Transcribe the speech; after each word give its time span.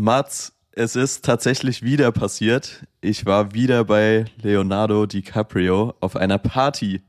Mats, 0.00 0.54
es 0.72 0.96
ist 0.96 1.24
tatsächlich 1.24 1.82
wieder 1.82 2.10
passiert. 2.10 2.86
Ich 3.02 3.26
war 3.26 3.52
wieder 3.52 3.84
bei 3.84 4.24
Leonardo 4.40 5.04
DiCaprio 5.04 5.94
auf 6.00 6.16
einer 6.16 6.38
Party. 6.38 7.02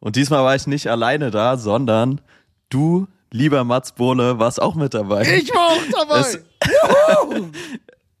Und 0.00 0.16
diesmal 0.16 0.44
war 0.44 0.54
ich 0.54 0.66
nicht 0.66 0.88
alleine 0.88 1.30
da, 1.30 1.56
sondern 1.56 2.20
du, 2.68 3.06
lieber 3.32 3.64
Mats 3.64 3.92
Bohle, 3.92 4.38
warst 4.38 4.60
auch 4.60 4.74
mit 4.74 4.92
dabei. 4.92 5.22
Ich 5.22 5.48
war 5.50 5.68
auch 5.68 6.06
dabei. 6.06 6.20
Es, 6.20 6.38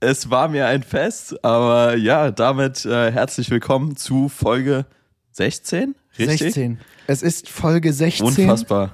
es 0.00 0.30
war 0.30 0.48
mir 0.48 0.66
ein 0.66 0.82
Fest, 0.82 1.44
aber 1.44 1.96
ja, 1.96 2.30
damit 2.30 2.86
äh, 2.86 3.12
herzlich 3.12 3.50
willkommen 3.50 3.96
zu 3.96 4.30
Folge 4.30 4.86
16, 5.32 5.94
richtig? 6.18 6.38
16. 6.38 6.80
Es 7.06 7.22
ist 7.22 7.50
Folge 7.50 7.92
16. 7.92 8.26
Unfassbar. 8.26 8.92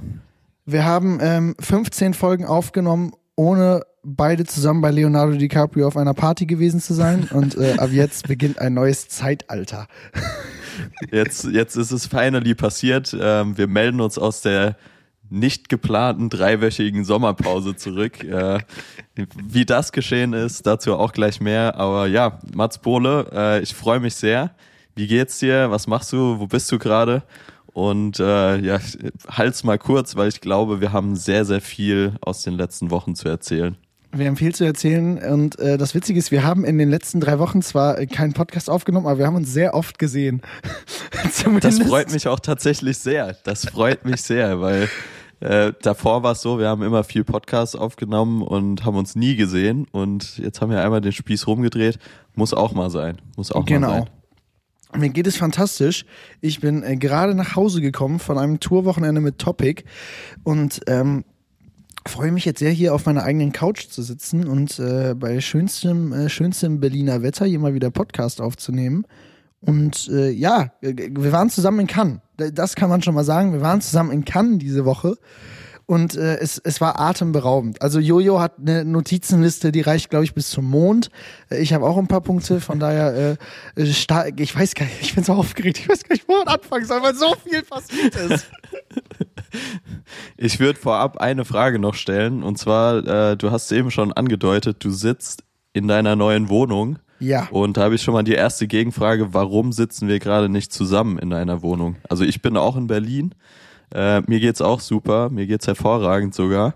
Wir 0.65 0.85
haben 0.85 1.19
ähm, 1.23 1.55
15 1.61 2.15
Folgen 2.15 2.45
aufgenommen, 2.45 3.13
ohne 3.37 3.83
beide 4.05 4.45
zusammen 4.45 4.81
bei 4.81 4.91
Leonardo 4.91 5.37
DiCaprio 5.37 5.87
auf 5.87 5.97
einer 5.97 6.15
Party 6.15 6.47
gewesen 6.47 6.81
zu 6.81 6.95
sein. 6.95 7.29
Und 7.33 7.57
äh, 7.57 7.75
ab 7.79 7.91
jetzt 7.93 8.29
beginnt 8.29 8.59
ein 8.59 8.75
neues 8.75 9.09
Zeitalter. 9.09 9.87
Jetzt, 11.11 11.45
jetzt 11.45 11.77
ist 11.77 11.93
es 11.93 12.07
finally 12.07 12.55
passiert. 12.55 13.17
Ähm, 13.19 13.57
wir 13.57 13.67
melden 13.67 14.01
uns 14.01 14.19
aus 14.19 14.41
der 14.41 14.77
nicht 15.29 15.69
geplanten 15.69 16.29
dreiwöchigen 16.29 17.05
Sommerpause 17.05 17.77
zurück. 17.77 18.23
Äh, 18.23 18.61
wie 19.43 19.65
das 19.65 19.93
geschehen 19.93 20.33
ist, 20.33 20.67
dazu 20.67 20.95
auch 20.95 21.13
gleich 21.13 21.41
mehr. 21.41 21.77
Aber 21.77 22.07
ja, 22.07 22.39
Mats 22.55 22.79
Bohle, 22.79 23.27
äh, 23.33 23.63
ich 23.63 23.75
freue 23.75 24.01
mich 24.01 24.15
sehr. 24.15 24.55
Wie 24.95 25.07
geht's 25.07 25.39
dir? 25.39 25.71
Was 25.71 25.87
machst 25.87 26.13
du? 26.13 26.39
Wo 26.39 26.47
bist 26.47 26.71
du 26.71 26.79
gerade? 26.79 27.23
Und 27.73 28.21
äh, 28.21 28.59
ja, 28.59 28.79
halt's 29.29 29.65
mal 29.65 29.79
kurz, 29.79 30.17
weil 30.17 30.29
ich 30.29 30.43
glaube, 30.43 30.83
wir 30.83 30.93
haben 30.93 31.17
sehr, 31.17 31.47
sehr 31.47 31.63
viel 31.63 32.15
aus 32.21 32.43
den 32.43 32.55
letzten 32.55 32.91
Wochen 32.91 33.15
zu 33.15 33.29
erzählen. 33.29 33.77
Wir 34.15 34.27
haben 34.27 34.37
viel 34.37 34.55
zu 34.55 34.65
erzählen 34.65 35.19
und 35.19 35.59
äh, 35.59 35.79
das 35.79 35.95
Witzige 35.95 36.19
ist, 36.19 36.31
wir 36.31 36.43
haben 36.43 36.67
in 36.67 36.77
den 36.77 36.91
letzten 36.91 37.19
drei 37.19 37.39
Wochen 37.39 37.63
zwar 37.63 37.95
keinen 38.07 38.35
Podcast 38.35 38.69
aufgenommen, 38.69 39.07
aber 39.07 39.19
wir 39.19 39.27
haben 39.27 39.37
uns 39.37 39.51
sehr 39.51 39.73
oft 39.73 39.99
gesehen. 39.99 40.43
das 41.61 41.79
freut 41.79 42.13
mich 42.13 42.29
auch 42.29 42.39
tatsächlich 42.39 42.99
sehr. 42.99 43.37
Das 43.45 43.65
freut 43.65 44.05
mich 44.05 44.21
sehr, 44.21 44.61
weil 44.61 44.91
äh, 45.41 45.73
davor 45.81 46.23
war 46.23 46.33
es 46.33 46.43
so, 46.43 46.59
wir 46.59 46.69
haben 46.69 46.83
immer 46.83 47.05
viel 47.05 47.25
Podcasts 47.25 47.75
aufgenommen 47.75 48.43
und 48.43 48.85
haben 48.85 48.97
uns 48.97 49.17
nie 49.17 49.35
gesehen 49.35 49.87
und 49.93 50.37
jetzt 50.37 50.61
haben 50.61 50.71
wir 50.71 50.85
einmal 50.85 51.01
den 51.01 51.13
Spieß 51.13 51.47
rumgedreht. 51.47 51.99
Muss 52.35 52.53
auch 52.53 52.75
mal 52.75 52.91
sein. 52.91 53.17
Muss 53.37 53.51
auch 53.51 53.65
genau. 53.65 53.89
mal 53.89 53.99
sein. 54.93 55.01
Mir 55.01 55.09
geht 55.09 55.27
es 55.27 55.37
fantastisch. 55.37 56.05
Ich 56.43 56.61
bin 56.61 56.83
äh, 56.83 56.97
gerade 56.97 57.35
nach 57.35 57.57
Hause 57.57 57.81
gekommen 57.81 58.19
von 58.19 58.37
einem 58.37 58.61
Tourwochenende 58.61 59.23
mit 59.23 59.39
Topic 59.39 59.85
und 60.45 60.81
ähm, 60.87 61.25
freue 62.07 62.33
mich 62.33 62.45
jetzt 62.45 62.59
sehr, 62.59 62.71
hier 62.71 62.95
auf 62.95 63.07
meiner 63.07 63.25
eigenen 63.25 63.53
Couch 63.53 63.89
zu 63.89 64.03
sitzen 64.03 64.47
und 64.47 64.79
äh, 64.79 65.15
bei 65.15 65.41
schönstem, 65.41 66.13
äh, 66.13 66.29
schönstem 66.29 66.81
Berliner 66.81 67.23
Wetter 67.23 67.47
hier 67.47 67.59
mal 67.59 67.75
wieder 67.75 67.91
Podcast 67.91 68.41
aufzunehmen. 68.41 69.07
Und 69.61 70.09
äh, 70.09 70.31
ja, 70.31 70.73
wir 70.81 71.33
waren 71.33 71.49
zusammen 71.49 71.81
in 71.81 71.87
Cannes. 71.87 72.19
Das 72.37 72.75
kann 72.75 72.91
man 72.91 73.03
schon 73.03 73.15
mal 73.15 73.25
sagen. 73.25 73.53
Wir 73.53 73.61
waren 73.61 73.81
zusammen 73.81 74.11
in 74.11 74.25
Cannes 74.25 74.59
diese 74.59 74.85
Woche. 74.85 75.17
Und 75.87 76.17
äh, 76.17 76.39
es, 76.39 76.59
es 76.59 76.81
war 76.81 77.01
atemberaubend. 77.01 77.83
Also 77.83 77.99
Jojo 77.99 78.41
hat 78.41 78.55
eine 78.59 78.85
Notizenliste, 78.85 79.73
die 79.73 79.81
reicht, 79.81 80.11
glaube 80.11 80.25
ich, 80.25 80.35
bis 80.35 80.49
zum 80.49 80.65
Mond. 80.71 81.11
Äh, 81.51 81.61
ich 81.61 81.73
habe 81.73 81.85
auch 81.85 81.99
ein 81.99 82.09
paar 82.09 82.21
Punkte, 82.21 82.61
von 82.61 82.79
daher, 82.79 83.37
äh, 83.77 83.81
äh 83.81 83.85
ich 83.85 84.09
weiß 84.57 84.75
gar 84.75 84.87
nicht, 84.87 85.03
ich 85.03 85.15
bin 85.15 85.25
so 85.25 85.35
aufgeregt, 85.35 85.79
ich 85.79 85.89
weiß 85.89 86.05
gar 86.05 86.15
nicht, 86.15 86.29
wo 86.29 86.39
man 86.39 86.49
anfangen 86.49 86.87
soll, 86.87 87.03
weil 87.03 87.15
so 87.15 87.35
viel 87.45 87.63
passiert 87.63 88.15
ist. 88.17 88.47
Ich 90.37 90.61
würde 90.61 90.79
vorab 90.79 91.19
eine 91.19 91.45
Frage 91.45 91.79
noch 91.79 91.95
stellen. 91.95 92.43
Und 92.43 92.59
zwar, 92.59 93.07
äh, 93.07 93.37
du 93.37 93.51
hast 93.51 93.71
eben 93.73 93.91
schon 93.91 94.13
angedeutet, 94.13 94.85
du 94.85 94.91
sitzt 94.91 95.45
in 95.73 95.89
deiner 95.89 96.17
neuen 96.17 96.49
Wohnung. 96.49 96.99
Ja. 97.19 97.49
Und 97.51 97.77
da 97.77 97.83
habe 97.83 97.95
ich 97.95 98.03
schon 98.03 98.15
mal 98.15 98.25
die 98.25 98.35
erste 98.35 98.67
Gegenfrage, 98.67 99.33
warum 99.33 99.73
sitzen 99.73 100.09
wir 100.09 100.19
gerade 100.19 100.49
nicht 100.49 100.73
zusammen 100.73 101.19
in 101.19 101.33
einer 101.33 101.63
Wohnung? 101.63 101.97
Also 102.09 102.25
ich 102.25 102.43
bin 102.43 102.57
auch 102.57 102.77
in 102.77 102.89
Berlin. 102.89 103.35
Äh, 103.95 104.23
mir 104.23 104.41
geht's 104.41 104.61
auch 104.61 104.81
super, 104.81 105.31
mir 105.31 105.47
geht's 105.47 105.67
hervorragend 105.67 106.35
sogar. 106.35 106.75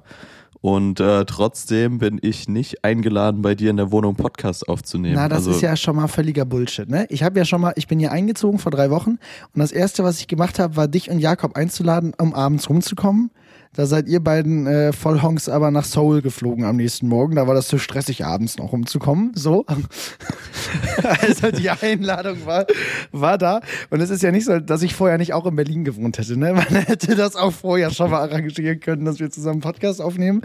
Und 0.66 0.99
äh, 0.99 1.25
trotzdem 1.27 1.99
bin 1.99 2.19
ich 2.21 2.49
nicht 2.49 2.82
eingeladen, 2.82 3.41
bei 3.41 3.54
dir 3.54 3.71
in 3.71 3.77
der 3.77 3.93
Wohnung 3.93 4.16
Podcast 4.16 4.69
aufzunehmen. 4.69 5.15
Na, 5.15 5.28
das 5.28 5.47
also, 5.47 5.53
ist 5.53 5.60
ja 5.60 5.77
schon 5.77 5.94
mal 5.94 6.09
völliger 6.09 6.44
Bullshit, 6.44 6.88
ne? 6.88 7.06
Ich 7.09 7.22
habe 7.22 7.38
ja 7.38 7.44
schon 7.44 7.60
mal, 7.60 7.72
ich 7.77 7.87
bin 7.87 8.00
hier 8.00 8.10
eingezogen 8.10 8.59
vor 8.59 8.72
drei 8.72 8.91
Wochen 8.91 9.10
und 9.10 9.60
das 9.60 9.71
erste, 9.71 10.03
was 10.03 10.19
ich 10.19 10.27
gemacht 10.27 10.59
habe, 10.59 10.75
war 10.75 10.88
dich 10.88 11.09
und 11.09 11.21
Jakob 11.21 11.54
einzuladen, 11.54 12.15
um 12.19 12.34
abends 12.34 12.69
rumzukommen. 12.69 13.31
Da 13.76 13.84
seid 13.84 14.09
ihr 14.09 14.20
beiden 14.20 14.66
äh, 14.66 14.91
Vollhonks 14.92 15.50
aber 15.50 15.70
nach 15.70 15.84
Seoul 15.84 16.22
geflogen 16.22 16.64
am 16.64 16.76
nächsten 16.76 17.09
Morgen. 17.09 17.37
Da 17.37 17.47
war 17.47 17.54
das 17.54 17.69
zu 17.69 17.76
stressig, 17.76 18.25
abends 18.25 18.56
noch 18.56 18.72
rumzukommen. 18.72 19.32
So. 19.34 19.66
also 21.20 21.50
die 21.50 21.69
Einladung 21.69 22.47
war, 22.47 22.65
war 23.12 23.36
da. 23.36 23.60
Und 23.91 24.00
es 24.00 24.09
ist 24.09 24.22
ja 24.22 24.32
nicht 24.32 24.47
so, 24.47 24.60
dass 24.60 24.81
ich 24.81 24.94
vorher 24.94 25.19
nicht 25.19 25.34
auch 25.34 25.44
in 25.44 25.56
Berlin 25.56 25.84
gewohnt 25.84 26.16
hätte. 26.16 26.38
Ne? 26.38 26.53
Man 26.54 26.65
hätte 26.65 27.16
das 27.16 27.36
auch 27.36 27.53
vorher 27.53 27.91
schon 27.91 28.10
mal 28.10 28.20
arrangieren 28.20 28.81
können, 28.81 29.04
dass 29.04 29.20
wir 29.20 29.31
zusammen 29.31 29.60
Podcast 29.60 30.00
aufnehmen. 30.00 30.41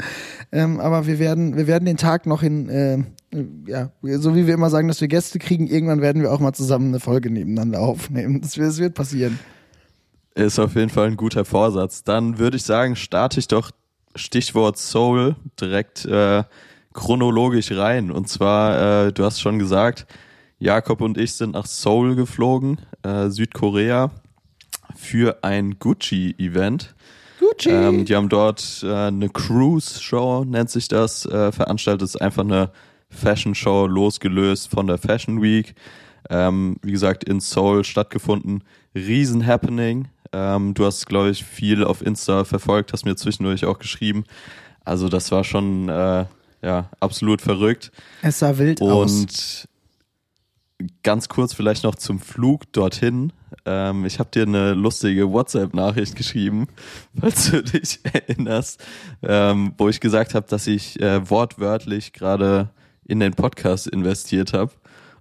Ähm, 0.51 0.81
aber 0.81 1.07
wir 1.07 1.17
werden, 1.17 1.55
wir 1.55 1.67
werden 1.67 1.85
den 1.85 1.97
Tag 1.97 2.25
noch 2.25 2.43
in, 2.43 2.67
äh, 2.67 2.97
ja, 3.65 3.91
so 4.01 4.35
wie 4.35 4.45
wir 4.45 4.55
immer 4.55 4.69
sagen, 4.69 4.89
dass 4.89 4.99
wir 4.99 5.07
Gäste 5.07 5.39
kriegen, 5.39 5.67
irgendwann 5.67 6.01
werden 6.01 6.21
wir 6.21 6.33
auch 6.33 6.41
mal 6.41 6.51
zusammen 6.51 6.89
eine 6.89 6.99
Folge 6.99 7.31
nebeneinander 7.31 7.79
aufnehmen. 7.79 8.41
Das, 8.41 8.55
das 8.55 8.79
wird 8.79 8.93
passieren. 8.93 9.39
Ist 10.33 10.59
auf 10.59 10.75
jeden 10.75 10.89
Fall 10.89 11.07
ein 11.07 11.17
guter 11.17 11.45
Vorsatz. 11.45 12.03
Dann 12.03 12.37
würde 12.39 12.57
ich 12.57 12.63
sagen, 12.63 12.95
starte 12.95 13.39
ich 13.39 13.47
doch 13.47 13.71
Stichwort 14.15 14.77
Soul 14.77 15.35
direkt 15.59 16.05
äh, 16.05 16.43
chronologisch 16.93 17.71
rein. 17.71 18.11
Und 18.11 18.29
zwar, 18.29 19.07
äh, 19.07 19.13
du 19.13 19.23
hast 19.23 19.41
schon 19.41 19.59
gesagt, 19.59 20.05
Jakob 20.59 21.01
und 21.01 21.17
ich 21.17 21.33
sind 21.33 21.53
nach 21.53 21.65
Seoul 21.65 22.15
geflogen, 22.15 22.81
äh, 23.03 23.29
Südkorea, 23.29 24.11
für 24.95 25.43
ein 25.43 25.79
Gucci-Event. 25.79 26.93
Gucci. 27.39 27.69
Ähm, 27.69 28.05
die 28.05 28.15
haben 28.15 28.29
dort 28.29 28.81
äh, 28.83 28.93
eine 28.93 29.29
Cruise-Show, 29.29 30.45
nennt 30.45 30.69
sich 30.69 30.87
das, 30.87 31.25
äh, 31.25 31.51
veranstaltet. 31.51 32.03
ist 32.03 32.21
einfach 32.21 32.43
eine 32.43 32.71
Fashion-Show, 33.09 33.87
losgelöst 33.87 34.69
von 34.69 34.87
der 34.87 34.97
Fashion 34.97 35.41
Week. 35.41 35.73
Ähm, 36.29 36.77
wie 36.83 36.91
gesagt, 36.91 37.23
in 37.23 37.39
Seoul 37.39 37.83
stattgefunden. 37.83 38.63
Riesen-Happening. 38.93 40.07
Ähm, 40.33 40.73
du 40.73 40.85
hast, 40.85 41.05
glaube 41.07 41.29
ich, 41.29 41.43
viel 41.43 41.83
auf 41.83 42.01
Insta 42.01 42.45
verfolgt, 42.45 42.93
hast 42.93 43.05
mir 43.05 43.15
zwischendurch 43.15 43.65
auch 43.65 43.79
geschrieben. 43.79 44.23
Also 44.85 45.09
das 45.09 45.31
war 45.31 45.43
schon 45.43 45.89
äh, 45.89 46.25
ja 46.61 46.89
absolut 46.99 47.41
verrückt. 47.41 47.91
Es 48.21 48.39
sah 48.39 48.57
wild 48.57 48.81
Und 48.81 48.91
aus. 48.91 49.11
Und 49.11 49.67
ganz 51.03 51.29
kurz 51.29 51.53
vielleicht 51.53 51.83
noch 51.83 51.95
zum 51.95 52.19
Flug 52.19 52.71
dorthin. 52.73 53.33
Ähm, 53.65 54.05
ich 54.05 54.19
habe 54.19 54.29
dir 54.31 54.43
eine 54.43 54.73
lustige 54.73 55.31
WhatsApp-Nachricht 55.31 56.15
geschrieben, 56.15 56.67
falls 57.19 57.51
du 57.51 57.61
dich 57.61 57.99
erinnerst, 58.13 58.83
ähm, 59.21 59.73
wo 59.77 59.89
ich 59.89 59.99
gesagt 59.99 60.33
habe, 60.33 60.47
dass 60.47 60.67
ich 60.67 60.99
äh, 61.01 61.29
wortwörtlich 61.29 62.13
gerade 62.13 62.69
in 63.05 63.19
den 63.19 63.33
Podcast 63.33 63.87
investiert 63.87 64.53
habe. 64.53 64.71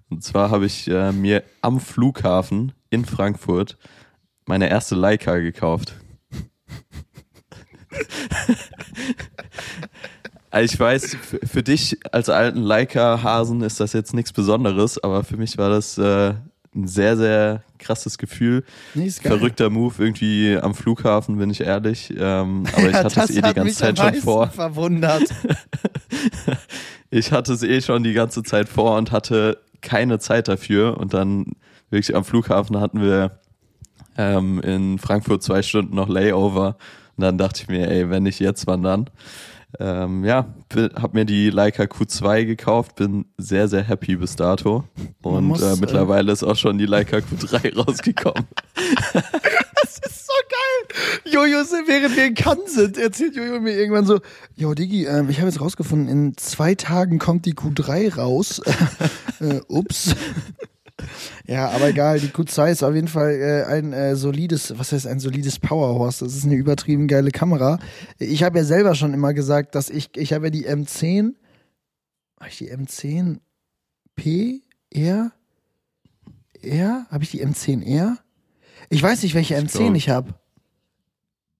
Und 0.09 0.25
zwar 0.25 0.51
habe 0.51 0.67
ich 0.67 0.89
äh, 0.89 1.13
mir 1.13 1.43
am 1.61 1.81
Flughafen 1.81 2.73
in 2.91 3.05
Frankfurt 3.05 3.77
meine 4.47 4.69
erste 4.69 4.95
Leica 4.95 5.39
gekauft. 5.39 5.95
Also 10.51 10.75
ich 10.75 10.81
weiß, 10.81 11.17
für 11.45 11.63
dich 11.63 11.99
als 12.11 12.29
alten 12.29 12.61
Leica-Hasen 12.61 13.63
ist 13.63 13.79
das 13.79 13.93
jetzt 13.93 14.15
nichts 14.15 14.33
Besonderes, 14.33 15.03
aber 15.03 15.23
für 15.23 15.37
mich 15.37 15.57
war 15.59 15.71
das 15.71 15.97
äh, 15.97 16.35
ein 16.75 16.89
sehr, 16.89 17.17
sehr 17.17 17.63
krasses 17.79 18.19
Gefühl. 18.19 18.65
Nee, 18.95 19.11
Verrückter 19.11 19.71
Move 19.71 19.95
irgendwie 19.99 20.57
am 20.61 20.75
Flughafen, 20.75 21.39
bin 21.39 21.51
ich 21.51 21.61
ehrlich. 21.61 22.13
Ähm, 22.17 22.65
aber 22.73 22.89
ich 22.89 22.95
hatte 22.95 23.21
es 23.21 23.31
eh 23.31 23.43
die 23.43 23.55
ganze 23.55 23.75
Zeit 23.75 23.99
schon 23.99 24.15
vor. 24.15 24.49
Verwundert. 24.51 25.23
ich 27.11 27.33
hatte 27.33 27.53
es 27.53 27.63
eh 27.63 27.81
schon 27.81 28.03
die 28.03 28.13
ganze 28.13 28.43
Zeit 28.43 28.69
vor 28.69 28.97
und 28.97 29.13
hatte 29.13 29.59
keine 29.81 30.19
Zeit 30.19 30.49
dafür. 30.49 30.99
Und 30.99 31.15
dann 31.15 31.53
wirklich 31.91 32.15
am 32.15 32.25
Flughafen 32.25 32.79
hatten 32.81 33.01
wir 33.01 33.41
ähm, 34.17 34.61
in 34.61 34.99
Frankfurt 34.99 35.43
zwei 35.43 35.63
Stunden 35.63 35.95
noch 35.95 36.09
Layover. 36.09 36.77
Und 37.17 37.23
dann 37.23 37.39
dachte 37.39 37.63
ich 37.63 37.69
mir, 37.69 37.91
ey, 37.91 38.11
wenn 38.11 38.23
nicht 38.23 38.41
jetzt, 38.41 38.67
wann 38.67 38.83
dann? 38.83 39.11
Ähm, 39.79 40.25
ja, 40.25 40.47
habe 40.75 41.19
mir 41.19 41.25
die 41.25 41.51
Leica 41.51 41.85
Q2 41.85 42.45
gekauft, 42.45 42.97
bin 42.97 43.27
sehr, 43.39 43.69
sehr 43.69 43.83
happy 43.83 44.17
bis 44.17 44.35
dato. 44.35 44.85
Und 45.23 45.45
muss, 45.45 45.63
äh, 45.63 45.77
mittlerweile 45.81 46.31
äh, 46.31 46.33
ist 46.33 46.43
auch 46.43 46.57
schon 46.57 46.79
die 46.79 46.87
Leica 46.87 47.19
Q3 47.19 47.77
rausgekommen. 47.87 48.47
das 49.13 49.99
ist 49.99 50.27
so 50.27 50.33
geil. 50.49 51.33
Jojo, 51.33 51.59
während 51.87 52.17
wir 52.17 52.27
in 52.27 52.35
Cannes 52.35 52.75
sind, 52.75 52.99
erzählt 52.99 53.37
Jojo 53.37 53.61
mir 53.61 53.77
irgendwann 53.77 54.07
so, 54.07 54.21
Jo, 54.57 54.75
Digi, 54.75 55.05
äh, 55.05 55.25
ich 55.29 55.39
habe 55.39 55.49
jetzt 55.49 55.61
rausgefunden, 55.61 56.09
in 56.09 56.37
zwei 56.37 56.75
Tagen 56.75 57.19
kommt 57.19 57.47
die 57.47 57.55
Q3 57.55 58.17
raus. 58.17 58.61
äh, 59.41 59.61
ups. 59.69 60.17
Ja, 61.47 61.69
aber 61.71 61.89
egal, 61.89 62.21
die 62.21 62.29
Q2 62.29 62.71
ist 62.71 62.83
auf 62.83 62.95
jeden 62.95 63.09
Fall 63.09 63.31
äh, 63.33 63.65
ein 63.65 63.93
äh, 63.93 64.17
solides, 64.17 64.79
was 64.79 64.93
heißt 64.93 65.07
ein 65.07 65.21
solides 65.21 65.59
Powerhorse. 65.59 66.25
Das 66.25 66.35
ist 66.35 66.45
eine 66.45 66.55
übertrieben 66.55 67.09
geile 67.09 67.31
Kamera. 67.31 67.79
Ich 68.19 68.43
habe 68.43 68.59
ja 68.59 68.65
selber 68.65 68.95
schon 68.95 69.15
immer 69.15 69.35
gesagt, 69.35 69.75
dass 69.75 69.91
ich, 69.91 70.17
ich 70.17 70.33
habe 70.33 70.47
ja 70.47 70.51
die 70.51 70.69
M10 70.69 71.35
Habe 72.39 72.51
ich 72.51 72.59
die 72.59 72.73
M10P? 72.73 74.61
R? 74.91 75.33
R? 76.63 77.07
Habe 77.11 77.25
ich 77.25 77.31
die 77.31 77.45
M10R? 77.45 78.17
Ich 78.89 79.03
weiß 79.03 79.23
nicht, 79.23 79.35
welche 79.35 79.57
M10 79.57 79.79
glaub- 79.79 79.95
ich 79.95 80.09
habe. 80.09 80.35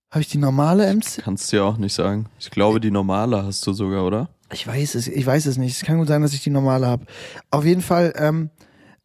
Habe 0.09 0.21
ich 0.21 0.27
die 0.27 0.37
normale 0.37 0.89
M10? 0.91 1.21
Kannst 1.21 1.51
du 1.51 1.57
ja 1.57 1.63
auch 1.63 1.77
nicht 1.77 1.93
sagen. 1.93 2.25
Ich 2.39 2.51
glaube, 2.51 2.81
die 2.81 2.91
normale 2.91 3.45
hast 3.45 3.65
du 3.65 3.71
sogar, 3.71 4.05
oder? 4.05 4.29
Ich 4.51 4.67
weiß 4.67 4.95
es, 4.95 5.07
ich 5.07 5.25
weiß 5.25 5.45
es 5.45 5.57
nicht. 5.57 5.77
Es 5.77 5.85
kann 5.85 5.97
gut 5.99 6.09
sein, 6.09 6.21
dass 6.21 6.33
ich 6.33 6.43
die 6.43 6.49
normale 6.49 6.85
habe. 6.85 7.05
Auf 7.49 7.63
jeden 7.63 7.81
Fall 7.81 8.13
ähm, 8.17 8.49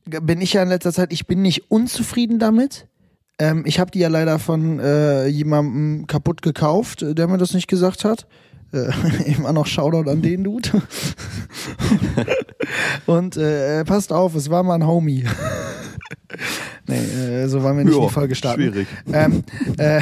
bin 0.06 0.40
ich 0.40 0.52
ja 0.52 0.62
in 0.62 0.68
letzter 0.68 0.92
Zeit, 0.92 1.12
ich 1.12 1.26
bin 1.26 1.42
nicht 1.42 1.70
unzufrieden 1.70 2.38
damit. 2.38 2.86
Ähm, 3.38 3.64
ich 3.66 3.78
habe 3.78 3.90
die 3.90 3.98
ja 3.98 4.08
leider 4.08 4.38
von 4.38 4.80
äh, 4.80 5.26
jemandem 5.26 6.06
kaputt 6.06 6.42
gekauft, 6.42 7.02
äh, 7.02 7.14
der 7.14 7.28
mir 7.28 7.38
das 7.38 7.52
nicht 7.52 7.68
gesagt 7.68 8.04
hat. 8.04 8.26
Äh, 8.72 8.90
immer 9.26 9.52
noch 9.52 9.66
Shoutout 9.66 10.10
an 10.10 10.22
den 10.22 10.44
Dude. 10.44 10.70
Und 13.06 13.36
äh, 13.36 13.84
passt 13.84 14.12
auf, 14.12 14.34
es 14.34 14.50
war 14.50 14.62
mal 14.62 14.74
ein 14.76 14.86
Homie. 14.86 15.24
nee, 16.86 16.96
äh, 16.96 17.48
so 17.48 17.62
waren 17.62 17.76
wir 17.76 17.84
nicht 17.84 17.94
in 17.94 18.00
Ja, 18.00 18.06
die 18.08 18.12
Folge 18.14 18.34
starten. 18.34 18.62
schwierig. 18.62 18.86
Ähm, 19.12 19.42
äh, 19.78 20.00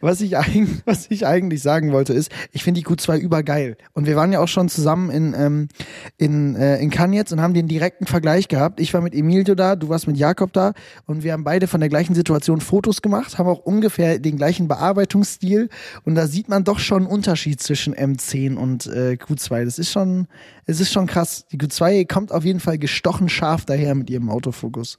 was, 0.00 0.20
ich 0.20 0.36
eigentlich, 0.36 0.82
was 0.84 1.06
ich 1.10 1.26
eigentlich 1.26 1.62
sagen 1.62 1.92
wollte 1.92 2.12
ist, 2.12 2.30
ich 2.52 2.64
finde 2.64 2.80
die 2.80 2.86
Q2 2.86 3.18
übergeil. 3.18 3.76
Und 3.92 4.06
wir 4.06 4.16
waren 4.16 4.32
ja 4.32 4.40
auch 4.40 4.48
schon 4.48 4.68
zusammen 4.68 5.10
in, 5.10 5.34
ähm, 5.36 5.68
in, 6.16 6.56
äh, 6.56 6.78
in 6.78 6.90
Cannes 6.90 7.16
jetzt 7.16 7.32
und 7.32 7.40
haben 7.40 7.54
den 7.54 7.68
direkten 7.68 8.06
Vergleich 8.06 8.48
gehabt. 8.48 8.80
Ich 8.80 8.94
war 8.94 9.00
mit 9.00 9.14
Emilio 9.14 9.54
da, 9.54 9.76
du 9.76 9.88
warst 9.88 10.06
mit 10.06 10.16
Jakob 10.16 10.52
da 10.52 10.72
und 11.06 11.22
wir 11.22 11.32
haben 11.32 11.44
beide 11.44 11.66
von 11.66 11.80
der 11.80 11.88
gleichen 11.88 12.14
Situation 12.14 12.60
Fotos 12.60 13.02
gemacht, 13.02 13.38
haben 13.38 13.48
auch 13.48 13.60
ungefähr 13.60 14.18
den 14.18 14.36
gleichen 14.36 14.68
Bearbeitungsstil 14.68 15.68
und 16.04 16.14
da 16.14 16.26
sieht 16.26 16.48
man 16.48 16.64
doch 16.64 16.78
schon 16.78 17.02
einen 17.02 17.06
Unterschied 17.06 17.60
zwischen 17.60 17.94
M10 17.94 18.56
und 18.56 18.86
äh, 18.86 19.16
Q2. 19.20 19.64
Das 19.64 19.78
ist 19.78 19.90
schon, 19.90 20.26
es 20.66 20.80
ist 20.80 20.92
schon 20.92 21.06
krass. 21.06 21.46
Die 21.52 21.58
Q2 21.58 22.06
kommt 22.06 22.32
auf 22.32 22.44
jeden 22.44 22.60
Fall 22.60 22.78
gestochen 22.78 23.28
scharf 23.28 23.64
daher 23.64 23.94
mit 23.94 24.10
ihrem 24.10 24.30
Autofokus. 24.30 24.98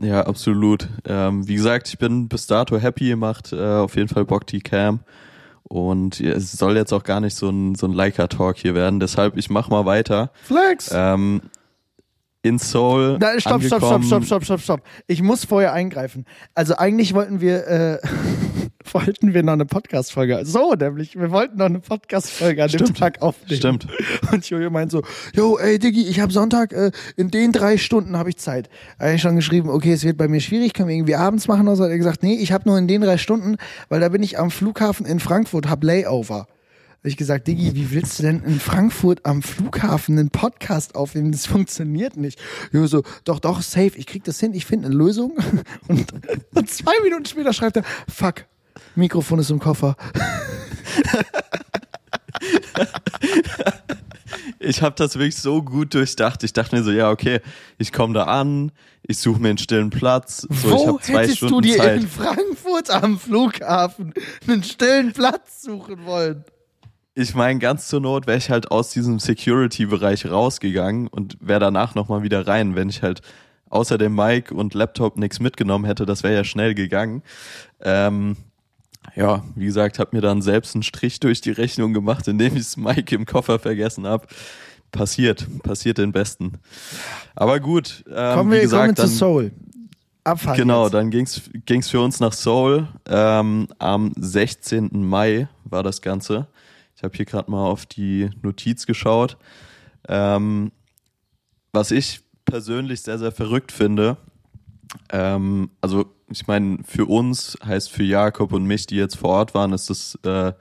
Ja, 0.00 0.26
absolut. 0.26 0.88
Ähm, 1.06 1.46
wie 1.46 1.54
gesagt, 1.54 1.88
ich 1.88 1.98
bin 1.98 2.28
bis 2.28 2.46
dato 2.46 2.78
happy, 2.78 3.14
macht 3.16 3.52
äh, 3.52 3.56
auf 3.56 3.96
jeden 3.96 4.08
Fall 4.08 4.24
Bock 4.24 4.46
die 4.46 4.60
Cam. 4.60 5.00
Und 5.62 6.20
es 6.20 6.52
soll 6.52 6.76
jetzt 6.76 6.92
auch 6.92 7.04
gar 7.04 7.20
nicht 7.20 7.34
so 7.34 7.48
ein, 7.48 7.74
so 7.74 7.86
ein 7.86 7.92
Leica-Talk 7.92 8.56
hier 8.56 8.74
werden. 8.74 9.00
Deshalb, 9.00 9.36
ich 9.36 9.50
mach 9.50 9.68
mal 9.68 9.86
weiter. 9.86 10.30
Flex! 10.42 10.90
Ähm, 10.94 11.40
in 12.42 12.58
Seoul. 12.58 13.16
Nein, 13.18 13.40
stopp, 13.40 13.62
stopp, 13.62 13.82
stopp, 13.82 14.04
stopp, 14.04 14.24
stopp, 14.24 14.44
stopp, 14.44 14.60
stopp. 14.60 14.80
Ich 15.06 15.22
muss 15.22 15.46
vorher 15.46 15.72
eingreifen. 15.72 16.26
Also 16.54 16.76
eigentlich 16.76 17.14
wollten 17.14 17.40
wir, 17.40 17.66
äh, 17.66 17.98
wollten 18.92 19.34
wir 19.34 19.42
noch 19.42 19.54
eine 19.54 19.66
Podcast-Folge. 19.66 20.40
So, 20.44 20.74
nämlich, 20.74 21.18
wir 21.18 21.30
wollten 21.30 21.58
noch 21.58 21.66
eine 21.66 21.80
Podcast-Folge 21.80 22.62
an 22.62 22.70
dem 22.70 22.80
Stimmt. 22.80 22.98
Tag 22.98 23.22
aufnehmen. 23.22 23.56
Stimmt. 23.56 23.86
Und 24.32 24.48
Jojo 24.48 24.70
meint 24.70 24.90
so, 24.90 25.02
yo, 25.34 25.58
ey 25.58 25.78
Diggi, 25.78 26.06
ich 26.06 26.20
habe 26.20 26.32
Sonntag, 26.32 26.72
äh, 26.72 26.90
in 27.16 27.30
den 27.30 27.52
drei 27.52 27.78
Stunden 27.78 28.16
habe 28.16 28.30
ich 28.30 28.36
Zeit. 28.36 28.68
Da 28.98 29.06
hab 29.06 29.14
ich 29.14 29.22
schon 29.22 29.36
geschrieben, 29.36 29.68
okay, 29.70 29.92
es 29.92 30.04
wird 30.04 30.16
bei 30.16 30.28
mir 30.28 30.40
schwierig, 30.40 30.74
können 30.74 30.88
wir 30.88 30.96
irgendwie 30.96 31.16
abends 31.16 31.48
machen 31.48 31.66
oder 31.66 31.76
so. 31.76 31.84
Hat 31.84 31.90
er 31.90 31.98
gesagt, 31.98 32.22
nee, 32.22 32.34
ich 32.34 32.52
habe 32.52 32.68
nur 32.68 32.78
in 32.78 32.88
den 32.88 33.00
drei 33.00 33.18
Stunden, 33.18 33.56
weil 33.88 34.00
da 34.00 34.08
bin 34.08 34.22
ich 34.22 34.38
am 34.38 34.50
Flughafen 34.50 35.06
in 35.06 35.20
Frankfurt, 35.20 35.68
hab 35.68 35.82
Layover. 35.82 36.46
Hab 37.04 37.08
ich 37.10 37.16
gesagt, 37.18 37.48
Diggi, 37.48 37.74
wie 37.74 37.90
willst 37.90 38.18
du 38.18 38.22
denn 38.22 38.42
in 38.44 38.58
Frankfurt 38.58 39.26
am 39.26 39.42
Flughafen 39.42 40.18
einen 40.18 40.30
Podcast 40.30 40.94
aufnehmen? 40.94 41.32
Das 41.32 41.44
funktioniert 41.44 42.16
nicht. 42.16 42.40
Jo, 42.72 42.86
so, 42.86 43.02
doch, 43.24 43.40
doch, 43.40 43.60
safe, 43.60 43.92
ich 43.96 44.06
krieg 44.06 44.24
das 44.24 44.40
hin, 44.40 44.54
ich 44.54 44.64
finde 44.64 44.86
eine 44.86 44.94
Lösung. 44.94 45.32
Und, 45.88 46.06
und 46.54 46.70
zwei 46.70 46.92
Minuten 47.02 47.26
später 47.26 47.52
schreibt 47.52 47.76
er, 47.76 47.84
fuck, 48.08 48.46
Mikrofon 48.96 49.38
ist 49.38 49.50
im 49.50 49.58
Koffer. 49.58 49.96
Ich 54.58 54.82
habe 54.82 54.94
das 54.96 55.14
wirklich 55.16 55.36
so 55.36 55.62
gut 55.62 55.94
durchdacht. 55.94 56.42
Ich 56.42 56.52
dachte 56.52 56.74
mir 56.76 56.82
so, 56.82 56.90
ja, 56.90 57.10
okay, 57.10 57.40
ich 57.78 57.92
komme 57.92 58.14
da 58.14 58.24
an, 58.24 58.72
ich 59.02 59.18
suche 59.18 59.40
mir 59.40 59.50
einen 59.50 59.58
stillen 59.58 59.90
Platz. 59.90 60.46
So, 60.48 60.48
ich 60.48 60.64
Wo 60.64 60.86
habe 60.88 61.00
zwei 61.00 61.22
hättest 61.22 61.36
Stunden 61.38 61.54
du 61.54 61.60
dir 61.60 61.76
Zeit. 61.76 62.00
in 62.00 62.08
Frankfurt 62.08 62.90
am 62.90 63.18
Flughafen 63.18 64.14
einen 64.46 64.62
stillen 64.62 65.12
Platz 65.12 65.62
suchen 65.62 66.06
wollen? 66.06 66.44
Ich 67.14 67.34
meine, 67.34 67.58
ganz 67.60 67.88
zur 67.88 68.00
Not 68.00 68.26
wäre 68.26 68.38
ich 68.38 68.50
halt 68.50 68.70
aus 68.70 68.90
diesem 68.90 69.18
Security-Bereich 69.18 70.26
rausgegangen 70.30 71.06
und 71.08 71.36
wäre 71.40 71.60
danach 71.60 71.94
nochmal 71.94 72.22
wieder 72.22 72.46
rein, 72.46 72.74
wenn 72.74 72.88
ich 72.88 73.02
halt 73.02 73.20
außer 73.68 73.98
dem 73.98 74.14
Mic 74.14 74.50
und 74.50 74.74
Laptop 74.74 75.16
nichts 75.16 75.40
mitgenommen 75.40 75.84
hätte. 75.84 76.06
Das 76.06 76.22
wäre 76.22 76.34
ja 76.34 76.44
schnell 76.44 76.74
gegangen. 76.74 77.22
Ähm, 77.80 78.36
ja, 79.16 79.44
wie 79.54 79.66
gesagt, 79.66 79.98
habe 79.98 80.16
mir 80.16 80.22
dann 80.22 80.42
selbst 80.42 80.74
einen 80.74 80.82
Strich 80.82 81.20
durch 81.20 81.40
die 81.40 81.52
Rechnung 81.52 81.92
gemacht, 81.92 82.26
indem 82.28 82.56
ich 82.56 82.64
das 82.64 82.76
Mic 82.76 83.14
im 83.14 83.26
Koffer 83.26 83.58
vergessen 83.58 84.06
habe. 84.06 84.26
Passiert, 84.90 85.46
passiert 85.62 85.98
den 85.98 86.12
Besten. 86.12 86.52
Aber 87.34 87.58
gut, 87.58 88.04
ähm, 88.08 88.34
Kommen 88.36 88.50
wie 88.50 88.56
wir, 88.56 88.62
gesagt, 88.62 88.82
kommen 88.82 88.94
dann, 88.94 89.08
zu 89.08 89.16
Soul. 89.16 89.52
Abfahrt. 90.24 90.56
Genau, 90.56 90.84
jetzt. 90.84 90.94
dann 90.94 91.10
ging's 91.10 91.42
ging's 91.66 91.90
für 91.90 92.00
uns 92.00 92.18
nach 92.18 92.32
Seoul. 92.32 92.88
Ähm, 93.06 93.68
am 93.78 94.12
16. 94.18 94.88
Mai 94.92 95.48
war 95.64 95.82
das 95.82 96.00
Ganze. 96.00 96.46
Ich 96.96 97.02
habe 97.02 97.14
hier 97.14 97.26
gerade 97.26 97.50
mal 97.50 97.66
auf 97.66 97.84
die 97.84 98.30
Notiz 98.42 98.86
geschaut. 98.86 99.36
Ähm, 100.08 100.72
was 101.72 101.90
ich 101.90 102.20
persönlich 102.46 103.02
sehr, 103.02 103.18
sehr 103.18 103.32
verrückt 103.32 103.70
finde, 103.70 104.16
ähm, 105.10 105.70
also 105.80 106.13
ich 106.28 106.46
meine, 106.46 106.78
für 106.84 107.06
uns 107.06 107.58
heißt 107.64 107.90
für 107.90 108.02
Jakob 108.02 108.52
und 108.52 108.64
mich, 108.64 108.86
die 108.86 108.96
jetzt 108.96 109.16
vor 109.16 109.30
Ort 109.30 109.54
waren, 109.54 109.72
ist 109.72 109.90
das 109.90 110.18
äh, 110.24 110.52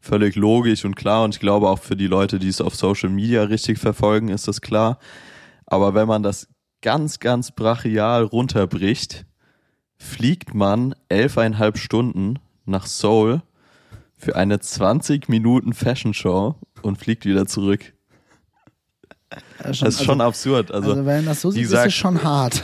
völlig 0.00 0.36
logisch 0.36 0.84
und 0.84 0.94
klar. 0.94 1.24
Und 1.24 1.34
ich 1.34 1.40
glaube 1.40 1.68
auch 1.68 1.78
für 1.78 1.96
die 1.96 2.06
Leute, 2.06 2.38
die 2.38 2.48
es 2.48 2.60
auf 2.60 2.74
Social 2.74 3.10
Media 3.10 3.42
richtig 3.44 3.78
verfolgen, 3.78 4.28
ist 4.28 4.48
das 4.48 4.60
klar. 4.60 4.98
Aber 5.66 5.94
wenn 5.94 6.06
man 6.06 6.22
das 6.22 6.48
ganz, 6.82 7.18
ganz 7.18 7.50
brachial 7.50 8.24
runterbricht, 8.24 9.26
fliegt 9.96 10.54
man 10.54 10.94
elfeinhalb 11.08 11.78
Stunden 11.78 12.38
nach 12.64 12.86
Seoul 12.86 13.42
für 14.16 14.36
eine 14.36 14.60
20 14.60 15.28
Minuten 15.28 15.72
Fashion 15.72 16.14
Show 16.14 16.56
und 16.82 16.98
fliegt 16.98 17.24
wieder 17.24 17.46
zurück. 17.46 17.92
Ja, 19.62 19.74
schon, 19.74 19.86
Das 19.86 19.94
ist 19.96 20.04
schon 20.04 20.20
absurd. 20.20 20.70
Also, 20.70 20.90
also 20.90 21.06
wenn 21.06 21.26
das 21.26 21.40
so 21.40 21.50
sieht, 21.50 21.64
ist 21.64 21.72
es 21.72 21.94
schon 21.94 22.22
hart. 22.22 22.62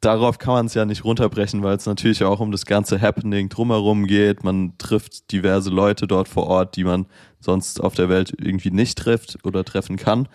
Darauf 0.00 0.38
kann 0.38 0.54
man 0.54 0.66
es 0.66 0.74
ja 0.74 0.84
nicht 0.84 1.04
runterbrechen, 1.04 1.62
weil 1.62 1.76
es 1.76 1.86
natürlich 1.86 2.22
auch 2.24 2.40
um 2.40 2.52
das 2.52 2.66
ganze 2.66 3.00
Happening 3.00 3.48
drumherum 3.48 4.06
geht. 4.06 4.44
Man 4.44 4.74
trifft 4.78 5.32
diverse 5.32 5.70
Leute 5.70 6.06
dort 6.06 6.28
vor 6.28 6.46
Ort, 6.46 6.76
die 6.76 6.84
man 6.84 7.06
sonst 7.40 7.80
auf 7.80 7.94
der 7.94 8.08
Welt 8.08 8.32
irgendwie 8.38 8.70
nicht 8.70 8.98
trifft 8.98 9.38
oder 9.44 9.64
treffen 9.64 9.96
kann. 9.96 10.28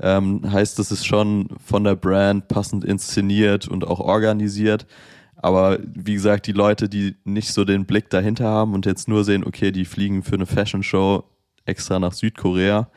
Ähm, 0.00 0.40
heißt, 0.50 0.78
es 0.78 0.90
ist 0.90 1.06
schon 1.06 1.48
von 1.64 1.84
der 1.84 1.96
Brand 1.96 2.48
passend 2.48 2.84
inszeniert 2.84 3.68
und 3.68 3.86
auch 3.86 4.00
organisiert. 4.00 4.86
Aber 5.36 5.78
wie 5.82 6.14
gesagt, 6.14 6.46
die 6.46 6.52
Leute, 6.52 6.88
die 6.88 7.16
nicht 7.24 7.52
so 7.52 7.64
den 7.64 7.84
Blick 7.84 8.08
dahinter 8.10 8.44
haben 8.44 8.74
und 8.74 8.86
jetzt 8.86 9.08
nur 9.08 9.24
sehen, 9.24 9.44
okay, 9.44 9.72
die 9.72 9.84
fliegen 9.84 10.22
für 10.22 10.34
eine 10.34 10.46
Fashion 10.46 10.82
Show 10.82 11.24
extra 11.64 11.98
nach 11.98 12.12
Südkorea, 12.12 12.88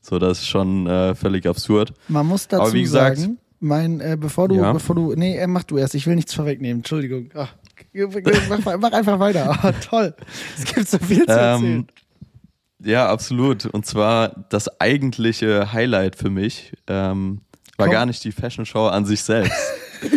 so 0.00 0.18
das 0.18 0.40
ist 0.40 0.48
schon 0.48 0.86
äh, 0.86 1.14
völlig 1.14 1.46
absurd. 1.46 1.92
Man 2.08 2.26
muss 2.26 2.48
dazu 2.48 2.62
Aber 2.62 2.72
wie 2.72 2.82
gesagt- 2.82 3.18
sagen, 3.18 3.38
mein, 3.62 4.00
äh, 4.00 4.16
bevor 4.18 4.48
du, 4.48 4.56
Ja. 4.56 4.72
bevor 4.72 4.94
du, 4.96 5.14
nee, 5.14 5.36
äh, 5.36 5.46
mach 5.46 5.62
du 5.64 5.78
erst, 5.78 5.94
ich 5.94 6.06
will 6.06 6.14
nichts 6.16 6.34
vorwegnehmen, 6.34 6.78
Entschuldigung. 6.80 7.30
Ach, 7.34 7.54
mach, 8.48 8.78
mach 8.78 8.92
einfach 8.92 9.18
weiter. 9.18 9.58
Ah, 9.62 9.72
toll. 9.88 10.14
Es 10.58 10.64
gibt 10.64 10.88
so 10.88 10.98
viel 10.98 11.24
zu 11.26 11.32
erzählen. 11.32 11.64
Ähm, 11.64 11.86
ja, 12.84 13.08
absolut. 13.08 13.66
Und 13.66 13.86
zwar 13.86 14.44
das 14.48 14.80
eigentliche 14.80 15.72
Highlight 15.72 16.16
für 16.16 16.30
mich 16.30 16.72
ähm, 16.88 17.40
war 17.76 17.86
Komm. 17.86 17.92
gar 17.92 18.06
nicht 18.06 18.24
die 18.24 18.32
Fashion 18.32 18.66
Show 18.66 18.86
an 18.86 19.04
sich 19.06 19.22
selbst. 19.22 19.52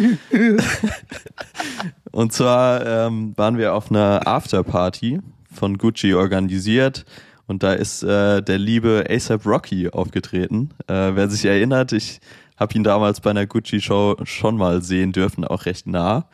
Und 2.12 2.34
zwar 2.34 2.86
ähm, 2.86 3.34
waren 3.36 3.58
wir 3.58 3.74
auf 3.74 3.92
einer 3.92 4.26
Afterparty 4.26 5.20
von 5.54 5.78
Gucci 5.78 6.14
organisiert 6.14 7.06
und 7.48 7.62
da 7.62 7.74
ist 7.74 8.04
äh, 8.04 8.42
der 8.42 8.58
liebe 8.58 9.06
ASAP 9.10 9.46
Rocky 9.46 9.90
aufgetreten. 9.90 10.70
Äh, 10.88 11.12
wer 11.16 11.30
sich 11.30 11.46
erinnert, 11.46 11.92
ich 11.92 12.20
habe 12.58 12.74
ihn 12.74 12.84
damals 12.84 13.20
bei 13.22 13.32
einer 13.32 13.46
Gucci-Show 13.46 14.18
schon 14.24 14.58
mal 14.58 14.82
sehen 14.82 15.12
dürfen, 15.12 15.44
auch 15.46 15.66
recht 15.66 15.88
nah. 15.88 16.30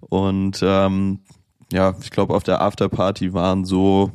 Und 0.00 0.60
ähm, 0.62 1.20
ja, 1.72 1.94
ich 2.02 2.10
glaube, 2.10 2.34
auf 2.34 2.42
der 2.42 2.60
Afterparty 2.60 3.32
waren 3.32 3.64
so, 3.64 4.10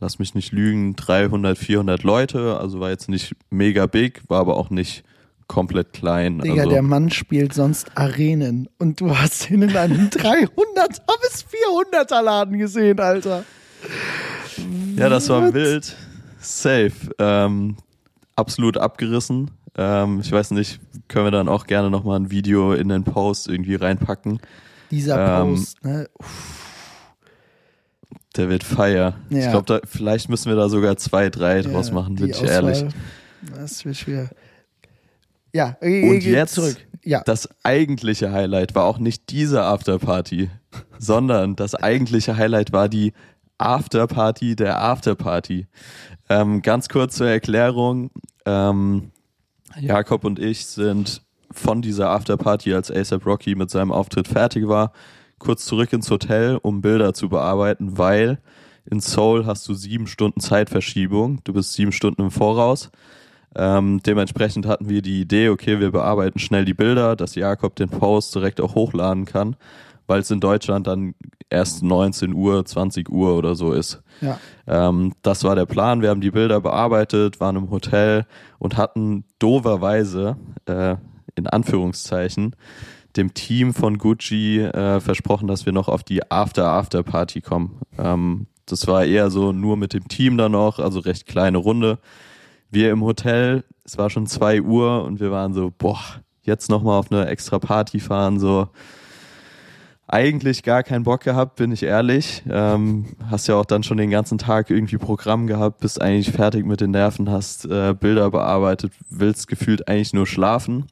lass 0.00 0.18
mich 0.18 0.34
nicht 0.34 0.52
lügen, 0.52 0.94
300, 0.96 1.58
400 1.58 2.02
Leute. 2.02 2.58
Also 2.58 2.80
war 2.80 2.90
jetzt 2.90 3.08
nicht 3.08 3.34
mega 3.50 3.86
big, 3.86 4.22
war 4.28 4.40
aber 4.40 4.56
auch 4.56 4.70
nicht 4.70 5.02
komplett 5.48 5.92
klein. 5.92 6.38
Digga, 6.38 6.62
also, 6.62 6.70
der 6.70 6.82
Mann 6.82 7.10
spielt 7.10 7.52
sonst 7.52 7.96
Arenen 7.96 8.68
und 8.78 9.00
du 9.00 9.16
hast 9.18 9.50
ihn 9.50 9.62
in 9.62 9.76
einem 9.76 10.08
300er 10.08 10.48
bis 11.22 11.44
400er 11.44 12.22
Laden 12.22 12.58
gesehen, 12.58 13.00
Alter. 13.00 13.44
Ja, 14.96 15.08
das 15.08 15.28
war 15.28 15.46
What? 15.46 15.54
wild. 15.54 15.96
Safe. 16.38 16.92
Ähm, 17.18 17.76
absolut 18.36 18.76
abgerissen. 18.78 19.50
Ähm, 19.76 20.20
ich 20.20 20.30
weiß 20.30 20.50
nicht, 20.52 20.80
können 21.08 21.26
wir 21.26 21.30
dann 21.30 21.48
auch 21.48 21.66
gerne 21.66 21.90
nochmal 21.90 22.18
ein 22.20 22.30
Video 22.30 22.72
in 22.74 22.88
den 22.88 23.04
Post 23.04 23.48
irgendwie 23.48 23.74
reinpacken. 23.74 24.40
Dieser 24.90 25.40
Ähm, 25.42 25.54
Post, 25.54 25.84
ne? 25.84 26.08
Uff, 26.18 26.58
Der 28.36 28.48
wird 28.48 28.64
feier. 28.64 29.14
Ja. 29.30 29.38
Ich 29.38 29.50
glaube, 29.50 29.80
vielleicht 29.86 30.28
müssen 30.28 30.48
wir 30.50 30.56
da 30.56 30.68
sogar 30.68 30.96
zwei, 30.96 31.30
drei 31.30 31.62
draus 31.62 31.88
Ja, 31.88 31.94
machen, 31.94 32.16
die 32.16 32.22
bin 32.24 32.30
ich 32.32 32.36
Auswahl, 32.36 32.50
ehrlich. 32.50 32.84
Das 33.54 33.84
wird 33.84 33.96
schwer. 33.96 34.30
Ja, 35.54 35.76
äh, 35.80 36.08
Und 36.08 36.16
äh, 36.24 36.30
jetzt 36.32 36.54
zurück. 36.54 36.76
Ja, 37.04 37.22
das 37.24 37.48
eigentliche 37.64 38.30
Highlight 38.30 38.74
war 38.76 38.84
auch 38.84 38.98
nicht 38.98 39.30
diese 39.30 39.62
Afterparty, 39.64 40.50
sondern 40.98 41.56
das 41.56 41.74
eigentliche 41.74 42.36
Highlight 42.36 42.72
war 42.72 42.88
die 42.88 43.12
Afterparty 43.58 44.54
der 44.56 44.80
Afterparty. 44.82 45.66
Ähm, 46.28 46.62
ganz 46.62 46.88
kurz 46.88 47.16
zur 47.16 47.28
Erklärung. 47.28 48.10
Ähm, 48.46 49.10
Jakob 49.80 50.24
und 50.24 50.38
ich 50.38 50.66
sind 50.66 51.22
von 51.50 51.82
dieser 51.82 52.10
Afterparty, 52.10 52.74
als 52.74 52.90
ASAP 52.90 53.26
Rocky 53.26 53.54
mit 53.54 53.70
seinem 53.70 53.92
Auftritt 53.92 54.28
fertig 54.28 54.68
war, 54.68 54.92
kurz 55.38 55.66
zurück 55.66 55.92
ins 55.92 56.10
Hotel, 56.10 56.58
um 56.62 56.80
Bilder 56.80 57.14
zu 57.14 57.28
bearbeiten, 57.28 57.98
weil 57.98 58.38
in 58.90 59.00
Seoul 59.00 59.46
hast 59.46 59.68
du 59.68 59.74
sieben 59.74 60.06
Stunden 60.06 60.40
Zeitverschiebung. 60.40 61.40
Du 61.44 61.52
bist 61.52 61.74
sieben 61.74 61.92
Stunden 61.92 62.22
im 62.22 62.30
Voraus. 62.30 62.90
Ähm, 63.54 64.00
dementsprechend 64.04 64.66
hatten 64.66 64.88
wir 64.88 65.02
die 65.02 65.20
Idee, 65.20 65.50
okay, 65.50 65.78
wir 65.78 65.90
bearbeiten 65.90 66.38
schnell 66.38 66.64
die 66.64 66.74
Bilder, 66.74 67.16
dass 67.16 67.34
Jakob 67.34 67.76
den 67.76 67.90
Post 67.90 68.34
direkt 68.34 68.60
auch 68.60 68.74
hochladen 68.74 69.26
kann, 69.26 69.56
weil 70.12 70.20
es 70.20 70.30
in 70.30 70.40
Deutschland 70.40 70.86
dann 70.86 71.14
erst 71.48 71.82
19 71.82 72.34
Uhr, 72.34 72.62
20 72.66 73.08
Uhr 73.08 73.34
oder 73.34 73.54
so 73.54 73.72
ist. 73.72 74.02
ja. 74.20 74.38
Ähm, 74.66 75.14
das 75.22 75.42
war 75.42 75.54
der 75.54 75.64
Plan. 75.64 76.02
Wir 76.02 76.10
haben 76.10 76.20
die 76.20 76.30
Bilder 76.30 76.60
bearbeitet, 76.60 77.40
waren 77.40 77.56
im 77.56 77.70
Hotel 77.70 78.26
und 78.58 78.76
hatten 78.76 79.24
doverweise, 79.38 80.36
äh, 80.66 80.96
in 81.34 81.46
Anführungszeichen, 81.46 82.54
dem 83.16 83.32
Team 83.32 83.72
von 83.72 83.96
Gucci 83.96 84.60
äh, 84.60 85.00
versprochen, 85.00 85.48
dass 85.48 85.64
wir 85.64 85.72
noch 85.72 85.88
auf 85.88 86.02
die 86.02 86.30
After-After-Party 86.30 87.40
kommen. 87.40 87.80
Ähm, 87.96 88.48
das 88.66 88.86
war 88.86 89.06
eher 89.06 89.30
so 89.30 89.52
nur 89.52 89.78
mit 89.78 89.94
dem 89.94 90.08
Team 90.08 90.36
dann 90.36 90.52
noch, 90.52 90.78
also 90.78 91.00
recht 91.00 91.26
kleine 91.26 91.56
Runde. 91.56 92.00
Wir 92.70 92.90
im 92.90 93.02
Hotel, 93.02 93.64
es 93.82 93.96
war 93.96 94.10
schon 94.10 94.26
zwei 94.26 94.60
Uhr 94.60 95.04
und 95.04 95.20
wir 95.20 95.30
waren 95.30 95.54
so, 95.54 95.72
boah, 95.76 96.00
jetzt 96.42 96.68
nochmal 96.68 96.98
auf 96.98 97.10
eine 97.10 97.28
extra 97.28 97.58
Party 97.58 97.98
fahren, 97.98 98.38
so 98.38 98.68
eigentlich 100.08 100.62
gar 100.62 100.82
keinen 100.82 101.04
Bock 101.04 101.22
gehabt, 101.22 101.56
bin 101.56 101.72
ich 101.72 101.82
ehrlich. 101.82 102.42
Ähm, 102.50 103.16
hast 103.30 103.46
ja 103.46 103.54
auch 103.54 103.64
dann 103.64 103.82
schon 103.82 103.96
den 103.96 104.10
ganzen 104.10 104.38
Tag 104.38 104.70
irgendwie 104.70 104.98
Programm 104.98 105.46
gehabt, 105.46 105.80
bist 105.80 106.00
eigentlich 106.00 106.30
fertig 106.30 106.66
mit 106.66 106.80
den 106.80 106.90
Nerven, 106.90 107.30
hast 107.30 107.64
äh, 107.64 107.94
Bilder 107.98 108.30
bearbeitet, 108.30 108.92
willst 109.08 109.48
gefühlt 109.48 109.88
eigentlich 109.88 110.12
nur 110.12 110.26
schlafen. 110.26 110.86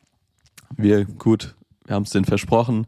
Wir, 0.76 1.04
gut, 1.04 1.54
wir 1.86 1.96
haben 1.96 2.04
es 2.04 2.10
denen 2.10 2.24
versprochen, 2.24 2.86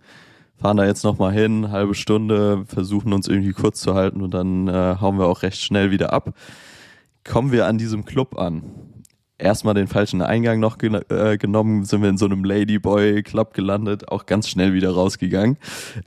fahren 0.56 0.76
da 0.76 0.86
jetzt 0.86 1.04
nochmal 1.04 1.32
hin, 1.32 1.70
halbe 1.70 1.94
Stunde, 1.94 2.64
versuchen 2.66 3.12
uns 3.12 3.28
irgendwie 3.28 3.52
kurz 3.52 3.80
zu 3.80 3.94
halten 3.94 4.22
und 4.22 4.32
dann 4.32 4.68
äh, 4.68 4.96
hauen 5.00 5.18
wir 5.18 5.26
auch 5.26 5.42
recht 5.42 5.60
schnell 5.60 5.90
wieder 5.90 6.12
ab. 6.12 6.34
Kommen 7.24 7.52
wir 7.52 7.66
an 7.66 7.78
diesem 7.78 8.04
Club 8.04 8.38
an. 8.38 8.62
Erstmal 9.38 9.74
den 9.74 9.88
falschen 9.88 10.22
Eingang 10.22 10.60
noch 10.60 10.78
gen 10.78 11.00
äh, 11.08 11.36
genommen, 11.36 11.84
sind 11.84 12.02
wir 12.02 12.08
in 12.08 12.18
so 12.18 12.26
einem 12.26 12.44
Ladyboy-Club 12.44 13.54
gelandet, 13.54 14.08
auch 14.08 14.26
ganz 14.26 14.48
schnell 14.48 14.72
wieder 14.72 14.90
rausgegangen. 14.90 15.58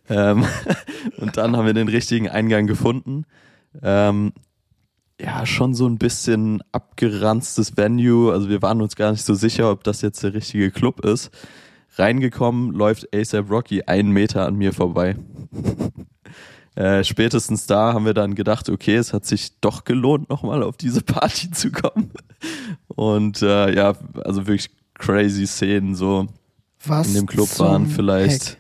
Ähm, 0.10 0.46
und 1.17 1.36
dann 1.38 1.58
haben 1.58 1.65
wir 1.65 1.74
den 1.74 1.89
richtigen 1.89 2.29
Eingang 2.29 2.65
gefunden. 2.65 3.25
Ähm, 3.82 4.32
ja, 5.20 5.46
schon 5.46 5.74
so 5.74 5.88
ein 5.88 5.98
bisschen 5.98 6.62
abgeranztes 6.72 7.77
Venue. 7.77 8.32
Also 8.32 8.50
wir 8.50 8.62
waren 8.62 8.82
uns 8.82 8.96
gar 8.96 9.12
nicht 9.12 9.25
so 9.25 9.34
sicher, 9.34 9.72
ob 9.72 9.84
das 9.84 10.01
jetzt 10.01 10.24
der 10.24 10.34
richtige 10.34 10.72
Club 10.72 11.03
ist. 11.05 11.32
Reingekommen 11.98 12.72
läuft 12.72 13.15
ASAP 13.15 13.50
Rocky 13.50 13.84
einen 13.84 14.12
Meter 14.12 14.46
an 14.46 14.55
mir 14.55 14.74
vorbei. 14.74 15.15
äh, 16.75 17.03
spätestens 17.05 17.67
da 17.67 17.94
haben 17.94 18.05
wir 18.05 18.13
dann 18.13 18.36
gedacht, 18.36 18.70
okay, 18.70 18.96
es 18.96 19.13
hat 19.13 19.25
sich 19.25 19.60
doch 19.62 19.86
gelohnt, 19.86 20.29
nochmal 20.29 20.62
auf 20.63 20.75
diese 20.75 21.01
Party 21.01 21.51
zu 21.51 21.72
kommen. 21.72 22.12
Und 22.88 23.42
äh, 23.42 23.74
ja, 23.75 23.94
also 24.24 24.48
wirklich 24.48 24.70
crazy 24.94 25.48
Szenen 25.48 25.96
so. 25.96 26.28
Was 26.86 27.08
In 27.08 27.14
dem 27.16 27.25
Club 27.25 27.60
waren 27.60 27.88
vielleicht 27.88 28.50
Heck? 28.50 28.58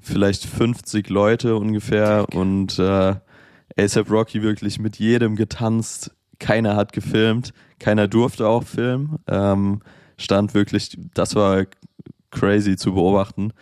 vielleicht 0.00 0.44
50 0.44 1.08
Leute 1.08 1.56
ungefähr 1.56 2.26
und 2.34 2.78
äh, 2.78 3.14
ASAP 3.78 4.10
Rocky 4.10 4.42
wirklich 4.42 4.78
mit 4.78 4.98
jedem 4.98 5.36
getanzt. 5.36 6.12
Keiner 6.38 6.76
hat 6.76 6.92
gefilmt, 6.92 7.52
keiner 7.78 8.08
durfte 8.08 8.46
auch 8.48 8.64
filmen. 8.64 9.18
Ähm, 9.28 9.80
stand 10.18 10.54
wirklich, 10.54 10.98
das 11.14 11.34
war 11.34 11.64
crazy 12.30 12.76
zu 12.76 12.94
beobachten. 12.94 13.52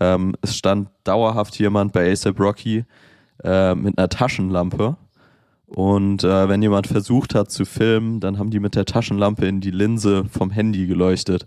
Ähm, 0.00 0.34
es 0.42 0.56
stand 0.56 0.88
dauerhaft 1.04 1.58
jemand 1.58 1.92
bei 1.92 2.10
ASAP 2.10 2.40
Rocky 2.40 2.84
äh, 3.42 3.74
mit 3.74 3.96
einer 3.96 4.08
Taschenlampe. 4.08 4.96
Und 5.66 6.22
äh, 6.24 6.48
wenn 6.48 6.62
jemand 6.62 6.86
versucht 6.86 7.34
hat 7.34 7.50
zu 7.50 7.64
filmen, 7.64 8.20
dann 8.20 8.38
haben 8.38 8.50
die 8.50 8.60
mit 8.60 8.74
der 8.74 8.84
Taschenlampe 8.84 9.46
in 9.46 9.60
die 9.60 9.70
Linse 9.70 10.24
vom 10.30 10.50
Handy 10.50 10.86
geleuchtet, 10.86 11.46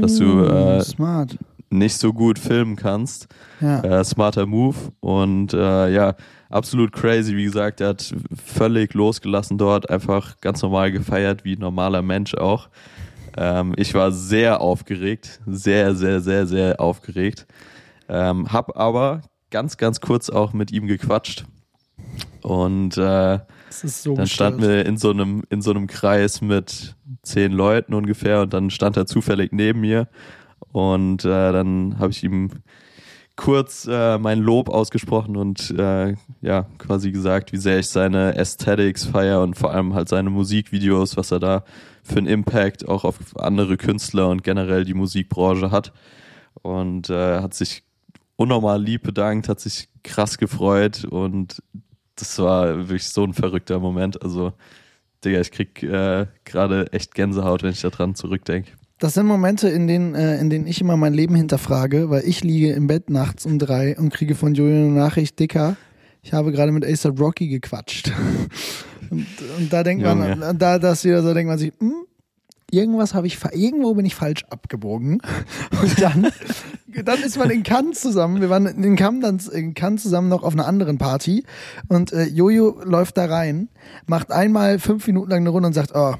dass 0.00 0.16
du 0.16 0.24
Uh, 0.24 0.78
äh, 0.78 0.80
smart. 0.82 1.38
nicht 1.70 1.96
so 1.96 2.12
gut 2.12 2.38
filmen 2.38 2.76
kannst. 2.76 3.28
Ja. 3.60 3.80
Äh, 4.00 4.04
smarter 4.04 4.46
Move 4.46 4.76
und 5.00 5.54
äh, 5.54 5.90
ja, 5.90 6.16
absolut 6.50 6.92
crazy. 6.92 7.36
Wie 7.36 7.44
gesagt, 7.44 7.80
er 7.80 7.90
hat 7.90 8.14
völlig 8.44 8.92
losgelassen 8.94 9.56
dort, 9.58 9.88
einfach 9.88 10.38
ganz 10.40 10.60
normal 10.60 10.92
gefeiert, 10.92 11.44
wie 11.44 11.54
ein 11.54 11.60
normaler 11.60 12.02
Mensch 12.02 12.34
auch. 12.34 12.68
Ähm, 13.36 13.72
ich 13.76 13.94
war 13.94 14.12
sehr 14.12 14.60
aufgeregt, 14.60 15.40
sehr, 15.46 15.94
sehr, 15.94 16.20
sehr, 16.20 16.46
sehr 16.46 16.78
aufgeregt. 16.80 17.46
Ähm, 18.08 18.52
hab 18.52 18.76
aber 18.76 19.22
ganz, 19.50 19.78
ganz 19.78 20.00
kurz 20.00 20.28
auch 20.28 20.52
mit 20.52 20.72
ihm 20.72 20.86
gequatscht. 20.86 21.46
Und 22.42 22.96
äh, 22.96 23.38
ist 23.70 24.02
so 24.02 24.14
dann 24.14 24.26
standen 24.26 24.62
wir 24.62 24.84
in 24.84 24.96
so 24.96 25.10
einem 25.10 25.42
in 25.48 25.62
so 25.62 25.70
einem 25.70 25.86
Kreis 25.86 26.40
mit 26.40 26.96
zehn 27.22 27.52
Leuten 27.52 27.94
ungefähr 27.94 28.42
und 28.42 28.52
dann 28.52 28.70
stand 28.70 28.96
er 28.96 29.06
zufällig 29.06 29.52
neben 29.52 29.80
mir. 29.80 30.08
Und 30.72 31.24
äh, 31.24 31.52
dann 31.52 31.98
habe 31.98 32.10
ich 32.10 32.22
ihm 32.24 32.50
kurz 33.36 33.86
äh, 33.90 34.18
mein 34.18 34.40
Lob 34.40 34.68
ausgesprochen 34.68 35.36
und 35.36 35.70
äh, 35.70 36.14
ja 36.42 36.66
quasi 36.78 37.12
gesagt, 37.12 37.52
wie 37.52 37.56
sehr 37.56 37.78
ich 37.78 37.88
seine 37.88 38.34
Aesthetics 38.36 39.04
feier 39.04 39.40
und 39.42 39.54
vor 39.54 39.72
allem 39.72 39.94
halt 39.94 40.08
seine 40.08 40.30
Musikvideos, 40.30 41.16
was 41.16 41.30
er 41.30 41.40
da 41.40 41.64
für 42.02 42.18
einen 42.18 42.26
Impact 42.26 42.88
auch 42.88 43.04
auf 43.04 43.36
andere 43.36 43.76
Künstler 43.76 44.28
und 44.28 44.44
generell 44.44 44.84
die 44.84 44.94
Musikbranche 44.94 45.70
hat. 45.70 45.92
Und 46.60 47.08
äh, 47.10 47.40
hat 47.40 47.54
sich 47.54 47.84
unnormal 48.36 48.82
lieb 48.82 49.02
bedankt, 49.02 49.48
hat 49.48 49.60
sich 49.60 49.88
krass 50.04 50.36
gefreut 50.36 51.04
und 51.04 51.62
das 52.16 52.38
war 52.38 52.76
wirklich 52.76 53.08
so 53.08 53.24
ein 53.24 53.34
verrückter 53.34 53.78
Moment. 53.78 54.22
Also, 54.22 54.52
Digga, 55.24 55.40
ich 55.40 55.50
krieg 55.50 55.82
äh, 55.82 56.26
gerade 56.44 56.92
echt 56.92 57.14
Gänsehaut, 57.14 57.62
wenn 57.62 57.70
ich 57.70 57.80
daran 57.80 58.14
zurückdenke. 58.14 58.72
Das 58.98 59.14
sind 59.14 59.26
Momente, 59.26 59.68
in 59.68 59.88
denen, 59.88 60.14
äh, 60.14 60.38
in 60.38 60.48
denen 60.48 60.66
ich 60.66 60.80
immer 60.80 60.96
mein 60.96 61.12
Leben 61.12 61.34
hinterfrage, 61.34 62.10
weil 62.10 62.22
ich 62.24 62.44
liege 62.44 62.72
im 62.72 62.86
Bett 62.86 63.10
nachts 63.10 63.44
um 63.46 63.58
drei 63.58 63.96
und 63.98 64.10
kriege 64.10 64.34
von 64.34 64.54
Julian 64.54 64.84
eine 64.84 64.92
Nachricht, 64.92 65.38
Dicker, 65.38 65.76
ich 66.22 66.32
habe 66.32 66.52
gerade 66.52 66.70
mit 66.70 66.84
ASAP 66.84 67.18
Rocky 67.18 67.48
gequatscht. 67.48 68.12
und, 69.10 69.26
und 69.58 69.72
da 69.72 69.82
denkt 69.82 70.04
Junge. 70.06 70.36
man, 70.36 70.58
da 70.58 70.78
das 70.78 71.04
wieder 71.04 71.20
so 71.22 71.34
denkt 71.34 71.48
man 71.48 71.58
sich, 71.58 71.72
hm, 71.80 72.06
irgendwas 72.72 73.14
habe 73.14 73.26
ich, 73.26 73.38
irgendwo 73.52 73.94
bin 73.94 74.06
ich 74.06 74.14
falsch 74.14 74.44
abgebogen. 74.50 75.20
Und 75.82 76.02
dann, 76.02 76.32
dann 77.04 77.22
ist 77.22 77.38
man 77.38 77.50
in 77.50 77.62
Cannes 77.62 78.00
zusammen. 78.00 78.40
Wir 78.40 78.50
waren 78.50 78.66
in 78.66 78.96
Cannes, 78.96 79.20
dann 79.20 79.54
in 79.54 79.74
Cannes 79.74 80.02
zusammen 80.02 80.28
noch 80.28 80.42
auf 80.42 80.54
einer 80.54 80.66
anderen 80.66 80.98
Party 80.98 81.44
und 81.88 82.12
äh, 82.12 82.24
Jojo 82.24 82.82
läuft 82.84 83.16
da 83.16 83.26
rein, 83.26 83.68
macht 84.06 84.30
einmal 84.30 84.78
fünf 84.78 85.06
Minuten 85.06 85.30
lang 85.30 85.40
eine 85.40 85.50
Runde 85.50 85.68
und 85.68 85.72
sagt, 85.72 85.92
oh, 85.94 86.14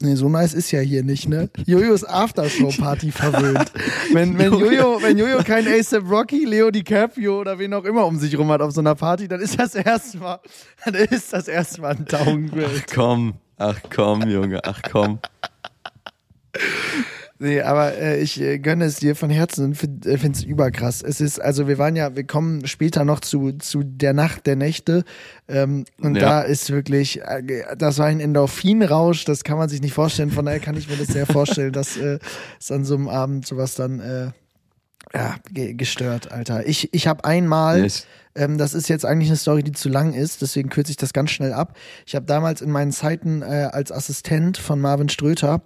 Nee, 0.00 0.16
so 0.16 0.28
nice 0.28 0.54
ist 0.54 0.72
ja 0.72 0.80
hier 0.80 1.04
nicht, 1.04 1.28
ne? 1.28 1.50
Jojo 1.66 1.94
ist 1.94 2.02
Aftershow-Party 2.04 3.12
verwöhnt. 3.12 3.70
Wenn, 4.12 4.36
wenn, 4.38 4.52
Jojo, 4.52 5.00
wenn 5.00 5.16
Jojo 5.16 5.44
kein 5.44 5.68
ASAP 5.68 6.10
Rocky, 6.10 6.44
Leo 6.44 6.72
DiCaprio 6.72 7.40
oder 7.40 7.60
wen 7.60 7.72
auch 7.72 7.84
immer 7.84 8.04
um 8.04 8.18
sich 8.18 8.36
rum 8.36 8.50
hat 8.50 8.60
auf 8.60 8.72
so 8.72 8.80
einer 8.80 8.96
Party, 8.96 9.28
dann 9.28 9.40
ist 9.40 9.58
das 9.58 9.76
erste 9.76 10.18
Mal, 10.18 10.40
dann 10.84 10.94
ist 10.96 11.32
das 11.32 11.46
erste 11.46 11.80
Mal 11.80 11.96
ein 11.96 12.04
Downgrade. 12.06 12.82
Komm, 12.92 13.34
ach 13.58 13.80
komm, 13.94 14.28
Junge, 14.28 14.60
ach 14.64 14.80
komm. 14.90 15.18
Nee, 17.40 17.60
aber 17.62 17.98
äh, 17.98 18.20
ich 18.20 18.40
äh, 18.40 18.58
gönne 18.60 18.84
es 18.84 18.96
dir 19.00 19.16
von 19.16 19.28
Herzen 19.28 19.64
und 19.64 19.74
finde 19.74 20.08
es 20.30 20.44
überkrass. 20.44 21.02
Es 21.02 21.20
ist, 21.20 21.40
also 21.40 21.66
wir 21.66 21.78
waren 21.78 21.96
ja, 21.96 22.14
wir 22.14 22.24
kommen 22.24 22.64
später 22.68 23.04
noch 23.04 23.18
zu, 23.20 23.52
zu 23.52 23.82
der 23.82 24.12
Nacht 24.14 24.46
der 24.46 24.54
Nächte 24.54 25.04
ähm, 25.48 25.84
und 26.00 26.14
Ja. 26.14 26.20
da 26.20 26.40
ist 26.42 26.70
wirklich, 26.70 27.20
äh, 27.22 27.42
das 27.76 27.98
war 27.98 28.06
ein 28.06 28.20
Endorphinrausch, 28.20 29.24
das 29.24 29.42
kann 29.42 29.58
man 29.58 29.68
sich 29.68 29.82
nicht 29.82 29.94
vorstellen, 29.94 30.30
von 30.30 30.44
daher 30.46 30.60
kann 30.60 30.76
ich 30.76 30.88
mir 30.88 30.96
das 30.96 31.08
sehr 31.08 31.26
vorstellen, 31.26 31.72
dass 31.72 31.96
äh, 31.96 32.20
es 32.60 32.70
an 32.70 32.84
so 32.84 32.94
einem 32.94 33.08
Abend 33.08 33.46
sowas 33.46 33.74
dann 33.74 33.98
äh, 33.98 34.30
ja, 35.14 35.36
ge 35.50 35.74
gestört, 35.74 36.32
Alter. 36.32 36.66
Ich, 36.66 36.92
ich 36.92 37.06
habe 37.06 37.24
einmal, 37.24 37.84
Ich, 37.84 38.06
ähm, 38.34 38.58
das 38.58 38.74
ist 38.74 38.88
jetzt 38.88 39.06
eigentlich 39.06 39.28
eine 39.28 39.36
Story, 39.36 39.62
die 39.62 39.72
zu 39.72 39.88
lang 39.88 40.12
ist, 40.12 40.42
deswegen 40.42 40.68
kürze 40.68 40.90
ich 40.90 40.96
das 40.96 41.12
ganz 41.12 41.30
schnell 41.30 41.52
ab. 41.52 41.76
Ich 42.04 42.16
habe 42.16 42.26
damals 42.26 42.60
in 42.62 42.70
meinen 42.70 42.92
Zeiten 42.92 43.42
äh, 43.42 43.68
als 43.72 43.92
Assistent 43.92 44.58
von 44.58 44.80
Marvin 44.80 45.08
Ströter 45.08 45.62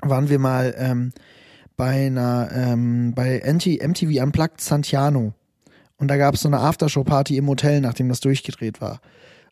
waren 0.00 0.28
wir 0.28 0.38
mal 0.38 0.74
ähm, 0.78 1.12
bei 1.76 2.06
einer 2.06 2.50
ähm, 2.52 3.14
bei 3.14 3.42
MT, 3.44 3.82
MTV 3.82 4.22
Unplugged 4.22 4.60
Santiano 4.60 5.32
Und 5.96 6.08
da 6.08 6.16
gab 6.16 6.34
es 6.34 6.42
so 6.42 6.48
eine 6.48 6.60
Aftershow-Party 6.60 7.36
im 7.36 7.48
Hotel, 7.48 7.80
nachdem 7.80 8.08
das 8.08 8.20
durchgedreht 8.20 8.80
war. 8.80 9.00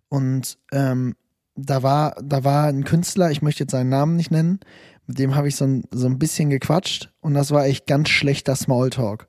Und 0.08 0.58
ähm, 0.72 1.16
da 1.56 1.82
war, 1.82 2.16
da 2.22 2.44
war 2.44 2.66
ein 2.66 2.84
Künstler, 2.84 3.30
ich 3.30 3.42
möchte 3.42 3.64
jetzt 3.64 3.72
seinen 3.72 3.88
Namen 3.88 4.16
nicht 4.16 4.30
nennen, 4.30 4.60
mit 5.06 5.18
dem 5.18 5.34
habe 5.34 5.48
ich 5.48 5.56
so 5.56 5.64
ein, 5.64 5.84
so 5.90 6.06
ein 6.06 6.18
bisschen 6.18 6.50
gequatscht 6.50 7.10
und 7.20 7.34
das 7.34 7.50
war 7.50 7.66
echt 7.66 7.86
ganz 7.86 8.08
schlechter 8.08 8.56
Smalltalk. 8.56 9.28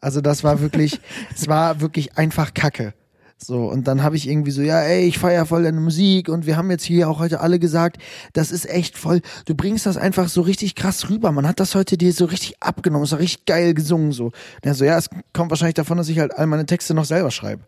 Also 0.00 0.20
das 0.20 0.44
war 0.44 0.60
wirklich, 0.60 1.00
es 1.34 1.48
war 1.48 1.80
wirklich 1.80 2.16
einfach 2.16 2.54
Kacke. 2.54 2.94
So, 3.38 3.70
und 3.70 3.86
dann 3.86 4.02
habe 4.02 4.16
ich 4.16 4.28
irgendwie 4.28 4.50
so, 4.50 4.62
ja, 4.62 4.80
ey, 4.80 5.04
ich 5.04 5.18
feier 5.18 5.44
voll 5.44 5.64
deine 5.64 5.80
Musik 5.80 6.30
und 6.30 6.46
wir 6.46 6.56
haben 6.56 6.70
jetzt 6.70 6.84
hier 6.84 7.10
auch 7.10 7.18
heute 7.18 7.40
alle 7.40 7.58
gesagt, 7.58 8.00
das 8.32 8.50
ist 8.50 8.66
echt 8.68 8.96
voll, 8.96 9.20
du 9.44 9.54
bringst 9.54 9.84
das 9.84 9.98
einfach 9.98 10.28
so 10.28 10.40
richtig 10.40 10.74
krass 10.74 11.10
rüber. 11.10 11.32
Man 11.32 11.46
hat 11.46 11.60
das 11.60 11.74
heute 11.74 11.98
dir 11.98 12.14
so 12.14 12.24
richtig 12.24 12.62
abgenommen, 12.62 13.04
ist 13.04 13.10
so 13.10 13.16
richtig 13.16 13.44
geil 13.44 13.74
gesungen 13.74 14.12
so. 14.12 14.26
Und 14.26 14.32
er 14.62 14.74
so, 14.74 14.86
ja, 14.86 14.96
es 14.96 15.10
kommt 15.34 15.50
wahrscheinlich 15.50 15.74
davon, 15.74 15.98
dass 15.98 16.08
ich 16.08 16.18
halt 16.18 16.34
all 16.34 16.46
meine 16.46 16.64
Texte 16.64 16.94
noch 16.94 17.04
selber 17.04 17.30
schreibe. 17.30 17.64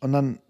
Und 0.00 0.12
dann 0.12 0.40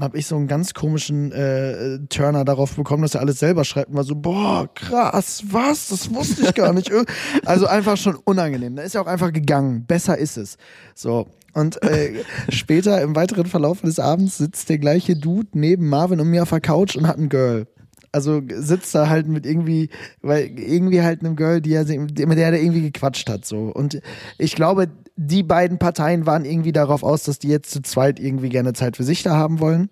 habe 0.00 0.18
ich 0.18 0.26
so 0.26 0.36
einen 0.36 0.48
ganz 0.48 0.74
komischen 0.74 1.32
äh, 1.32 1.98
Turner 2.08 2.44
darauf 2.44 2.74
bekommen, 2.74 3.02
dass 3.02 3.14
er 3.14 3.20
alles 3.20 3.38
selber 3.38 3.64
schreibt 3.64 3.90
und 3.90 3.96
war 3.96 4.04
so, 4.04 4.14
boah, 4.14 4.68
krass, 4.74 5.44
was? 5.50 5.88
Das 5.88 6.12
wusste 6.14 6.42
ich 6.42 6.54
gar 6.54 6.72
nicht. 6.72 6.90
Also 7.44 7.66
einfach 7.66 7.96
schon 7.96 8.16
unangenehm. 8.16 8.76
Da 8.76 8.82
ist 8.82 8.94
er 8.94 9.02
auch 9.02 9.06
einfach 9.06 9.32
gegangen. 9.32 9.84
Besser 9.86 10.16
ist 10.16 10.36
es. 10.36 10.56
So. 10.94 11.26
Und 11.52 11.82
äh, 11.82 12.22
später 12.48 13.00
im 13.02 13.14
weiteren 13.14 13.46
Verlauf 13.46 13.80
des 13.80 13.98
Abends 13.98 14.38
sitzt 14.38 14.68
der 14.68 14.78
gleiche 14.78 15.16
Dude 15.16 15.48
neben 15.52 15.88
Marvin 15.88 16.20
und 16.20 16.28
mir 16.28 16.42
auf 16.42 16.50
der 16.50 16.60
Couch 16.60 16.96
und 16.96 17.06
hat 17.06 17.18
ein 17.18 17.28
Girl. 17.28 17.66
Also 18.12 18.42
sitzt 18.48 18.94
da 18.94 19.08
halt 19.08 19.26
mit 19.26 19.46
irgendwie, 19.46 19.88
weil 20.20 20.58
irgendwie 20.58 21.02
halt 21.02 21.20
einem 21.20 21.36
Girl, 21.36 21.60
die 21.60 21.72
er, 21.72 21.84
mit 21.84 22.18
der 22.18 22.52
er 22.52 22.60
irgendwie 22.60 22.82
gequatscht 22.82 23.28
hat, 23.28 23.44
so. 23.44 23.72
Und 23.72 24.00
ich 24.38 24.54
glaube, 24.54 24.88
die 25.16 25.42
beiden 25.42 25.78
Parteien 25.78 26.26
waren 26.26 26.44
irgendwie 26.44 26.72
darauf 26.72 27.02
aus, 27.02 27.24
dass 27.24 27.38
die 27.38 27.48
jetzt 27.48 27.70
zu 27.70 27.82
zweit 27.82 28.18
irgendwie 28.18 28.48
gerne 28.48 28.72
Zeit 28.72 28.96
für 28.96 29.04
sich 29.04 29.22
da 29.22 29.36
haben 29.36 29.60
wollen. 29.60 29.90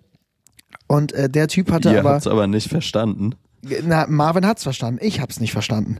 Und 0.87 1.13
äh, 1.13 1.29
der 1.29 1.47
Typ 1.47 1.71
hatte 1.71 1.91
Ihr 1.91 1.99
aber. 1.99 2.13
habt's 2.13 2.27
aber 2.27 2.47
nicht 2.47 2.69
verstanden. 2.69 3.35
Na, 3.83 4.07
Marvin 4.07 4.45
hat's 4.45 4.63
verstanden. 4.63 4.99
Ich 5.03 5.21
hab's 5.21 5.39
nicht 5.39 5.51
verstanden. 5.51 5.99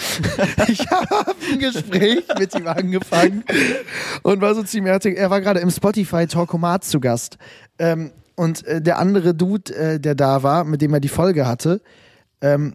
ich 0.68 0.90
habe 0.90 1.34
ein 1.50 1.58
Gespräch 1.58 2.24
mit 2.38 2.54
ihm 2.54 2.66
angefangen 2.66 3.44
und 4.22 4.40
war 4.40 4.54
so 4.54 4.62
ziemlich. 4.62 5.16
Er 5.16 5.30
war 5.30 5.40
gerade 5.40 5.60
im 5.60 5.70
Spotify 5.70 6.26
Talkomat 6.26 6.84
zu 6.84 7.00
Gast. 7.00 7.38
Ähm, 7.78 8.12
und 8.34 8.66
äh, 8.66 8.82
der 8.82 8.98
andere 8.98 9.34
Dude, 9.34 9.74
äh, 9.74 10.00
der 10.00 10.14
da 10.14 10.42
war, 10.42 10.64
mit 10.64 10.82
dem 10.82 10.92
er 10.92 11.00
die 11.00 11.08
Folge 11.08 11.46
hatte, 11.46 11.80
ähm, 12.40 12.74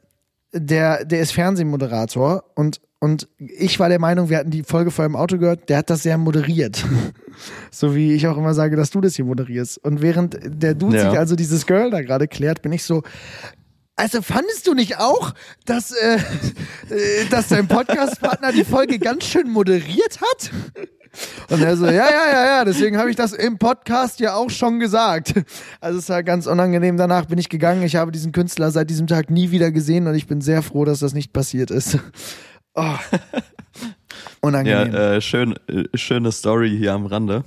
der, 0.53 1.05
der 1.05 1.19
ist 1.19 1.34
Fernsehmoderator 1.34 2.43
und 2.55 2.81
und 3.00 3.27
ich 3.38 3.80
war 3.80 3.89
der 3.89 4.00
Meinung, 4.00 4.30
wir 4.30 4.38
hatten 4.38 4.50
die 4.50 4.63
Folge 4.63 4.89
vorher 4.92 5.08
im 5.10 5.16
Auto 5.16 5.38
gehört, 5.38 5.70
der 5.70 5.77
hat 5.77 5.89
das 5.89 6.04
sehr 6.04 6.18
moderiert. 6.18 6.84
so 7.72 7.96
wie 7.96 8.13
ich 8.13 8.27
auch 8.27 8.38
immer 8.38 8.54
sage, 8.56 8.75
dass 8.75 8.89
du 8.89 9.01
das 9.01 9.16
hier 9.16 9.25
moderierst. 9.25 9.77
Und 9.84 10.01
während 10.01 10.38
der 10.44 10.74
Dude 10.74 10.98
Ja. 10.98 11.10
sich 11.10 11.20
also 11.20 11.36
dieses 11.36 11.66
Girl 11.68 11.92
da 11.92 12.01
gerade 12.01 12.27
klärt, 12.27 12.62
bin 12.63 12.72
ich 12.72 12.84
so, 12.84 13.04
also 13.96 14.22
fandest 14.22 14.66
du 14.68 14.74
nicht 14.74 15.00
auch, 15.00 15.34
dass, 15.66 15.92
äh, 15.92 16.16
äh, 16.89 17.25
dass 17.30 17.50
dein 17.50 17.68
Podcastpartner 17.68 18.51
die 18.51 18.63
Folge 18.63 18.98
ganz 19.00 19.25
schön 19.25 19.50
moderiert 19.50 20.20
hat? 20.20 20.51
Und 21.50 21.62
er 21.63 21.77
so, 21.77 21.86
ja, 21.86 21.92
ja, 21.92 22.32
ja, 22.32 22.46
ja, 22.46 22.66
deswegen 22.66 22.98
habe 22.98 23.10
ich 23.10 23.16
das 23.16 23.34
im 23.34 23.58
Podcast 23.58 24.20
ja 24.20 24.36
auch 24.36 24.50
schon 24.51 24.80
gesagt. 24.80 25.34
Also 25.82 26.00
es 26.00 26.10
war 26.10 26.22
ganz 26.22 26.46
unangenehm. 26.48 26.98
Danach 26.98 27.25
bin 27.25 27.39
ich 27.39 27.50
gegangen. 27.50 27.82
Ich 27.84 27.96
habe 27.96 28.12
diesen 28.12 28.32
Künstler 28.34 28.70
seit 28.72 28.89
diesem 28.89 29.08
Tag 29.08 29.30
nie 29.32 29.50
wieder 29.51 29.72
gesehen 29.72 30.06
und 30.08 30.16
ich 30.16 30.27
bin 30.27 30.42
sehr 30.42 30.62
froh, 30.62 30.86
dass 30.86 31.00
das 31.00 31.13
nicht 31.13 31.34
passiert 31.34 31.72
ist. 31.72 31.98
Oh. 32.77 32.84
Ja, 33.79 34.50
Unangenehm. 34.50 34.93
Ja, 34.93 35.13
äh, 35.15 35.22
schön, 35.22 35.55
äh, 35.67 35.86
schöne 35.98 36.31
Story 36.31 36.69
hier 36.77 36.93
am 36.93 37.05
Rande. 37.05 37.43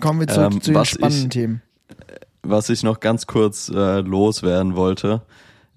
kommen 0.00 0.20
wir 0.20 0.28
zurück 0.28 0.52
ähm, 0.54 0.60
zu 0.62 0.72
den 0.72 0.84
spannenden 0.84 1.24
ich- 1.24 1.28
Themen. 1.30 1.62
Was 2.42 2.70
ich 2.70 2.82
noch 2.82 3.00
ganz 3.00 3.26
kurz 3.26 3.68
äh, 3.68 4.00
loswerden 4.00 4.74
wollte, 4.74 5.22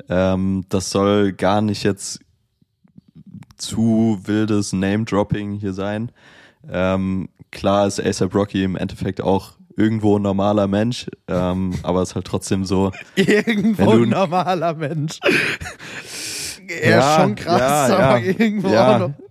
ähm, 0.09 0.65
das 0.69 0.91
soll 0.91 1.33
gar 1.33 1.61
nicht 1.61 1.83
jetzt 1.83 2.19
zu 3.57 4.19
wildes 4.23 4.71
Name-Dropping 4.73 5.53
hier 5.53 5.73
sein. 5.73 6.11
Ähm, 6.69 7.29
klar 7.51 7.87
ist 7.87 7.99
ASAP 8.03 8.33
Rocky 8.33 8.63
im 8.63 8.75
Endeffekt 8.75 9.21
auch 9.21 9.53
irgendwo 9.77 10.17
ein 10.17 10.21
normaler 10.21 10.67
Mensch, 10.67 11.07
ähm, 11.27 11.73
aber 11.83 12.01
ist 12.01 12.15
halt 12.15 12.25
trotzdem 12.25 12.65
so, 12.65 12.91
Irgendwo 13.15 13.91
ein 13.91 14.09
normaler 14.09 14.73
Mensch. 14.73 15.19
er 16.69 16.89
Ja, 16.91 16.99
ist 17.15 17.21
schon 17.21 17.35
krass, 17.35 17.89
ja, 17.89 17.95
aber 17.97 18.19
ja. 18.19 18.33
irgendwo 18.39 18.69
auch 18.69 18.99
noch. 18.99 19.11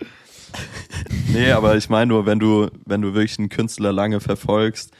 Nee, 1.33 1.51
aber 1.51 1.77
ich 1.77 1.89
meine 1.89 2.07
nur, 2.07 2.27
wenn 2.27 2.39
du, 2.39 2.69
wenn 2.87 3.03
du 3.03 3.09
wirklich 3.15 3.39
einen 3.39 3.49
Künstler 3.49 3.93
lange 3.93 4.21
verfolgst, 4.21 4.93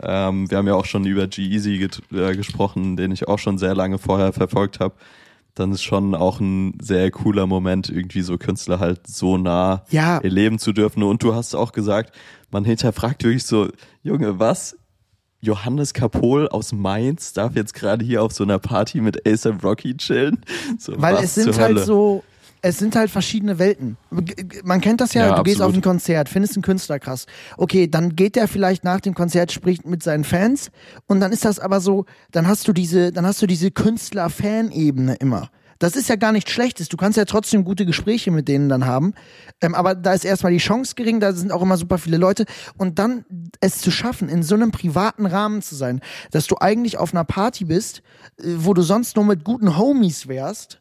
ähm, 0.00 0.48
wir 0.50 0.58
haben 0.58 0.66
ja 0.68 0.74
auch 0.74 0.84
schon 0.84 1.04
über 1.04 1.26
G-Eazy 1.26 1.78
get- 1.78 2.00
äh, 2.12 2.36
gesprochen, 2.36 2.96
den 2.96 3.10
ich 3.10 3.26
auch 3.26 3.38
schon 3.38 3.58
sehr 3.58 3.74
lange 3.74 3.98
vorher 3.98 4.32
verfolgt 4.32 4.78
habe, 4.78 4.94
dann 5.56 5.72
ist 5.72 5.82
schon 5.82 6.14
auch 6.14 6.38
ein 6.40 6.78
sehr 6.80 7.10
cooler 7.10 7.46
Moment, 7.46 7.88
irgendwie 7.90 8.20
so 8.22 8.38
Künstler 8.38 8.78
halt 8.78 9.06
so 9.08 9.36
nah 9.36 9.82
Ja. 9.90 10.18
erleben 10.18 10.58
zu 10.60 10.72
dürfen. 10.72 11.02
Und 11.02 11.22
du 11.24 11.34
hast 11.34 11.54
auch 11.56 11.72
gesagt, 11.72 12.14
man 12.52 12.64
hinterfragt 12.64 13.24
wirklich 13.24 13.44
so, 13.44 13.68
Junge, 14.04 14.38
was? 14.38 14.76
Johannes 15.40 15.94
Kapol 15.94 16.48
aus 16.48 16.72
Mainz 16.72 17.32
darf 17.32 17.56
jetzt 17.56 17.74
gerade 17.74 18.04
hier 18.04 18.22
auf 18.22 18.32
so 18.32 18.44
einer 18.44 18.58
Party 18.58 19.00
mit 19.00 19.26
ASAP 19.26 19.62
Rocky 19.64 19.96
chillen? 19.96 20.40
So, 20.78 20.92
Weil 20.96 21.16
es 21.16 21.34
sind 21.34 21.58
halt 21.58 21.70
Hölle? 21.76 21.84
so, 21.84 22.22
es 22.62 22.78
sind 22.78 22.94
halt 22.94 23.10
verschiedene 23.10 23.58
Welten. 23.58 23.96
Man 24.64 24.80
kennt 24.82 25.00
das 25.00 25.14
ja, 25.14 25.28
Ja, 25.28 25.36
du 25.36 25.42
gehst 25.42 25.62
auf 25.62 25.68
absolut. 25.68 25.76
ein 25.78 25.90
Konzert, 25.90 26.28
findest 26.28 26.56
einen 26.56 26.62
Künstler 26.62 26.98
krass. 26.98 27.26
Okay, 27.56 27.88
dann 27.88 28.16
geht 28.16 28.36
der 28.36 28.48
vielleicht 28.48 28.84
nach 28.84 29.00
dem 29.00 29.14
Konzert, 29.14 29.50
spricht 29.50 29.86
mit 29.86 30.02
seinen 30.02 30.24
Fans 30.24 30.70
und 31.06 31.20
dann 31.20 31.32
ist 31.32 31.44
das 31.44 31.58
aber 31.58 31.80
so, 31.80 32.04
dann 32.32 32.46
hast 32.46 32.68
du 32.68 32.72
diese, 32.74 33.12
dann 33.12 33.24
hast 33.24 33.40
du 33.40 33.46
diese 33.46 33.70
Künstler-Fan-Ebene 33.70 35.14
immer. 35.14 35.48
Das 35.80 35.96
ist 35.96 36.08
ja 36.10 36.16
gar 36.16 36.30
nichts 36.30 36.52
Schlechtes. 36.52 36.88
Du 36.90 36.98
kannst 36.98 37.16
ja 37.16 37.24
trotzdem 37.24 37.64
gute 37.64 37.86
Gespräche 37.86 38.30
mit 38.30 38.48
denen 38.48 38.68
dann 38.68 38.84
haben. 38.84 39.14
Ähm, 39.62 39.74
aber 39.74 39.94
da 39.94 40.12
ist 40.12 40.24
erstmal 40.24 40.52
die 40.52 40.58
Chance 40.58 40.94
gering, 40.94 41.20
da 41.20 41.32
sind 41.32 41.50
auch 41.50 41.62
immer 41.62 41.78
super 41.78 41.96
viele 41.98 42.18
Leute. 42.18 42.44
Und 42.76 42.98
dann 42.98 43.24
es 43.60 43.78
zu 43.78 43.90
schaffen, 43.90 44.28
in 44.28 44.42
so 44.42 44.54
einem 44.54 44.72
privaten 44.72 45.24
Rahmen 45.24 45.62
zu 45.62 45.74
sein, 45.74 46.00
dass 46.30 46.46
du 46.46 46.56
eigentlich 46.60 46.98
auf 46.98 47.14
einer 47.14 47.24
Party 47.24 47.64
bist, 47.64 48.02
äh, 48.38 48.44
wo 48.58 48.74
du 48.74 48.82
sonst 48.82 49.16
nur 49.16 49.24
mit 49.24 49.42
guten 49.42 49.78
Homies 49.78 50.28
wärst, 50.28 50.80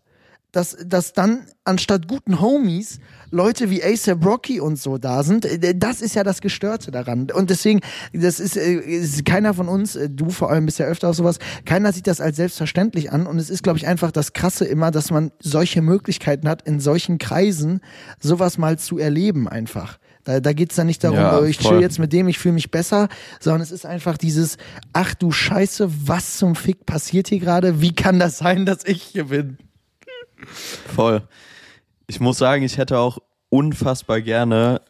dass, 0.51 0.77
dass 0.83 1.13
dann 1.13 1.45
anstatt 1.63 2.07
guten 2.07 2.41
Homies 2.41 2.99
Leute 3.31 3.69
wie 3.69 3.83
ASAP 3.83 4.25
Rocky 4.25 4.59
und 4.59 4.77
so 4.77 4.97
da 4.97 5.23
sind, 5.23 5.45
äh, 5.45 5.75
das 5.75 6.01
ist 6.01 6.15
ja 6.15 6.23
das 6.23 6.41
Gestörte 6.41 6.89
daran. 6.89 7.29
Und 7.31 7.49
deswegen, 7.49 7.81
das 8.13 8.39
ist, 8.39 8.57
äh, 8.57 8.73
ist 8.73 9.23
keiner 9.25 9.53
von 9.53 9.67
uns, 9.67 9.95
äh, 9.95 10.09
du 10.09 10.31
vor 10.31 10.49
allem 10.49 10.65
bist 10.65 10.79
ja 10.79 10.87
öfter 10.87 11.09
auf 11.09 11.15
sowas, 11.15 11.37
keiner 11.65 11.93
sieht 11.93 12.07
das 12.07 12.21
als 12.21 12.37
selbstverständlich 12.37 13.11
an. 13.11 13.27
Und 13.27 13.37
es 13.37 13.49
ist, 13.49 13.61
glaube 13.61 13.77
ich, 13.77 13.87
einfach 13.87 14.11
das 14.11 14.33
Krasse 14.33 14.65
immer, 14.65 14.89
dass 14.89 15.11
man 15.11 15.31
solche 15.39 15.81
Möglichkeiten 15.81 16.49
hat, 16.49 16.63
in 16.63 16.79
solchen 16.79 17.19
Kreisen 17.19 17.81
sowas 18.19 18.57
mal 18.57 18.79
zu 18.79 18.97
erleben 18.97 19.47
einfach. 19.47 19.99
Da, 20.23 20.39
da 20.39 20.53
geht's 20.53 20.75
dann 20.75 20.87
nicht 20.87 21.03
darum, 21.03 21.17
Ja, 21.17 21.39
oh, 21.39 21.43
ich 21.43 21.59
chill 21.59 21.79
jetzt 21.79 21.99
mit 21.99 22.11
dem, 22.11 22.27
ich 22.27 22.39
fühle 22.39 22.53
mich 22.53 22.71
besser, 22.71 23.07
sondern 23.39 23.61
es 23.61 23.71
ist 23.71 23.85
einfach 23.85 24.17
dieses, 24.17 24.57
ach 24.93 25.13
du 25.13 25.31
Scheiße, 25.31 25.89
was 26.07 26.37
zum 26.37 26.55
Fick 26.55 26.85
passiert 26.85 27.27
hier 27.29 27.39
gerade? 27.39 27.81
Wie 27.81 27.93
kann 27.93 28.19
das 28.19 28.39
sein, 28.39 28.65
dass 28.65 28.83
ich 28.85 29.01
hier 29.03 29.25
bin? 29.25 29.57
Voll. 30.47 31.21
Ich 32.07 32.19
muss 32.19 32.37
sagen, 32.37 32.63
ich 32.63 32.77
hätte 32.77 32.97
auch 32.97 33.19
unfassbar 33.49 34.21
gerne 34.21 34.81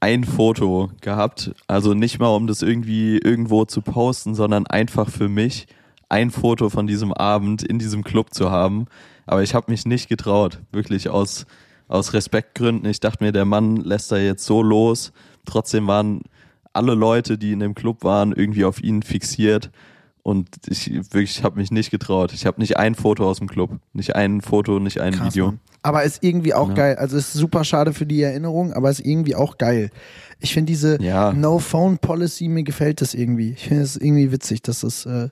ein 0.00 0.24
Foto 0.24 0.90
gehabt. 1.00 1.52
Also 1.66 1.94
nicht 1.94 2.18
mal, 2.18 2.28
um 2.28 2.46
das 2.46 2.62
irgendwie 2.62 3.18
irgendwo 3.18 3.64
zu 3.64 3.80
posten, 3.80 4.34
sondern 4.34 4.66
einfach 4.66 5.08
für 5.08 5.28
mich 5.28 5.66
ein 6.08 6.30
Foto 6.30 6.68
von 6.68 6.86
diesem 6.86 7.12
Abend 7.12 7.62
in 7.62 7.78
diesem 7.78 8.04
Club 8.04 8.34
zu 8.34 8.50
haben. 8.50 8.86
Aber 9.26 9.42
ich 9.42 9.54
habe 9.54 9.70
mich 9.70 9.86
nicht 9.86 10.08
getraut, 10.08 10.60
wirklich 10.72 11.08
aus, 11.08 11.46
aus 11.88 12.12
Respektgründen. 12.12 12.88
Ich 12.90 13.00
dachte 13.00 13.24
mir, 13.24 13.32
der 13.32 13.46
Mann 13.46 13.76
lässt 13.76 14.12
da 14.12 14.18
jetzt 14.18 14.44
so 14.44 14.62
los. 14.62 15.12
Trotzdem 15.46 15.86
waren 15.86 16.20
alle 16.74 16.94
Leute, 16.94 17.38
die 17.38 17.52
in 17.52 17.60
dem 17.60 17.74
Club 17.74 18.04
waren, 18.04 18.32
irgendwie 18.32 18.64
auf 18.64 18.82
ihn 18.82 19.02
fixiert. 19.02 19.70
Und 20.24 20.48
ich 20.68 20.90
wirklich 21.12 21.44
habe 21.44 21.58
mich 21.60 21.70
nicht 21.70 21.90
getraut. 21.90 22.32
Ich 22.32 22.46
habe 22.46 22.58
nicht 22.58 22.78
ein 22.78 22.94
Foto 22.94 23.28
aus 23.28 23.38
dem 23.38 23.46
Club. 23.46 23.78
Nicht 23.92 24.16
ein 24.16 24.40
Foto, 24.40 24.80
nicht 24.80 24.98
ein 25.00 25.12
Krass, 25.12 25.34
Video. 25.34 25.46
Mann. 25.48 25.60
Aber 25.82 26.02
ist 26.02 26.24
irgendwie 26.24 26.54
auch 26.54 26.70
Ja. 26.70 26.74
geil. 26.74 26.96
Also 26.96 27.18
ist 27.18 27.34
super 27.34 27.62
schade 27.62 27.92
für 27.92 28.06
die 28.06 28.22
Erinnerung, 28.22 28.72
aber 28.72 28.88
ist 28.88 29.00
irgendwie 29.04 29.34
auch 29.36 29.58
geil. 29.58 29.90
Ich 30.40 30.54
finde 30.54 30.72
diese 30.72 31.00
Ja. 31.02 31.30
No-Phone-Policy, 31.34 32.48
mir 32.48 32.62
gefällt 32.64 33.02
das 33.02 33.12
irgendwie. 33.12 33.50
Ich 33.52 33.68
finde 33.68 33.82
es 33.82 33.96
irgendwie 33.98 34.32
witzig, 34.32 34.62
dass 34.62 34.80
das, 34.80 35.04
äh, 35.04 35.28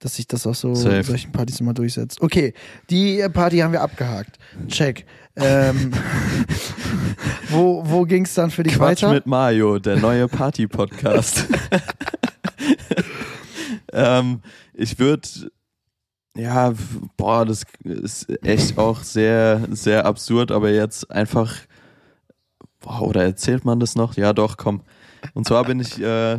dass 0.00 0.16
sich 0.16 0.26
das 0.26 0.48
auf 0.48 0.56
so 0.56 0.74
Safe. 0.74 1.04
solchen 1.04 1.30
Partys 1.30 1.60
immer 1.60 1.72
durchsetzt. 1.72 2.20
Okay, 2.20 2.54
die 2.90 3.24
Party 3.32 3.58
haben 3.58 3.70
wir 3.72 3.82
abgehakt. 3.82 4.36
Check. 4.66 5.06
Ähm, 5.36 5.92
wo 7.50 7.82
wo 7.86 8.02
ging 8.02 8.24
es 8.24 8.34
dann 8.34 8.50
für 8.50 8.64
dich 8.64 8.74
Quatsch 8.74 9.04
weiter? 9.04 9.12
mit 9.12 9.26
Mario, 9.26 9.78
der 9.78 9.96
neue 9.96 10.26
Party-Podcast. 10.26 11.46
ähm, 13.92 14.40
ich 14.72 14.98
würde, 14.98 15.28
ja, 16.36 16.72
boah, 17.16 17.44
das 17.44 17.62
ist 17.84 18.28
echt 18.44 18.78
auch 18.78 19.02
sehr, 19.02 19.66
sehr 19.70 20.06
absurd, 20.06 20.50
aber 20.50 20.70
jetzt 20.70 21.10
einfach, 21.10 21.54
boah, 22.80 23.02
oder 23.02 23.22
erzählt 23.22 23.64
man 23.64 23.80
das 23.80 23.94
noch? 23.94 24.16
Ja, 24.16 24.32
doch, 24.32 24.56
komm. 24.56 24.82
Und 25.32 25.46
zwar 25.46 25.64
bin 25.64 25.80
ich 25.80 26.00
äh, 26.00 26.38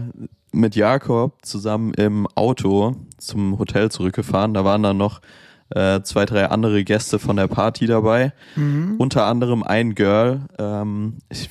mit 0.52 0.76
Jakob 0.76 1.38
zusammen 1.44 1.94
im 1.96 2.28
Auto 2.36 2.96
zum 3.18 3.58
Hotel 3.58 3.90
zurückgefahren. 3.92 4.54
Da 4.54 4.64
waren 4.64 4.84
dann 4.84 4.98
noch 4.98 5.22
äh, 5.70 6.02
zwei, 6.02 6.26
drei 6.26 6.48
andere 6.50 6.84
Gäste 6.84 7.20
von 7.20 7.36
der 7.36 7.48
Party 7.48 7.88
dabei. 7.88 8.34
Mhm. 8.56 8.96
Unter 8.98 9.26
anderem 9.26 9.64
ein 9.64 9.96
Girl. 9.96 10.42
Ähm, 10.58 11.18
ich 11.30 11.50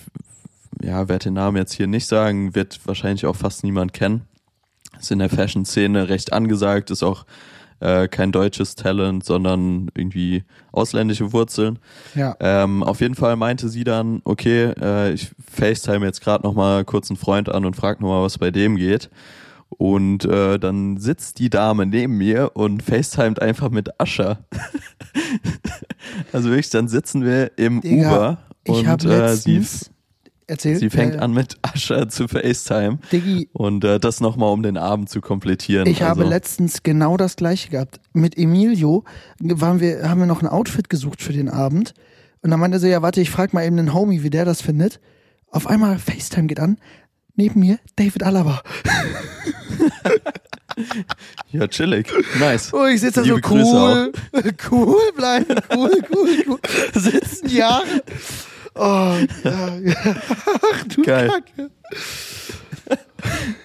ja, 0.83 1.09
werde 1.09 1.25
den 1.25 1.35
Namen 1.35 1.57
jetzt 1.57 1.73
hier 1.73 1.87
nicht 1.87 2.07
sagen, 2.07 2.55
wird 2.55 2.81
wahrscheinlich 2.85 3.27
auch 3.27 3.37
fast 3.37 3.65
niemand 3.65 3.93
kennen. 3.93 4.23
Ist 5.01 5.11
in 5.11 5.19
der 5.19 5.29
Fashion-Szene 5.29 6.09
recht 6.09 6.33
angesagt, 6.33 6.91
ist 6.91 7.03
auch 7.03 7.25
äh, 7.81 8.09
kein 8.09 8.33
deutsches 8.33 8.77
Talent, 8.77 9.25
sondern 9.25 9.91
irgendwie 9.95 10.45
ausländische 10.73 11.33
Wurzeln. 11.33 11.79
Ja. 12.15 12.37
Ähm, 12.41 12.83
auf 12.83 13.01
jeden 13.01 13.15
Fall 13.15 13.37
meinte 13.37 13.69
sie 13.69 13.85
dann, 13.85 14.23
okay, 14.25 14.73
äh, 14.81 15.13
ich 15.13 15.31
FaceTime 15.51 16.07
jetzt 16.07 16.23
gerade 16.23 16.45
noch 16.45 16.55
mal 16.55 16.85
kurz 16.85 17.11
einen 17.11 17.17
Freund 17.17 17.49
an 17.49 17.65
und 17.65 17.77
frag 17.77 18.01
noch 18.01 18.09
mal, 18.09 18.23
was 18.23 18.39
bei 18.39 18.51
dem 18.51 18.77
geht. 18.77 19.11
Und 19.69 20.25
äh, 20.25 20.59
dann 20.59 20.99
sitzt 20.99 21.41
die 21.41 21.51
Dame 21.51 21.85
neben 21.85 22.17
mir 22.17 22.53
und 22.55 22.83
FaceTimet 22.83 23.43
einfach 23.43 23.71
mit 23.71 24.01
Ascher. 24.01 24.39
also 26.33 26.49
wirklich, 26.49 26.71
dann 26.71 26.89
sitzen 26.89 27.25
wir 27.25 27.59
im 27.59 27.81
Digga, 27.81 28.09
Uber 28.09 28.39
und 28.69 29.05
äh, 29.05 29.35
sie, 29.35 29.63
erzählt. 30.47 30.81
sie 30.81 30.91
fängt 30.91 31.15
äh, 31.15 31.19
an 31.19 31.33
mit 31.33 31.57
Ascher 31.63 32.09
zu 32.09 32.29
FaceTime. 32.29 32.99
Diggi, 33.13 33.49
Und 33.53 33.85
äh, 33.85 33.99
das 33.99 34.21
nochmal, 34.21 34.53
um 34.53 34.63
den 34.63 34.77
Abend 34.77 35.09
zu 35.09 35.21
komplettieren. 35.21 35.87
Ich 35.87 36.03
habe 36.03 36.21
also, 36.21 36.31
letztens 36.31 36.83
genau 36.83 37.17
das 37.17 37.37
gleiche 37.37 37.71
gehabt. 37.71 38.01
Mit 38.13 38.37
Emilio 38.37 39.05
waren 39.41 39.81
wir, 39.81 40.09
haben 40.09 40.21
wir 40.21 40.27
noch 40.27 40.43
ein 40.43 40.49
Outfit 40.49 40.89
gesucht 40.89 41.23
für 41.23 41.33
den 41.33 41.49
Abend. 41.49 41.95
Und 42.43 42.51
dann 42.51 42.61
meinte 42.61 42.77
er 42.77 42.81
so, 42.81 42.87
ja, 42.87 43.03
warte, 43.03 43.21
ich 43.21 43.31
frag 43.31 43.55
mal 43.55 43.65
eben 43.65 43.77
den 43.77 43.95
Homie, 43.95 44.23
wie 44.23 44.31
der 44.31 44.45
das 44.45 44.61
findet. 44.61 45.01
Auf 45.51 45.67
einmal 45.67 45.99
FaceTime 45.99 46.47
geht 46.47 46.61
an. 46.61 46.79
Neben 47.37 47.61
mir 47.61 47.79
David 47.97 48.23
Alaba. 48.23 48.63
Ja, 51.51 51.69
chillig. 51.69 52.07
Nice. 52.39 52.73
Oh, 52.73 52.87
ich 52.87 53.01
sitze 53.01 53.21
da 53.21 53.27
so 53.27 53.37
Liebe 53.37 53.49
cool, 53.49 54.13
cool 54.71 55.13
bleiben, 55.17 55.55
cool, 55.73 56.03
cool, 56.13 56.45
cool. 56.49 56.59
Sitzen 56.95 57.49
Jahre. 57.49 58.03
Oh, 58.75 58.81
ja. 59.45 59.79
Ach 60.73 60.85
du 60.89 61.03
Geil. 61.03 61.29
Kacke. 61.29 61.71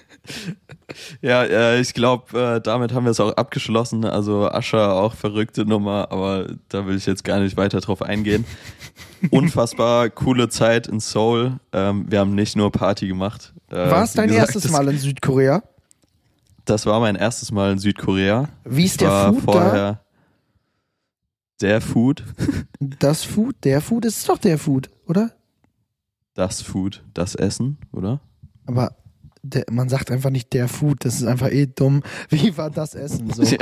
Ja, 1.22 1.44
äh, 1.44 1.80
ich 1.80 1.94
glaube, 1.94 2.38
äh, 2.38 2.60
damit 2.60 2.92
haben 2.92 3.04
wir 3.04 3.10
es 3.10 3.20
auch 3.20 3.32
abgeschlossen. 3.32 4.04
Also 4.04 4.48
Ascher 4.50 4.94
auch 4.94 5.14
verrückte 5.14 5.64
Nummer, 5.64 6.08
aber 6.10 6.46
da 6.68 6.86
will 6.86 6.96
ich 6.96 7.06
jetzt 7.06 7.24
gar 7.24 7.40
nicht 7.40 7.56
weiter 7.56 7.80
drauf 7.80 8.02
eingehen. 8.02 8.44
Unfassbar 9.30 10.10
coole 10.10 10.48
Zeit 10.48 10.86
in 10.86 11.00
Seoul. 11.00 11.58
Ähm, 11.72 12.06
wir 12.08 12.20
haben 12.20 12.34
nicht 12.34 12.56
nur 12.56 12.72
Party 12.72 13.06
gemacht. 13.06 13.52
Äh, 13.70 13.76
War 13.76 14.04
es 14.04 14.14
dein 14.14 14.28
gesagt, 14.28 14.54
erstes 14.54 14.70
Mal 14.70 14.88
in 14.88 14.98
Südkorea? 14.98 15.62
Das 16.64 16.86
war 16.86 17.00
mein 17.00 17.16
erstes 17.16 17.50
Mal 17.52 17.72
in 17.72 17.78
Südkorea. 17.78 18.48
Wie 18.64 18.84
ist 18.84 19.00
der 19.00 19.34
Food 19.34 19.54
da? 19.54 20.00
Der 21.60 21.80
Food, 21.80 22.24
Das 22.80 23.24
Food? 23.24 23.56
Der 23.64 23.80
Food? 23.80 24.04
Es 24.04 24.18
ist 24.18 24.28
doch 24.28 24.38
der 24.38 24.58
Food, 24.58 24.90
oder? 25.06 25.32
das 26.34 26.62
Food, 26.62 27.04
das 27.12 27.34
Essen, 27.34 27.76
oder? 27.92 28.20
Aber 28.66 28.96
der, 29.42 29.64
man 29.70 29.88
sagt 29.88 30.10
einfach 30.10 30.30
nicht 30.30 30.52
der 30.52 30.68
Food, 30.68 31.04
das 31.04 31.16
ist 31.16 31.24
einfach 31.24 31.50
eh 31.50 31.66
dumm. 31.66 32.02
Wie 32.30 32.56
war 32.56 32.70
das 32.70 32.94
Essen 32.94 33.30
so? 33.30 33.42
Ja. 33.42 33.58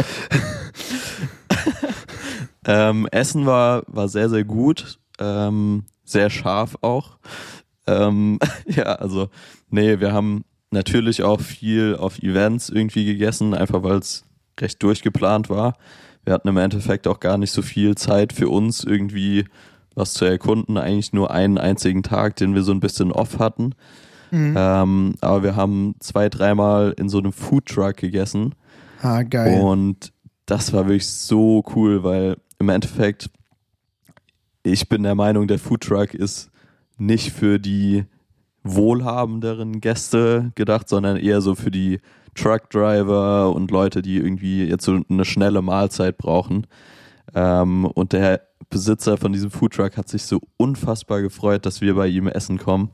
ähm, 2.66 3.08
Essen 3.10 3.46
war, 3.46 3.82
war 3.86 4.08
sehr, 4.08 4.28
sehr 4.28 4.44
gut. 4.44 4.98
Ähm, 5.18 5.84
sehr 6.04 6.30
scharf 6.30 6.76
auch. 6.80 7.18
Ähm, 7.86 8.38
ja, 8.66 8.84
also, 8.84 9.28
nee, 9.70 9.98
wir 9.98 10.12
haben 10.12 10.44
natürlich 10.70 11.22
auch 11.22 11.40
viel 11.40 11.96
auf 11.96 12.18
Events 12.20 12.68
irgendwie 12.68 13.04
gegessen, 13.04 13.54
einfach 13.54 13.82
weil 13.82 13.98
es 13.98 14.24
recht 14.60 14.82
durchgeplant 14.82 15.48
war. 15.50 15.76
Wir 16.28 16.34
hatten 16.34 16.48
im 16.48 16.58
Endeffekt 16.58 17.08
auch 17.08 17.20
gar 17.20 17.38
nicht 17.38 17.52
so 17.52 17.62
viel 17.62 17.94
Zeit 17.94 18.34
für 18.34 18.50
uns 18.50 18.84
irgendwie 18.84 19.46
was 19.94 20.12
zu 20.12 20.26
erkunden, 20.26 20.76
eigentlich 20.76 21.14
nur 21.14 21.30
einen 21.30 21.56
einzigen 21.56 22.02
Tag, 22.02 22.36
den 22.36 22.54
wir 22.54 22.62
so 22.64 22.72
ein 22.72 22.80
bisschen 22.80 23.12
off 23.12 23.38
hatten. 23.38 23.74
Mhm. 24.30 24.54
Ähm, 24.54 25.14
aber 25.22 25.42
wir 25.42 25.56
haben 25.56 25.94
zwei, 26.00 26.28
dreimal 26.28 26.92
in 26.98 27.08
so 27.08 27.16
einem 27.16 27.32
Foodtruck 27.32 27.96
gegessen. 27.96 28.54
Ah, 29.00 29.22
geil. 29.22 29.58
Und 29.58 30.12
das 30.44 30.74
war 30.74 30.84
wirklich 30.84 31.08
so 31.08 31.64
cool, 31.74 32.04
weil 32.04 32.36
im 32.58 32.68
Endeffekt, 32.68 33.30
ich 34.62 34.86
bin 34.86 35.04
der 35.04 35.14
Meinung, 35.14 35.48
der 35.48 35.58
Foodtruck 35.58 36.12
ist 36.12 36.50
nicht 36.98 37.32
für 37.32 37.58
die 37.58 38.04
wohlhabenderen 38.64 39.80
Gäste 39.80 40.52
gedacht, 40.56 40.90
sondern 40.90 41.16
eher 41.16 41.40
so 41.40 41.54
für 41.54 41.70
die 41.70 42.00
Truckdriver 42.40 43.52
und 43.54 43.70
Leute, 43.70 44.02
die 44.02 44.16
irgendwie 44.16 44.64
jetzt 44.64 44.84
so 44.84 45.00
eine 45.08 45.24
schnelle 45.24 45.62
Mahlzeit 45.62 46.18
brauchen. 46.18 46.66
Ähm, 47.34 47.84
und 47.84 48.12
der 48.12 48.42
Besitzer 48.70 49.16
von 49.16 49.32
diesem 49.32 49.50
Foodtruck 49.50 49.96
hat 49.96 50.08
sich 50.08 50.24
so 50.24 50.40
unfassbar 50.56 51.22
gefreut, 51.22 51.66
dass 51.66 51.80
wir 51.80 51.94
bei 51.94 52.06
ihm 52.08 52.28
essen 52.28 52.58
kommen. 52.58 52.90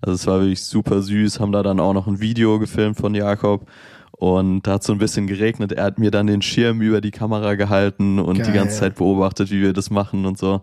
Also 0.00 0.14
es 0.14 0.26
war 0.26 0.40
wirklich 0.40 0.62
super 0.62 1.00
süß, 1.00 1.40
haben 1.40 1.52
da 1.52 1.62
dann 1.62 1.80
auch 1.80 1.94
noch 1.94 2.06
ein 2.06 2.20
Video 2.20 2.58
gefilmt 2.58 2.98
von 2.98 3.14
Jakob 3.14 3.66
und 4.12 4.66
da 4.66 4.74
hat 4.74 4.82
so 4.82 4.92
ein 4.92 4.98
bisschen 4.98 5.26
geregnet. 5.26 5.72
Er 5.72 5.84
hat 5.84 5.98
mir 5.98 6.10
dann 6.10 6.26
den 6.26 6.42
Schirm 6.42 6.80
über 6.82 7.00
die 7.00 7.10
Kamera 7.10 7.54
gehalten 7.54 8.18
und 8.18 8.38
Geil. 8.38 8.46
die 8.46 8.52
ganze 8.52 8.78
Zeit 8.78 8.94
beobachtet, 8.96 9.50
wie 9.50 9.60
wir 9.60 9.72
das 9.72 9.90
machen 9.90 10.24
und 10.26 10.38
so. 10.38 10.60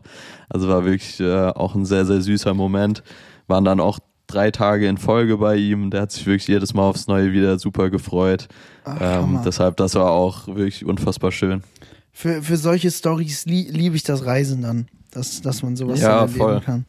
Also 0.47 0.69
war 0.69 0.85
wirklich 0.85 1.19
äh, 1.19 1.47
auch 1.49 1.75
ein 1.75 1.85
sehr, 1.85 2.05
sehr 2.05 2.21
süßer 2.21 2.53
Moment. 2.53 3.03
Waren 3.47 3.65
dann 3.65 3.79
auch 3.79 3.99
drei 4.33 4.51
Tage 4.51 4.87
in 4.87 4.97
Folge 4.97 5.37
bei 5.37 5.55
ihm. 5.55 5.89
Der 5.91 6.01
hat 6.01 6.11
sich 6.11 6.25
wirklich 6.25 6.47
jedes 6.47 6.73
Mal 6.73 6.83
aufs 6.83 7.07
Neue 7.07 7.31
wieder 7.33 7.59
super 7.59 7.89
gefreut. 7.89 8.47
Ach, 8.83 8.97
ähm, 9.23 9.39
deshalb, 9.45 9.77
das 9.77 9.95
war 9.95 10.11
auch 10.11 10.47
wirklich 10.47 10.85
unfassbar 10.85 11.31
schön. 11.31 11.63
Für, 12.11 12.41
für 12.41 12.57
solche 12.57 12.91
Stories 12.91 13.45
lie 13.45 13.69
liebe 13.69 13.95
ich 13.95 14.03
das 14.03 14.25
Reisen 14.25 14.61
dann, 14.61 14.87
dass, 15.11 15.41
dass 15.41 15.63
man 15.63 15.75
sowas 15.75 16.01
Ja, 16.01 16.21
erleben 16.21 16.37
voll. 16.37 16.61
kann. 16.61 16.85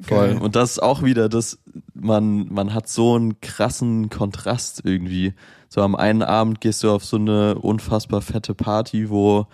Voll. 0.00 0.28
Geil. 0.28 0.38
Und 0.38 0.54
das 0.54 0.72
ist 0.72 0.82
auch 0.82 1.02
wieder 1.02 1.28
das, 1.28 1.58
man, 1.94 2.46
man 2.52 2.72
hat 2.74 2.88
so 2.88 3.16
einen 3.16 3.40
krassen 3.40 4.10
Kontrast 4.10 4.82
irgendwie. 4.84 5.34
So 5.68 5.82
am 5.82 5.96
einen 5.96 6.22
Abend 6.22 6.60
gehst 6.60 6.82
du 6.84 6.90
auf 6.90 7.04
so 7.04 7.16
eine 7.16 7.56
unfassbar 7.56 8.22
fette 8.22 8.54
Party, 8.54 9.10
wo 9.10 9.46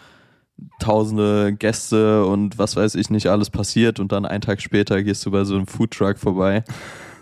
tausende 0.79 1.55
Gäste 1.55 2.25
und 2.25 2.59
was 2.59 2.77
weiß 2.77 2.95
ich 2.95 3.11
nicht 3.11 3.27
alles 3.27 3.51
passiert 3.51 4.01
und 4.01 4.13
dann 4.13 4.25
einen 4.25 4.41
Tag 4.41 4.61
später 4.61 5.03
gehst 5.03 5.25
du 5.27 5.31
bei 5.31 5.45
so 5.45 5.55
einem 5.55 5.67
Foodtruck 5.67 6.19
vorbei. 6.19 6.65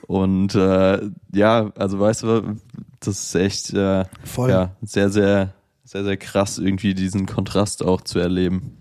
Und 0.06 0.54
äh, 0.54 1.00
ja, 1.32 1.72
also 1.76 1.98
weißt 1.98 2.24
du, 2.24 2.56
das 3.00 3.24
ist 3.24 3.34
echt 3.34 3.72
äh, 3.72 4.04
Voll. 4.24 4.50
ja, 4.50 4.76
sehr, 4.82 5.10
sehr, 5.10 5.54
sehr, 5.84 6.04
sehr 6.04 6.16
krass, 6.16 6.58
irgendwie 6.58 6.94
diesen 6.94 7.26
Kontrast 7.26 7.84
auch 7.84 8.02
zu 8.02 8.18
erleben. 8.18 8.78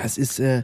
Das 0.00 0.16
ist, 0.16 0.38
äh, 0.38 0.62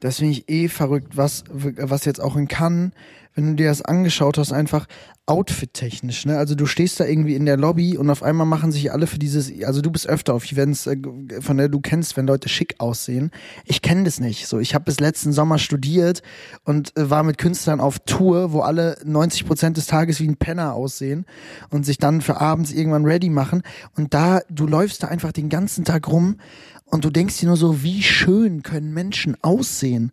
das 0.00 0.18
finde 0.18 0.32
ich 0.32 0.48
eh 0.48 0.68
verrückt, 0.68 1.16
was, 1.16 1.44
was 1.50 2.04
jetzt 2.04 2.20
auch 2.20 2.36
in 2.36 2.48
Cannes, 2.48 2.92
wenn 3.34 3.48
du 3.48 3.54
dir 3.54 3.68
das 3.68 3.82
angeschaut 3.82 4.38
hast, 4.38 4.52
einfach 4.52 4.86
outfit-technisch, 5.26 6.26
ne? 6.26 6.36
Also 6.36 6.54
du 6.54 6.66
stehst 6.66 6.98
da 6.98 7.04
irgendwie 7.04 7.36
in 7.36 7.46
der 7.46 7.56
Lobby 7.56 7.96
und 7.96 8.10
auf 8.10 8.22
einmal 8.22 8.46
machen 8.46 8.72
sich 8.72 8.90
alle 8.92 9.06
für 9.06 9.18
dieses, 9.18 9.52
also 9.64 9.80
du 9.80 9.90
bist 9.90 10.08
öfter 10.08 10.34
auf 10.34 10.50
Events, 10.50 10.86
äh, 10.86 10.96
von 11.40 11.56
der 11.56 11.68
du 11.68 11.80
kennst, 11.80 12.16
wenn 12.16 12.26
Leute 12.26 12.48
schick 12.48 12.74
aussehen. 12.78 13.30
Ich 13.64 13.82
kenne 13.82 14.04
das 14.04 14.18
nicht. 14.18 14.48
So, 14.48 14.58
ich 14.58 14.74
habe 14.74 14.84
bis 14.84 14.98
letzten 14.98 15.32
Sommer 15.32 15.58
studiert 15.58 16.22
und 16.64 16.96
äh, 16.96 17.08
war 17.08 17.22
mit 17.22 17.38
Künstlern 17.38 17.80
auf 17.80 18.00
Tour, 18.00 18.52
wo 18.52 18.60
alle 18.60 18.98
90 19.04 19.46
Prozent 19.46 19.76
des 19.76 19.86
Tages 19.86 20.20
wie 20.20 20.28
ein 20.28 20.36
Penner 20.36 20.74
aussehen 20.74 21.24
und 21.70 21.86
sich 21.86 21.98
dann 21.98 22.20
für 22.20 22.40
abends 22.40 22.72
irgendwann 22.72 23.04
ready 23.04 23.30
machen. 23.30 23.62
Und 23.96 24.14
da, 24.14 24.40
du 24.50 24.66
läufst 24.66 25.04
da 25.04 25.08
einfach 25.08 25.32
den 25.32 25.48
ganzen 25.48 25.84
Tag 25.84 26.08
rum 26.08 26.36
und 26.84 27.04
du 27.04 27.10
denkst 27.10 27.38
dir 27.38 27.46
nur 27.46 27.56
so, 27.56 27.82
wie 27.82 28.02
schön 28.02 28.62
können 28.62 28.92
Menschen 28.92 29.36
aussehen. 29.40 30.12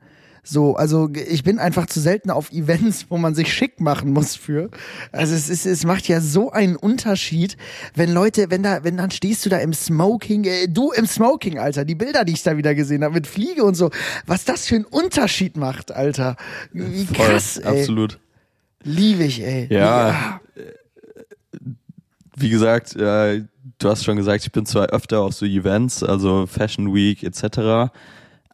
So, 0.49 0.75
also 0.75 1.09
ich 1.13 1.43
bin 1.43 1.59
einfach 1.59 1.85
zu 1.85 1.99
selten 1.99 2.31
auf 2.31 2.51
Events, 2.51 3.05
wo 3.09 3.17
man 3.19 3.35
sich 3.35 3.53
schick 3.53 3.79
machen 3.79 4.12
muss 4.12 4.35
für. 4.35 4.71
Also 5.12 5.35
es 5.35 5.47
ist, 5.47 5.67
es 5.67 5.85
macht 5.85 6.07
ja 6.07 6.21
so 6.21 6.51
einen 6.51 6.75
Unterschied, 6.75 7.55
wenn 7.93 8.12
Leute, 8.12 8.49
wenn 8.49 8.63
da, 8.63 8.83
wenn 8.83 8.97
dann 8.97 9.12
stehst 9.12 9.45
du 9.45 9.49
da 9.49 9.59
im 9.59 9.73
Smoking, 9.73 10.45
äh, 10.45 10.67
du 10.67 10.91
im 10.91 11.05
Smoking, 11.05 11.59
Alter, 11.59 11.85
die 11.85 11.93
Bilder, 11.93 12.25
die 12.25 12.33
ich 12.33 12.41
da 12.41 12.57
wieder 12.57 12.73
gesehen 12.73 13.03
habe 13.03 13.13
mit 13.13 13.27
Fliege 13.27 13.63
und 13.63 13.75
so, 13.75 13.91
was 14.25 14.43
das 14.43 14.65
für 14.65 14.75
einen 14.75 14.85
Unterschied 14.85 15.55
macht, 15.55 15.91
Alter. 15.91 16.35
Wie 16.73 17.05
Voll, 17.05 17.27
krass, 17.27 17.57
ey. 17.57 17.81
absolut. 17.81 18.19
Liebe 18.83 19.25
ich, 19.25 19.43
ey. 19.43 19.67
Ja. 19.69 20.41
wie 22.35 22.49
gesagt, 22.49 22.95
äh, 22.95 23.43
du 23.77 23.89
hast 23.89 24.03
schon 24.03 24.17
gesagt, 24.17 24.43
ich 24.43 24.51
bin 24.51 24.65
zwar 24.65 24.88
öfter 24.88 25.21
auf 25.21 25.33
so 25.33 25.45
Events, 25.45 26.01
also 26.01 26.47
Fashion 26.47 26.91
Week 26.93 27.21
etc., 27.21 27.91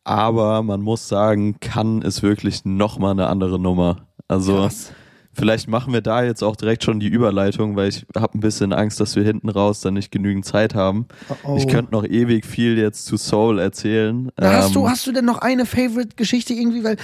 aber 0.05 0.63
man 0.63 0.81
muss 0.81 1.09
sagen, 1.09 1.59
kann 1.59 2.01
ist 2.01 2.23
wirklich 2.23 2.63
noch 2.63 2.97
mal 2.97 3.11
eine 3.11 3.27
andere 3.27 3.59
Nummer. 3.59 4.07
Also 4.27 4.55
Krass. 4.55 4.93
Vielleicht 5.37 5.67
machen 5.67 5.91
wir 5.91 5.99
da 5.99 6.23
jetzt 6.23 6.43
auch 6.43 6.55
direkt 6.55 6.85
schon 6.85 7.01
die 7.01 7.09
Überleitung, 7.09 7.75
weil 7.75 7.89
ich 7.89 8.05
habe 8.15 8.37
ein 8.37 8.39
bisschen 8.39 8.71
Angst, 8.71 9.01
dass 9.01 9.17
wir 9.17 9.23
hinten 9.23 9.49
raus 9.49 9.81
dann 9.81 9.95
nicht 9.95 10.09
genügend 10.09 10.45
Zeit 10.45 10.75
haben. 10.75 11.07
Oh. 11.43 11.57
Ich 11.57 11.67
könnte 11.67 11.91
noch 11.91 12.05
ewig 12.05 12.45
viel 12.45 12.77
jetzt 12.77 13.05
zu 13.05 13.17
Soul 13.17 13.59
erzählen. 13.59 14.31
Na, 14.39 14.53
hast, 14.53 14.67
Ähm, 14.67 14.73
du, 14.73 14.89
hast 14.89 15.05
du 15.05 15.11
denn 15.11 15.25
noch 15.25 15.39
eine 15.39 15.65
Favorite-Geschichte 15.65 16.53
irgendwie? 16.53 16.85
Weil 16.85 16.95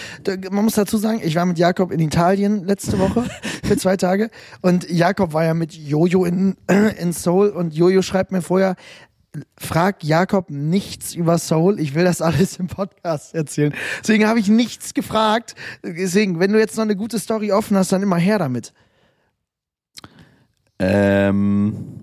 man 0.50 0.64
muss 0.64 0.76
dazu 0.76 0.96
sagen, 0.96 1.20
ich 1.22 1.36
war 1.36 1.46
mit 1.46 1.60
Jakob 1.60 1.92
in 1.92 2.00
Italien 2.00 2.64
letzte 2.64 3.00
Woche 3.00 3.26
für 3.66 3.76
zwei 3.76 3.98
Tage 3.98 4.30
und 4.62 4.90
Jakob 4.90 5.34
war 5.34 5.44
ja 5.44 5.54
mit 5.54 5.74
Jojo 5.74 6.24
in, 6.24 6.56
in 6.98 7.12
Seoul 7.12 7.50
und 7.50 7.76
Jojo 7.76 8.02
schreibt 8.02 8.32
mir 8.32 8.42
vorher, 8.42 8.78
frag 9.58 10.04
Jakob 10.04 10.50
nichts 10.50 11.14
über 11.14 11.38
Soul, 11.38 11.80
ich 11.80 11.96
will 11.96 12.04
das 12.04 12.22
alles 12.22 12.58
im 12.60 12.68
Podcast 12.68 13.34
erzählen. 13.34 13.74
Deswegen 14.02 14.28
habe 14.28 14.40
ich 14.40 14.48
nichts 14.48 14.94
gefragt. 14.94 15.56
Deswegen, 15.84 16.40
wenn 16.40 16.52
du 16.52 16.60
jetzt 16.60 16.76
noch 16.76 16.84
eine 16.84 16.96
gute 16.96 17.20
Story 17.20 17.52
offen 17.52 17.78
hast, 17.78 17.92
dann 17.92 18.04
immer 18.04 18.18
her 18.18 18.40
damit. 18.40 18.74
Ähm, 20.80 22.02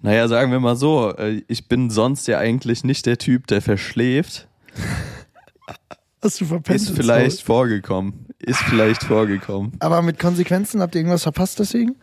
naja, 0.00 0.28
sagen 0.28 0.50
wir 0.52 0.60
mal 0.60 0.76
so, 0.76 1.14
äh, 1.16 1.42
ich 1.48 1.68
bin 1.68 1.90
sonst 1.90 2.26
ja 2.28 2.38
eigentlich 2.38 2.84
nicht 2.84 3.06
der 3.06 3.18
Typ, 3.18 3.46
der 3.46 3.62
verschläft. 3.62 4.48
Hast 6.22 6.40
du 6.40 6.46
verpennt? 6.46 6.80
Ist 6.80 6.90
vielleicht 6.90 7.38
Seoul? 7.38 7.46
vorgekommen. 7.46 8.26
Ist 8.40 8.60
vielleicht 8.60 9.04
vorgekommen. 9.04 9.72
Aber 9.78 10.02
mit 10.02 10.18
Konsequenzen 10.18 10.80
habt 10.80 10.94
ihr 10.94 11.00
irgendwas 11.00 11.22
verpasst 11.22 11.60
deswegen? 11.60 11.94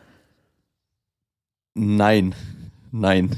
Nein, 1.74 2.34
nein. 2.92 3.36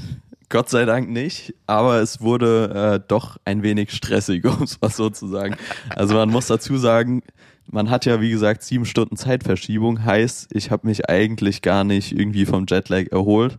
Gott 0.50 0.70
sei 0.70 0.84
Dank 0.86 1.10
nicht, 1.10 1.54
aber 1.66 2.00
es 2.00 2.20
wurde 2.22 3.00
äh, 3.02 3.06
doch 3.06 3.36
ein 3.44 3.62
wenig 3.62 3.92
stressig, 3.92 4.44
um 4.58 4.62
es 4.62 4.80
mal 4.80 4.90
so 4.90 5.10
zu 5.10 5.28
sagen. 5.28 5.56
Also 5.94 6.14
man 6.14 6.30
muss 6.30 6.46
dazu 6.46 6.76
sagen, 6.78 7.22
man 7.70 7.90
hat 7.90 8.06
ja 8.06 8.20
wie 8.22 8.30
gesagt 8.30 8.62
sieben 8.62 8.86
Stunden 8.86 9.16
Zeitverschiebung, 9.16 10.04
heißt, 10.04 10.48
ich 10.54 10.70
habe 10.70 10.86
mich 10.86 11.08
eigentlich 11.10 11.60
gar 11.60 11.84
nicht 11.84 12.12
irgendwie 12.18 12.46
vom 12.46 12.64
Jetlag 12.66 13.08
erholt, 13.10 13.58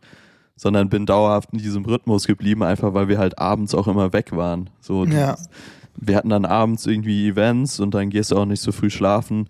sondern 0.56 0.90
bin 0.90 1.06
dauerhaft 1.06 1.50
in 1.54 1.60
diesem 1.60 1.86
Rhythmus 1.86 2.26
geblieben, 2.26 2.64
einfach 2.64 2.94
weil 2.96 3.08
wir 3.08 3.20
halt 3.20 3.38
abends 3.38 3.76
auch 3.76 3.88
immer 3.88 4.12
weg 4.12 4.32
waren. 4.36 4.70
So, 4.82 5.06
Ja. 5.06 5.38
wir 5.96 6.16
hatten 6.16 6.30
dann 6.30 6.46
abends 6.46 6.88
irgendwie 6.88 7.28
Events 7.30 7.80
und 7.80 7.94
dann 7.94 8.10
gehst 8.10 8.32
du 8.32 8.38
auch 8.38 8.46
nicht 8.46 8.62
so 8.62 8.72
früh 8.72 8.90
schlafen. 8.90 9.48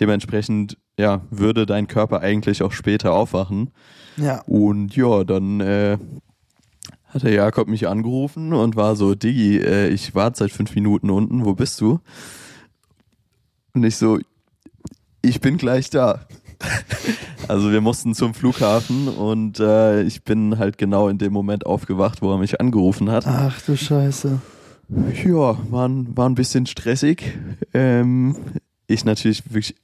Dementsprechend, 0.00 0.76
ja, 0.98 1.20
würde 1.30 1.66
dein 1.66 1.86
Körper 1.86 2.20
eigentlich 2.20 2.62
auch 2.62 2.72
später 2.72 3.12
aufwachen. 3.12 3.70
Ja. 4.16 4.40
Und 4.46 4.96
ja, 4.96 5.24
dann 5.24 5.60
äh, 5.60 5.98
hat 7.10 7.22
der 7.22 7.32
Jakob 7.32 7.68
mich 7.68 7.88
angerufen 7.88 8.52
und 8.52 8.76
war 8.76 8.96
so, 8.96 9.14
Diggi, 9.14 9.58
äh, 9.58 9.88
ich 9.88 10.14
warte 10.14 10.38
seit 10.38 10.50
fünf 10.50 10.74
Minuten 10.74 11.10
unten, 11.10 11.44
wo 11.44 11.54
bist 11.54 11.80
du? 11.80 12.00
Und 13.74 13.84
ich 13.84 13.96
so, 13.96 14.18
ich 15.22 15.40
bin 15.40 15.56
gleich 15.56 15.90
da. 15.90 16.26
also 17.48 17.70
wir 17.72 17.80
mussten 17.80 18.14
zum 18.14 18.34
Flughafen 18.34 19.08
und 19.08 19.60
äh, 19.60 20.02
ich 20.02 20.24
bin 20.24 20.58
halt 20.58 20.76
genau 20.78 21.08
in 21.08 21.18
dem 21.18 21.32
Moment 21.32 21.66
aufgewacht, 21.66 22.20
wo 22.22 22.32
er 22.32 22.38
mich 22.38 22.60
angerufen 22.60 23.10
hat. 23.10 23.26
Ach 23.26 23.60
du 23.62 23.76
Scheiße. 23.76 24.40
Ja, 25.24 25.56
war, 25.70 25.88
ein- 25.88 26.16
war 26.16 26.28
ein 26.28 26.34
bisschen 26.34 26.66
stressig. 26.66 27.38
Ähm, 27.72 28.36
ich 28.88 29.04
natürlich 29.04 29.44
wirklich 29.52 29.76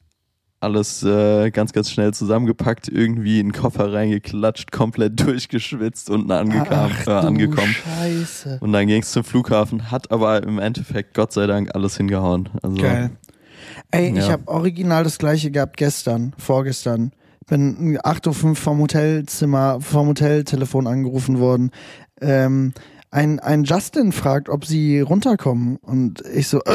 alles 0.61 1.03
äh, 1.03 1.51
ganz, 1.51 1.73
ganz 1.73 1.91
schnell 1.91 2.15
zusammengepackt, 2.15 2.89
irgendwie 2.89 3.41
in 3.41 3.49
den 3.49 3.53
Koffer 3.53 3.93
reingeklatscht, 3.93 4.73
komplett 4.73 5.21
durchgeschwitzt, 5.27 6.11
unten 6.11 6.31
angekam, 6.33 6.91
Ach 6.93 7.07
äh, 7.07 7.11
angekommen. 7.11 7.75
Scheiße. 7.75 8.59
Und 8.61 8.73
dann 8.73 8.87
ging 8.87 9.03
es 9.03 9.13
zum 9.13 9.23
Flughafen, 9.25 9.91
hat 9.91 10.11
aber 10.11 10.43
im 10.43 10.59
Endeffekt 10.59 11.15
Gott 11.15 11.33
sei 11.33 11.47
Dank 11.47 11.75
alles 11.75 11.97
hingehauen. 11.97 12.49
Also, 12.63 12.77
Geil. 12.77 13.11
Ey, 13.91 14.11
ich 14.11 14.17
Ja. 14.27 14.31
habe 14.33 14.49
original 14.49 15.05
das 15.05 15.19
gleiche 15.19 15.51
gehabt 15.51 15.77
gestern, 15.77 16.33
vorgestern. 16.39 17.13
Bin 17.49 17.97
8.05 17.99 18.45
Uhr 18.49 18.57
vom 18.57 18.79
Hotelzimmer, 18.81 19.81
vom 19.81 20.09
Hoteltelefon 20.09 20.87
angerufen 20.89 21.39
worden. 21.39 21.71
Ähm, 22.21 22.73
ein, 23.13 23.39
ein 23.39 23.63
Justin 23.65 24.11
fragt, 24.13 24.49
ob 24.49 24.65
sie 24.65 25.01
runterkommen. 25.01 25.77
Und 25.77 26.23
ich 26.35 26.49
so, 26.49 26.59
äh, 26.65 26.73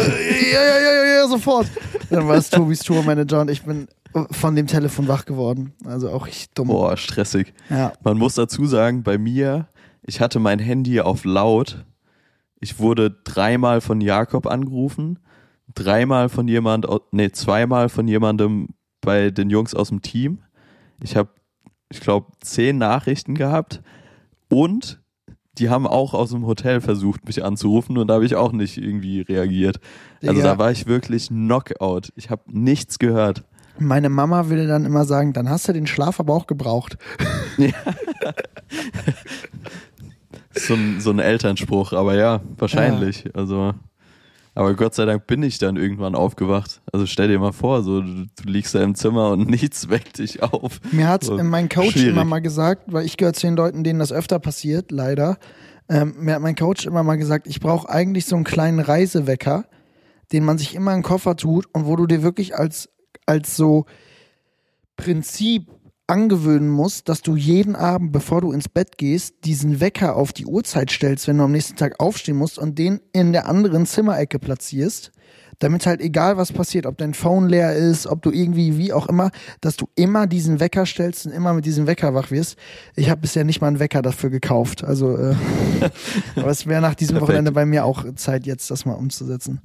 ja, 0.53 0.61
ja, 0.63 0.79
ja, 0.79 0.93
ja, 1.03 1.13
ja, 1.21 1.27
sofort. 1.27 1.67
Dann 2.11 2.27
war 2.27 2.35
es 2.35 2.49
Tobis 2.49 2.79
Tourmanager 2.79 3.41
und 3.41 3.49
ich 3.49 3.63
bin 3.63 3.87
von 4.31 4.55
dem 4.55 4.67
Telefon 4.67 5.07
wach 5.07 5.25
geworden. 5.25 5.73
Also 5.85 6.09
auch 6.11 6.27
ich 6.27 6.49
dumm. 6.51 6.67
Boah, 6.67 6.97
stressig. 6.97 7.53
Ja. 7.69 7.93
Man 8.03 8.17
muss 8.17 8.35
dazu 8.35 8.65
sagen, 8.65 9.03
bei 9.03 9.17
mir, 9.17 9.67
ich 10.03 10.19
hatte 10.19 10.39
mein 10.39 10.59
Handy 10.59 10.99
auf 11.01 11.23
laut. 11.23 11.85
Ich 12.59 12.79
wurde 12.79 13.11
dreimal 13.23 13.81
von 13.81 14.01
Jakob 14.01 14.45
angerufen, 14.45 15.19
dreimal 15.73 16.29
von 16.29 16.47
jemand, 16.47 16.85
nee, 17.11 17.31
zweimal 17.31 17.89
von 17.89 18.07
jemandem 18.07 18.69
bei 18.99 19.31
den 19.31 19.49
Jungs 19.49 19.73
aus 19.73 19.89
dem 19.89 20.01
Team. 20.01 20.43
Ich 21.01 21.15
habe, 21.15 21.29
ich 21.89 22.01
glaube, 22.01 22.27
zehn 22.41 22.77
Nachrichten 22.77 23.33
gehabt 23.33 23.81
und 24.49 25.00
die 25.57 25.69
haben 25.69 25.85
auch 25.85 26.13
aus 26.13 26.31
dem 26.31 26.45
Hotel 26.45 26.81
versucht, 26.81 27.25
mich 27.25 27.43
anzurufen 27.43 27.97
und 27.97 28.07
da 28.07 28.15
habe 28.15 28.25
ich 28.25 28.35
auch 28.35 28.51
nicht 28.51 28.77
irgendwie 28.77 29.21
reagiert. 29.21 29.79
Also 30.21 30.35
Digga. 30.35 30.53
da 30.53 30.57
war 30.57 30.71
ich 30.71 30.87
wirklich 30.87 31.27
Knockout. 31.27 32.11
Ich 32.15 32.29
habe 32.29 32.43
nichts 32.47 32.99
gehört. 32.99 33.43
Meine 33.77 34.09
Mama 34.09 34.49
würde 34.49 34.67
dann 34.67 34.85
immer 34.85 35.05
sagen, 35.05 35.33
dann 35.33 35.49
hast 35.49 35.67
du 35.67 35.73
den 35.73 35.87
Schlaf 35.87 36.19
aber 36.19 36.33
auch 36.33 36.47
gebraucht. 36.47 36.97
So 40.53 40.73
ein, 40.73 40.99
so 40.99 41.11
ein 41.11 41.19
Elternspruch, 41.19 41.93
aber 41.93 42.15
ja, 42.15 42.41
wahrscheinlich. 42.57 43.33
Also, 43.35 43.73
aber 44.53 44.75
Gott 44.75 44.93
sei 44.95 45.05
Dank 45.05 45.27
bin 45.27 45.43
ich 45.43 45.57
dann 45.59 45.77
irgendwann 45.77 46.15
aufgewacht. 46.15 46.81
Also 46.91 47.05
stell 47.05 47.27
dir 47.29 47.39
mal 47.39 47.53
vor, 47.53 47.83
so 47.83 48.01
du, 48.01 48.25
du 48.25 48.43
liegst 48.49 48.75
da 48.75 48.83
im 48.83 48.95
Zimmer 48.95 49.31
und 49.31 49.49
nichts 49.49 49.89
weckt 49.89 50.17
dich 50.19 50.43
auf. 50.43 50.79
Mir 50.91 51.07
hat 51.07 51.23
So, 51.23 51.37
mein 51.41 51.69
Coach 51.69 51.91
schwierig. 51.91 52.09
immer 52.09 52.25
mal 52.25 52.39
gesagt, 52.41 52.91
weil 52.91 53.05
ich 53.05 53.17
gehöre 53.17 53.33
zu 53.33 53.47
den 53.47 53.55
Leuten, 53.55 53.83
denen 53.83 53.99
das 53.99 54.11
öfter 54.11 54.39
passiert, 54.39 54.91
leider. 54.91 55.37
Ähm, 55.89 56.15
mir 56.19 56.35
hat 56.35 56.41
mein 56.41 56.55
Coach 56.55 56.85
immer 56.85 57.03
mal 57.03 57.15
gesagt, 57.17 57.47
ich 57.47 57.59
brauche 57.59 57.89
eigentlich 57.89 58.25
so 58.25 58.35
einen 58.35 58.45
kleinen 58.45 58.79
Reisewecker, 58.79 59.65
den 60.31 60.45
man 60.45 60.57
sich 60.57 60.75
immer 60.75 60.91
in 60.93 60.99
den 60.99 61.03
Koffer 61.03 61.35
tut 61.35 61.65
und 61.73 61.85
wo 61.85 61.95
du 61.95 62.05
dir 62.07 62.23
wirklich 62.23 62.55
als, 62.55 62.89
als 63.25 63.55
so 63.55 63.85
Prinzip 64.95 65.67
angewöhnen 66.11 66.67
musst, 66.67 67.07
dass 67.07 67.21
du 67.21 67.37
jeden 67.37 67.73
Abend, 67.73 68.11
bevor 68.11 68.41
du 68.41 68.51
ins 68.51 68.67
Bett 68.67 68.97
gehst, 68.97 69.45
diesen 69.45 69.79
Wecker 69.79 70.17
auf 70.17 70.33
die 70.33 70.45
Uhrzeit 70.45 70.91
stellst, 70.91 71.27
wenn 71.29 71.37
du 71.37 71.45
am 71.45 71.53
nächsten 71.53 71.77
Tag 71.77 72.01
aufstehen 72.01 72.35
musst 72.35 72.59
und 72.59 72.77
den 72.77 72.99
in 73.13 73.31
der 73.31 73.47
anderen 73.47 73.85
Zimmerecke 73.85 74.37
platzierst, 74.37 75.13
damit 75.59 75.85
halt 75.85 76.01
egal 76.01 76.35
was 76.35 76.51
passiert, 76.51 76.85
ob 76.85 76.97
dein 76.97 77.13
Phone 77.13 77.47
leer 77.47 77.73
ist, 77.77 78.07
ob 78.07 78.21
du 78.23 78.31
irgendwie 78.31 78.77
wie 78.77 78.91
auch 78.91 79.07
immer, 79.07 79.31
dass 79.61 79.77
du 79.77 79.87
immer 79.95 80.27
diesen 80.27 80.59
Wecker 80.59 80.85
stellst 80.85 81.27
und 81.27 81.31
immer 81.31 81.53
mit 81.53 81.65
diesem 81.65 81.87
Wecker 81.87 82.13
wach 82.13 82.29
wirst. 82.29 82.57
Ich 82.97 83.09
habe 83.09 83.21
bisher 83.21 83.45
nicht 83.45 83.61
mal 83.61 83.67
einen 83.67 83.79
Wecker 83.79 84.01
dafür 84.01 84.29
gekauft, 84.29 84.83
also 84.83 85.15
äh, 85.15 85.35
aber 86.35 86.49
es 86.49 86.67
wäre 86.67 86.81
nach 86.81 86.95
diesem 86.95 87.13
Perfekt. 87.13 87.29
Wochenende 87.29 87.53
bei 87.53 87.65
mir 87.65 87.85
auch 87.85 88.03
Zeit 88.15 88.45
jetzt 88.45 88.69
das 88.69 88.85
mal 88.85 88.95
umzusetzen. 88.95 89.61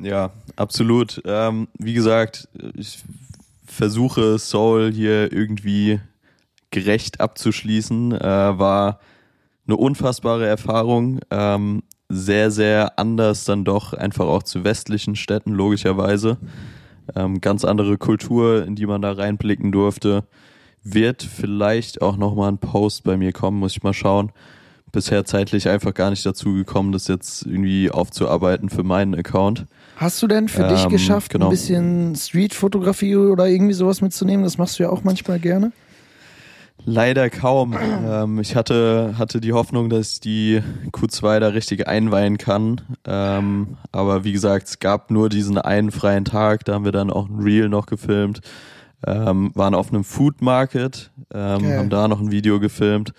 Ja, 0.00 0.30
absolut. 0.56 1.20
Ähm, 1.26 1.68
wie 1.78 1.92
gesagt, 1.92 2.48
ich 2.74 3.04
versuche 3.78 4.40
Soul 4.40 4.92
hier 4.92 5.32
irgendwie 5.32 6.00
gerecht 6.70 7.20
abzuschließen. 7.20 8.12
Äh, 8.12 8.58
war 8.58 8.98
eine 9.68 9.76
unfassbare 9.76 10.46
Erfahrung. 10.46 11.20
Ähm, 11.30 11.84
sehr, 12.08 12.50
sehr 12.50 12.98
anders 12.98 13.44
dann 13.44 13.64
doch 13.64 13.92
einfach 13.92 14.26
auch 14.26 14.42
zu 14.42 14.64
westlichen 14.64 15.14
Städten, 15.14 15.52
logischerweise. 15.52 16.38
Ähm, 17.14 17.40
ganz 17.40 17.64
andere 17.64 17.98
Kultur, 17.98 18.66
in 18.66 18.74
die 18.74 18.86
man 18.86 19.00
da 19.00 19.12
reinblicken 19.12 19.70
durfte. 19.70 20.24
Wird 20.82 21.22
vielleicht 21.22 22.02
auch 22.02 22.16
nochmal 22.16 22.50
ein 22.50 22.58
Post 22.58 23.04
bei 23.04 23.16
mir 23.16 23.32
kommen, 23.32 23.60
muss 23.60 23.76
ich 23.76 23.82
mal 23.84 23.94
schauen. 23.94 24.32
Bisher 24.92 25.24
zeitlich 25.24 25.68
einfach 25.68 25.92
gar 25.94 26.10
nicht 26.10 26.24
dazu 26.24 26.54
gekommen, 26.54 26.92
das 26.92 27.08
jetzt 27.08 27.44
irgendwie 27.44 27.90
aufzuarbeiten 27.90 28.68
für 28.70 28.82
meinen 28.82 29.14
Account. 29.14 29.66
Hast 29.96 30.22
du 30.22 30.26
denn 30.26 30.48
für 30.48 30.66
dich 30.68 30.84
Ähm, 30.84 30.90
geschafft, 30.90 31.32
genau. 31.32 31.46
ein 31.46 31.50
bisschen 31.50 32.14
Streetfotografie 32.16 33.16
oder 33.16 33.46
irgendwie 33.48 33.74
sowas 33.74 34.00
mitzunehmen? 34.00 34.44
Das 34.44 34.56
machst 34.58 34.78
du 34.78 34.84
ja 34.84 34.90
auch 34.90 35.04
manchmal 35.04 35.38
gerne. 35.40 35.72
Leider 36.84 37.28
kaum. 37.28 37.76
Ähm, 38.06 38.38
ich 38.38 38.54
hatte, 38.54 39.14
hatte 39.18 39.40
die 39.40 39.52
Hoffnung, 39.52 39.90
dass 39.90 40.12
ich 40.14 40.20
die 40.20 40.62
Q2 40.92 41.40
da 41.40 41.48
richtig 41.48 41.88
einweihen 41.88 42.38
kann. 42.38 42.80
Ähm, 43.04 43.76
aber 43.90 44.24
wie 44.24 44.32
gesagt, 44.32 44.68
es 44.68 44.78
gab 44.78 45.10
nur 45.10 45.28
diesen 45.28 45.58
einen 45.58 45.90
freien 45.90 46.24
Tag. 46.24 46.64
Da 46.64 46.74
haben 46.74 46.84
wir 46.84 46.92
dann 46.92 47.10
auch 47.10 47.28
ein 47.28 47.40
Reel 47.40 47.68
noch 47.68 47.86
gefilmt. 47.86 48.40
Ähm, 49.06 49.50
waren 49.54 49.74
auf 49.74 49.92
einem 49.92 50.02
Food 50.04 50.40
Market, 50.40 51.10
ähm, 51.32 51.66
haben 51.76 51.90
da 51.90 52.08
noch 52.08 52.20
ein 52.20 52.30
Video 52.30 52.58
gefilmt. 52.58 53.12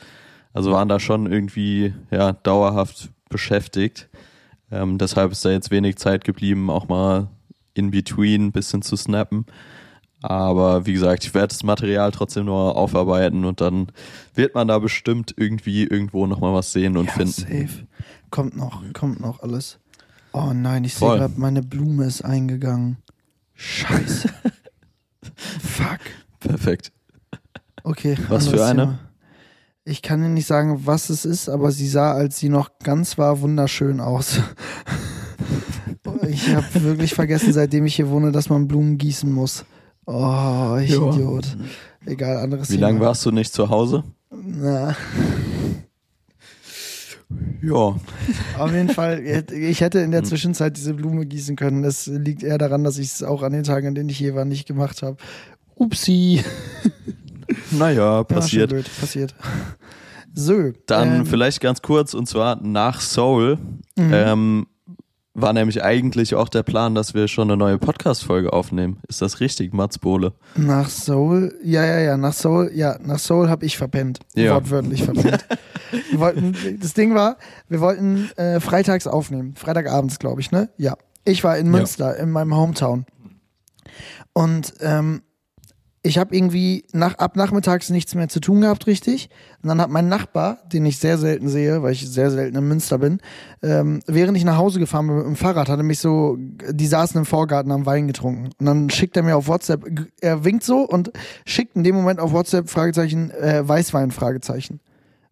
Also 0.60 0.74
waren 0.74 0.90
da 0.90 1.00
schon 1.00 1.32
irgendwie 1.32 1.94
ja, 2.12 2.34
dauerhaft 2.34 3.12
beschäftigt. 3.30 4.10
Ähm, 4.70 4.98
deshalb 4.98 5.32
ist 5.32 5.46
da 5.46 5.52
jetzt 5.52 5.72
wenig 5.72 5.96
Zeit 5.96 6.26
geblieben, 6.26 6.70
auch 6.70 6.90
mal 6.90 7.30
in 7.76 7.92
between 7.92 8.48
ein 8.48 8.52
bisschen 8.52 8.82
zu 8.82 8.98
snappen. 8.98 9.46
Aber 10.22 10.86
wie 10.86 10.92
gesagt, 10.92 11.24
ich 11.24 11.34
werde 11.34 11.48
das 11.48 11.64
Material 11.64 12.12
trotzdem 12.12 12.44
nur 12.44 12.76
aufarbeiten 12.76 13.46
und 13.46 13.62
dann 13.62 13.88
wird 14.36 14.54
man 14.54 14.68
da 14.68 14.80
bestimmt 14.80 15.34
irgendwie 15.38 15.86
irgendwo 15.86 16.28
nochmal 16.28 16.54
was 16.54 16.74
sehen 16.74 16.98
und 16.98 17.06
ja, 17.06 17.14
finden. 17.14 17.32
safe. 17.32 17.88
Kommt 18.30 18.58
noch, 18.58 18.84
kommt 18.92 19.22
noch 19.22 19.42
alles. 19.42 19.80
Oh 20.34 20.52
nein, 20.54 20.84
ich 20.84 20.96
sehe 20.96 21.08
gerade, 21.08 21.36
meine 21.38 21.64
Blume 21.64 22.04
ist 22.04 22.22
eingegangen. 22.26 22.98
Scheiße. 23.54 24.28
Fuck. 25.62 26.00
Perfekt. 26.42 26.92
Okay. 27.84 28.18
Was 28.28 28.50
für 28.50 28.66
eine? 28.66 28.82
Thema. 28.82 29.00
Ich 29.90 30.04
kann 30.04 30.22
dir 30.22 30.30
nicht 30.30 30.46
sagen, 30.46 30.82
was 30.86 31.10
es 31.10 31.26
ist, 31.26 31.50
aber 31.50 31.72
sie 31.72 31.88
sah, 31.88 32.14
als 32.14 32.38
sie 32.38 32.50
noch 32.50 32.70
ganz 32.84 33.18
war, 33.18 33.42
wunderschön 33.42 34.00
aus. 34.00 34.40
ich 36.30 36.54
habe 36.54 36.84
wirklich 36.84 37.16
vergessen, 37.16 37.54
seitdem 37.54 37.88
ich 37.88 37.96
hier 37.96 38.08
wohne, 38.12 38.32
dass 38.32 38.50
man 38.50 38.68
Blumen 38.68 39.00
gießen 39.00 39.32
muss. 39.32 39.66
Oh, 40.06 40.78
ich 40.80 40.92
Ja. 40.92 41.10
Idiot. 41.10 41.58
Egal, 42.06 42.38
anderes 42.38 42.70
Wie 42.70 42.78
lange 42.78 43.00
warst 43.00 43.26
du 43.26 43.32
nicht 43.32 43.52
zu 43.52 43.68
Hause? 43.72 44.04
Na, 44.30 44.96
Ja. 47.64 47.96
auf 48.60 48.72
jeden 48.72 48.90
Fall, 48.90 49.24
ich 49.52 49.82
hätte 49.82 50.00
in 50.02 50.12
der 50.12 50.24
Zwischenzeit 50.24 50.78
diese 50.78 50.94
Blume 50.94 51.26
gießen 51.26 51.56
können. 51.56 51.82
Das 51.82 52.06
liegt 52.06 52.44
eher 52.44 52.60
daran, 52.60 52.84
dass 52.84 53.00
ich 53.00 53.08
es 53.08 53.24
auch 53.24 53.42
an 53.42 53.54
den 53.54 53.64
Tagen, 53.64 53.88
an 53.88 53.96
denen 53.96 54.10
ich 54.10 54.18
hier 54.20 54.36
war, 54.36 54.46
nicht 54.46 54.68
gemacht 54.68 55.02
habe. 55.02 55.18
Upsi. 55.76 56.44
Naja, 57.72 58.18
Ja, 58.18 58.24
passiert. 58.24 58.70
schon 58.70 58.80
blöd, 58.80 58.90
passiert. 59.00 59.36
So. 60.34 60.72
Dann 60.86 61.18
ähm, 61.22 61.26
vielleicht 61.26 61.60
ganz 61.62 61.82
kurz, 61.82 62.14
und 62.14 62.28
zwar 62.28 62.62
nach 62.62 63.02
Soul 63.02 63.58
Mhm. 63.98 64.12
ähm, 64.14 64.68
war 65.34 65.54
nämlich 65.54 65.84
eigentlich 65.84 66.36
auch 66.36 66.50
der 66.50 66.64
Plan, 66.64 66.96
dass 66.96 67.14
wir 67.14 67.28
schon 67.28 67.50
eine 67.50 67.56
neue 67.58 67.78
Podcast-Folge 67.78 68.52
aufnehmen. 68.52 69.00
Ist 69.08 69.22
das 69.22 69.40
richtig, 69.40 69.74
Mats 69.74 69.98
Bohle? 69.98 70.34
Nach 70.56 70.90
Soul, 70.90 71.56
ja, 71.64 71.86
ja, 71.86 72.00
ja, 72.00 72.18
nach 72.18 72.34
Soul, 72.34 72.72
ja, 72.74 72.98
nach 73.02 73.20
Soul 73.20 73.50
habe 73.50 73.66
ich 73.66 73.78
verpennt. 73.78 74.20
Ja. 74.36 74.56
Wortwörtlich 74.56 75.04
verpennt. 75.04 75.46
wollten, 76.14 76.56
das 76.82 76.94
Ding 76.94 77.16
war, 77.16 77.38
wir 77.70 77.80
wollten 77.80 78.30
äh, 78.38 78.60
freitags 78.60 79.08
aufnehmen. 79.08 79.56
Freitagabends, 79.56 80.20
glaube 80.20 80.42
ich, 80.42 80.52
ne? 80.52 80.70
Ja. 80.78 80.96
Ich 81.26 81.44
war 81.44 81.58
in 81.58 81.68
Ja. 81.68 81.72
Münster, 81.72 82.18
in 82.18 82.32
meinem 82.32 82.56
Hometown. 82.56 83.06
Und 84.34 84.74
ähm, 84.82 85.22
ich 86.02 86.18
habe 86.18 86.36
irgendwie 86.36 86.86
nach, 86.94 87.16
ab 87.16 87.36
nachmittags 87.36 87.90
nichts 87.90 88.16
mehr 88.16 88.30
zu 88.30 88.40
tun 88.40 88.62
gehabt, 88.62 88.88
richtig. 88.88 89.30
Und 89.62 89.70
dann 89.70 89.82
hat 89.82 89.90
mein 89.90 90.08
Nachbar, 90.08 90.60
den 90.72 90.86
ich 90.86 90.98
sehr 90.98 91.18
selten 91.18 91.50
sehe, 91.50 91.84
weil 91.84 91.92
ich 91.92 92.10
sehr 92.10 92.32
selten 92.32 92.58
in 92.58 92.68
Münster 92.68 92.98
bin, 92.98 93.20
ähm, 93.62 94.00
während 94.08 94.38
ich 94.38 94.46
nach 94.46 94.58
Hause 94.58 94.80
gefahren 94.80 95.08
bin 95.08 95.18
mit 95.18 95.26
dem 95.26 95.36
Fahrrad, 95.36 95.68
hat 95.68 95.80
er 95.80 95.84
mich 95.84 96.00
so, 96.00 96.38
die 96.38 96.88
saßen 96.88 97.20
im 97.20 97.26
Vorgarten, 97.26 97.74
haben 97.74 97.86
Wein 97.86 98.08
getrunken. 98.08 98.50
Und 98.60 98.66
dann 98.66 98.90
schickt 98.90 99.18
er 99.18 99.24
mir 99.24 99.36
auf 99.36 99.48
WhatsApp, 99.48 99.86
er 100.22 100.46
winkt 100.46 100.64
so 100.64 100.82
und 100.82 101.12
schickt 101.46 101.76
in 101.76 101.84
dem 101.84 101.96
Moment 101.96 102.20
auf 102.20 102.32
WhatsApp 102.32 102.70
Fragezeichen, 102.70 103.32
äh, 103.32 103.68
Weißwein, 103.68 104.12
Fragezeichen. 104.12 104.80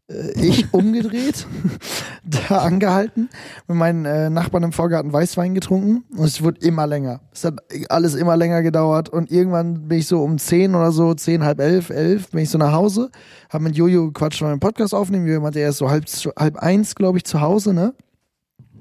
Äh, 0.10 0.32
ich 0.40 0.74
umgedreht, 0.74 1.46
da 2.24 2.60
angehalten, 2.60 3.30
mit 3.68 3.78
meinen 3.78 4.06
äh, 4.06 4.30
Nachbarn 4.30 4.64
im 4.64 4.72
Vorgarten 4.72 5.12
Weißwein 5.12 5.54
getrunken 5.54 6.04
und 6.16 6.26
es 6.26 6.42
wurde 6.42 6.62
immer 6.62 6.88
länger. 6.88 7.22
Es 7.34 7.44
hat 7.44 7.60
alles 7.90 8.16
immer 8.16 8.38
länger 8.38 8.62
gedauert 8.62 9.10
und 9.10 9.32
irgendwann 9.32 9.88
bin 9.88 10.00
ich 10.00 10.08
so 10.08 10.24
um 10.24 10.38
10 10.38 10.76
oder 10.76 10.92
so, 10.92 11.14
10, 11.14 11.44
halb 11.44 11.60
elf, 11.60 11.90
elf, 11.90 12.32
bin 12.32 12.42
ich 12.42 12.50
so 12.50 12.58
nach 12.58 12.72
Hause, 12.72 13.10
habe 13.50 13.66
mit 13.66 13.76
Jojo 13.76 14.08
gequatscht, 14.08 14.42
weil 14.42 14.50
wir 14.50 14.54
einen 14.54 14.60
Podcast 14.60 14.94
aufnehmen. 14.94 15.28
Jojo 15.28 15.42
meinte, 15.42 15.60
er 15.60 15.70
ist 15.70 15.78
so 15.78 15.90
halb, 15.90 16.06
halb 16.38 16.58
eins, 16.58 16.96
glaube 16.96 17.18
ich, 17.18 17.26
zu 17.26 17.42
Hause, 17.42 17.74
ne? 17.74 17.94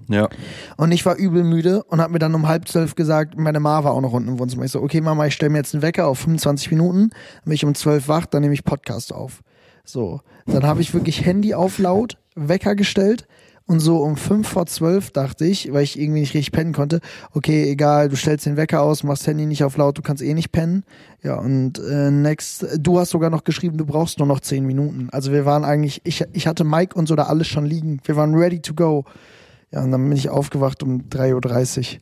Ja. 0.09 0.29
Und 0.77 0.93
ich 0.93 1.05
war 1.05 1.17
übel 1.17 1.43
müde 1.43 1.83
und 1.83 2.01
habe 2.01 2.13
mir 2.13 2.21
dann 2.21 2.35
um 2.35 2.47
halb 2.47 2.69
zwölf 2.69 2.95
gesagt, 2.95 3.37
meine 3.37 3.59
Ma 3.59 3.83
war 3.83 3.93
auch 3.93 4.01
noch 4.01 4.13
unten 4.13 4.29
im 4.29 4.39
Wohnzimmer. 4.39 4.65
Ich 4.65 4.71
so, 4.71 4.81
okay 4.81 5.01
Mama, 5.01 5.27
ich 5.27 5.35
stelle 5.35 5.51
mir 5.51 5.59
jetzt 5.59 5.75
einen 5.75 5.83
Wecker 5.83 6.07
auf 6.07 6.21
25 6.21 6.71
Minuten, 6.71 7.11
dann 7.11 7.45
bin 7.45 7.55
ich 7.55 7.65
um 7.65 7.75
zwölf 7.75 8.07
wach, 8.07 8.27
dann 8.27 8.43
nehme 8.43 8.55
ich 8.55 8.63
Podcast 8.63 9.13
auf. 9.13 9.43
So, 9.87 10.21
dann 10.47 10.65
habe 10.65 10.83
ich 10.83 10.93
wirklich 10.93 11.25
Handy 11.25 11.55
auf 11.55 11.79
laut, 11.79 12.19
Wecker 12.35 12.75
gestellt 12.75 13.27
und 13.69 13.81
so 13.81 13.99
um 13.99 14.17
fünf 14.17 14.49
vor 14.49 14.67
zwölf 14.67 15.11
dachte 15.11 15.45
ich, 15.45 15.73
weil 15.73 15.83
ich 15.83 15.99
irgendwie 15.99 16.21
nicht 16.21 16.35
richtig 16.35 16.53
pennen 16.53 16.73
konnte, 16.73 17.01
okay, 17.33 17.69
egal, 17.71 18.09
du 18.09 18.17
stellst 18.17 18.47
den 18.47 18.57
Wecker 18.57 18.83
aus, 18.83 19.03
machst 19.03 19.27
Handy 19.27 19.45
nicht 19.45 19.65
auf 19.65 19.77
laut, 19.77 19.99
du 19.99 20.03
kannst 20.03 20.23
eh 20.23 20.35
nicht 20.35 20.53
pennen. 20.53 20.85
Ja, 21.23 21.35
und 21.37 21.79
äh, 21.81 22.11
next, 22.11 22.67
du 22.79 23.01
hast 23.01 23.11
sogar 23.11 23.31
noch 23.31 23.43
geschrieben, 23.43 23.77
du 23.77 23.85
brauchst 23.85 24.19
nur 24.19 24.29
noch 24.29 24.41
zehn 24.41 24.65
Minuten. 24.65 25.09
Also 25.11 25.33
wir 25.33 25.45
waren 25.47 25.65
eigentlich, 25.65 26.01
ich, 26.05 26.25
ich 26.33 26.47
hatte 26.47 26.63
Mike 26.63 26.97
und 26.97 27.09
so 27.09 27.17
da 27.17 27.25
alles 27.25 27.49
schon 27.49 27.67
liegen. 27.67 28.01
Wir 28.05 28.15
waren 28.15 28.35
ready 28.35 28.61
to 28.61 28.75
go. 28.75 29.05
Ja, 29.73 29.83
und 29.83 29.91
dann 29.91 30.09
bin 30.09 30.17
ich 30.17 30.31
aufgewacht 30.31 30.85
um 30.85 31.09
3.30 31.09 31.95
Uhr. 31.95 32.01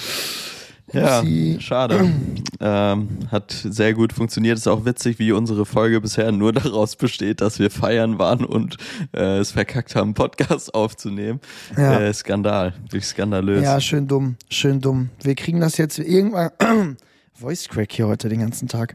Ja, 0.96 1.60
schade. 1.60 2.12
ähm, 2.60 3.08
hat 3.30 3.50
sehr 3.50 3.94
gut 3.94 4.12
funktioniert. 4.12 4.58
Ist 4.58 4.66
auch 4.66 4.84
witzig, 4.84 5.18
wie 5.18 5.32
unsere 5.32 5.66
Folge 5.66 6.00
bisher 6.00 6.32
nur 6.32 6.52
daraus 6.54 6.96
besteht, 6.96 7.40
dass 7.40 7.58
wir 7.58 7.70
feiern 7.70 8.18
waren 8.18 8.44
und 8.44 8.76
äh, 9.12 9.38
es 9.38 9.52
verkackt 9.52 9.94
haben, 9.94 10.14
Podcast 10.14 10.74
aufzunehmen. 10.74 11.40
Ja. 11.76 12.00
Äh, 12.00 12.14
Skandal, 12.14 12.74
wirklich 12.82 13.04
skandalös. 13.06 13.62
Ja, 13.62 13.80
schön 13.80 14.06
dumm, 14.08 14.36
schön 14.48 14.80
dumm. 14.80 15.10
Wir 15.22 15.34
kriegen 15.34 15.60
das 15.60 15.76
jetzt 15.76 15.98
irgendwann. 15.98 16.50
Voice 17.34 17.68
Crack 17.68 17.92
hier 17.92 18.06
heute 18.06 18.28
den 18.28 18.40
ganzen 18.40 18.66
Tag. 18.66 18.94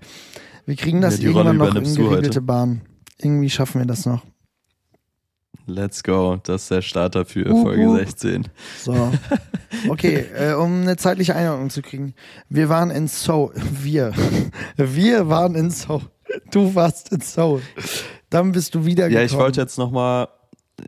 Wir 0.65 0.75
kriegen 0.75 1.01
das 1.01 1.15
Ja, 1.17 1.21
die 1.21 1.27
Rolle 1.27 1.49
irgendwann 1.49 1.83
noch 1.83 1.89
in 1.89 1.95
geregelte. 1.95 2.41
Bahn. 2.41 2.81
Irgendwie 3.19 3.49
schaffen 3.49 3.81
wir 3.81 3.85
das 3.85 4.05
noch. 4.05 4.23
Let's 5.67 6.03
go. 6.03 6.37
Das 6.43 6.63
ist 6.63 6.71
der 6.71 6.81
Starter 6.81 7.25
für 7.25 7.45
Uh, 7.49 7.61
Folge 7.63 7.87
uh. 7.87 7.95
16. 7.97 8.47
So. 8.83 9.11
Okay, 9.89 10.25
äh, 10.35 10.53
um 10.53 10.81
eine 10.81 10.97
zeitliche 10.97 11.35
Einordnung 11.35 11.69
zu 11.69 11.81
kriegen. 11.81 12.13
Wir 12.49 12.67
waren 12.69 12.91
in 12.91 13.07
Seoul. 13.07 13.53
Wir. 13.81 14.11
Wir 14.75 15.29
waren 15.29 15.55
in 15.55 15.69
Seoul. 15.69 16.01
Du 16.51 16.75
warst 16.75 17.11
in 17.11 17.21
Seoul. 17.21 17.61
Dann 18.29 18.51
bist 18.51 18.75
du 18.75 18.85
wiedergekommen. 18.85 19.17
Ja, 19.19 19.25
ich 19.25 19.37
wollte 19.37 19.61
jetzt 19.61 19.77
nochmal, 19.77 20.29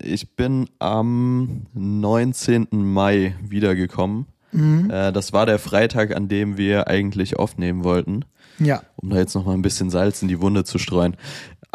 ich 0.01 0.35
bin 0.35 0.69
am 0.79 1.65
19. 1.73 2.67
Mai 2.71 3.35
wiedergekommen. 3.41 4.25
Mhm. 4.51 4.89
Äh, 4.89 5.11
das 5.11 5.33
war 5.33 5.45
der 5.45 5.59
Freitag, 5.59 6.15
an 6.15 6.27
dem 6.27 6.57
wir 6.57 6.87
eigentlich 6.87 7.37
aufnehmen 7.39 7.83
wollten, 7.83 8.23
Ja. 8.59 8.81
um 8.97 9.09
da 9.09 9.17
jetzt 9.17 9.33
nochmal 9.35 9.55
ein 9.55 9.61
bisschen 9.63 9.89
Salz 9.89 10.21
in 10.21 10.27
die 10.27 10.39
Wunde 10.41 10.63
zu 10.63 10.77
streuen. 10.77 11.15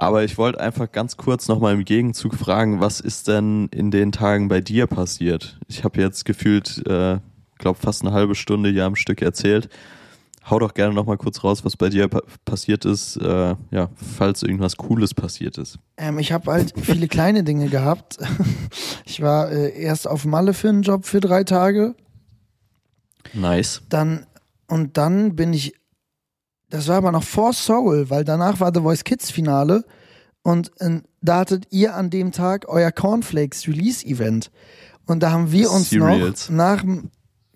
Aber 0.00 0.22
ich 0.22 0.38
wollte 0.38 0.60
einfach 0.60 0.92
ganz 0.92 1.16
kurz 1.16 1.48
nochmal 1.48 1.74
im 1.74 1.84
Gegenzug 1.84 2.36
fragen, 2.36 2.80
was 2.80 3.00
ist 3.00 3.26
denn 3.26 3.66
in 3.72 3.90
den 3.90 4.12
Tagen 4.12 4.46
bei 4.46 4.60
dir 4.60 4.86
passiert? 4.86 5.58
Ich 5.66 5.82
habe 5.82 6.00
jetzt 6.00 6.24
gefühlt, 6.24 6.86
äh, 6.86 7.18
glaube 7.58 7.80
fast 7.80 8.02
eine 8.02 8.12
halbe 8.12 8.36
Stunde 8.36 8.70
hier 8.70 8.84
am 8.84 8.94
Stück 8.94 9.20
erzählt. 9.22 9.68
Hau 10.48 10.60
doch 10.60 10.72
gerne 10.72 10.94
nochmal 10.94 11.16
kurz 11.16 11.42
raus, 11.42 11.64
was 11.64 11.76
bei 11.76 11.88
dir 11.88 12.06
pa 12.06 12.22
passiert 12.44 12.84
ist, 12.84 13.16
äh, 13.16 13.56
ja, 13.72 13.90
falls 13.96 14.44
irgendwas 14.44 14.76
Cooles 14.76 15.14
passiert 15.14 15.58
ist. 15.58 15.80
Ähm, 15.96 16.20
ich 16.20 16.30
habe 16.30 16.52
halt 16.52 16.74
viele 16.80 17.08
kleine 17.08 17.42
Dinge 17.42 17.68
gehabt. 17.68 18.18
Ich 19.04 19.20
war 19.20 19.50
äh, 19.50 19.76
erst 19.76 20.06
auf 20.06 20.26
Malle 20.26 20.54
für 20.54 20.68
einen 20.68 20.82
Job 20.82 21.06
für 21.06 21.18
drei 21.18 21.42
Tage. 21.42 21.96
Nice. 23.32 23.82
Dann 23.88 24.26
und 24.68 24.96
dann 24.96 25.34
bin 25.34 25.52
ich. 25.52 25.74
Das 26.70 26.88
war 26.88 26.96
aber 26.96 27.12
noch 27.12 27.22
vor 27.24 27.52
Soul, 27.52 28.10
weil 28.10 28.24
danach 28.24 28.60
war 28.60 28.72
The 28.74 28.80
Voice 28.80 29.04
Kids 29.04 29.30
Finale 29.30 29.84
und 30.42 30.70
äh, 30.80 31.00
da 31.22 31.38
hattet 31.40 31.66
ihr 31.70 31.94
an 31.94 32.10
dem 32.10 32.32
Tag 32.32 32.66
euer 32.68 32.92
Cornflakes 32.92 33.66
Release 33.66 34.04
Event 34.06 34.50
und 35.06 35.22
da 35.22 35.30
haben 35.32 35.50
wir 35.50 35.70
uns 35.70 35.90
Cereals. 35.90 36.50
noch 36.50 36.56
nach 36.56 36.84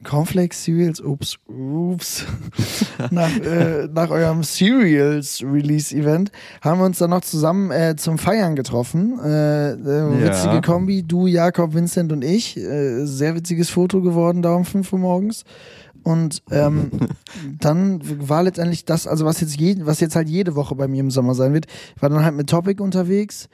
Cornflakes 0.05 0.64
Cereals, 0.64 1.01
ups, 1.01 1.37
ups, 1.46 2.25
nach, 3.11 3.31
äh, 3.38 3.87
nach 3.92 4.11
eurem 4.11 4.42
Cereals 4.42 5.42
Release 5.42 5.94
Event 5.94 6.33
haben 6.61 6.81
wir 6.81 6.87
uns 6.87 6.98
dann 6.98 7.11
noch 7.11 7.20
zusammen 7.20 7.70
äh, 7.70 7.94
zum 7.96 8.18
Feiern 8.18 8.57
getroffen. 8.57 9.20
Äh, 9.25 9.72
äh, 9.72 9.77
Ja. 9.77 10.20
Witzige 10.20 10.61
Kombi, 10.61 11.05
du, 11.05 11.27
Jakob, 11.27 11.75
Vincent 11.75 12.11
und 12.12 12.22
ich. 12.25 12.57
Äh, 12.57 13.05
sehr 13.07 13.37
witziges 13.37 13.70
Foto 13.70 14.01
geworden 14.03 14.42
da 14.42 14.55
um 14.55 14.64
5 14.64 14.92
Uhr 14.92 14.98
morgens. 14.98 15.44
Und 16.03 16.43
ähm, 16.51 16.91
dann 17.61 18.01
war 18.29 18.43
letztendlich 18.43 18.85
das, 18.85 19.07
also 19.07 19.25
was 19.25 19.41
jetzt, 19.41 19.59
je, 19.59 19.77
was 19.85 20.01
jetzt 20.01 20.17
halt 20.17 20.29
jede 20.29 20.55
Woche 20.55 20.75
bei 20.75 20.88
mir 20.88 21.01
im 21.01 21.11
Sommer 21.11 21.35
sein 21.35 21.55
wird. 21.55 21.67
Ich 21.97 22.03
war 22.03 22.09
dann 22.09 22.25
halt 22.25 22.35
mit 22.35 22.51
Topic 22.51 22.83
unterwegs. 22.83 23.49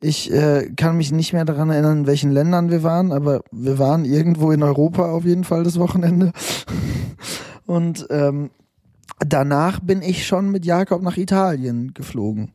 Ich 0.00 0.30
äh, 0.30 0.70
kann 0.76 0.96
mich 0.96 1.10
nicht 1.10 1.32
mehr 1.32 1.44
daran 1.44 1.70
erinnern, 1.70 2.00
in 2.00 2.06
welchen 2.06 2.30
Ländern 2.30 2.70
wir 2.70 2.82
waren, 2.82 3.12
aber 3.12 3.42
wir 3.50 3.78
waren 3.78 4.04
irgendwo 4.04 4.50
in 4.52 4.62
Europa 4.62 5.10
auf 5.10 5.24
jeden 5.24 5.44
Fall 5.44 5.64
das 5.64 5.78
Wochenende. 5.78 6.32
Und 7.66 8.06
ähm, 8.10 8.50
danach 9.18 9.80
bin 9.80 10.02
ich 10.02 10.26
schon 10.26 10.50
mit 10.50 10.64
Jakob 10.66 11.02
nach 11.02 11.16
Italien 11.16 11.94
geflogen. 11.94 12.52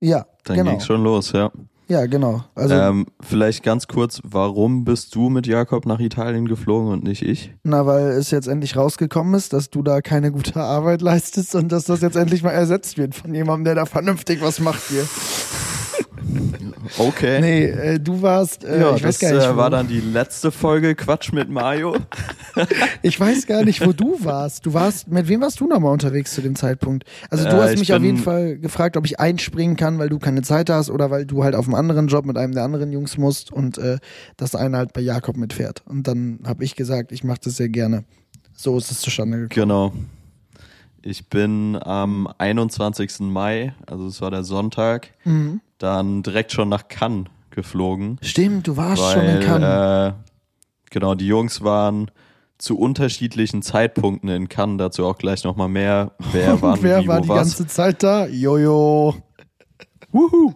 Ja, 0.00 0.26
Dann 0.44 0.56
genau. 0.56 0.70
ging's 0.70 0.86
schon 0.86 1.02
los, 1.02 1.32
ja. 1.32 1.50
Ja, 1.92 2.06
genau. 2.06 2.42
Also, 2.54 2.74
ähm, 2.74 3.04
vielleicht 3.20 3.62
ganz 3.62 3.86
kurz, 3.86 4.22
warum 4.24 4.82
bist 4.86 5.14
du 5.14 5.28
mit 5.28 5.46
Jakob 5.46 5.84
nach 5.84 6.00
Italien 6.00 6.48
geflogen 6.48 6.90
und 6.90 7.04
nicht 7.04 7.20
ich? 7.20 7.52
na, 7.64 7.84
weil 7.84 8.12
es 8.12 8.30
jetzt 8.30 8.48
endlich 8.48 8.78
rausgekommen 8.78 9.34
ist, 9.34 9.52
dass 9.52 9.68
du 9.68 9.82
da 9.82 10.00
keine 10.00 10.32
gute 10.32 10.58
Arbeit 10.58 11.02
leistest 11.02 11.54
und 11.54 11.70
dass 11.70 11.84
das 11.84 12.00
jetzt 12.00 12.16
endlich 12.16 12.42
mal 12.42 12.52
ersetzt 12.52 12.96
wird 12.96 13.14
von 13.14 13.34
jemandem, 13.34 13.64
der 13.66 13.74
da 13.74 13.84
vernünftig 13.84 14.40
was 14.40 14.58
macht 14.58 14.84
hier. 14.88 15.06
Okay. 16.98 17.40
Nee, 17.40 17.64
äh, 17.64 17.98
du 18.00 18.22
warst, 18.22 18.64
äh, 18.64 18.80
ja, 18.80 18.94
ich 18.96 19.02
das 19.02 19.08
weiß 19.08 19.18
gar 19.20 19.32
nicht, 19.32 19.46
äh, 19.46 19.52
wo, 19.52 19.56
war 19.56 19.70
dann 19.70 19.88
die 19.88 20.00
letzte 20.00 20.50
Folge 20.50 20.94
Quatsch 20.94 21.32
mit 21.32 21.48
Mario. 21.48 21.96
ich 23.02 23.18
weiß 23.18 23.46
gar 23.46 23.64
nicht, 23.64 23.84
wo 23.86 23.92
du 23.92 24.16
warst. 24.24 24.66
Du 24.66 24.74
warst, 24.74 25.08
mit 25.08 25.28
wem 25.28 25.40
warst 25.40 25.60
du 25.60 25.66
nochmal 25.66 25.92
unterwegs 25.92 26.32
zu 26.34 26.40
dem 26.42 26.56
Zeitpunkt? 26.56 27.04
Also 27.30 27.44
du 27.44 27.50
Äh, 27.50 27.60
hast 27.62 27.72
ich 27.74 27.80
mich 27.80 27.92
auf 27.94 28.02
jeden 28.02 28.18
Fall 28.18 28.58
gefragt, 28.58 28.96
ob 28.96 29.04
ich 29.06 29.18
einspringen 29.20 29.76
kann, 29.76 29.98
weil 29.98 30.08
du 30.08 30.18
keine 30.18 30.42
Zeit 30.42 30.70
hast 30.70 30.90
oder 30.90 31.10
weil 31.10 31.26
du 31.26 31.44
halt 31.44 31.54
auf 31.54 31.66
einem 31.66 31.74
anderen 31.74 32.08
Job 32.08 32.24
mit 32.26 32.36
einem 32.36 32.52
der 32.54 32.64
anderen 32.64 32.92
Jungs 32.92 33.16
musst 33.18 33.52
und 33.52 33.78
äh, 33.78 33.98
dass 34.36 34.54
einer 34.54 34.78
halt 34.78 34.92
bei 34.92 35.00
Jakob 35.00 35.36
mitfährt. 35.36 35.82
Und 35.86 36.06
dann 36.08 36.40
habe 36.44 36.64
ich 36.64 36.76
gesagt, 36.76 37.12
ich 37.12 37.24
mache 37.24 37.40
das 37.44 37.56
sehr 37.56 37.68
gerne. 37.68 38.04
So 38.54 38.76
ist 38.78 38.90
es 38.90 39.00
zustande 39.00 39.38
gekommen. 39.48 39.50
Genau. 39.68 39.92
Ich 41.04 41.28
bin 41.28 41.76
am 41.82 42.28
21. 42.38 43.20
Mai, 43.20 43.74
also 43.86 44.06
es 44.06 44.20
war 44.20 44.30
der 44.30 44.44
Sonntag, 44.44 45.08
Mhm. 45.24 45.60
Dann 45.82 46.22
direkt 46.22 46.52
schon 46.52 46.68
nach 46.68 46.88
Cannes 46.88 47.28
geflogen. 47.50 48.18
Stimmt, 48.22 48.66
du 48.66 48.76
warst 48.76 49.02
weil, 49.02 49.12
schon 49.12 49.24
in 49.24 49.40
Cannes. 49.40 50.12
Äh, 50.12 50.14
genau, 50.90 51.14
die 51.14 51.26
Jungs 51.26 51.62
waren 51.62 52.10
zu 52.58 52.78
unterschiedlichen 52.78 53.62
Zeitpunkten 53.62 54.28
in 54.28 54.48
Cannes, 54.48 54.78
dazu 54.78 55.04
auch 55.04 55.18
gleich 55.18 55.44
nochmal 55.44 55.68
mehr. 55.68 56.12
Wer 56.32 56.62
war, 56.62 56.74
Und 56.74 56.82
wer 56.82 57.02
wie, 57.02 57.08
war 57.08 57.20
die 57.20 57.28
was. 57.28 57.36
ganze 57.36 57.66
Zeit 57.66 58.02
da? 58.02 58.26
Jojo. 58.26 59.16
Wuhu. 60.10 60.54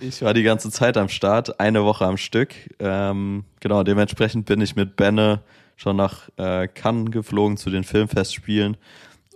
Ich 0.00 0.22
war 0.22 0.34
die 0.34 0.42
ganze 0.42 0.70
Zeit 0.70 0.96
am 0.96 1.08
Start, 1.08 1.60
eine 1.60 1.84
Woche 1.84 2.04
am 2.04 2.16
Stück. 2.16 2.54
Ähm, 2.80 3.44
genau, 3.60 3.84
dementsprechend 3.84 4.46
bin 4.46 4.60
ich 4.60 4.74
mit 4.74 4.96
Benne 4.96 5.40
schon 5.76 5.96
nach 5.96 6.28
äh, 6.36 6.66
Cannes 6.68 7.12
geflogen 7.12 7.56
zu 7.56 7.70
den 7.70 7.84
Filmfestspielen 7.84 8.76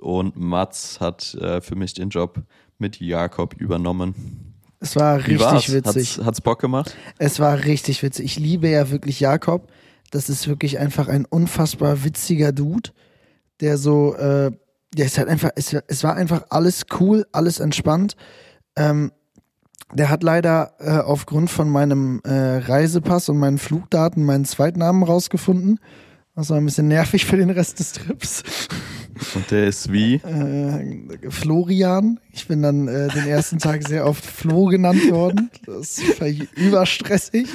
und 0.01 0.37
Mats 0.37 1.01
hat 1.01 1.35
äh, 1.35 1.61
für 1.61 1.77
mich 1.77 1.95
den 1.95 2.11
Job 2.11 2.41
mit 2.79 3.01
Jakob 3.01 3.55
übernommen. 3.55 4.48
Es 4.81 4.97
war 4.97 5.27
Wie 5.27 5.41
war's? 5.41 5.55
richtig 5.55 5.75
witzig. 5.75 6.17
Hat's, 6.19 6.27
hat's 6.27 6.41
Bock 6.41 6.61
gemacht? 6.61 6.97
Es 7.19 7.41
war 7.41 7.65
richtig 7.65 8.03
witzig. 8.03 8.25
Ich 8.25 8.39
liebe 8.39 8.69
ja 8.69 8.91
wirklich 8.91 9.21
Jakob. 9.21 9.69
Das 10.11 10.29
ist 10.29 10.49
wirklich 10.49 10.79
einfach 10.79 11.09
ein 11.09 11.25
unfassbar 11.25 12.05
witziger 12.05 12.53
Dude, 12.53 12.91
der 13.61 13.77
so, 13.77 14.15
äh, 14.15 14.51
der 14.95 15.07
ist 15.07 15.19
halt 15.19 15.29
einfach, 15.29 15.51
es, 15.57 15.77
es 15.87 16.05
war 16.05 16.15
einfach 16.15 16.45
alles 16.51 16.87
cool, 16.99 17.27
alles 17.33 17.61
entspannt. 17.61 18.17
Ähm, 18.77 19.13
der 19.93 20.11
hat 20.11 20.23
leider 20.23 20.73
äh, 20.79 20.99
aufgrund 20.99 21.51
von 21.51 21.69
meinem 21.69 22.21
äh, 22.25 22.59
Reisepass 22.59 23.29
und 23.29 23.39
meinen 23.39 23.59
Flugdaten 23.59 24.25
meinen 24.25 24.45
Zweitnamen 24.45 25.03
rausgefunden. 25.03 25.81
Das 26.35 26.51
war 26.51 26.59
ein 26.59 26.65
bisschen 26.65 26.89
nervig 26.89 27.27
für 27.27 27.37
den 27.37 27.51
Rest 27.51 27.81
des 27.81 27.93
Trips. 27.93 28.43
Und 29.35 29.51
der 29.51 29.67
ist 29.67 29.93
wie? 29.93 30.15
Äh, 30.15 31.31
Florian. 31.31 32.21
Ich 32.33 32.47
bin 32.47 32.63
dann 32.63 32.89
äh, 32.89 33.09
den 33.09 33.27
ersten 33.27 33.59
Tag 33.59 33.87
sehr 33.87 34.07
oft 34.07 34.25
Flo 34.25 34.67
genannt 34.67 35.11
worden. 35.11 35.51
Das 35.67 36.01
war 36.19 36.29
überstressig. 36.57 37.49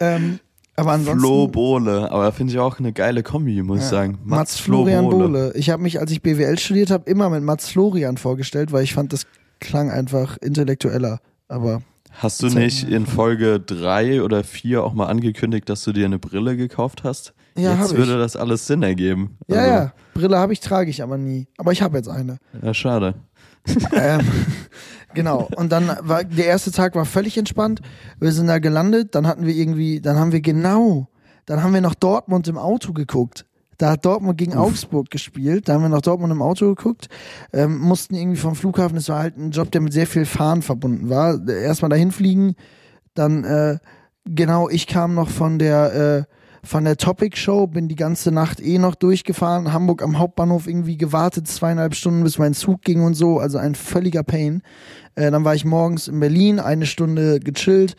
Ähm, 0.00 0.38
aber 0.76 0.92
ansonsten. 0.92 1.20
Flo 1.20 1.48
Bohle, 1.48 2.10
aber 2.10 2.30
finde 2.32 2.52
ich 2.52 2.58
auch 2.60 2.78
eine 2.78 2.92
geile 2.92 3.22
Kombi, 3.22 3.62
muss 3.62 3.80
ich 3.80 3.86
sagen. 3.86 4.18
Mats, 4.24 4.60
Florian 4.60 5.08
Bohle. 5.10 5.52
Ich 5.56 5.70
habe 5.70 5.82
mich, 5.82 5.98
als 5.98 6.12
ich 6.12 6.22
BWL 6.22 6.58
studiert 6.58 6.90
habe, 6.90 7.10
immer 7.10 7.30
mit 7.30 7.42
Mats 7.42 7.68
Florian 7.68 8.16
vorgestellt, 8.16 8.70
weil 8.70 8.84
ich 8.84 8.94
fand, 8.94 9.12
das 9.12 9.26
klang 9.58 9.90
einfach 9.90 10.36
intellektueller. 10.36 11.20
Aber 11.48 11.82
Hast 12.12 12.42
du 12.42 12.48
nicht 12.48 12.88
in 12.88 13.06
Folge 13.06 13.60
drei 13.60 14.22
oder 14.22 14.44
vier 14.44 14.84
auch 14.84 14.92
mal 14.92 15.06
angekündigt, 15.06 15.68
dass 15.68 15.84
du 15.84 15.92
dir 15.92 16.04
eine 16.04 16.18
Brille 16.18 16.56
gekauft 16.56 17.04
hast? 17.04 17.32
Ja, 17.58 17.74
Jetzt 17.74 17.96
würde 17.96 18.12
ich. 18.12 18.18
das 18.18 18.36
alles 18.36 18.66
Sinn 18.66 18.82
ergeben. 18.82 19.36
ja, 19.48 19.56
Also, 19.58 19.70
ja, 19.70 19.92
Brille 20.14 20.38
habe 20.38 20.52
ich, 20.52 20.60
trage 20.60 20.90
ich 20.90 21.02
aber 21.02 21.18
nie. 21.18 21.48
Aber 21.58 21.72
ich 21.72 21.82
habe 21.82 21.96
jetzt 21.96 22.08
eine. 22.08 22.38
Ja, 22.62 22.72
schade. 22.74 23.14
ähm, 23.92 24.20
genau. 25.14 25.48
Und 25.56 25.72
dann 25.72 25.90
war 26.02 26.24
der 26.24 26.46
erste 26.46 26.70
Tag 26.70 26.94
war 26.94 27.04
völlig 27.04 27.36
entspannt. 27.36 27.80
Wir 28.18 28.32
sind 28.32 28.46
da 28.46 28.58
gelandet, 28.58 29.14
dann 29.14 29.26
hatten 29.26 29.44
wir 29.46 29.54
irgendwie, 29.54 30.00
dann 30.00 30.16
haben 30.16 30.32
wir 30.32 30.40
genau, 30.40 31.08
dann 31.46 31.62
haben 31.62 31.74
wir 31.74 31.80
noch 31.80 31.94
Dortmund 31.94 32.48
im 32.48 32.58
Auto 32.58 32.92
geguckt. 32.92 33.44
Da 33.78 33.92
hat 33.92 34.04
Dortmund 34.04 34.38
gegen 34.38 34.54
Augsburg 34.56 35.08
gespielt. 35.08 35.68
Da 35.68 35.74
haben 35.74 35.82
wir 35.82 35.88
noch 35.88 36.00
Dortmund 36.02 36.32
im 36.32 36.42
Auto 36.42 36.66
geguckt. 36.74 37.08
Ähm, 37.52 37.78
mussten 37.78 38.14
irgendwie 38.16 38.36
vom 38.38 38.56
Flughafen, 38.56 38.96
das 38.96 39.08
war 39.08 39.20
halt 39.20 39.36
ein 39.36 39.52
Job, 39.52 39.70
der 39.70 39.80
mit 39.80 39.92
sehr 39.92 40.06
viel 40.08 40.24
Fahren 40.24 40.62
verbunden 40.62 41.08
war. 41.08 41.46
Erstmal 41.48 41.88
dahin 41.90 42.10
fliegen, 42.10 42.56
dann 43.14 43.44
äh, 43.44 43.78
genau, 44.24 44.68
ich 44.68 44.88
kam 44.88 45.14
noch 45.14 45.28
von 45.28 45.60
der 45.60 46.26
äh, 46.28 46.34
von 46.64 46.84
der 46.84 46.96
Topic 46.96 47.36
Show, 47.36 47.66
bin 47.66 47.88
die 47.88 47.96
ganze 47.96 48.32
Nacht 48.32 48.60
eh 48.60 48.78
noch 48.78 48.94
durchgefahren, 48.94 49.72
Hamburg 49.72 50.02
am 50.02 50.18
Hauptbahnhof 50.18 50.66
irgendwie 50.66 50.96
gewartet, 50.96 51.48
zweieinhalb 51.48 51.94
Stunden, 51.94 52.24
bis 52.24 52.38
mein 52.38 52.54
Zug 52.54 52.82
ging 52.82 53.02
und 53.02 53.14
so, 53.14 53.38
also 53.38 53.58
ein 53.58 53.74
völliger 53.74 54.22
Pain. 54.22 54.62
Äh, 55.14 55.30
dann 55.30 55.44
war 55.44 55.54
ich 55.54 55.64
morgens 55.64 56.08
in 56.08 56.20
Berlin, 56.20 56.60
eine 56.60 56.86
Stunde 56.86 57.40
gechillt, 57.40 57.96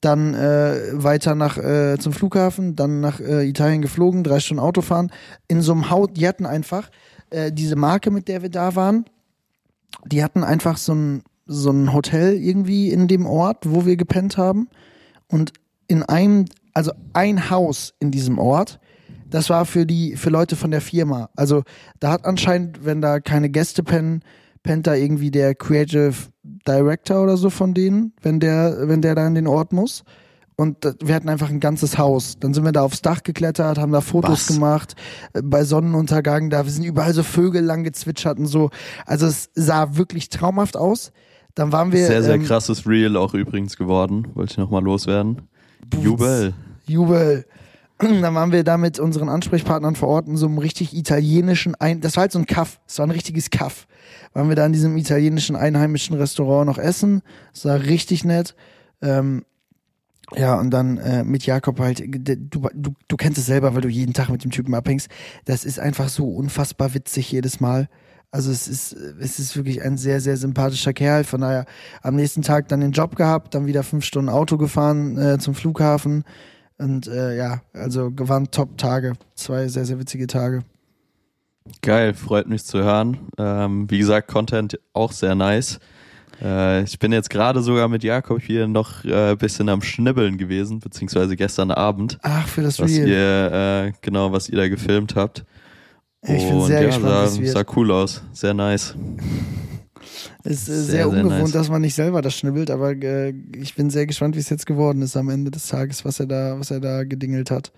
dann 0.00 0.34
äh, 0.34 0.78
weiter 0.92 1.34
nach 1.34 1.58
äh, 1.58 1.98
zum 1.98 2.12
Flughafen, 2.12 2.74
dann 2.74 3.00
nach 3.00 3.20
äh, 3.20 3.46
Italien 3.46 3.82
geflogen, 3.82 4.24
drei 4.24 4.40
Stunden 4.40 4.62
Auto 4.62 4.80
fahren. 4.80 5.10
In 5.46 5.60
so 5.60 5.72
einem 5.72 5.90
Haus, 5.90 6.08
die 6.12 6.26
hatten 6.26 6.46
einfach 6.46 6.90
äh, 7.30 7.52
diese 7.52 7.76
Marke, 7.76 8.10
mit 8.10 8.28
der 8.28 8.42
wir 8.42 8.50
da 8.50 8.74
waren, 8.76 9.04
die 10.06 10.24
hatten 10.24 10.44
einfach 10.44 10.76
so 10.76 10.94
ein, 10.94 11.22
so 11.46 11.70
ein 11.70 11.92
Hotel 11.92 12.34
irgendwie 12.34 12.90
in 12.90 13.08
dem 13.08 13.26
Ort, 13.26 13.64
wo 13.68 13.84
wir 13.84 13.96
gepennt 13.96 14.38
haben. 14.38 14.68
Und 15.28 15.52
in 15.86 16.02
einem, 16.02 16.46
also 16.80 16.92
ein 17.12 17.50
Haus 17.50 17.92
in 17.98 18.10
diesem 18.10 18.38
Ort, 18.38 18.80
das 19.28 19.50
war 19.50 19.66
für 19.66 19.84
die, 19.84 20.16
für 20.16 20.30
Leute 20.30 20.56
von 20.56 20.70
der 20.70 20.80
Firma. 20.80 21.28
Also 21.36 21.62
da 21.98 22.10
hat 22.10 22.24
anscheinend, 22.24 22.86
wenn 22.86 23.02
da 23.02 23.20
keine 23.20 23.50
Gäste 23.50 23.82
pennen, 23.82 24.22
pennt 24.62 24.86
da 24.86 24.94
irgendwie 24.94 25.30
der 25.30 25.54
Creative 25.54 26.14
Director 26.66 27.22
oder 27.22 27.36
so 27.36 27.50
von 27.50 27.74
denen, 27.74 28.14
wenn 28.22 28.40
der, 28.40 28.88
wenn 28.88 29.02
der 29.02 29.14
da 29.14 29.26
in 29.26 29.34
den 29.34 29.46
Ort 29.46 29.74
muss. 29.74 30.04
Und 30.56 30.78
wir 31.04 31.14
hatten 31.14 31.28
einfach 31.28 31.50
ein 31.50 31.60
ganzes 31.60 31.98
Haus. 31.98 32.38
Dann 32.40 32.54
sind 32.54 32.64
wir 32.64 32.72
da 32.72 32.80
aufs 32.80 33.02
Dach 33.02 33.22
geklettert, 33.24 33.76
haben 33.76 33.92
da 33.92 34.00
Fotos 34.00 34.48
Was? 34.48 34.54
gemacht, 34.54 34.94
äh, 35.34 35.42
bei 35.42 35.64
Sonnenuntergang, 35.64 36.48
da 36.48 36.64
sind 36.64 36.84
überall 36.84 37.12
so 37.12 37.22
Vögel 37.22 37.62
lang 37.62 37.84
gezwitschert 37.84 38.38
und 38.38 38.46
so. 38.46 38.70
Also 39.04 39.26
es 39.26 39.50
sah 39.54 39.98
wirklich 39.98 40.30
traumhaft 40.30 40.78
aus. 40.78 41.12
Dann 41.54 41.72
waren 41.72 41.92
wir. 41.92 42.06
Sehr, 42.06 42.22
sehr 42.22 42.36
ähm, 42.36 42.44
krasses 42.44 42.86
Reel 42.86 43.18
auch 43.18 43.34
übrigens 43.34 43.76
geworden. 43.76 44.28
Wollte 44.32 44.52
ich 44.52 44.58
nochmal 44.58 44.82
loswerden. 44.82 45.42
Jubel. 46.02 46.54
Jubel. 46.90 47.46
Dann 47.98 48.34
waren 48.34 48.52
wir 48.52 48.64
da 48.64 48.76
mit 48.76 48.98
unseren 48.98 49.28
Ansprechpartnern 49.28 49.94
vor 49.94 50.08
Ort 50.08 50.26
in 50.26 50.36
so 50.36 50.46
einem 50.46 50.58
richtig 50.58 50.96
italienischen, 50.96 51.74
Ein 51.74 52.00
das 52.00 52.16
war 52.16 52.22
halt 52.22 52.32
so 52.32 52.38
ein 52.38 52.46
Kaff, 52.46 52.80
es 52.86 52.98
war 52.98 53.06
ein 53.06 53.10
richtiges 53.10 53.50
Kaff. 53.50 53.86
Waren 54.32 54.48
wir 54.48 54.56
da 54.56 54.64
in 54.64 54.72
diesem 54.72 54.96
italienischen 54.96 55.56
einheimischen 55.56 56.16
Restaurant 56.16 56.66
noch 56.66 56.78
essen, 56.78 57.22
das 57.52 57.64
war 57.66 57.80
richtig 57.80 58.24
nett. 58.24 58.54
Ähm, 59.02 59.44
ja, 60.36 60.58
und 60.58 60.70
dann 60.70 60.98
äh, 60.98 61.24
mit 61.24 61.44
Jakob 61.44 61.80
halt, 61.80 62.02
du, 62.06 62.68
du, 62.72 62.94
du 63.08 63.16
kennst 63.16 63.38
es 63.38 63.46
selber, 63.46 63.74
weil 63.74 63.80
du 63.80 63.88
jeden 63.88 64.12
Tag 64.12 64.28
mit 64.28 64.44
dem 64.44 64.52
Typen 64.52 64.74
abhängst. 64.74 65.08
Das 65.44 65.64
ist 65.64 65.80
einfach 65.80 66.08
so 66.08 66.28
unfassbar 66.28 66.94
witzig 66.94 67.32
jedes 67.32 67.60
Mal. 67.60 67.88
Also 68.30 68.52
es 68.52 68.68
ist, 68.68 68.92
es 68.92 69.40
ist 69.40 69.56
wirklich 69.56 69.82
ein 69.82 69.96
sehr, 69.96 70.20
sehr 70.20 70.36
sympathischer 70.36 70.92
Kerl. 70.92 71.24
Von 71.24 71.40
daher 71.40 71.66
am 72.02 72.14
nächsten 72.14 72.42
Tag 72.42 72.68
dann 72.68 72.80
den 72.80 72.92
Job 72.92 73.16
gehabt, 73.16 73.54
dann 73.54 73.66
wieder 73.66 73.82
fünf 73.82 74.04
Stunden 74.04 74.28
Auto 74.28 74.56
gefahren 74.56 75.18
äh, 75.18 75.38
zum 75.38 75.54
Flughafen. 75.54 76.22
Und 76.80 77.08
äh, 77.08 77.36
ja, 77.36 77.60
also 77.74 78.10
waren 78.16 78.50
Top-Tage. 78.50 79.12
Zwei 79.34 79.68
sehr, 79.68 79.84
sehr 79.84 79.98
witzige 79.98 80.26
Tage. 80.26 80.60
Geil, 81.82 82.14
freut 82.14 82.48
mich 82.48 82.64
zu 82.64 82.78
hören. 82.78 83.18
Ähm, 83.36 83.90
wie 83.90 83.98
gesagt, 83.98 84.28
Content 84.28 84.78
auch 84.94 85.12
sehr 85.12 85.34
nice. 85.34 85.78
Äh, 86.42 86.84
ich 86.84 86.98
bin 86.98 87.12
jetzt 87.12 87.28
gerade 87.28 87.60
sogar 87.62 87.88
mit 87.88 88.02
Jakob 88.02 88.40
hier 88.40 88.66
noch 88.66 89.04
äh, 89.04 89.36
bisschen 89.36 89.68
am 89.68 89.82
Schnibbeln 89.82 90.38
gewesen, 90.38 90.80
beziehungsweise 90.80 91.36
gestern 91.36 91.70
Abend, 91.70 92.18
Ach, 92.22 92.48
für 92.48 92.62
das 92.62 92.80
was 92.80 92.90
Real. 92.90 93.08
ihr, 93.08 93.52
äh, 93.88 93.92
genau, 94.00 94.32
was 94.32 94.48
ihr 94.48 94.56
da 94.56 94.66
gefilmt 94.66 95.16
habt. 95.16 95.44
Ich 96.22 96.46
bin 96.46 96.54
Und 96.54 96.66
sehr 96.66 96.80
ja, 96.80 96.86
gespannt, 96.86 97.44
sah, 97.44 97.46
sah 97.46 97.64
cool 97.76 97.90
aus, 97.90 98.22
sehr 98.32 98.54
nice. 98.54 98.94
Ist 100.44 100.66
sehr, 100.66 100.74
sehr, 100.76 100.84
sehr 100.84 101.08
ungewohnt, 101.08 101.40
nice. 101.40 101.52
dass 101.52 101.68
man 101.68 101.82
nicht 101.82 101.94
selber 101.94 102.22
das 102.22 102.34
schnibbelt, 102.36 102.70
aber 102.70 102.92
äh, 102.92 103.32
ich 103.56 103.74
bin 103.74 103.90
sehr 103.90 104.06
gespannt, 104.06 104.34
wie 104.36 104.40
es 104.40 104.48
jetzt 104.50 104.66
geworden 104.66 105.02
ist 105.02 105.16
am 105.16 105.28
Ende 105.30 105.50
des 105.50 105.68
Tages, 105.68 106.04
was 106.04 106.20
er 106.20 106.26
da, 106.26 106.58
was 106.58 106.70
er 106.70 106.80
da 106.80 107.04
gedingelt 107.04 107.50
hat. 107.50 107.72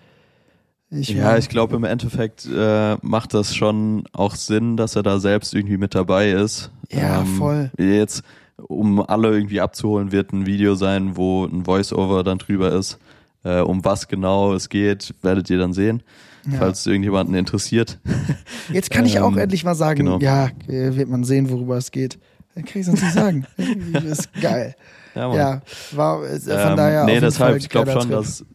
Ich 0.89 1.09
ja, 1.09 1.23
war- 1.25 1.37
ich 1.39 1.49
glaube 1.49 1.75
im 1.75 1.83
Endeffekt 1.85 2.45
äh, 2.45 2.95
macht 3.01 3.33
das 3.33 3.55
schon 3.55 4.03
auch 4.13 4.35
Sinn, 4.35 4.77
dass 4.77 4.95
er 4.95 5.03
da 5.03 5.19
selbst 5.19 5.53
irgendwie 5.55 5.77
mit 5.77 5.95
dabei 5.95 6.31
ist. 6.31 6.69
Ja, 6.91 7.25
voll. 7.25 7.71
Jetzt, 7.79 8.21
um 8.57 9.01
alle 9.01 9.31
irgendwie 9.31 9.59
abzuholen, 9.61 10.11
wird 10.11 10.31
ein 10.33 10.45
Video 10.45 10.75
sein, 10.75 11.17
wo 11.17 11.45
ein 11.45 11.65
Voice-Over 11.65 12.23
dann 12.23 12.37
drüber 12.37 12.71
ist. 12.71 12.99
Äh, 13.43 13.61
um 13.61 13.83
was 13.83 14.07
genau 14.07 14.53
es 14.53 14.69
geht, 14.69 15.15
werdet 15.23 15.49
ihr 15.49 15.57
dann 15.57 15.73
sehen, 15.73 16.03
Ja. 16.49 16.59
falls 16.59 16.81
es 16.81 16.85
irgendjemanden 16.85 17.35
interessiert. 17.35 17.99
Jetzt 18.71 18.89
kann 18.91 19.05
ich 19.05 19.19
auch 19.19 19.31
Ähm, 19.31 19.39
endlich 19.39 19.63
mal 19.65 19.75
sagen, 19.75 20.05
genau. 20.05 20.19
ja, 20.19 20.49
äh, 20.67 20.95
wird 20.95 21.09
man 21.09 21.23
sehen, 21.23 21.49
worüber 21.49 21.75
es 21.77 21.89
geht. 21.91 22.19
Dann 22.55 22.65
kann 22.65 22.79
ich 22.81 22.85
sonst 22.85 23.01
nicht 23.01 23.13
sagen. 23.13 23.45
ist 24.05 24.29
geil. 24.41 24.75
Ja, 25.15 25.35
Ja, 25.35 25.61
war 25.91 26.23
äh, 26.23 26.39
von 26.39 26.51
Ähm, 26.51 26.77
daher. 26.77 27.05
nee, 27.05 27.19
deshalb, 27.19 27.57
ich 27.57 27.69
glaube 27.69 27.91
schon, 27.91 28.01
Trip. 28.03 28.11
dass 28.11 28.45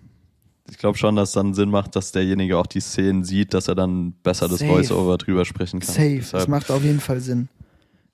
ich 0.71 0.77
glaube 0.77 0.99
schon, 0.99 1.17
dass 1.17 1.33
dann 1.33 1.55
Sinn 1.55 1.71
macht, 1.71 1.97
dass 1.97 2.13
derjenige 2.13 2.59
auch 2.59 2.67
die 2.67 2.81
Szenen 2.81 3.25
sieht, 3.25 3.55
dass 3.55 3.69
er 3.69 3.75
dann 3.75 4.13
besser 4.23 4.49
das 4.49 4.59
Safe. 4.59 4.71
Voice-Over 4.71 5.17
drüber 5.17 5.45
sprechen 5.47 5.81
kann. 5.81 5.89
Safe, 5.95 6.17
das 6.19 6.31
Deshalb, 6.31 6.49
macht 6.49 6.71
auf 6.71 6.83
jeden 6.83 7.01
Fall 7.01 7.21
Sinn. 7.21 7.49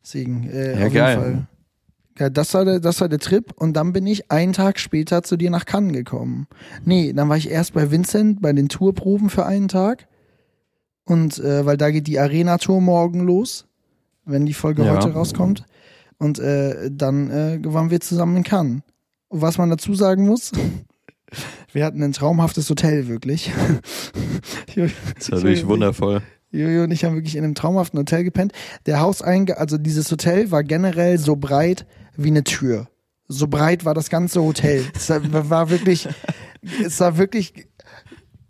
Deswegen, 0.02 0.48
äh, 0.50 0.78
Ja, 0.80 0.86
auf 0.86 0.92
geil. 0.92 1.10
jeden 1.18 1.22
Fall. 1.34 1.46
Ja, 2.20 2.30
das 2.30 2.54
war, 2.54 2.64
der, 2.64 2.78
das 2.78 3.00
war 3.00 3.08
der 3.08 3.18
Trip 3.18 3.50
und 3.56 3.72
dann 3.72 3.92
bin 3.92 4.06
ich 4.06 4.30
einen 4.30 4.52
Tag 4.52 4.78
später 4.78 5.24
zu 5.24 5.36
dir 5.36 5.50
nach 5.50 5.64
Cannes 5.64 5.92
gekommen. 5.94 6.46
Nee, 6.84 7.12
dann 7.12 7.28
war 7.28 7.36
ich 7.36 7.50
erst 7.50 7.72
bei 7.74 7.90
Vincent 7.90 8.40
bei 8.40 8.52
den 8.52 8.68
Tourproben 8.68 9.30
für 9.30 9.46
einen 9.46 9.66
Tag. 9.66 10.06
Und 11.06 11.38
äh, 11.40 11.66
weil 11.66 11.76
da 11.76 11.90
geht 11.90 12.06
die 12.06 12.20
Arena-Tour 12.20 12.80
morgen 12.80 13.20
los, 13.20 13.66
wenn 14.24 14.46
die 14.46 14.54
Folge 14.54 14.84
Ja. 14.84 14.94
heute 14.96 15.12
rauskommt. 15.12 15.64
Und 16.18 16.38
äh, 16.38 16.90
dann 16.90 17.30
äh, 17.30 17.58
waren 17.64 17.90
wir 17.90 18.00
zusammen 18.00 18.36
in 18.36 18.42
Cannes. 18.44 18.82
Und 19.28 19.42
was 19.42 19.58
man 19.58 19.70
dazu 19.70 19.94
sagen 19.94 20.26
muss, 20.26 20.52
wir 21.72 21.84
hatten 21.84 22.02
ein 22.02 22.12
traumhaftes 22.12 22.70
Hotel, 22.70 23.08
wirklich. 23.08 23.52
das 24.76 24.92
ist 25.18 25.30
natürlich 25.30 25.66
wundervoll. 25.66 26.22
Jojo 26.50 26.84
und 26.84 26.92
ich 26.92 27.04
haben 27.04 27.16
wirklich 27.16 27.34
in 27.34 27.42
einem 27.42 27.56
traumhaften 27.56 27.98
Hotel 27.98 28.22
gepennt. 28.22 28.52
Der 28.86 29.00
Hauseingang, 29.00 29.56
also 29.56 29.76
dieses 29.76 30.10
Hotel 30.10 30.52
war 30.52 30.62
generell 30.62 31.18
so 31.18 31.34
breit 31.34 31.84
wie 32.16 32.28
eine 32.28 32.44
Tür. 32.44 32.86
So 33.26 33.48
breit 33.48 33.84
war 33.84 33.94
das 33.94 34.08
ganze 34.08 34.40
Hotel. 34.40 34.84
Es 34.94 35.10
war 35.10 35.70
wirklich, 35.70 36.08
es 36.84 37.00
war 37.00 37.18
wirklich, 37.18 37.66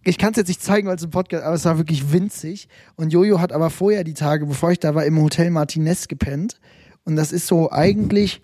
ich 0.04 0.18
kann 0.18 0.32
es 0.32 0.36
jetzt 0.36 0.48
nicht 0.48 0.62
zeigen, 0.62 0.86
weil 0.88 0.96
es 0.96 1.02
ein 1.02 1.10
Podcast, 1.10 1.44
aber 1.44 1.54
es 1.54 1.64
war 1.64 1.78
wirklich 1.78 2.12
winzig. 2.12 2.68
Und 2.96 3.12
Jojo 3.12 3.40
hat 3.40 3.52
aber 3.52 3.70
vorher 3.70 4.04
die 4.04 4.14
Tage, 4.14 4.46
bevor 4.46 4.70
ich 4.70 4.78
da 4.78 4.94
war, 4.94 5.04
im 5.04 5.20
Hotel 5.20 5.50
Martinez 5.50 6.08
gepennt. 6.08 6.60
Und 7.04 7.16
das 7.16 7.32
ist 7.32 7.46
so 7.46 7.70
eigentlich, 7.70 8.42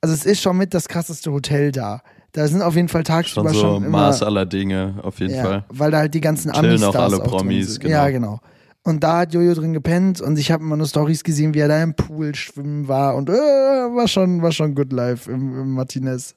also 0.00 0.14
es 0.14 0.24
ist 0.24 0.40
schon 0.40 0.56
mit 0.56 0.74
das 0.74 0.88
krasseste 0.88 1.32
Hotel 1.32 1.72
da. 1.72 2.02
Da 2.32 2.46
sind 2.46 2.62
auf 2.62 2.76
jeden 2.76 2.88
Fall 2.88 3.04
tagsüber 3.04 3.48
Schon 3.50 3.54
so 3.54 3.60
schon 3.60 3.84
immer, 3.84 3.98
Maß 3.98 4.22
aller 4.22 4.46
Dinge, 4.46 4.96
auf 5.02 5.18
jeden 5.18 5.34
ja, 5.34 5.42
Fall. 5.42 5.64
weil 5.70 5.90
da 5.90 5.98
halt 5.98 6.14
die 6.14 6.20
ganzen 6.20 6.50
Amis 6.50 6.82
auch 6.82 6.94
alle 6.94 7.18
Promis, 7.18 7.72
sind. 7.72 7.80
genau. 7.80 7.94
Ja, 7.94 8.10
genau. 8.10 8.40
Und 8.84 9.02
da 9.02 9.18
hat 9.18 9.34
Jojo 9.34 9.54
drin 9.54 9.72
gepennt 9.72 10.20
und 10.20 10.38
ich 10.38 10.50
habe 10.50 10.62
immer 10.62 10.76
nur 10.76 10.86
Stories 10.86 11.24
gesehen, 11.24 11.52
wie 11.54 11.58
er 11.58 11.68
da 11.68 11.82
im 11.82 11.94
Pool 11.94 12.34
schwimmen 12.34 12.86
war 12.86 13.16
und 13.16 13.28
äh, 13.28 13.32
war 13.32 14.08
schon 14.08 14.40
war 14.40 14.52
schon 14.52 14.74
good 14.74 14.92
life 14.92 15.30
im, 15.30 15.60
im 15.60 15.74
Martinez. 15.74 16.36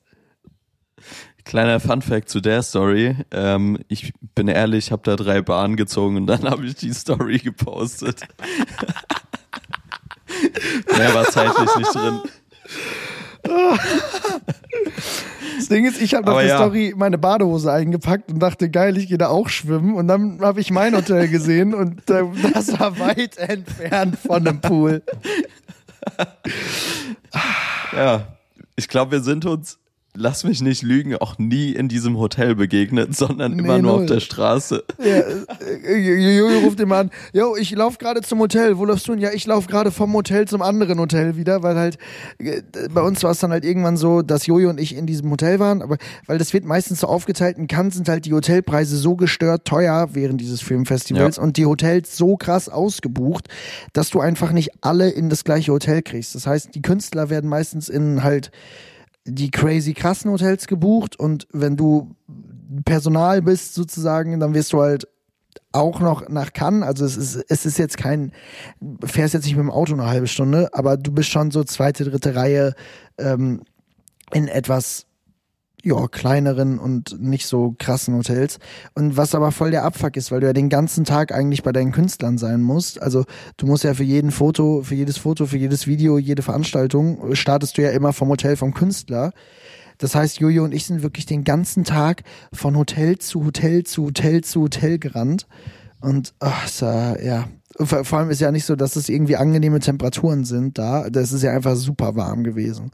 Kleiner 1.43 1.79
Funfact 1.79 2.29
zu 2.29 2.39
der 2.41 2.61
Story. 2.61 3.15
Ähm, 3.31 3.79
ich 3.87 4.13
bin 4.35 4.47
ehrlich, 4.47 4.91
habe 4.91 5.01
da 5.03 5.15
drei 5.15 5.41
Bahnen 5.41 5.75
gezogen 5.75 6.17
und 6.17 6.27
dann 6.27 6.43
habe 6.49 6.65
ich 6.65 6.75
die 6.75 6.93
Story 6.93 7.39
gepostet. 7.39 8.21
Mehr 10.97 11.13
war 11.13 11.25
zeitlich 11.25 11.75
nicht 11.75 11.95
drin. 11.95 12.21
Das 15.57 15.67
Ding 15.67 15.85
ist, 15.85 16.01
ich 16.01 16.13
habe 16.13 16.25
nach 16.25 16.37
der 16.37 16.47
ja. 16.47 16.57
Story 16.57 16.93
meine 16.95 17.17
Badehose 17.17 17.71
eingepackt 17.71 18.31
und 18.31 18.39
dachte, 18.39 18.69
geil, 18.69 18.97
ich 18.97 19.07
gehe 19.07 19.17
da 19.17 19.27
auch 19.27 19.49
schwimmen. 19.49 19.95
Und 19.95 20.07
dann 20.07 20.39
habe 20.41 20.61
ich 20.61 20.71
mein 20.71 20.95
Hotel 20.95 21.27
gesehen 21.27 21.73
und 21.73 22.09
äh, 22.09 22.23
das 22.53 22.79
war 22.79 22.97
weit 22.99 23.37
entfernt 23.37 24.17
von 24.17 24.47
einem 24.47 24.61
Pool. 24.61 25.03
Ja, 27.93 28.27
ich 28.75 28.87
glaube, 28.87 29.11
wir 29.11 29.21
sind 29.21 29.45
uns, 29.45 29.79
lass 30.13 30.43
mich 30.43 30.61
nicht 30.61 30.81
lügen, 30.83 31.15
auch 31.15 31.37
nie 31.37 31.71
in 31.71 31.87
diesem 31.87 32.17
Hotel 32.17 32.55
begegnet, 32.55 33.15
sondern 33.15 33.57
immer 33.57 33.77
Nee, 33.77 33.81
nur 33.81 33.91
null. 33.93 34.01
auf 34.01 34.05
der 34.07 34.19
Straße. 34.19 34.83
Ja, 34.99 35.21
äh, 35.85 36.37
Jojo 36.37 36.59
ruft 36.65 36.79
immer 36.79 36.97
an, 36.97 37.11
yo, 37.33 37.55
ich 37.55 37.71
lauf 37.71 37.97
gerade 37.97 38.21
zum 38.21 38.39
Hotel, 38.39 38.77
wo 38.77 38.85
läufst 38.85 39.07
du 39.07 39.13
denn? 39.13 39.21
Ja, 39.21 39.31
ich 39.31 39.45
lauf 39.45 39.67
gerade 39.67 39.91
vom 39.91 40.13
Hotel 40.13 40.47
zum 40.47 40.61
anderen 40.61 40.99
Hotel 40.99 41.37
wieder, 41.37 41.63
weil 41.63 41.75
halt, 41.77 41.97
äh, 42.39 42.61
bei 42.93 43.01
uns 43.01 43.23
war 43.23 43.31
es 43.31 43.39
dann 43.39 43.51
halt 43.51 43.63
irgendwann 43.63 43.97
so, 43.97 44.21
dass 44.21 44.45
Jojo 44.47 44.69
und 44.69 44.79
ich 44.79 44.95
in 44.95 45.05
diesem 45.07 45.31
Hotel 45.31 45.59
waren, 45.59 45.81
aber 45.81 45.97
weil 46.27 46.37
das 46.37 46.53
wird 46.53 46.65
meistens 46.65 46.99
so 47.01 47.07
aufgeteilt, 47.07 47.57
in 47.57 47.67
Cannes 47.67 47.95
sind 47.95 48.09
halt 48.09 48.25
die 48.25 48.33
Hotelpreise 48.33 48.97
so 48.97 49.15
gestört 49.15 49.65
teuer 49.65 50.09
während 50.13 50.41
dieses 50.41 50.61
Filmfestivals 50.61 51.37
Ja. 51.37 51.43
und 51.43 51.57
die 51.57 51.65
Hotels 51.65 52.17
so 52.17 52.35
krass 52.37 52.67
ausgebucht, 52.69 53.47
dass 53.93 54.09
du 54.09 54.19
einfach 54.19 54.51
nicht 54.51 54.71
alle 54.81 55.09
in 55.09 55.29
das 55.29 55.43
gleiche 55.43 55.71
Hotel 55.71 56.01
kriegst. 56.01 56.35
Das 56.35 56.45
heißt, 56.47 56.75
die 56.75 56.81
Künstler 56.81 57.29
werden 57.29 57.49
meistens 57.49 57.87
in 57.89 58.23
halt 58.23 58.51
die 59.25 59.51
crazy 59.51 59.93
krassen 59.93 60.31
Hotels 60.31 60.67
gebucht 60.67 61.17
und 61.19 61.47
wenn 61.51 61.77
du 61.77 62.15
Personal 62.85 63.41
bist 63.41 63.73
sozusagen, 63.73 64.39
dann 64.39 64.53
wirst 64.53 64.73
du 64.73 64.81
halt 64.81 65.07
auch 65.73 65.99
noch 65.99 66.27
nach 66.29 66.53
Cannes, 66.53 66.83
also 66.83 67.05
es 67.05 67.17
ist, 67.17 67.45
es 67.47 67.65
ist 67.65 67.77
jetzt 67.77 67.97
kein, 67.97 68.31
fährst 69.03 69.33
jetzt 69.33 69.45
nicht 69.45 69.55
mit 69.55 69.63
dem 69.63 69.71
Auto 69.71 69.93
eine 69.93 70.07
halbe 70.07 70.27
Stunde, 70.27 70.69
aber 70.73 70.97
du 70.97 71.11
bist 71.11 71.29
schon 71.29 71.51
so 71.51 71.63
zweite, 71.63 72.03
dritte 72.03 72.35
Reihe 72.35 72.73
ähm, 73.17 73.61
in 74.33 74.47
etwas 74.47 75.05
ja, 75.83 76.07
kleineren 76.07 76.79
und 76.79 77.21
nicht 77.21 77.47
so 77.47 77.75
krassen 77.77 78.15
Hotels. 78.15 78.59
Und 78.93 79.17
was 79.17 79.35
aber 79.35 79.51
voll 79.51 79.71
der 79.71 79.83
Abfuck 79.83 80.15
ist, 80.17 80.31
weil 80.31 80.41
du 80.41 80.47
ja 80.47 80.53
den 80.53 80.69
ganzen 80.69 81.05
Tag 81.05 81.33
eigentlich 81.33 81.63
bei 81.63 81.71
deinen 81.71 81.91
Künstlern 81.91 82.37
sein 82.37 82.61
musst. 82.61 83.01
Also 83.01 83.25
du 83.57 83.65
musst 83.65 83.83
ja 83.83 83.93
für 83.93 84.03
jeden 84.03 84.31
Foto, 84.31 84.81
für 84.83 84.95
jedes 84.95 85.17
Foto, 85.17 85.45
für 85.45 85.57
jedes 85.57 85.87
Video, 85.87 86.17
jede 86.17 86.41
Veranstaltung, 86.41 87.31
äh, 87.31 87.35
startest 87.35 87.77
du 87.77 87.81
ja 87.81 87.91
immer 87.91 88.13
vom 88.13 88.29
Hotel 88.29 88.55
vom 88.55 88.73
Künstler. 88.73 89.31
Das 89.97 90.15
heißt, 90.15 90.39
Jojo 90.39 90.63
und 90.63 90.73
ich 90.73 90.85
sind 90.85 91.03
wirklich 91.03 91.25
den 91.27 91.43
ganzen 91.43 91.83
Tag 91.83 92.23
von 92.51 92.75
Hotel 92.75 93.19
zu 93.19 93.45
Hotel 93.45 93.83
zu 93.83 94.05
Hotel 94.05 94.43
zu 94.43 94.61
Hotel 94.61 94.97
gerannt. 94.97 95.47
Und 95.99 96.33
ach, 96.39 96.67
war, 96.81 97.21
ja. 97.21 97.47
Vor 97.77 98.19
allem 98.19 98.29
ist 98.31 98.41
ja 98.41 98.51
nicht 98.51 98.65
so, 98.65 98.75
dass 98.75 98.95
es 98.95 99.07
irgendwie 99.07 99.37
angenehme 99.37 99.79
Temperaturen 99.79 100.43
sind 100.43 100.77
da. 100.77 101.09
Das 101.09 101.31
ist 101.31 101.43
ja 101.43 101.51
einfach 101.51 101.75
super 101.75 102.15
warm 102.15 102.43
gewesen. 102.43 102.91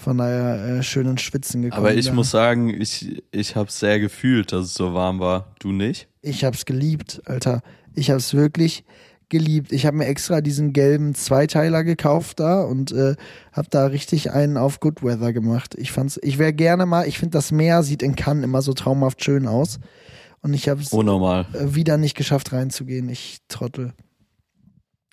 Von 0.00 0.16
daher 0.16 0.78
äh, 0.78 0.82
schön 0.82 1.06
ins 1.06 1.20
Schwitzen 1.20 1.60
gekommen. 1.60 1.86
Aber 1.86 1.94
ich 1.94 2.06
da. 2.06 2.14
muss 2.14 2.30
sagen, 2.30 2.70
ich, 2.80 3.22
ich 3.32 3.54
habe 3.54 3.70
sehr 3.70 4.00
gefühlt, 4.00 4.50
dass 4.50 4.66
es 4.66 4.74
so 4.74 4.94
warm 4.94 5.20
war. 5.20 5.54
Du 5.58 5.72
nicht? 5.72 6.08
Ich 6.22 6.42
hab's 6.42 6.64
geliebt, 6.64 7.20
Alter. 7.26 7.60
Ich 7.94 8.10
hab's 8.10 8.32
wirklich 8.32 8.84
geliebt. 9.28 9.72
Ich 9.72 9.84
habe 9.84 9.98
mir 9.98 10.06
extra 10.06 10.40
diesen 10.40 10.72
gelben 10.72 11.14
Zweiteiler 11.14 11.84
gekauft 11.84 12.40
da 12.40 12.62
und 12.62 12.92
äh, 12.92 13.14
hab 13.52 13.70
da 13.70 13.86
richtig 13.86 14.30
einen 14.30 14.56
auf 14.56 14.80
Good 14.80 15.02
Weather 15.02 15.34
gemacht. 15.34 15.74
Ich 15.76 15.92
fand's, 15.92 16.18
ich 16.22 16.38
wäre 16.38 16.54
gerne 16.54 16.86
mal, 16.86 17.06
ich 17.06 17.18
finde 17.18 17.32
das 17.32 17.52
Meer 17.52 17.82
sieht 17.82 18.02
in 18.02 18.16
Cannes 18.16 18.44
immer 18.44 18.62
so 18.62 18.72
traumhaft 18.72 19.22
schön 19.22 19.46
aus 19.46 19.80
und 20.40 20.54
ich 20.54 20.68
habe 20.68 20.80
es 20.80 20.92
Unnormal. 20.94 21.46
äh, 21.52 21.74
wieder 21.74 21.98
nicht 21.98 22.16
geschafft 22.16 22.52
reinzugehen. 22.52 23.10
Ich 23.10 23.38
trottel. 23.48 23.92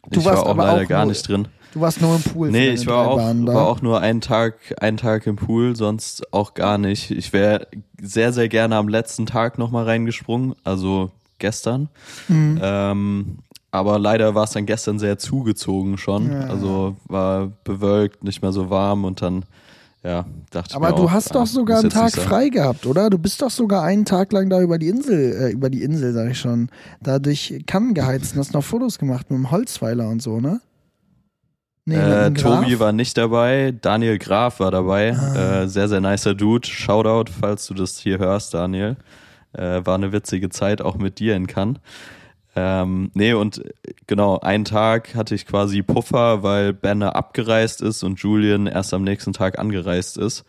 Du 0.10 0.22
ich 0.22 0.26
warst 0.26 0.38
war 0.38 0.46
auch 0.46 0.52
aber 0.52 0.66
leider 0.66 0.84
auch 0.84 0.88
gar 0.88 1.06
nicht 1.06 1.28
drin. 1.28 1.50
Du 1.78 1.82
warst 1.82 2.02
nur 2.02 2.16
im 2.16 2.24
Pool. 2.24 2.50
Nee, 2.50 2.70
ich 2.70 2.88
war 2.88 3.08
auch, 3.08 3.18
war 3.18 3.68
auch 3.68 3.84
nur 3.84 4.02
einen 4.02 4.20
Tag, 4.20 4.56
einen 4.82 4.98
Tag 4.98 5.28
im 5.28 5.36
Pool, 5.36 5.76
sonst 5.76 6.34
auch 6.34 6.56
gar 6.56 6.80
nicht. 6.80 7.12
Ich 7.12 7.34
wäre 7.34 7.68
sehr, 8.02 8.34
sehr 8.34 8.50
gerne 8.50 8.78
am 8.78 8.88
letzten 8.88 9.28
Tag 9.28 9.60
nochmal 9.60 9.84
reingesprungen, 9.84 10.56
also 10.64 11.12
gestern. 11.38 11.90
Mhm. 12.30 12.60
Ähm, 12.64 13.38
aber 13.70 14.00
leider 14.00 14.34
war 14.34 14.46
es 14.46 14.52
dann 14.52 14.66
gestern 14.66 14.98
sehr 14.98 15.20
zugezogen 15.20 16.00
schon. 16.00 16.32
Ja. 16.32 16.48
Also 16.48 16.96
war 17.06 17.52
bewölkt, 17.64 18.24
nicht 18.24 18.42
mehr 18.42 18.54
so 18.54 18.72
warm 18.72 19.06
und 19.06 19.22
dann, 19.22 19.46
ja, 20.04 20.26
dachte 20.50 20.74
Aber 20.76 20.88
ich 20.88 20.96
mir 20.96 21.02
du 21.02 21.08
auch, 21.10 21.12
hast 21.12 21.30
ah, 21.30 21.42
doch 21.42 21.46
sogar 21.46 21.84
muss 21.84 21.94
einen 21.96 22.12
Tag 22.12 22.20
frei 22.20 22.50
gehabt, 22.50 22.88
oder? 22.88 23.12
Du 23.12 23.20
bist 23.20 23.40
doch 23.44 23.52
sogar 23.52 23.84
einen 23.84 24.06
Tag 24.06 24.32
lang 24.32 24.50
da 24.50 24.62
über 24.62 24.80
die 24.80 24.88
Insel, 24.88 25.32
äh, 25.40 25.52
über 25.52 25.70
die 25.70 25.84
Insel, 25.84 26.12
sag 26.14 26.32
ich 26.32 26.40
schon, 26.40 26.70
da 27.04 27.20
durch 27.20 27.62
Cannes 27.68 27.94
geheizt 27.94 28.34
und 28.34 28.40
hast 28.40 28.56
noch 28.56 28.64
Fotos 28.64 28.98
gemacht 28.98 29.30
mit 29.30 29.38
dem 29.38 29.52
Holzpfeiler 29.52 30.10
und 30.10 30.24
so, 30.24 30.40
ne? 30.40 30.60
Nee, 31.88 31.96
Äh. 31.96 32.34
Tobi 32.34 32.82
war 32.82 32.92
nicht 32.92 33.18
dabei, 33.18 33.74
Daniel 33.80 34.20
Graf 34.20 34.60
war 34.60 34.72
dabei. 34.72 35.16
Ah. 35.18 35.62
Äh, 35.62 35.70
sehr, 35.70 35.88
sehr 35.88 36.02
nicer 36.02 36.36
Dude. 36.36 36.68
Shoutout, 36.68 37.32
falls 37.32 37.66
du 37.66 37.74
das 37.74 37.98
hier 37.98 38.20
hörst, 38.20 38.54
Daniel. 38.54 38.98
Äh, 39.54 39.86
war 39.86 39.96
eine 39.96 40.12
witzige 40.12 40.50
Zeit 40.50 40.82
auch 40.82 40.98
mit 40.98 41.20
dir 41.20 41.38
in 41.38 41.48
Cannes. 41.48 41.80
Ähm, 42.58 43.10
nee, 43.14 43.32
und 43.32 43.60
äh, 43.64 43.94
genau, 44.06 44.38
einen 44.40 44.66
Tag 44.66 45.16
hatte 45.16 45.34
ich 45.34 45.46
quasi 45.46 45.82
Puffer, 45.82 46.44
weil 46.44 46.74
Banner 46.74 47.16
abgereist 47.16 47.82
ist 47.82 48.04
und 48.04 48.20
Julian 48.20 48.68
erst 48.68 48.94
am 48.94 49.04
nächsten 49.04 49.32
Tag 49.32 49.58
angereist 49.58 50.18
ist. 50.18 50.44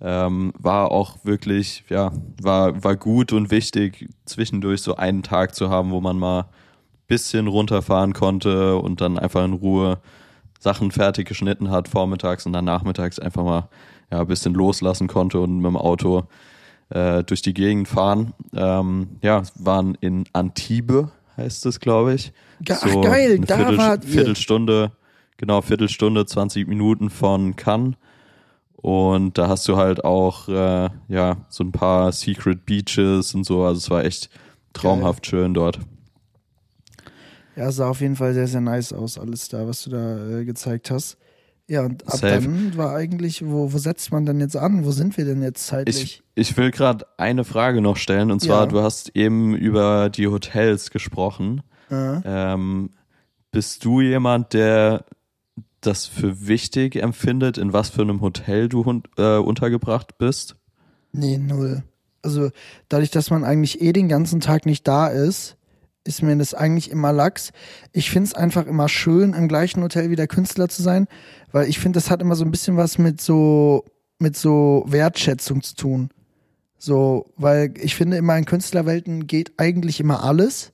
Ähm, 0.00 0.54
war 0.58 0.92
auch 0.92 1.18
wirklich, 1.24 1.84
ja, 1.90 2.10
war, 2.40 2.82
war 2.82 2.96
gut 2.96 3.34
und 3.34 3.50
wichtig, 3.50 4.08
zwischendurch 4.24 4.80
so 4.80 4.96
einen 4.96 5.22
Tag 5.22 5.54
zu 5.54 5.68
haben, 5.68 5.90
wo 5.90 6.00
man 6.00 6.18
mal 6.18 6.46
bisschen 7.06 7.48
runterfahren 7.48 8.14
konnte 8.14 8.76
und 8.76 9.02
dann 9.02 9.18
einfach 9.18 9.44
in 9.44 9.52
Ruhe 9.52 9.98
Sachen 10.60 10.92
fertig 10.92 11.26
geschnitten 11.26 11.70
hat 11.70 11.88
vormittags 11.88 12.46
und 12.46 12.52
dann 12.52 12.66
nachmittags 12.66 13.18
einfach 13.18 13.42
mal 13.42 13.68
ja, 14.12 14.20
ein 14.20 14.26
bisschen 14.26 14.54
loslassen 14.54 15.08
konnte 15.08 15.40
und 15.40 15.56
mit 15.56 15.66
dem 15.66 15.76
Auto 15.76 16.24
äh, 16.90 17.24
durch 17.24 17.42
die 17.42 17.54
Gegend 17.54 17.88
fahren. 17.88 18.34
Ähm, 18.54 19.18
ja, 19.22 19.42
waren 19.56 19.96
in 20.00 20.24
Antibes, 20.32 21.06
heißt 21.36 21.66
es, 21.66 21.80
glaube 21.80 22.14
ich. 22.14 22.32
Ach, 22.68 22.82
geil, 23.02 23.36
eine 23.36 23.46
da 23.46 23.56
Viertel, 23.56 23.78
wart 23.78 24.04
ihr. 24.04 24.10
Viertelstunde, 24.10 24.92
genau, 25.38 25.62
Viertelstunde, 25.62 26.26
20 26.26 26.68
Minuten 26.68 27.10
von 27.10 27.56
Cannes. 27.56 27.96
Und 28.76 29.36
da 29.36 29.48
hast 29.48 29.66
du 29.68 29.76
halt 29.76 30.04
auch 30.04 30.48
äh, 30.48 30.88
ja 31.08 31.36
so 31.48 31.64
ein 31.64 31.72
paar 31.72 32.12
Secret 32.12 32.64
Beaches 32.64 33.34
und 33.34 33.44
so. 33.44 33.64
Also 33.64 33.78
es 33.78 33.90
war 33.90 34.04
echt 34.04 34.30
traumhaft 34.72 35.26
schön 35.26 35.54
dort. 35.54 35.80
Ja, 37.56 37.70
sah 37.72 37.88
auf 37.88 38.00
jeden 38.00 38.16
Fall 38.16 38.32
sehr, 38.34 38.46
sehr 38.46 38.60
nice 38.60 38.92
aus, 38.92 39.18
alles 39.18 39.48
da, 39.48 39.66
was 39.66 39.82
du 39.84 39.90
da 39.90 40.38
äh, 40.40 40.44
gezeigt 40.44 40.90
hast. 40.90 41.16
Ja, 41.68 41.82
und 41.84 42.04
ab 42.08 42.14
Safe. 42.18 42.26
dann 42.40 42.76
war 42.76 42.94
eigentlich, 42.96 43.44
wo, 43.46 43.72
wo 43.72 43.78
setzt 43.78 44.10
man 44.10 44.26
denn 44.26 44.40
jetzt 44.40 44.56
an? 44.56 44.84
Wo 44.84 44.90
sind 44.90 45.16
wir 45.16 45.24
denn 45.24 45.40
jetzt 45.42 45.66
zeitlich? 45.66 46.22
Ich, 46.34 46.48
ich 46.50 46.56
will 46.56 46.70
gerade 46.72 47.06
eine 47.16 47.44
Frage 47.44 47.80
noch 47.80 47.96
stellen 47.96 48.30
und 48.32 48.40
zwar, 48.40 48.64
Ja. 48.64 48.66
du 48.66 48.80
hast 48.80 49.14
eben 49.14 49.54
über 49.54 50.10
die 50.10 50.26
Hotels 50.26 50.90
gesprochen. 50.90 51.62
äh, 51.90 52.20
Ähm, 52.24 52.90
bist 53.52 53.84
du 53.84 54.00
jemand, 54.00 54.52
der 54.52 55.04
das 55.80 56.06
für 56.06 56.46
wichtig 56.46 56.96
empfindet, 56.96 57.56
in 57.56 57.72
was 57.72 57.88
für 57.90 58.02
einem 58.02 58.20
Hotel 58.20 58.68
du 58.68 59.02
äh, 59.16 59.36
untergebracht 59.38 60.18
bist? 60.18 60.56
nee, 61.12 61.38
null. 61.38 61.82
Also 62.22 62.50
dadurch, 62.88 63.10
dass 63.10 63.30
man 63.30 63.44
eigentlich 63.44 63.80
eh 63.80 63.92
den 63.92 64.08
ganzen 64.08 64.40
Tag 64.40 64.66
nicht 64.66 64.86
da 64.86 65.06
ist, 65.08 65.56
ist 66.04 66.22
mir 66.22 66.36
das 66.36 66.54
eigentlich 66.54 66.90
immer 66.90 67.12
Lachs. 67.12 67.50
Ich 67.92 68.10
finde 68.10 68.28
es 68.28 68.34
einfach 68.34 68.66
immer 68.66 68.88
schön, 68.88 69.34
im 69.34 69.48
gleichen 69.48 69.82
Hotel 69.82 70.10
wie 70.10 70.16
der 70.16 70.28
Künstler 70.28 70.68
zu 70.68 70.82
sein, 70.82 71.06
weil 71.52 71.68
ich 71.68 71.78
finde, 71.78 71.98
das 71.98 72.10
hat 72.10 72.22
immer 72.22 72.36
so 72.36 72.44
ein 72.44 72.50
bisschen 72.50 72.76
was 72.76 72.98
mit 72.98 73.20
so, 73.20 73.84
mit 74.18 74.36
so 74.36 74.84
Wertschätzung 74.86 75.62
zu 75.62 75.74
tun. 75.74 76.10
So, 76.78 77.30
weil 77.36 77.74
ich 77.78 77.94
finde, 77.94 78.16
immer 78.16 78.38
in 78.38 78.46
Künstlerwelten 78.46 79.26
geht 79.26 79.52
eigentlich 79.58 80.00
immer 80.00 80.24
alles. 80.24 80.72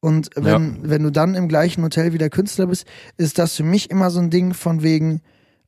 Und 0.00 0.30
wenn, 0.34 0.78
wenn 0.82 1.02
du 1.02 1.10
dann 1.10 1.34
im 1.34 1.48
gleichen 1.48 1.82
Hotel 1.82 2.12
wie 2.12 2.18
der 2.18 2.30
Künstler 2.30 2.66
bist, 2.66 2.86
ist 3.16 3.38
das 3.38 3.54
für 3.54 3.64
mich 3.64 3.90
immer 3.90 4.10
so 4.10 4.20
ein 4.20 4.30
Ding 4.30 4.54
von 4.54 4.82
wegen, 4.82 5.20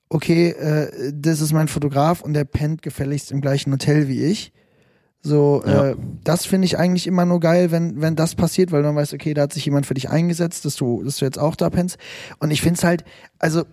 okay, 0.08 0.50
äh, 0.50 1.12
das 1.14 1.40
ist 1.40 1.52
mein 1.52 1.68
Fotograf 1.68 2.20
und 2.20 2.34
der 2.34 2.44
pennt 2.44 2.82
gefälligst 2.82 3.30
im 3.30 3.40
gleichen 3.40 3.72
Hotel 3.72 4.08
wie 4.08 4.24
ich. 4.24 4.52
So, 5.22 5.62
Ja. 5.66 5.90
äh, 5.90 5.96
das 6.24 6.46
finde 6.46 6.64
ich 6.66 6.78
eigentlich 6.78 7.06
immer 7.06 7.24
nur 7.26 7.40
geil, 7.40 7.70
wenn, 7.70 8.00
wenn 8.00 8.16
das 8.16 8.34
passiert, 8.34 8.72
weil 8.72 8.82
dann 8.82 8.96
weißt, 8.96 9.12
okay, 9.12 9.34
da 9.34 9.42
hat 9.42 9.52
sich 9.52 9.64
jemand 9.66 9.86
für 9.86 9.94
dich 9.94 10.08
eingesetzt, 10.08 10.64
dass 10.64 10.76
du, 10.76 11.02
dass 11.02 11.18
du 11.18 11.24
jetzt 11.26 11.38
auch 11.38 11.56
da 11.56 11.68
pennst. 11.70 11.98
Und 12.38 12.50
ich 12.50 12.62
finde 12.62 12.78
es 12.78 12.84
halt, 12.84 13.04
also 13.38 13.64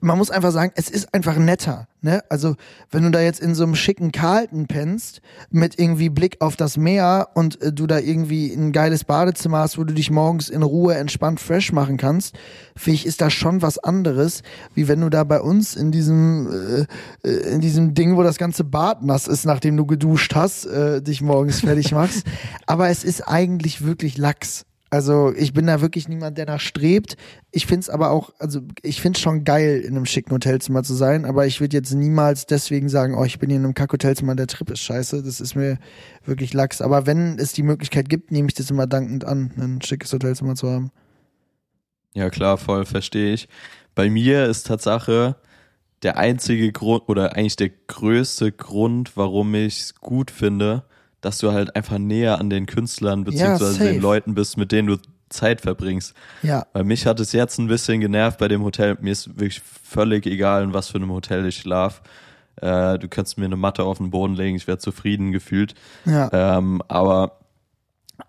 man 0.00 0.18
muss 0.18 0.32
einfach 0.32 0.50
sagen, 0.50 0.72
es 0.74 0.90
ist 0.90 1.14
einfach 1.14 1.36
netter. 1.36 1.86
Ne? 2.02 2.24
Also, 2.28 2.56
wenn 2.90 3.04
du 3.04 3.10
da 3.12 3.20
jetzt 3.20 3.38
in 3.38 3.54
so 3.54 3.62
einem 3.62 3.76
schicken 3.76 4.10
Carlton 4.10 4.66
pennst, 4.66 5.20
mit 5.50 5.78
irgendwie 5.78 6.08
Blick 6.08 6.40
auf 6.40 6.56
das 6.56 6.76
Meer 6.76 7.28
und 7.34 7.62
äh, 7.62 7.72
du 7.72 7.86
da 7.86 8.00
irgendwie 8.00 8.52
ein 8.52 8.72
geiles 8.72 9.04
Badezimmer 9.04 9.58
hast, 9.58 9.78
wo 9.78 9.84
du 9.84 9.94
dich 9.94 10.10
morgens 10.10 10.48
in 10.48 10.64
Ruhe 10.64 10.96
entspannt 10.96 11.38
fresh 11.38 11.72
machen 11.72 11.98
kannst, 11.98 12.34
finde 12.74 12.96
ich, 12.96 13.06
ist 13.06 13.20
das 13.20 13.32
schon 13.32 13.62
was 13.62 13.78
anderes, 13.78 14.42
wie 14.74 14.88
wenn 14.88 15.00
du 15.00 15.08
da 15.08 15.22
bei 15.22 15.40
uns 15.40 15.76
in 15.76 15.92
diesem, 15.92 16.86
äh, 17.22 17.28
äh, 17.28 17.54
in 17.54 17.60
diesem 17.60 17.94
Ding, 17.94 18.16
wo 18.16 18.24
das 18.24 18.38
ganze 18.38 18.64
Bad 18.64 19.04
nass 19.04 19.28
ist, 19.28 19.44
nachdem 19.44 19.76
du 19.76 19.86
geduscht 19.86 20.34
hast, 20.34 20.66
äh, 20.66 21.00
dich 21.00 21.22
morgens 21.22 21.60
fertig 21.60 21.92
machst. 21.92 22.26
Aber 22.66 22.88
es 22.88 23.04
ist 23.04 23.22
eigentlich 23.28 23.84
wirklich 23.84 24.18
Lachs. 24.18 24.66
Also 24.94 25.34
ich 25.34 25.52
bin 25.52 25.66
da 25.66 25.80
wirklich 25.80 26.06
niemand, 26.06 26.38
der 26.38 26.46
nach 26.46 26.60
strebt. 26.60 27.16
Ich 27.50 27.66
find's 27.66 27.90
aber 27.90 28.12
auch, 28.12 28.32
also 28.38 28.60
ich 28.80 29.00
find's 29.00 29.18
schon 29.18 29.42
geil, 29.42 29.80
in 29.80 29.96
einem 29.96 30.06
schicken 30.06 30.30
Hotelzimmer 30.30 30.84
zu 30.84 30.94
sein, 30.94 31.24
aber 31.24 31.48
ich 31.48 31.60
würde 31.60 31.76
jetzt 31.76 31.92
niemals 31.92 32.46
deswegen 32.46 32.88
sagen, 32.88 33.16
oh, 33.16 33.24
ich 33.24 33.40
bin 33.40 33.50
hier 33.50 33.58
in 33.58 33.64
einem 33.64 33.74
Kackhotelzimmer, 33.74 34.36
der 34.36 34.46
Trip 34.46 34.70
ist 34.70 34.82
scheiße. 34.82 35.24
Das 35.24 35.40
ist 35.40 35.56
mir 35.56 35.78
wirklich 36.24 36.52
lax. 36.52 36.80
Aber 36.80 37.06
wenn 37.06 37.40
es 37.40 37.52
die 37.52 37.64
Möglichkeit 37.64 38.08
gibt, 38.08 38.30
nehme 38.30 38.46
ich 38.46 38.54
das 38.54 38.70
immer 38.70 38.86
dankend 38.86 39.24
an, 39.24 39.50
ein 39.56 39.82
schickes 39.82 40.12
Hotelzimmer 40.12 40.54
zu 40.54 40.70
haben. 40.70 40.92
Ja, 42.12 42.30
klar, 42.30 42.56
voll, 42.56 42.84
verstehe 42.84 43.34
ich. 43.34 43.48
Bei 43.96 44.08
mir 44.08 44.46
ist 44.46 44.68
Tatsache 44.68 45.34
der 46.04 46.18
einzige 46.18 46.70
Grund 46.70 47.08
oder 47.08 47.34
eigentlich 47.34 47.56
der 47.56 47.70
größte 47.88 48.52
Grund, 48.52 49.16
warum 49.16 49.56
ich 49.56 49.80
es 49.80 49.94
gut 49.96 50.30
finde, 50.30 50.84
dass 51.24 51.38
du 51.38 51.52
halt 51.52 51.74
einfach 51.74 51.98
näher 51.98 52.38
an 52.38 52.50
den 52.50 52.66
Künstlern 52.66 53.24
beziehungsweise 53.24 53.72
safe. 53.72 53.84
den 53.92 54.02
Leuten 54.02 54.34
bist, 54.34 54.56
mit 54.56 54.72
denen 54.72 54.88
du 54.88 54.98
Zeit 55.30 55.62
verbringst. 55.62 56.14
Ja, 56.42 56.66
Weil 56.72 56.84
mich 56.84 57.06
hat 57.06 57.18
es 57.20 57.32
jetzt 57.32 57.58
ein 57.58 57.66
bisschen 57.66 58.00
genervt 58.00 58.38
bei 58.38 58.48
dem 58.48 58.62
Hotel. 58.62 58.96
Mir 59.00 59.12
ist 59.12 59.38
wirklich 59.38 59.60
völlig 59.60 60.26
egal, 60.26 60.62
in 60.62 60.74
was 60.74 60.88
für 60.88 60.98
einem 60.98 61.10
Hotel 61.10 61.46
ich 61.46 61.56
schlaf. 61.56 62.02
Äh, 62.56 62.98
du 62.98 63.08
kannst 63.08 63.38
mir 63.38 63.46
eine 63.46 63.56
Matte 63.56 63.84
auf 63.84 63.98
den 63.98 64.10
Boden 64.10 64.34
legen, 64.34 64.56
ich 64.56 64.66
wäre 64.66 64.78
zufrieden 64.78 65.32
gefühlt. 65.32 65.74
ja. 66.04 66.30
Ähm, 66.32 66.82
aber 66.88 67.38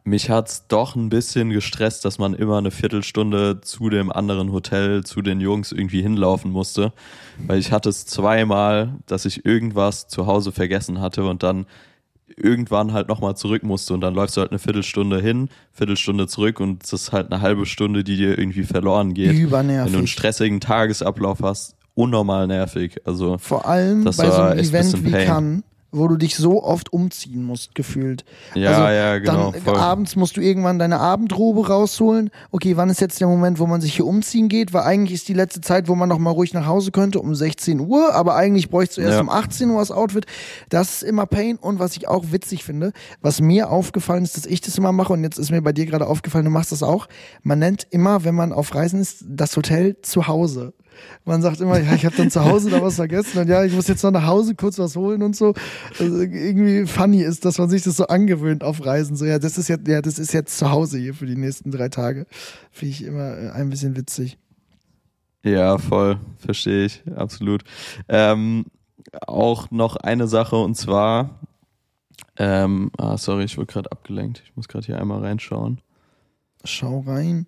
mich 0.03 0.31
hat's 0.31 0.67
doch 0.67 0.95
ein 0.95 1.09
bisschen 1.09 1.51
gestresst, 1.51 2.05
dass 2.05 2.17
man 2.17 2.33
immer 2.33 2.57
eine 2.57 2.71
Viertelstunde 2.71 3.61
zu 3.61 3.89
dem 3.89 4.11
anderen 4.11 4.51
Hotel, 4.51 5.03
zu 5.03 5.21
den 5.21 5.39
Jungs 5.41 5.71
irgendwie 5.71 6.01
hinlaufen 6.01 6.51
musste. 6.51 6.91
Weil 7.45 7.59
ich 7.59 7.71
hatte 7.71 7.89
es 7.89 8.05
zweimal, 8.07 8.95
dass 9.05 9.25
ich 9.25 9.45
irgendwas 9.45 10.07
zu 10.07 10.25
Hause 10.25 10.51
vergessen 10.51 11.01
hatte 11.01 11.25
und 11.25 11.43
dann 11.43 11.67
irgendwann 12.37 12.93
halt 12.93 13.07
nochmal 13.07 13.35
zurück 13.35 13.63
musste 13.63 13.93
und 13.93 14.01
dann 14.01 14.13
läufst 14.13 14.35
du 14.37 14.41
halt 14.41 14.51
eine 14.51 14.59
Viertelstunde 14.59 15.21
hin, 15.21 15.49
Viertelstunde 15.71 16.27
zurück 16.27 16.59
und 16.59 16.83
das 16.83 16.93
ist 16.93 17.11
halt 17.11 17.31
eine 17.31 17.41
halbe 17.41 17.65
Stunde, 17.65 18.03
die 18.03 18.17
dir 18.17 18.37
irgendwie 18.37 18.63
verloren 18.63 19.13
geht. 19.13 19.29
Wenn 19.29 19.49
du 19.49 19.55
einen 19.57 19.69
Übernervig. 19.77 20.11
stressigen 20.11 20.59
Tagesablauf 20.59 21.39
hast, 21.41 21.75
unnormal 21.93 22.47
nervig. 22.47 23.01
Also 23.05 23.37
Vor 23.37 23.65
allem 23.67 24.03
Das 24.03 24.17
bei 24.17 24.29
so 24.29 24.41
einem 24.41 24.59
Event 24.59 25.05
wie 25.05 25.11
Pain. 25.11 25.25
Cannes, 25.27 25.63
wo 25.95 26.07
du 26.07 26.17
dich 26.17 26.35
so 26.35 26.63
oft 26.63 26.91
umziehen 26.93 27.43
musst, 27.43 27.73
gefühlt. 27.75 28.25
ja, 28.53 28.69
Also, 28.69 28.81
ja, 28.83 29.17
genau. 29.19 29.51
Dann 29.51 29.61
voll. 29.61 29.75
abends 29.77 30.15
musst 30.15 30.37
du 30.37 30.41
irgendwann 30.41 30.77
deine 30.79 30.99
Abendrobe 30.99 31.67
rausholen. 31.67 32.29
Okay, 32.51 32.77
wann 32.77 32.89
ist 32.89 33.01
jetzt 33.01 33.19
der 33.21 33.27
Moment, 33.27 33.59
wo 33.59 33.67
man 33.67 33.81
sich 33.81 33.95
hier 33.95 34.05
umziehen 34.05 34.49
geht? 34.49 34.73
Weil 34.73 34.83
eigentlich 34.83 35.13
ist 35.13 35.27
die 35.27 35.33
letzte 35.33 35.61
Zeit, 35.61 35.87
wo 35.87 35.95
man 35.95 36.09
noch 36.09 36.19
mal 36.19 36.31
ruhig 36.31 36.53
nach 36.53 36.65
Hause 36.65 36.91
könnte, 36.91 37.19
um 37.19 37.33
16 37.35 37.79
Uhr. 37.79 38.13
Aber 38.13 38.35
eigentlich 38.35 38.69
bräuchst 38.69 38.97
du 38.97 39.01
erst 39.01 39.13
Ja. 39.15 39.21
um 39.21 39.29
18 39.29 39.69
Uhr 39.69 39.79
das 39.79 39.91
Outfit. 39.91 40.25
Das 40.69 40.95
ist 40.95 41.03
immer 41.03 41.25
Pain. 41.25 41.57
Und 41.57 41.79
was 41.79 41.95
ich 41.97 42.07
auch 42.07 42.25
witzig 42.31 42.63
finde, 42.63 42.91
was 43.21 43.41
mir 43.41 43.69
aufgefallen 43.71 44.23
ist, 44.23 44.35
dass 44.37 44.45
ich 44.45 44.61
das 44.61 44.77
immer 44.77 44.91
mache 44.91 45.13
und 45.13 45.23
jetzt 45.23 45.37
ist 45.39 45.51
mir 45.51 45.61
bei 45.61 45.71
dir 45.73 45.85
gerade 45.85 46.07
aufgefallen, 46.07 46.45
du 46.45 46.51
machst 46.51 46.71
das 46.71 46.83
auch. 46.83 47.07
Man 47.43 47.59
nennt 47.59 47.87
immer, 47.91 48.23
wenn 48.23 48.35
man 48.35 48.51
auf 48.53 48.73
Reisen 48.75 48.99
ist, 48.99 49.23
das 49.27 49.55
Hotel 49.55 49.97
zu 50.01 50.27
Hause. 50.27 50.73
Man 51.25 51.41
sagt 51.41 51.61
immer, 51.61 51.79
ja, 51.79 51.93
ich 51.93 52.05
habe 52.05 52.15
dann 52.15 52.31
zu 52.31 52.43
Hause 52.43 52.69
da 52.69 52.81
was 52.81 52.95
vergessen 52.95 53.39
und 53.39 53.47
ja, 53.47 53.63
ich 53.63 53.73
muss 53.73 53.87
jetzt 53.87 54.03
noch 54.03 54.11
nach 54.11 54.25
Hause 54.25 54.55
kurz 54.55 54.79
was 54.79 54.95
holen 54.95 55.21
und 55.23 55.35
so. 55.35 55.53
Also 55.99 56.21
irgendwie 56.21 56.85
funny 56.85 57.21
ist, 57.21 57.45
dass 57.45 57.57
man 57.57 57.69
sich 57.69 57.83
das 57.83 57.97
so 57.97 58.07
angewöhnt 58.07 58.63
auf 58.63 58.85
Reisen. 58.85 59.15
So, 59.15 59.25
ja, 59.25 59.39
das 59.39 59.57
ist 59.57 59.67
jetzt, 59.67 59.87
ja, 59.87 60.01
das 60.01 60.19
ist 60.19 60.33
jetzt 60.33 60.57
zu 60.57 60.71
Hause 60.71 60.97
hier 60.97 61.13
für 61.13 61.25
die 61.25 61.35
nächsten 61.35 61.71
drei 61.71 61.89
Tage. 61.89 62.25
Finde 62.71 62.91
ich 62.91 63.03
immer 63.03 63.37
äh, 63.37 63.49
ein 63.51 63.69
bisschen 63.69 63.95
witzig. 63.95 64.37
Ja, 65.43 65.77
voll, 65.77 66.17
verstehe 66.39 66.85
ich, 66.85 67.03
absolut. 67.15 67.63
Ähm, 68.09 68.65
auch 69.27 69.69
noch 69.71 69.95
eine 69.95 70.27
Sache 70.27 70.55
und 70.55 70.75
zwar, 70.75 71.39
ähm, 72.37 72.91
ah, 72.97 73.17
sorry, 73.17 73.43
ich 73.43 73.57
wurde 73.57 73.67
gerade 73.67 73.91
abgelenkt. 73.91 74.41
Ich 74.45 74.55
muss 74.55 74.67
gerade 74.67 74.85
hier 74.85 74.99
einmal 74.99 75.21
reinschauen. 75.21 75.81
Schau 76.63 77.01
rein. 77.01 77.47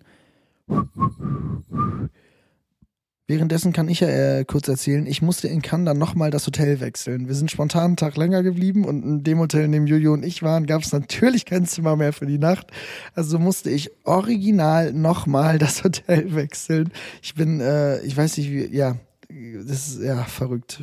Währenddessen 3.30 3.74
kann 3.74 3.90
ich 3.90 4.00
ja 4.00 4.08
äh, 4.08 4.44
kurz 4.46 4.68
erzählen, 4.68 5.06
ich 5.06 5.20
musste 5.20 5.48
in 5.48 5.60
Cannes 5.60 5.84
dann 5.84 5.98
nochmal 5.98 6.30
das 6.30 6.46
Hotel 6.46 6.80
wechseln. 6.80 7.28
Wir 7.28 7.34
sind 7.34 7.50
spontan 7.50 7.84
einen 7.84 7.96
Tag 7.96 8.16
länger 8.16 8.42
geblieben 8.42 8.86
und 8.86 9.02
in 9.04 9.22
dem 9.22 9.38
Hotel, 9.38 9.66
in 9.66 9.72
dem 9.72 9.86
Jojo 9.86 10.14
und 10.14 10.24
ich 10.24 10.42
waren, 10.42 10.64
gab 10.64 10.80
es 10.80 10.92
natürlich 10.92 11.44
kein 11.44 11.66
Zimmer 11.66 11.94
mehr 11.94 12.14
für 12.14 12.24
die 12.24 12.38
Nacht. 12.38 12.68
Also 13.14 13.38
musste 13.38 13.68
ich 13.68 13.90
original 14.04 14.94
nochmal 14.94 15.58
das 15.58 15.84
Hotel 15.84 16.34
wechseln. 16.34 16.90
Ich 17.20 17.34
bin, 17.34 17.60
äh, 17.60 18.00
ich 18.00 18.16
weiß 18.16 18.38
nicht 18.38 18.50
wie, 18.50 18.74
ja, 18.74 18.96
das 19.28 19.88
ist 19.88 20.02
ja 20.02 20.24
verrückt. 20.24 20.80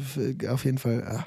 Auf 0.48 0.66
jeden 0.66 0.78
Fall. 0.78 1.04
Ja. 1.04 1.26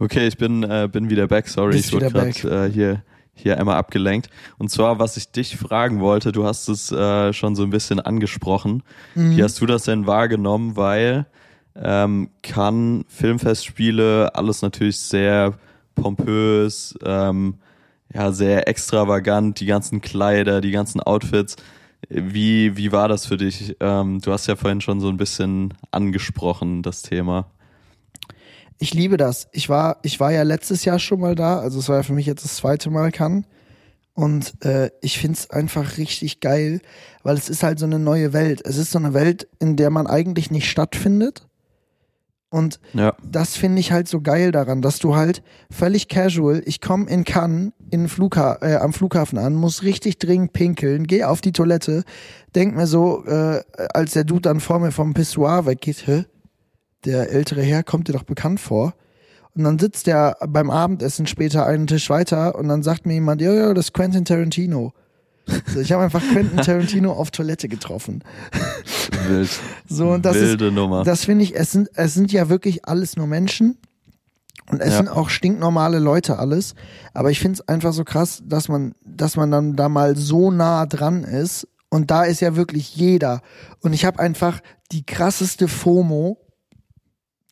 Okay, 0.00 0.26
ich 0.26 0.38
bin, 0.38 0.64
äh, 0.64 0.88
bin 0.90 1.08
wieder 1.08 1.28
back, 1.28 1.46
sorry, 1.46 1.74
Bist 1.74 1.86
ich 1.86 1.92
wurde 1.92 2.08
wieder 2.08 2.30
gerade 2.32 2.66
äh, 2.66 2.72
hier, 2.72 3.04
hier 3.34 3.58
einmal 3.58 3.76
abgelenkt. 3.76 4.28
Und 4.58 4.70
zwar, 4.70 4.98
was 4.98 5.16
ich 5.16 5.30
dich 5.30 5.56
fragen 5.56 6.00
wollte, 6.00 6.32
du 6.32 6.44
hast 6.44 6.68
es 6.68 6.92
äh, 6.92 7.32
schon 7.32 7.56
so 7.56 7.62
ein 7.62 7.70
bisschen 7.70 8.00
angesprochen. 8.00 8.82
Mhm. 9.14 9.36
Wie 9.36 9.42
hast 9.42 9.60
du 9.60 9.66
das 9.66 9.84
denn 9.84 10.06
wahrgenommen? 10.06 10.76
Weil 10.76 11.26
ähm, 11.74 12.30
kann 12.42 13.04
Filmfestspiele 13.08 14.34
alles 14.34 14.62
natürlich 14.62 14.98
sehr 14.98 15.54
pompös, 15.94 16.94
ähm, 17.04 17.54
ja, 18.12 18.32
sehr 18.32 18.68
extravagant, 18.68 19.60
die 19.60 19.66
ganzen 19.66 20.02
Kleider, 20.02 20.60
die 20.60 20.70
ganzen 20.70 21.00
Outfits. 21.00 21.56
Wie, 22.08 22.76
wie 22.76 22.92
war 22.92 23.08
das 23.08 23.26
für 23.26 23.36
dich? 23.36 23.76
Ähm, 23.80 24.20
du 24.20 24.32
hast 24.32 24.46
ja 24.46 24.56
vorhin 24.56 24.80
schon 24.80 25.00
so 25.00 25.08
ein 25.08 25.16
bisschen 25.16 25.72
angesprochen, 25.90 26.82
das 26.82 27.02
Thema. 27.02 27.46
Ich 28.82 28.94
liebe 28.94 29.16
das. 29.16 29.46
Ich 29.52 29.68
war, 29.68 29.98
ich 30.02 30.18
war 30.18 30.32
ja 30.32 30.42
letztes 30.42 30.84
Jahr 30.84 30.98
schon 30.98 31.20
mal 31.20 31.36
da, 31.36 31.60
also 31.60 31.78
es 31.78 31.88
war 31.88 31.98
ja 31.98 32.02
für 32.02 32.14
mich 32.14 32.26
jetzt 32.26 32.44
das 32.44 32.56
zweite 32.56 32.90
Mal 32.90 33.12
kann. 33.12 33.46
Und 34.12 34.54
äh, 34.64 34.90
ich 35.00 35.20
find's 35.20 35.50
einfach 35.50 35.98
richtig 35.98 36.40
geil, 36.40 36.80
weil 37.22 37.36
es 37.36 37.48
ist 37.48 37.62
halt 37.62 37.78
so 37.78 37.86
eine 37.86 38.00
neue 38.00 38.32
Welt. 38.32 38.60
Es 38.64 38.78
ist 38.78 38.90
so 38.90 38.98
eine 38.98 39.14
Welt, 39.14 39.46
in 39.60 39.76
der 39.76 39.90
man 39.90 40.08
eigentlich 40.08 40.50
nicht 40.50 40.68
stattfindet. 40.68 41.46
Und 42.50 42.80
Ja, 42.92 43.14
das 43.22 43.54
finde 43.56 43.78
ich 43.78 43.92
halt 43.92 44.08
so 44.08 44.20
geil 44.20 44.50
daran, 44.50 44.82
dass 44.82 44.98
du 44.98 45.14
halt 45.14 45.44
völlig 45.70 46.08
casual, 46.08 46.60
ich 46.66 46.80
komme 46.80 47.08
in 47.08 47.22
Cannes 47.22 47.70
in 47.92 48.08
Flugha 48.08 48.58
äh, 48.62 48.74
am 48.74 48.92
Flughafen 48.92 49.38
an, 49.38 49.54
muss 49.54 49.84
richtig 49.84 50.18
dringend 50.18 50.54
pinkeln, 50.54 51.06
gehe 51.06 51.28
auf 51.28 51.40
die 51.40 51.52
Toilette, 51.52 52.02
denk 52.56 52.74
mir 52.74 52.88
so, 52.88 53.24
äh, 53.26 53.62
als 53.94 54.14
der 54.14 54.24
Dude 54.24 54.42
dann 54.42 54.58
vor 54.58 54.80
mir 54.80 54.90
vom 54.90 55.14
Pissoir 55.14 55.66
weggeht, 55.66 56.04
hä? 56.08 56.24
Der 57.04 57.30
ältere 57.30 57.62
Herr 57.62 57.82
kommt 57.82 58.08
dir 58.08 58.12
doch 58.12 58.22
bekannt 58.24 58.60
vor. 58.60 58.94
Und 59.54 59.64
dann 59.64 59.78
sitzt 59.78 60.06
der 60.06 60.36
beim 60.48 60.70
Abendessen 60.70 61.26
später 61.26 61.66
einen 61.66 61.86
Tisch 61.86 62.08
weiter 62.08 62.54
und 62.54 62.68
dann 62.68 62.82
sagt 62.82 63.04
mir 63.06 63.14
jemand, 63.14 63.40
ja, 63.42 63.52
ja, 63.52 63.74
das 63.74 63.86
ist 63.86 63.92
Quentin 63.92 64.24
Tarantino. 64.24 64.92
So, 65.74 65.80
ich 65.80 65.92
habe 65.92 66.04
einfach 66.04 66.22
Quentin 66.32 66.56
Tarantino 66.62 67.12
auf 67.12 67.30
Toilette 67.30 67.68
getroffen. 67.68 68.22
wild. 69.28 69.50
So, 69.88 70.10
und 70.12 70.24
das 70.24 70.36
ist, 70.36 70.42
Wilde 70.42 70.72
Nummer. 70.72 71.04
das 71.04 71.24
finde 71.26 71.44
ich, 71.44 71.54
es 71.54 71.72
sind, 71.72 71.90
es 71.94 72.14
sind 72.14 72.32
ja 72.32 72.48
wirklich 72.48 72.86
alles 72.86 73.16
nur 73.16 73.26
Menschen. 73.26 73.76
Und 74.70 74.80
es 74.80 74.92
Ja. 74.92 74.98
sind 74.98 75.08
auch 75.08 75.28
stinknormale 75.28 75.98
Leute 75.98 76.38
alles. 76.38 76.74
Aber 77.12 77.30
ich 77.30 77.40
finde 77.40 77.54
es 77.60 77.68
einfach 77.68 77.92
so 77.92 78.04
krass, 78.04 78.42
dass 78.46 78.68
man, 78.68 78.94
dass 79.04 79.36
man 79.36 79.50
dann 79.50 79.76
da 79.76 79.88
mal 79.90 80.16
so 80.16 80.50
nah 80.50 80.86
dran 80.86 81.24
ist. 81.24 81.66
Und 81.90 82.10
da 82.10 82.22
ist 82.24 82.40
ja 82.40 82.56
wirklich 82.56 82.96
jeder. 82.96 83.42
Und 83.80 83.92
ich 83.92 84.06
habe 84.06 84.18
einfach 84.18 84.60
die 84.92 85.04
krasseste 85.04 85.68
FOMO, 85.68 86.38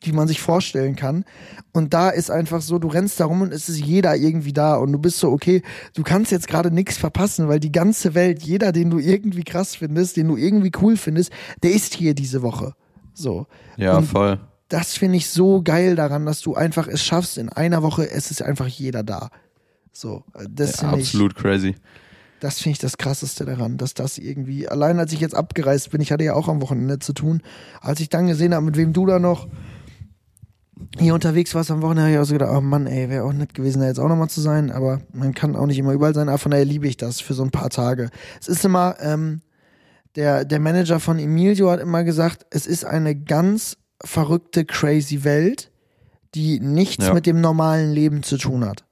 die 0.03 0.11
man 0.13 0.27
sich 0.27 0.41
vorstellen 0.41 0.95
kann. 0.95 1.25
Und 1.73 1.93
da 1.93 2.09
ist 2.09 2.29
einfach 2.31 2.61
so, 2.61 2.79
du 2.79 2.87
rennst 2.87 3.19
da 3.19 3.25
rum 3.25 3.41
und 3.41 3.53
es 3.53 3.69
ist 3.69 3.79
jeder 3.79 4.15
irgendwie 4.15 4.53
da. 4.53 4.75
Und 4.75 4.91
du 4.91 4.99
bist 4.99 5.19
so, 5.19 5.31
okay, 5.31 5.61
du 5.93 6.03
kannst 6.03 6.31
jetzt 6.31 6.47
gerade 6.47 6.71
nichts 6.71 6.97
verpassen, 6.97 7.47
weil 7.47 7.59
die 7.59 7.71
ganze 7.71 8.13
Welt, 8.13 8.41
jeder, 8.43 8.71
den 8.71 8.89
du 8.89 8.99
irgendwie 8.99 9.43
krass 9.43 9.75
findest, 9.75 10.17
den 10.17 10.27
du 10.27 10.37
irgendwie 10.37 10.71
cool 10.81 10.97
findest, 10.97 11.31
der 11.63 11.71
ist 11.71 11.93
hier 11.93 12.13
diese 12.15 12.41
Woche. 12.41 12.73
So. 13.13 13.45
Ja, 13.77 13.97
Und 13.97 14.05
voll. 14.05 14.39
das 14.69 14.93
finde 14.97 15.17
ich 15.17 15.29
so 15.29 15.61
geil 15.61 15.95
daran, 15.95 16.25
dass 16.25 16.41
du 16.41 16.55
einfach 16.55 16.87
es 16.87 17.03
schaffst, 17.03 17.37
in 17.37 17.49
einer 17.49 17.83
Woche, 17.83 18.09
es 18.09 18.31
ist 18.31 18.41
einfach 18.41 18.67
jeder 18.67 19.03
da. 19.03 19.29
So, 19.93 20.23
das 20.49 20.73
Ja, 20.81 20.89
finde 20.89 20.99
ich, 21.01 21.07
absolut 21.09 21.35
crazy. 21.35 21.75
das 22.39 22.59
finde 22.59 22.73
ich 22.73 22.79
das 22.79 22.97
krasseste 22.97 23.43
daran, 23.45 23.77
dass 23.77 23.93
das 23.93 24.17
irgendwie, 24.17 24.67
allein 24.67 24.97
als 24.99 25.11
ich 25.13 25.19
jetzt 25.19 25.35
abgereist 25.35 25.91
bin, 25.91 25.99
ich 26.01 26.11
hatte 26.11 26.23
ja 26.23 26.33
auch 26.33 26.47
am 26.47 26.61
Wochenende 26.61 26.99
zu 26.99 27.11
tun, 27.13 27.41
als 27.81 27.99
ich 27.99 28.07
dann 28.09 28.27
gesehen 28.27 28.53
habe, 28.55 28.65
mit 28.65 28.77
wem 28.77 28.93
du 28.93 29.05
da 29.05 29.19
noch 29.19 29.47
hier 30.97 31.13
unterwegs 31.13 31.53
warst 31.55 31.71
am 31.71 31.81
Wochenende, 31.81 32.03
habe 32.03 32.11
ich 32.13 32.19
auch 32.19 32.25
so 32.25 32.33
gedacht, 32.33 32.51
oh 32.55 32.61
Mann, 32.61 32.87
ey, 32.87 33.09
wäre 33.09 33.23
auch 33.23 33.33
nett 33.33 33.53
gewesen, 33.53 33.79
da 33.81 33.87
jetzt 33.87 33.99
auch 33.99 34.07
nochmal 34.09 34.29
zu 34.29 34.41
sein, 34.41 34.71
aber 34.71 35.01
man 35.13 35.33
kann 35.33 35.55
auch 35.55 35.65
nicht 35.65 35.79
immer 35.79 35.93
überall 35.93 36.13
sein, 36.13 36.29
aber 36.29 36.37
von 36.37 36.51
daher 36.51 36.65
liebe 36.65 36.87
ich 36.87 36.97
das 36.97 37.21
für 37.21 37.33
so 37.33 37.43
ein 37.43 37.51
paar 37.51 37.69
Tage. 37.69 38.09
Es 38.39 38.47
ist 38.47 38.65
immer, 38.65 38.95
ähm, 38.99 39.41
der, 40.15 40.43
der 40.45 40.59
Manager 40.59 40.99
von 40.99 41.19
Emilio 41.19 41.69
hat 41.71 41.79
immer 41.79 42.03
gesagt, 42.03 42.45
es 42.49 42.67
ist 42.67 42.83
eine 42.85 43.15
ganz 43.15 43.77
verrückte, 44.03 44.65
crazy 44.65 45.23
Welt, 45.23 45.71
die 46.35 46.59
nichts 46.59 47.07
Ja. 47.07 47.13
mit 47.13 47.25
dem 47.25 47.39
normalen 47.41 47.91
Leben 47.91 48.23
zu 48.23 48.37
tun 48.37 48.65
hat. 48.65 48.85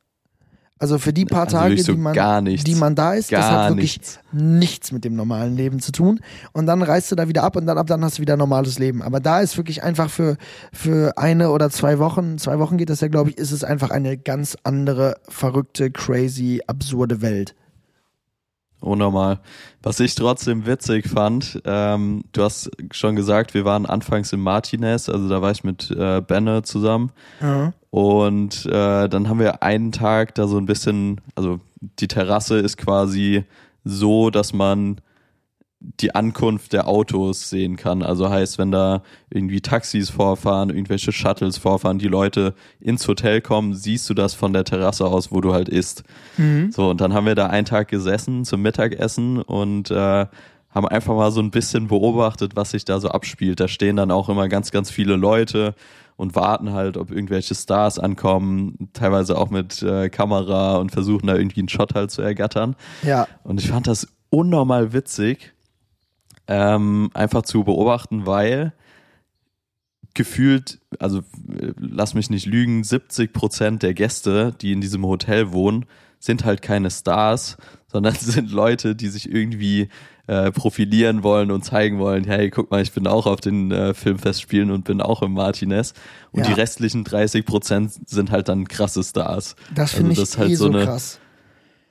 Also 0.81 0.97
für 0.97 1.11
die 1.11 1.25
paar 1.25 1.41
Also 1.41 1.57
Tage, 1.57 1.77
so 1.83 1.91
die 1.91 1.97
man, 1.97 2.43
nichts. 2.45 2.63
die 2.63 2.75
man 2.75 2.95
da 2.95 3.13
ist, 3.13 3.33
das 3.33 3.45
hat 3.45 3.71
wirklich 3.71 3.97
nichts. 3.97 4.19
nichts 4.31 4.91
mit 4.93 5.03
dem 5.03 5.13
normalen 5.13 5.55
Leben 5.57 5.81
zu 5.81 5.91
tun. 5.91 6.21
Und 6.53 6.67
dann 6.67 6.81
reist 6.81 7.11
du 7.11 7.15
da 7.15 7.27
wieder 7.27 7.43
ab 7.43 7.57
und 7.57 7.65
dann 7.65 7.77
ab 7.77 7.87
dann 7.87 8.01
hast 8.03 8.17
du 8.17 8.21
wieder 8.21 8.37
normales 8.37 8.79
Leben. 8.79 9.01
Aber 9.01 9.19
da 9.19 9.41
ist 9.41 9.57
wirklich 9.57 9.83
einfach 9.83 10.09
für, 10.09 10.37
für 10.71 11.17
eine 11.17 11.51
oder 11.51 11.69
zwei 11.69 11.99
Wochen, 11.99 12.37
zwei 12.37 12.59
Wochen 12.59 12.77
geht 12.77 12.89
das 12.89 13.01
ja, 13.01 13.09
glaube 13.09 13.31
ich, 13.31 13.37
ist 13.37 13.51
es 13.51 13.65
einfach 13.65 13.89
eine 13.89 14.17
ganz 14.17 14.55
andere, 14.63 15.15
verrückte, 15.27 15.91
crazy, 15.91 16.61
absurde 16.65 17.21
Welt. 17.21 17.55
Unnormal. 18.81 19.41
Was 19.83 19.99
ich 19.99 20.15
trotzdem 20.15 20.65
witzig 20.65 21.09
fand, 21.09 21.61
ähm, 21.65 22.23
du 22.31 22.43
hast 22.43 22.71
schon 22.91 23.17
gesagt, 23.17 23.53
wir 23.53 23.65
waren 23.65 23.85
anfangs 23.85 24.31
in 24.31 24.39
Martinez, 24.39 25.09
also 25.09 25.27
da 25.27 25.41
war 25.41 25.51
ich 25.51 25.65
mit 25.65 25.91
äh, 25.91 26.21
Benne 26.21 26.63
zusammen. 26.63 27.11
Ja. 27.41 27.73
Und 27.91 28.65
äh, 28.67 29.09
dann 29.09 29.29
haben 29.29 29.39
wir 29.39 29.63
einen 29.63 29.91
Tag 29.91 30.35
da 30.35 30.47
so 30.47 30.57
ein 30.57 30.65
bisschen, 30.65 31.21
also 31.35 31.59
die 31.79 32.07
Terrasse 32.07 32.59
ist 32.59 32.77
quasi 32.77 33.45
so, 33.83 34.29
dass 34.29 34.53
man 34.53 35.01
die 35.79 36.13
Ankunft 36.13 36.73
der 36.73 36.87
Autos 36.87 37.49
sehen 37.49 37.77
kann. 37.77 38.03
Also 38.03 38.29
heißt, 38.29 38.57
wenn 38.57 38.71
da 38.71 39.01
irgendwie 39.29 39.61
Taxis 39.61 40.09
vorfahren, 40.09 40.69
irgendwelche 40.69 41.13
Shuttles 41.13 41.57
vorfahren, 41.57 41.99
die 41.99 42.09
Leute 42.09 42.53
ins 42.81 43.07
Hotel 43.07 43.39
kommen, 43.41 43.73
siehst 43.73 44.09
du 44.09 44.13
das 44.13 44.33
von 44.33 44.51
der 44.51 44.65
Terrasse 44.65 45.05
aus, 45.05 45.31
wo 45.31 45.39
du 45.39 45.53
halt 45.53 45.69
isst. 45.69 46.03
So, 46.71 46.89
und 46.89 46.99
dann 46.99 47.13
haben 47.13 47.25
wir 47.25 47.35
da 47.35 47.47
einen 47.47 47.65
Tag 47.65 47.87
gesessen 47.87 48.43
zum 48.43 48.61
Mittagessen 48.61 49.41
und 49.41 49.89
äh, 49.89 50.25
haben 50.69 50.87
einfach 50.87 51.15
mal 51.15 51.31
so 51.31 51.41
ein 51.41 51.49
bisschen 51.49 51.87
beobachtet, 51.87 52.57
was 52.57 52.71
sich 52.71 52.83
da 52.83 52.99
so 52.99 53.07
abspielt. 53.07 53.61
Da 53.61 53.69
stehen 53.69 53.95
dann 53.95 54.11
auch 54.11 54.27
immer 54.27 54.49
ganz, 54.49 54.71
ganz 54.71 54.91
viele 54.91 55.15
Leute 55.15 55.75
und 56.19 56.35
warten 56.35 56.73
halt, 56.73 56.97
ob 56.97 57.11
irgendwelche 57.11 57.55
Stars 57.55 57.97
ankommen, 57.97 58.89
teilweise 58.91 59.37
auch 59.37 59.49
mit 59.49 59.81
äh, 59.81 60.09
Kamera 60.09 60.75
und 60.75 60.91
versuchen 60.91 61.27
da 61.27 61.37
irgendwie 61.37 61.61
einen 61.61 61.69
Shot 61.69 61.95
halt 61.95 62.11
zu 62.11 62.21
ergattern. 62.21 62.75
Ja. 63.03 63.25
Und 63.45 63.61
ich 63.61 63.69
fand 63.69 63.87
das 63.87 64.05
unnormal 64.29 64.91
witzig, 64.91 65.53
ähm, 66.47 67.09
einfach 67.13 67.43
zu 67.43 67.63
beobachten, 67.63 68.25
weil 68.25 68.73
gefühlt, 70.13 70.79
also 70.99 71.19
äh, 71.19 71.71
lass 71.79 72.15
mich 72.15 72.29
nicht 72.29 72.45
lügen, 72.45 72.83
70 72.83 73.31
Prozent 73.31 73.81
der 73.81 73.93
Gäste, 73.93 74.53
die 74.59 74.73
in 74.73 74.81
diesem 74.81 75.05
Hotel 75.05 75.53
wohnen, 75.53 75.85
sind 76.19 76.45
halt 76.45 76.61
keine 76.61 76.91
Stars, 76.91 77.57
sondern 77.87 78.13
sind 78.19 78.51
Leute, 78.51 78.95
die 78.95 79.07
sich 79.09 79.31
irgendwie 79.31 79.89
äh, 80.27 80.51
profilieren 80.51 81.23
wollen 81.23 81.49
und 81.49 81.65
zeigen 81.65 81.97
wollen, 81.97 82.23
hey, 82.25 82.49
guck 82.51 82.69
mal, 82.69 82.81
ich 82.83 82.91
bin 82.91 83.07
auch 83.07 83.25
auf 83.25 83.41
den 83.41 83.71
äh, 83.71 83.93
Filmfestspielen 83.95 84.69
und 84.69 84.83
bin 84.83 85.01
auch 85.01 85.23
im 85.23 85.33
Martinez. 85.33 85.93
Und 86.31 86.41
Ja. 86.41 86.47
die 86.47 86.53
restlichen 86.53 87.03
30 87.03 87.45
Prozent 87.45 87.91
sind 88.07 88.29
halt 88.29 88.47
dann 88.47 88.67
krasse 88.67 89.03
Stars. 89.03 89.55
Das 89.73 89.93
finde 89.93 90.11
Also 90.11 90.21
ich 90.21 90.27
das 90.27 90.29
ist 90.35 90.37
halt 90.37 90.49
eh 90.51 90.55
so 90.55 90.65
so 90.71 90.77
eine- 90.77 90.85
krass. 90.85 91.19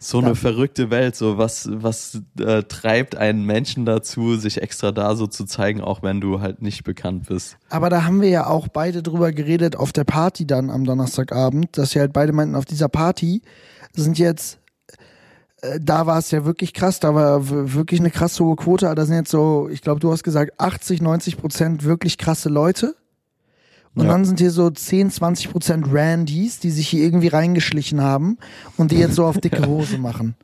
So 0.01 0.21
Ja. 0.21 0.27
eine 0.27 0.37
verrückte 0.37 0.91
Welt, 0.93 1.17
so 1.17 1.39
was, 1.39 1.69
was 1.73 2.23
äh, 2.39 2.63
treibt 2.63 3.17
einen 3.17 3.43
Menschen 3.45 3.85
dazu, 3.85 4.37
sich 4.37 4.63
extra 4.63 4.93
da 4.93 5.17
so 5.17 5.27
zu 5.27 5.45
zeigen, 5.45 5.81
auch 5.81 6.05
wenn 6.05 6.21
du 6.21 6.41
halt 6.41 6.63
nicht 6.63 6.85
bekannt 6.85 7.27
bist. 7.29 7.57
Aber 7.69 7.91
da 7.91 8.05
haben 8.05 8.21
wir 8.21 8.29
ja 8.29 8.47
auch 8.47 8.69
beide 8.69 9.03
drüber 9.03 9.33
geredet 9.33 9.75
auf 9.75 9.93
der 9.93 10.05
Party 10.05 10.47
dann 10.47 10.71
am 10.71 10.85
Donnerstagabend, 10.85 11.77
dass 11.77 11.97
wir 11.97 12.03
halt 12.03 12.13
beide 12.13 12.33
meinten, 12.33 12.55
auf 12.55 12.65
dieser 12.65 12.89
Party 12.89 13.43
sind 13.95 14.19
jetzt, 14.19 14.59
äh, 15.63 15.79
da 15.81 16.07
war 16.07 16.19
es 16.19 16.31
ja 16.31 16.45
wirklich 16.45 16.73
krass, 16.75 17.01
da 17.01 17.15
war 17.15 17.49
wirklich 17.49 18.01
eine 18.01 18.11
krasse 18.11 18.45
hohe 18.45 18.57
Quote, 18.57 18.87
aber 18.87 18.95
da 18.95 19.07
sind 19.07 19.17
jetzt 19.17 19.31
so, 19.31 19.69
ich 19.71 19.83
glaube, 19.83 20.01
du 20.01 20.13
hast 20.13 20.23
gesagt, 20.25 20.53
80, 20.59 21.03
90 21.03 21.37
Prozent 21.39 21.85
wirklich 21.85 22.19
krasse 22.19 22.49
Leute. 22.49 22.95
Und 23.95 24.05
Ja. 24.05 24.13
dann 24.13 24.25
sind 24.25 24.39
hier 24.39 24.51
so 24.53 24.71
10, 24.71 25.11
20 25.11 25.51
Prozent 25.51 25.87
Randys, 25.91 26.61
die 26.61 26.71
sich 26.71 26.89
hier 26.89 27.03
irgendwie 27.03 27.29
reingeschlichen 27.29 28.01
haben 28.01 28.39
und 28.77 28.93
die 28.93 28.99
jetzt 28.99 29.17
so 29.17 29.25
auf 29.25 29.39
dicke 29.41 29.67
Hose 29.67 29.99
machen. 29.99 30.37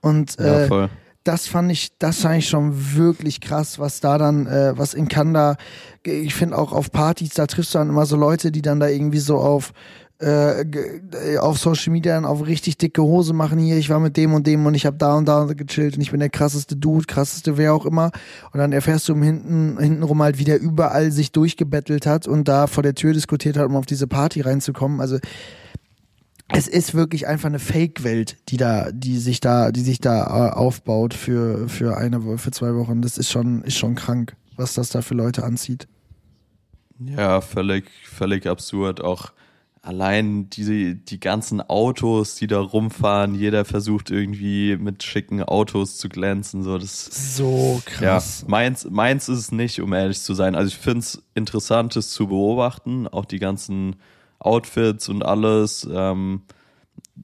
Und 0.00 0.38
Ja, 0.38 0.60
äh, 0.60 0.68
voll. 0.68 0.88
das 1.24 1.48
fand 1.48 1.72
ich, 1.72 1.98
das 1.98 2.20
fand 2.20 2.36
ich 2.38 2.48
schon 2.48 2.94
wirklich 2.96 3.40
krass, 3.40 3.78
was 3.80 3.98
da 4.00 4.16
dann, 4.16 4.46
äh, 4.46 4.78
was 4.78 4.94
in 4.94 5.08
Kanda, 5.08 5.56
ich 6.04 6.34
finde 6.34 6.56
auch 6.56 6.72
auf 6.72 6.92
Partys, 6.92 7.30
da 7.30 7.46
triffst 7.46 7.74
du 7.74 7.78
dann 7.78 7.88
immer 7.88 8.06
so 8.06 8.16
Leute, 8.16 8.52
die 8.52 8.62
dann 8.62 8.78
da 8.78 8.86
irgendwie 8.86 9.18
so 9.18 9.38
auf 9.38 9.72
äh, 10.20 10.62
äh, 10.62 11.38
auf 11.38 11.58
Social 11.58 11.92
Media 11.92 12.14
dann 12.14 12.26
auf 12.26 12.46
richtig 12.46 12.76
dicke 12.76 13.02
Hose 13.02 13.32
machen 13.32 13.58
hier, 13.58 13.78
ich 13.78 13.88
war 13.88 14.00
mit 14.00 14.16
dem 14.16 14.34
und 14.34 14.46
dem 14.46 14.66
und 14.66 14.74
ich 14.74 14.84
habe 14.84 14.98
da 14.98 15.16
und 15.16 15.26
da 15.26 15.44
gechillt 15.44 15.96
und 15.96 16.02
ich 16.02 16.10
bin 16.10 16.20
der 16.20 16.28
krasseste 16.28 16.76
Dude, 16.76 17.06
krasseste 17.06 17.56
wer 17.56 17.72
auch 17.72 17.86
immer 17.86 18.10
und 18.52 18.58
dann 18.58 18.72
erfährst 18.72 19.08
du 19.08 19.14
im 19.14 19.22
hinten 19.22 19.78
hintenrum 19.78 20.22
halt, 20.22 20.38
wie 20.38 20.44
der 20.44 20.60
überall 20.60 21.10
sich 21.10 21.32
durchgebettelt 21.32 22.04
hat 22.04 22.28
und 22.28 22.48
da 22.48 22.66
vor 22.66 22.82
der 22.82 22.94
Tür 22.94 23.14
diskutiert 23.14 23.56
hat, 23.56 23.66
um 23.66 23.76
auf 23.76 23.86
diese 23.86 24.06
Party 24.06 24.42
reinzukommen. 24.42 25.00
Also 25.00 25.18
es 26.48 26.68
ist 26.68 26.94
wirklich 26.94 27.26
einfach 27.26 27.48
eine 27.48 27.58
Fake-Welt, 27.58 28.36
die 28.48 28.56
da, 28.56 28.90
die 28.92 29.18
sich 29.18 29.40
da, 29.40 29.70
die 29.72 29.82
sich 29.82 30.00
da 30.00 30.48
äh, 30.48 30.52
aufbaut 30.52 31.14
für 31.14 31.68
für 31.68 31.96
eine 31.96 32.36
für 32.38 32.50
zwei 32.50 32.74
Wochen. 32.74 33.00
Das 33.02 33.16
ist 33.16 33.30
schon 33.30 33.62
ist 33.62 33.78
schon 33.78 33.94
krank, 33.94 34.36
was 34.56 34.74
das 34.74 34.90
da 34.90 35.00
für 35.00 35.14
Leute 35.14 35.44
anzieht. 35.44 35.88
Ja, 36.98 37.40
völlig, 37.40 37.90
völlig 38.04 38.46
absurd. 38.46 39.00
Auch 39.00 39.32
allein 39.82 40.50
die, 40.50 40.94
die 40.94 41.20
ganzen 41.20 41.60
Autos, 41.62 42.34
die 42.34 42.46
da 42.46 42.60
rumfahren, 42.60 43.34
jeder 43.34 43.64
versucht 43.64 44.10
irgendwie 44.10 44.76
mit 44.76 45.02
schicken 45.02 45.42
Autos 45.42 45.96
zu 45.96 46.08
glänzen. 46.08 46.62
So, 46.62 46.76
das 46.78 47.36
So 47.36 47.80
Ja, 48.00 48.16
krass. 48.16 48.44
meins, 48.46 48.88
meins 48.90 49.28
ist 49.28 49.38
es 49.38 49.52
nicht, 49.52 49.80
um 49.80 49.92
ehrlich 49.92 50.20
zu 50.20 50.34
sein. 50.34 50.54
Also 50.54 50.68
ich 50.68 50.76
finde 50.76 51.00
es 51.00 51.22
interessant, 51.34 51.96
es 51.96 52.10
zu 52.10 52.28
beobachten, 52.28 53.08
auch 53.08 53.24
die 53.24 53.38
ganzen 53.38 53.96
Outfits 54.38 55.08
und 55.08 55.24
alles. 55.24 55.88
Ähm, 55.90 56.42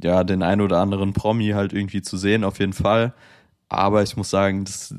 ja, 0.02 0.24
den 0.24 0.42
ein 0.42 0.60
oder 0.60 0.78
anderen 0.78 1.12
Promi 1.12 1.50
halt 1.50 1.72
irgendwie 1.72 2.02
zu 2.02 2.16
sehen, 2.16 2.44
auf 2.44 2.58
jeden 2.58 2.72
Fall. 2.72 3.14
Aber 3.68 4.02
ich 4.02 4.16
muss 4.16 4.30
sagen, 4.30 4.64
das 4.64 4.94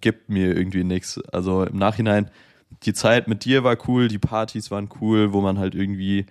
gibt 0.00 0.28
mir 0.28 0.56
irgendwie 0.56 0.84
nichts. 0.84 1.18
Also 1.32 1.64
im 1.64 1.78
Nachhinein, 1.78 2.30
die 2.82 2.92
Zeit 2.92 3.28
mit 3.28 3.44
dir 3.44 3.64
war 3.64 3.76
cool, 3.88 4.08
die 4.08 4.18
Partys 4.18 4.70
waren 4.70 4.88
cool, 5.00 5.32
wo 5.32 5.40
man 5.40 5.58
halt 5.58 5.74
irgendwie 5.74 6.26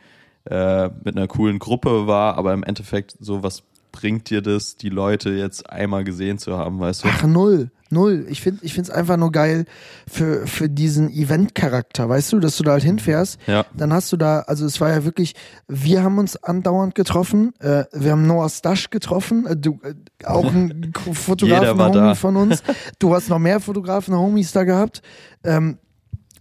äh, 0.46 0.89
mit 1.04 1.16
einer 1.16 1.28
coolen 1.28 1.60
Gruppe 1.60 2.08
war, 2.08 2.38
aber 2.38 2.54
im 2.54 2.64
Endeffekt 2.64 3.16
so, 3.20 3.44
was 3.44 3.64
bringt 3.91 4.30
dir 4.32 4.41
das, 4.41 4.76
die 4.76 4.89
Leute 4.89 5.30
jetzt 5.30 5.70
einmal 5.70 6.04
gesehen 6.04 6.39
zu 6.39 6.58
haben, 6.58 6.80
weißt 6.80 7.04
du? 7.04 7.08
Ach, 7.12 7.24
null. 7.24 7.70
Null. 7.91 8.26
Ich 8.28 8.41
finde 8.41 8.66
ich 8.66 8.74
find's 8.74 8.89
einfach 8.89 9.18
nur 9.18 9.32
geil 9.32 9.66
für, 10.10 10.48
für 10.48 10.68
diesen 10.68 11.12
Event-Charakter, 11.12 12.10
weißt 12.10 12.34
du, 12.34 12.39
dass 12.39 12.58
du 12.58 12.64
da 12.64 12.72
halt 12.72 12.82
hinfährst. 12.82 13.38
Ja. 13.46 13.66
Dann 13.78 13.94
hast 13.94 14.12
du 14.12 14.18
da, 14.18 14.39
also 14.48 14.66
es 14.66 14.82
war 14.82 14.89
ja 14.89 15.06
wirklich, 15.06 15.36
wir 15.68 16.02
haben 16.02 16.18
uns 16.18 16.36
andauernd 16.44 16.96
getroffen. 16.96 17.54
Äh, 17.60 17.84
wir 17.94 18.14
haben 18.14 18.26
Noah 18.26 18.50
Stasch 18.50 18.89
getroffen, 18.89 19.46
äh, 19.46 19.56
du, 19.56 19.80
äh, 19.84 19.94
auch 20.26 20.52
ein 20.52 20.91
K- 20.91 21.14
Fotografen, 21.14 21.62
Jeder 21.64 21.78
war 21.78 21.89
Homie 21.89 22.00
da. 22.00 22.16
von 22.16 22.36
uns. 22.36 22.64
Du 22.98 23.14
hast 23.14 23.30
noch 23.30 23.38
mehr 23.38 23.60
Fotografen, 23.60 24.16
Homies 24.18 24.52
da 24.54 24.64
gehabt. 24.64 25.04
Ähm, 25.44 25.78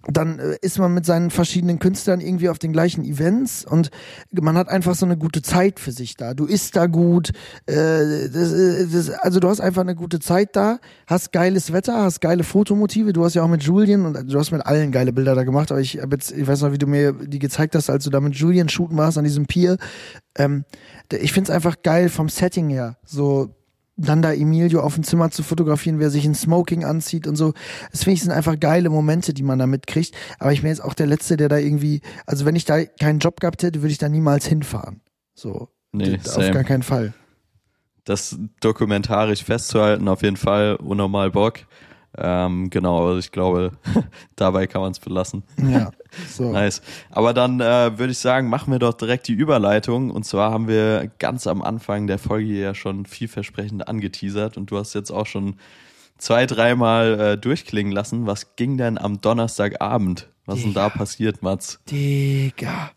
dann 0.08 0.38
äh, 0.38 0.56
ist 0.62 0.78
man 0.78 0.92
mit 0.94 1.06
seinen 1.06 1.30
verschiedenen 1.30 1.78
Künstlern 1.78 2.20
irgendwie 2.20 2.48
auf 2.48 2.58
den 2.58 2.72
gleichen 2.72 3.04
Events 3.04 3.64
und 3.64 3.90
man 4.32 4.56
hat 4.56 4.68
einfach 4.68 4.94
so 4.94 5.06
eine 5.06 5.16
gute 5.16 5.42
Zeit 5.42 5.78
für 5.78 5.92
sich 5.92 6.16
da. 6.16 6.34
Du 6.34 6.44
isst 6.46 6.74
da 6.76 6.86
gut, 6.86 7.30
äh, 7.66 8.28
das, 8.28 8.52
äh, 8.52 8.86
das, 8.88 9.10
also 9.10 9.40
du 9.40 9.48
hast 9.48 9.60
einfach 9.60 9.82
eine 9.82 9.94
gute 9.94 10.18
Zeit 10.18 10.56
da, 10.56 10.78
hast 11.06 11.32
geiles 11.32 11.72
Wetter, 11.72 12.02
hast 12.02 12.20
geile 12.20 12.42
Fotomotive. 12.42 13.12
Du 13.12 13.24
hast 13.24 13.34
ja 13.34 13.42
auch 13.42 13.48
mit 13.48 13.62
Julian 13.62 14.06
und 14.06 14.32
du 14.32 14.38
hast 14.38 14.50
mit 14.50 14.66
allen 14.66 14.90
geile 14.90 15.12
Bilder 15.12 15.34
da 15.34 15.44
gemacht, 15.44 15.70
aber 15.70 15.80
ich 15.80 16.00
hab 16.00 16.12
jetzt, 16.12 16.32
ich 16.32 16.46
weiß 16.46 16.62
noch, 16.62 16.72
wie 16.72 16.78
du 16.78 16.86
mir 16.86 17.12
die 17.12 17.38
gezeigt 17.38 17.74
hast, 17.74 17.88
als 17.88 18.04
du 18.04 18.10
da 18.10 18.20
mit 18.20 18.34
Julian 18.34 18.68
shooten 18.68 18.96
warst 18.96 19.18
an 19.18 19.24
diesem 19.24 19.46
Pier. 19.46 19.76
Ähm, 20.36 20.64
ich 21.12 21.32
find's 21.32 21.50
einfach 21.50 21.82
geil 21.82 22.08
vom 22.08 22.28
Setting 22.28 22.70
her. 22.70 22.96
So 23.04 23.54
dann 23.96 24.22
da 24.22 24.32
Emilio 24.32 24.80
auf 24.80 24.94
dem 24.94 25.04
Zimmer 25.04 25.30
zu 25.30 25.42
fotografieren, 25.42 25.98
wer 25.98 26.10
sich 26.10 26.24
in 26.24 26.34
Smoking 26.34 26.84
anzieht 26.84 27.26
und 27.26 27.36
so. 27.36 27.52
Das 27.90 28.04
finde 28.04 28.14
ich 28.14 28.22
sind 28.22 28.32
einfach 28.32 28.58
geile 28.58 28.90
Momente, 28.90 29.34
die 29.34 29.42
man 29.42 29.58
da 29.58 29.66
mitkriegt. 29.66 30.14
Aber 30.38 30.52
ich 30.52 30.62
bin 30.62 30.70
jetzt 30.70 30.82
auch 30.82 30.94
der 30.94 31.06
Letzte, 31.06 31.36
der 31.36 31.48
da 31.48 31.58
irgendwie, 31.58 32.00
also 32.26 32.44
wenn 32.44 32.56
ich 32.56 32.64
da 32.64 32.84
keinen 32.84 33.18
Job 33.18 33.40
gehabt 33.40 33.62
hätte, 33.62 33.82
würde 33.82 33.92
ich 33.92 33.98
da 33.98 34.08
niemals 34.08 34.46
hinfahren. 34.46 35.00
So. 35.34 35.68
Nee, 35.92 36.16
auf 36.16 36.24
same. 36.24 36.52
gar 36.52 36.64
keinen 36.64 36.82
Fall. 36.82 37.12
das 38.04 38.38
dokumentarisch 38.60 39.44
festzuhalten, 39.44 40.08
auf 40.08 40.22
jeden 40.22 40.38
Fall 40.38 40.76
unnormal 40.76 41.30
Bock. 41.30 41.60
Ähm, 42.16 42.70
genau, 42.70 43.06
also 43.06 43.18
ich 43.18 43.30
glaube, 43.30 43.72
dabei 44.36 44.66
kann 44.66 44.80
man 44.80 44.92
es 44.92 45.00
belassen. 45.00 45.44
Ja, 45.58 45.90
so. 46.28 46.52
Nice. 46.52 46.82
Aber 47.10 47.34
dann 47.34 47.60
äh, 47.60 47.98
würde 47.98 48.12
ich 48.12 48.18
sagen, 48.18 48.48
machen 48.48 48.72
wir 48.72 48.78
doch 48.78 48.94
direkt 48.94 49.28
die 49.28 49.32
Überleitung. 49.32 50.10
Und 50.10 50.24
zwar 50.24 50.50
haben 50.50 50.68
wir 50.68 51.10
ganz 51.18 51.46
am 51.46 51.62
Anfang 51.62 52.06
der 52.06 52.18
Folge 52.18 52.52
ja 52.52 52.74
schon 52.74 53.06
vielversprechend 53.06 53.88
angeteasert 53.88 54.56
und 54.56 54.70
du 54.70 54.78
hast 54.78 54.94
jetzt 54.94 55.10
auch 55.10 55.26
schon 55.26 55.56
zwei, 56.18 56.46
dreimal 56.46 57.20
äh, 57.20 57.38
durchklingen 57.38 57.92
lassen. 57.92 58.26
Was 58.26 58.56
ging 58.56 58.76
denn 58.76 58.98
am 58.98 59.20
Donnerstagabend? 59.20 60.28
Was 60.46 60.58
ist 60.58 60.64
denn 60.64 60.74
da 60.74 60.88
passiert, 60.88 61.42
Mats? 61.42 61.80
Digga. 61.90 62.90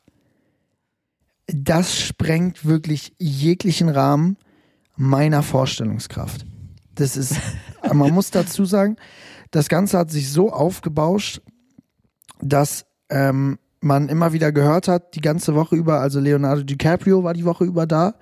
Das 1.47 1.99
sprengt 1.99 2.65
wirklich 2.65 3.13
jeglichen 3.19 3.89
Rahmen 3.89 4.37
meiner 4.95 5.43
Vorstellungskraft. 5.43 6.45
Das 6.95 7.17
ist, 7.17 7.35
man 7.93 8.13
muss 8.13 8.31
dazu 8.31 8.65
sagen, 8.65 8.95
das 9.51 9.69
Ganze 9.69 9.97
hat 9.97 10.09
sich 10.09 10.31
so 10.31 10.51
aufgebauscht, 10.51 11.41
dass 12.41 12.85
ähm, 13.09 13.57
man 13.81 14.09
immer 14.09 14.33
wieder 14.33 14.51
gehört 14.51 14.87
hat, 14.87 15.15
die 15.15 15.21
ganze 15.21 15.55
Woche 15.55 15.75
über, 15.75 15.99
also 15.99 16.19
Leonardo 16.19 16.63
DiCaprio 16.63 17.23
war 17.23 17.33
die 17.33 17.45
Woche 17.45 17.65
über 17.65 17.85
da 17.85 18.15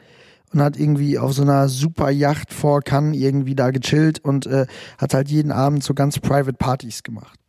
und 0.54 0.62
hat 0.62 0.78
irgendwie 0.78 1.18
auf 1.18 1.34
so 1.34 1.42
einer 1.42 1.68
super 1.70 2.10
Yacht 2.10 2.54
vor 2.54 2.82
Cannes 2.82 3.18
irgendwie 3.18 3.56
da 3.56 3.72
gechillt 3.72 4.20
und 4.20 4.46
äh, 4.46 4.66
hat 4.98 5.14
halt 5.14 5.30
jeden 5.30 5.52
Abend 5.52 5.84
so 5.84 5.94
ganz 5.94 6.20
private 6.20 6.58
Partys 6.58 7.04
gemacht. 7.04 7.40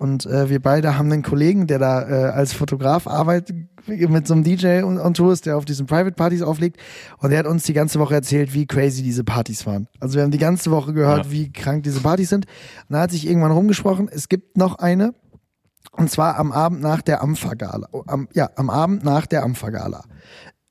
Und 0.00 0.24
äh, 0.24 0.48
wir 0.48 0.62
beide 0.62 0.96
haben 0.96 1.12
einen 1.12 1.22
Kollegen, 1.22 1.66
der 1.66 1.78
da 1.78 2.08
äh, 2.08 2.30
als 2.30 2.54
Fotograf 2.54 3.06
arbeitet, 3.06 3.54
mit 3.86 4.26
so 4.26 4.32
einem 4.32 4.44
DJ 4.44 4.80
und, 4.82 4.96
und 4.96 5.14
Tour 5.14 5.30
ist, 5.30 5.44
der 5.44 5.58
auf 5.58 5.66
diesen 5.66 5.84
Private 5.84 6.12
Partys 6.12 6.40
auflegt. 6.40 6.80
Und 7.18 7.28
der 7.28 7.40
hat 7.40 7.46
uns 7.46 7.64
die 7.64 7.74
ganze 7.74 7.98
Woche 7.98 8.14
erzählt, 8.14 8.54
wie 8.54 8.66
crazy 8.66 9.02
diese 9.02 9.24
Partys 9.24 9.66
waren. 9.66 9.88
Also 10.00 10.14
wir 10.14 10.22
haben 10.22 10.30
die 10.30 10.38
ganze 10.38 10.70
Woche 10.70 10.94
gehört, 10.94 11.26
ja. 11.26 11.32
wie 11.32 11.52
krank 11.52 11.82
diese 11.82 12.00
Partys 12.00 12.30
sind. 12.30 12.46
Und 12.88 12.94
da 12.94 13.00
hat 13.02 13.10
sich 13.10 13.26
irgendwann 13.26 13.52
rumgesprochen, 13.52 14.08
es 14.10 14.30
gibt 14.30 14.56
noch 14.56 14.78
eine, 14.78 15.12
und 15.92 16.10
zwar 16.10 16.38
am 16.38 16.52
Abend 16.52 16.80
nach 16.80 17.02
der 17.02 17.22
Ampfergala. 17.22 17.88
Am, 18.06 18.28
ja, 18.32 18.50
am 18.56 18.70
Abend 18.70 19.04
nach 19.04 19.26
der 19.26 19.42
Ampfergala. 19.42 20.04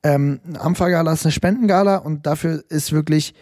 Ähm, 0.02 0.40
Ampfergala 0.58 1.12
ist 1.12 1.24
eine 1.24 1.32
Spendengala 1.32 1.96
und 1.96 2.26
dafür 2.26 2.64
ist 2.68 2.92
wirklich 2.92 3.34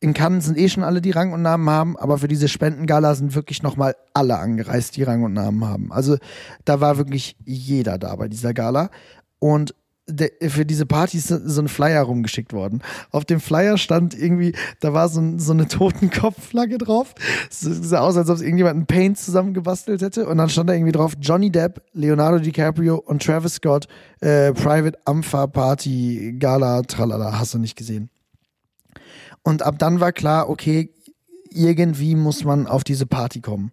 in 0.00 0.12
Cannes 0.12 0.44
sind 0.44 0.58
eh 0.58 0.68
schon 0.68 0.84
alle, 0.84 1.00
die 1.00 1.10
Rang 1.10 1.32
und 1.32 1.42
Namen 1.42 1.68
haben, 1.70 1.96
aber 1.96 2.18
für 2.18 2.28
diese 2.28 2.48
Spendengala 2.48 3.14
sind 3.14 3.34
wirklich 3.34 3.62
nochmal 3.62 3.96
alle 4.12 4.38
angereist, 4.38 4.96
die 4.96 5.02
Rang 5.02 5.22
und 5.22 5.32
Namen 5.32 5.64
haben. 5.64 5.92
Also 5.92 6.18
da 6.64 6.80
war 6.80 6.98
wirklich 6.98 7.36
jeder 7.44 7.98
da 7.98 8.14
bei 8.16 8.28
dieser 8.28 8.52
Gala. 8.52 8.90
Und 9.38 9.74
für 10.48 10.64
diese 10.64 10.86
Party 10.86 11.18
ist 11.18 11.28
so 11.28 11.60
ein 11.60 11.68
Flyer 11.68 12.02
rumgeschickt 12.02 12.52
worden. 12.52 12.82
Auf 13.10 13.24
dem 13.24 13.40
Flyer 13.40 13.76
stand 13.76 14.16
irgendwie, 14.16 14.54
da 14.80 14.92
war 14.92 15.08
so, 15.08 15.20
ein, 15.20 15.38
so 15.40 15.52
eine 15.52 15.66
Totenkopfflagge 15.68 16.78
drauf. 16.78 17.14
Es 17.50 17.60
sah 17.60 18.00
aus, 18.00 18.16
als 18.16 18.30
ob 18.30 18.36
es 18.36 18.42
irgendjemand 18.42 18.76
einen 18.76 18.86
Paint 18.86 19.18
zusammengebastelt 19.18 20.02
hätte. 20.02 20.26
Und 20.26 20.38
dann 20.38 20.48
stand 20.48 20.70
da 20.70 20.74
irgendwie 20.74 20.92
drauf 20.92 21.14
Johnny 21.20 21.50
Depp, 21.50 21.82
Leonardo 21.92 22.38
DiCaprio 22.38 22.96
und 22.96 23.22
Travis 23.22 23.54
Scott, 23.54 23.88
äh, 24.20 24.52
Private 24.52 24.98
Ampha 25.04 25.46
Party, 25.48 26.36
Gala, 26.38 26.82
tralala, 26.82 27.38
hast 27.38 27.54
du 27.54 27.58
nicht 27.58 27.76
gesehen. 27.76 28.08
Und 29.42 29.62
ab 29.62 29.78
dann 29.78 30.00
war 30.00 30.12
klar, 30.12 30.48
okay, 30.48 30.90
irgendwie 31.50 32.14
muss 32.14 32.44
man 32.44 32.66
auf 32.66 32.84
diese 32.84 33.06
Party 33.06 33.40
kommen. 33.40 33.72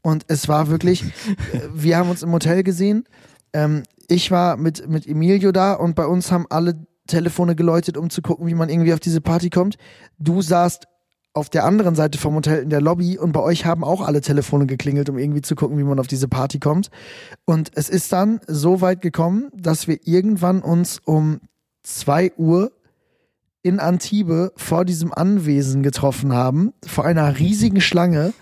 Und 0.00 0.24
es 0.28 0.48
war 0.48 0.68
wirklich, 0.68 1.04
wir 1.74 1.96
haben 1.96 2.10
uns 2.10 2.22
im 2.22 2.32
Hotel 2.32 2.62
gesehen. 2.62 3.04
Ähm, 3.52 3.82
ich 4.12 4.30
war 4.30 4.56
mit, 4.56 4.88
mit 4.88 5.06
Emilio 5.06 5.52
da 5.52 5.72
und 5.72 5.94
bei 5.94 6.06
uns 6.06 6.30
haben 6.30 6.46
alle 6.50 6.86
Telefone 7.06 7.56
geläutet, 7.56 7.96
um 7.96 8.10
zu 8.10 8.22
gucken, 8.22 8.46
wie 8.46 8.54
man 8.54 8.68
irgendwie 8.68 8.92
auf 8.92 9.00
diese 9.00 9.20
Party 9.20 9.50
kommt. 9.50 9.76
Du 10.18 10.42
saßt 10.42 10.86
auf 11.34 11.48
der 11.48 11.64
anderen 11.64 11.94
Seite 11.94 12.18
vom 12.18 12.34
Hotel 12.34 12.62
in 12.62 12.68
der 12.68 12.82
Lobby 12.82 13.18
und 13.18 13.32
bei 13.32 13.40
euch 13.40 13.64
haben 13.64 13.84
auch 13.84 14.02
alle 14.02 14.20
Telefone 14.20 14.66
geklingelt, 14.66 15.08
um 15.08 15.18
irgendwie 15.18 15.40
zu 15.40 15.54
gucken, 15.54 15.78
wie 15.78 15.82
man 15.82 15.98
auf 15.98 16.06
diese 16.06 16.28
Party 16.28 16.58
kommt. 16.58 16.90
Und 17.46 17.70
es 17.74 17.88
ist 17.88 18.12
dann 18.12 18.40
so 18.46 18.82
weit 18.82 19.00
gekommen, 19.00 19.48
dass 19.54 19.88
wir 19.88 19.98
irgendwann 20.04 20.60
uns 20.60 21.00
um 21.04 21.40
zwei 21.82 22.32
Uhr 22.36 22.72
in 23.62 23.80
Antibes 23.80 24.50
vor 24.56 24.84
diesem 24.84 25.12
Anwesen 25.12 25.82
getroffen 25.82 26.34
haben, 26.34 26.74
vor 26.84 27.04
einer 27.06 27.38
riesigen 27.38 27.80
Schlange 27.80 28.34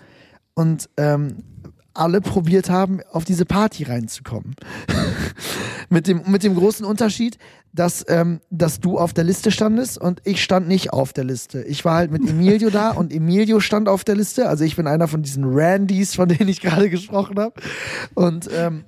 und 0.53 0.89
ähm, 0.97 1.43
alle 1.93 2.21
probiert 2.21 2.69
haben, 2.69 2.99
auf 3.11 3.25
diese 3.25 3.45
Party 3.45 3.83
reinzukommen. 3.83 4.55
mit, 5.89 6.07
dem, 6.07 6.23
mit 6.27 6.43
dem 6.43 6.55
großen 6.55 6.85
Unterschied, 6.85 7.37
dass, 7.73 8.05
ähm, 8.07 8.41
dass 8.49 8.79
du 8.79 8.97
auf 8.97 9.13
der 9.13 9.23
Liste 9.23 9.51
standest 9.51 9.97
und 9.97 10.21
ich 10.25 10.43
stand 10.43 10.67
nicht 10.67 10.91
auf 10.91 11.13
der 11.13 11.23
Liste. 11.23 11.63
Ich 11.63 11.85
war 11.85 11.95
halt 11.95 12.11
mit 12.11 12.27
Emilio 12.27 12.69
da 12.69 12.91
und 12.97 13.13
Emilio 13.13 13.59
stand 13.59 13.87
auf 13.87 14.03
der 14.03 14.15
Liste. 14.15 14.47
Also 14.47 14.63
ich 14.63 14.75
bin 14.75 14.87
einer 14.87 15.07
von 15.07 15.21
diesen 15.21 15.43
Randys, 15.45 16.15
von 16.15 16.27
denen 16.29 16.49
ich 16.49 16.61
gerade 16.61 16.89
gesprochen 16.89 17.39
habe. 17.39 17.53
Und 18.13 18.49
ähm, 18.53 18.85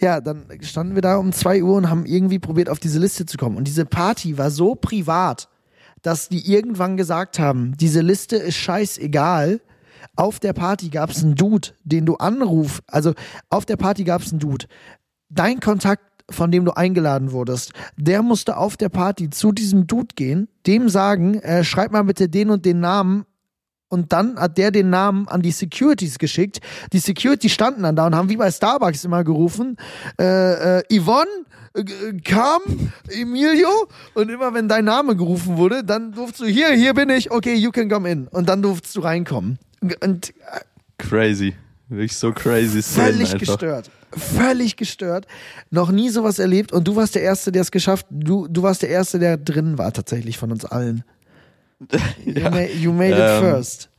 ja, 0.00 0.20
dann 0.20 0.44
standen 0.60 0.94
wir 0.94 1.02
da 1.02 1.16
um 1.16 1.32
zwei 1.32 1.62
Uhr 1.62 1.76
und 1.76 1.88
haben 1.88 2.06
irgendwie 2.06 2.38
probiert, 2.38 2.68
auf 2.68 2.78
diese 2.78 2.98
Liste 2.98 3.26
zu 3.26 3.38
kommen. 3.38 3.56
Und 3.56 3.66
diese 3.66 3.86
Party 3.86 4.38
war 4.38 4.50
so 4.50 4.74
privat, 4.74 5.48
dass 6.02 6.28
die 6.28 6.50
irgendwann 6.50 6.96
gesagt 6.96 7.38
haben, 7.38 7.76
diese 7.78 8.00
Liste 8.00 8.36
ist 8.36 8.56
scheißegal. 8.56 9.60
Auf 10.16 10.40
der 10.40 10.52
Party 10.52 10.88
gab 10.88 11.10
es 11.10 11.22
einen 11.22 11.34
Dude, 11.34 11.68
den 11.84 12.06
du 12.06 12.16
anrufst. 12.16 12.82
Also 12.86 13.14
auf 13.50 13.64
der 13.64 13.76
Party 13.76 14.04
gab 14.04 14.22
es 14.22 14.30
einen 14.30 14.40
Dude. 14.40 14.66
Dein 15.28 15.60
Kontakt, 15.60 16.04
von 16.30 16.50
dem 16.50 16.64
du 16.64 16.72
eingeladen 16.72 17.32
wurdest, 17.32 17.72
der 17.96 18.22
musste 18.22 18.56
auf 18.56 18.76
der 18.76 18.88
Party 18.88 19.30
zu 19.30 19.52
diesem 19.52 19.86
Dude 19.86 20.14
gehen, 20.14 20.48
dem 20.66 20.88
sagen, 20.88 21.34
äh, 21.40 21.64
schreib 21.64 21.92
mal 21.92 22.04
bitte 22.04 22.28
den 22.28 22.50
und 22.50 22.64
den 22.64 22.80
Namen 22.80 23.26
und 23.88 24.12
dann 24.12 24.38
hat 24.38 24.58
der 24.58 24.70
den 24.70 24.90
Namen 24.90 25.28
an 25.28 25.42
die 25.42 25.52
Securities 25.52 26.18
geschickt. 26.18 26.60
Die 26.92 26.98
Security 26.98 27.48
standen 27.48 27.84
dann 27.84 27.94
da 27.94 28.06
und 28.06 28.16
haben 28.16 28.28
wie 28.28 28.36
bei 28.36 28.50
Starbucks 28.50 29.04
immer 29.04 29.22
gerufen, 29.22 29.76
äh, 30.20 30.78
äh, 30.78 30.82
Yvonne, 30.90 31.30
äh, 31.74 31.84
kam 32.24 32.60
Emilio 33.08 33.68
und 34.14 34.30
immer 34.30 34.52
wenn 34.54 34.68
dein 34.68 34.84
Name 34.84 35.16
gerufen 35.16 35.56
wurde, 35.56 35.84
dann 35.84 36.12
durfst 36.12 36.40
du 36.40 36.46
hier, 36.46 36.70
hier 36.70 36.94
bin 36.94 37.08
ich, 37.10 37.30
okay, 37.30 37.54
you 37.54 37.70
can 37.70 37.88
come 37.88 38.10
in 38.10 38.26
und 38.28 38.48
dann 38.48 38.62
durfst 38.62 38.96
du 38.96 39.00
reinkommen. 39.00 39.58
Und, 40.00 40.32
crazy, 40.98 41.54
wirklich 41.88 42.16
so 42.16 42.32
crazy. 42.32 42.82
Völlig 42.82 43.32
einfach. 43.32 43.38
gestört, 43.38 43.90
völlig 44.12 44.76
gestört. 44.76 45.26
Noch 45.70 45.90
nie 45.90 46.10
sowas 46.10 46.38
erlebt 46.38 46.72
und 46.72 46.86
du 46.86 46.96
warst 46.96 47.14
der 47.14 47.22
Erste, 47.22 47.52
der 47.52 47.62
es 47.62 47.70
geschafft. 47.70 48.06
Du, 48.10 48.48
du 48.48 48.62
warst 48.62 48.82
der 48.82 48.88
Erste, 48.88 49.18
der 49.18 49.36
drin 49.36 49.78
war 49.78 49.92
tatsächlich 49.92 50.38
von 50.38 50.52
uns 50.52 50.64
allen. 50.64 51.04
ja. 52.24 52.34
you, 52.34 52.50
made, 52.50 52.72
you 52.72 52.92
made 52.92 53.12
it 53.12 53.18
ähm, 53.18 53.40
first. 53.42 53.90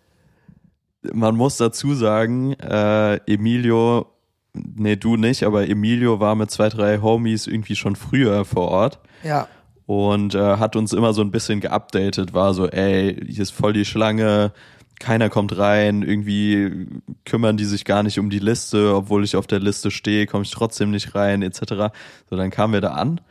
Man 1.14 1.36
muss 1.36 1.58
dazu 1.58 1.94
sagen, 1.94 2.54
äh, 2.54 3.18
Emilio, 3.32 4.08
nee, 4.54 4.96
du 4.96 5.18
nicht, 5.18 5.44
aber 5.44 5.68
Emilio 5.68 6.20
war 6.20 6.36
mit 6.36 6.50
zwei, 6.50 6.70
drei 6.70 7.00
Homies 7.00 7.48
irgendwie 7.48 7.76
schon 7.76 7.96
früher 7.96 8.46
vor 8.46 8.70
Ort. 8.70 9.00
Ja. 9.24 9.48
Und 9.86 10.34
äh, 10.34 10.58
hat 10.58 10.76
uns 10.76 10.94
immer 10.94 11.14
so 11.14 11.22
ein 11.22 11.30
bisschen 11.30 11.60
geupdatet, 11.60 12.34
war 12.34 12.56
so, 12.56 12.68
ey, 12.68 13.24
hier 13.28 13.44
ist 13.44 13.52
voll 13.52 13.74
die 13.74 13.86
Schlange, 13.86 14.52
keiner 15.00 15.30
kommt 15.30 15.58
rein, 15.58 16.02
irgendwie 16.02 16.88
kümmern 17.26 17.58
die 17.58 17.66
sich 17.66 17.86
gar 17.86 18.04
nicht 18.04 18.20
um 18.20 18.30
die 18.30 18.40
Liste, 18.40 18.96
obwohl 18.96 19.24
ich 19.24 19.36
auf 19.36 19.48
der 19.48 19.60
Liste 19.60 19.92
stehe, 19.92 20.26
komme 20.26 20.44
ich 20.44 20.52
trotzdem 20.52 20.92
nicht 20.92 21.16
rein, 21.16 21.42
etc. 21.42 21.94
So, 22.30 22.36
dann 22.36 22.50
kamen 22.50 22.74
wir 22.74 22.82
da 22.82 22.94
an 22.94 23.22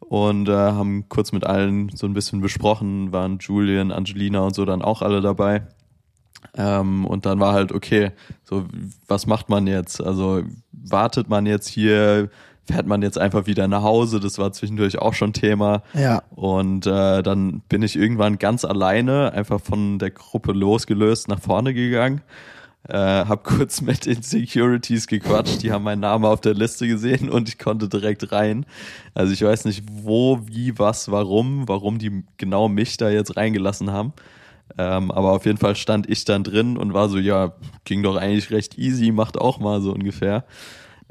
und 0.00 0.48
äh, 0.48 0.52
haben 0.52 1.08
kurz 1.08 1.32
mit 1.32 1.44
allen 1.44 1.90
so 1.94 2.06
ein 2.06 2.14
bisschen 2.14 2.40
besprochen, 2.40 3.12
waren 3.12 3.38
Julian, 3.38 3.92
Angelina 3.92 4.40
und 4.40 4.54
so 4.54 4.64
dann 4.64 4.82
auch 4.82 5.02
alle 5.02 5.20
dabei. 5.20 5.66
Ähm, 6.54 7.06
und 7.06 7.24
dann 7.24 7.40
war 7.40 7.52
halt, 7.52 7.72
okay, 7.72 8.10
so, 8.44 8.66
was 9.06 9.26
macht 9.26 9.48
man 9.48 9.66
jetzt? 9.66 10.02
Also 10.02 10.42
wartet 10.72 11.28
man 11.28 11.46
jetzt 11.46 11.68
hier, 11.68 12.30
fährt 12.66 12.86
man 12.86 13.02
jetzt 13.02 13.18
einfach 13.18 13.46
wieder 13.46 13.68
nach 13.68 13.82
Hause? 13.82 14.20
Das 14.20 14.38
war 14.38 14.52
zwischendurch 14.52 14.98
auch 14.98 15.14
schon 15.14 15.32
Thema. 15.32 15.82
Ja. 15.94 16.22
Und 16.30 16.86
äh, 16.86 17.22
dann 17.22 17.62
bin 17.68 17.82
ich 17.82 17.96
irgendwann 17.96 18.38
ganz 18.38 18.64
alleine, 18.64 19.32
einfach 19.32 19.60
von 19.60 19.98
der 19.98 20.10
Gruppe 20.10 20.52
losgelöst, 20.52 21.28
nach 21.28 21.40
vorne 21.40 21.74
gegangen 21.74 22.22
äh, 22.88 22.96
hab 22.96 23.44
kurz 23.44 23.80
mit 23.82 24.06
den 24.06 24.22
Securities 24.22 25.06
gequatscht, 25.06 25.62
die 25.62 25.72
haben 25.72 25.84
meinen 25.84 26.00
Namen 26.00 26.24
auf 26.24 26.40
der 26.40 26.54
Liste 26.54 26.86
gesehen 26.86 27.30
und 27.30 27.48
ich 27.48 27.58
konnte 27.58 27.88
direkt 27.88 28.32
rein. 28.32 28.66
Also 29.14 29.32
ich 29.32 29.42
weiß 29.42 29.64
nicht, 29.64 29.84
wo, 29.90 30.40
wie, 30.46 30.78
was, 30.78 31.10
warum, 31.10 31.68
warum 31.68 31.98
die 31.98 32.24
genau 32.36 32.68
mich 32.68 32.96
da 32.96 33.10
jetzt 33.10 33.36
reingelassen 33.36 33.90
haben. 33.90 34.12
Ähm, 34.78 35.10
aber 35.10 35.32
auf 35.32 35.44
jeden 35.44 35.58
Fall 35.58 35.76
stand 35.76 36.08
ich 36.08 36.24
dann 36.24 36.44
drin 36.44 36.78
und 36.78 36.94
war 36.94 37.08
so, 37.08 37.18
ja, 37.18 37.52
ging 37.84 38.02
doch 38.02 38.16
eigentlich 38.16 38.50
recht 38.50 38.78
easy, 38.78 39.12
macht 39.12 39.36
auch 39.38 39.58
mal 39.58 39.82
so 39.82 39.92
ungefähr. 39.92 40.44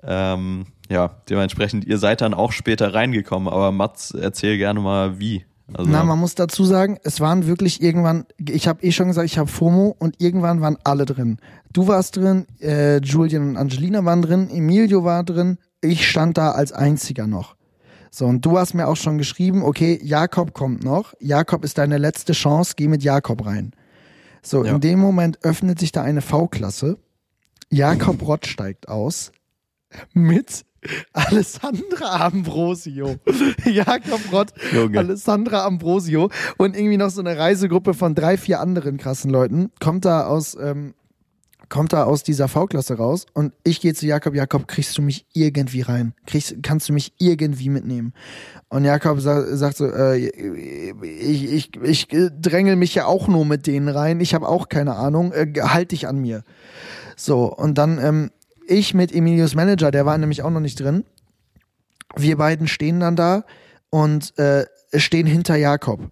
Ähm, 0.04 0.66
ja, 0.92 1.10
dementsprechend, 1.30 1.86
ihr 1.86 1.98
seid 1.98 2.22
dann 2.22 2.34
auch 2.34 2.52
später 2.52 2.94
reingekommen, 2.94 3.48
aber 3.48 3.72
Mats, 3.72 4.12
erzähl 4.12 4.58
gerne 4.58 4.80
mal, 4.82 5.20
wie. 5.20 5.46
Also 5.74 5.90
Na, 5.90 6.04
man 6.04 6.20
muss 6.20 6.36
dazu 6.36 6.66
sagen, 6.66 6.98
es 7.06 7.22
waren 7.22 7.48
wirklich 7.48 7.82
irgendwann, 7.82 8.26
ich 8.38 8.68
habe 8.68 8.84
eh 8.84 8.92
schon 8.92 9.08
gesagt, 9.08 9.26
ich 9.26 9.38
habe 9.38 9.50
FOMO 9.50 9.96
und 9.98 10.20
irgendwann 10.22 10.60
waren 10.60 10.78
alle 10.84 11.06
drin. 11.06 11.38
Du 11.72 11.88
warst 11.88 12.18
drin, 12.18 12.46
äh, 12.60 12.98
Julian 13.00 13.50
und 13.52 13.58
Angelina 13.58 14.04
waren 14.04 14.22
drin, 14.22 14.50
Emilio 14.50 15.06
war 15.06 15.24
drin, 15.24 15.58
ich 15.80 16.10
stand 16.10 16.38
da 16.38 16.52
als 16.52 16.74
einziger 16.74 17.26
noch. 17.26 17.56
So, 18.10 18.26
und 18.26 18.46
du 18.46 18.58
hast 18.58 18.74
mir 18.74 18.90
auch 18.90 18.98
schon 18.98 19.18
geschrieben, 19.18 19.64
okay, 19.64 19.98
Jakob 20.04 20.54
kommt 20.54 20.84
noch, 20.84 21.14
Jakob 21.22 21.64
ist 21.64 21.78
deine 21.78 21.98
letzte 21.98 22.34
Chance, 22.34 22.74
geh 22.76 22.90
mit 22.90 23.02
Jakob 23.04 23.46
rein. 23.46 23.72
So, 24.44 24.66
Ja. 24.66 24.74
in 24.74 24.82
dem 24.82 25.00
Moment 25.00 25.40
öffnet 25.44 25.80
sich 25.80 25.94
da 25.94 26.02
eine 26.02 26.22
V-Klasse. 26.22 26.98
Jakob 27.70 28.22
Rott 28.28 28.46
steigt 28.46 28.90
aus 28.90 29.32
mit 30.14 30.66
Alessandra 31.14 32.26
Ambrosio. 32.26 33.18
Jakob 33.66 34.22
Rott, 34.32 34.54
Junge. 34.74 35.00
Alessandra 35.00 35.66
Ambrosio 35.66 36.30
und 36.58 36.76
irgendwie 36.76 36.98
noch 36.98 37.10
so 37.10 37.22
eine 37.22 37.38
Reisegruppe 37.38 37.94
von 37.94 38.16
drei, 38.16 38.38
vier 38.38 38.60
anderen 38.60 38.98
krassen 38.98 39.32
Leuten. 39.32 39.72
Kommt 39.80 40.06
da 40.06 40.26
aus, 40.26 40.58
ähm, 40.60 40.94
kommt 41.70 41.94
da 41.94 42.04
aus 42.04 42.24
dieser 42.24 42.48
V-Klasse 42.48 42.96
raus 42.96 43.26
und 43.34 43.54
ich 43.64 43.80
gehe 43.80 43.94
zu 43.94 44.08
Jakob, 44.08 44.34
Jakob, 44.34 44.68
kriegst 44.68 44.98
du 44.98 45.02
mich 45.02 45.26
irgendwie 45.34 45.82
rein? 45.82 46.14
Kriegst, 46.26 46.56
kannst 46.64 46.90
du 46.90 46.94
mich 46.94 47.14
irgendwie 47.20 47.70
mitnehmen? 47.70 48.14
Und 48.70 48.84
Jakob 48.84 49.22
sa 49.22 49.56
sagt 49.56 49.78
so, 49.78 49.86
äh, 49.86 50.18
ich, 50.18 51.44
ich, 51.52 51.72
ich 51.82 52.08
drängel 52.08 52.76
mich 52.76 52.96
ja 52.96 53.06
auch 53.06 53.28
nur 53.28 53.46
mit 53.46 53.68
denen 53.68 53.88
rein, 53.88 54.20
ich 54.20 54.34
habe 54.34 54.48
auch 54.48 54.68
keine 54.68 54.96
Ahnung, 54.96 55.32
äh, 55.32 55.54
halt 55.62 55.92
dich 55.92 56.08
an 56.08 56.18
mir. 56.20 56.44
So, 57.16 57.54
und 57.54 57.78
dann 57.78 58.00
ähm, 58.00 58.32
ich 58.68 58.94
mit 58.94 59.14
Emilius 59.14 59.56
Manager, 59.56 59.92
der 59.92 60.06
war 60.06 60.18
nämlich 60.18 60.44
auch 60.44 60.50
noch 60.50 60.60
nicht 60.60 60.80
drin. 60.80 61.06
Wir 62.16 62.38
beiden 62.38 62.68
stehen 62.68 63.00
dann 63.00 63.16
da 63.16 63.46
und 63.90 64.38
äh, 64.38 64.66
stehen 64.96 65.28
hinter 65.28 65.56
Jakob. 65.56 66.12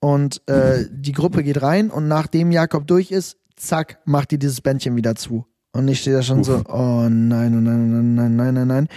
Und 0.00 0.46
äh, 0.48 0.86
die 0.90 1.12
Gruppe 1.12 1.42
geht 1.42 1.60
rein 1.62 1.90
und 1.90 2.06
nachdem 2.06 2.52
Jakob 2.52 2.86
durch 2.86 3.10
ist, 3.10 3.36
zack, 3.56 3.98
macht 4.04 4.30
die 4.30 4.38
dieses 4.38 4.60
Bändchen 4.60 4.96
wieder 4.96 5.14
zu. 5.16 5.44
Und 5.72 5.88
ich 5.88 6.00
stehe 6.00 6.16
da 6.16 6.22
schon 6.22 6.44
so, 6.44 6.62
oh 6.68 7.08
nein, 7.08 7.54
oh 7.56 7.60
nein, 7.60 7.92
oh 7.92 8.02
nein, 8.02 8.14
nein, 8.14 8.36
nein, 8.36 8.54
nein, 8.54 8.68
nein. 8.68 8.88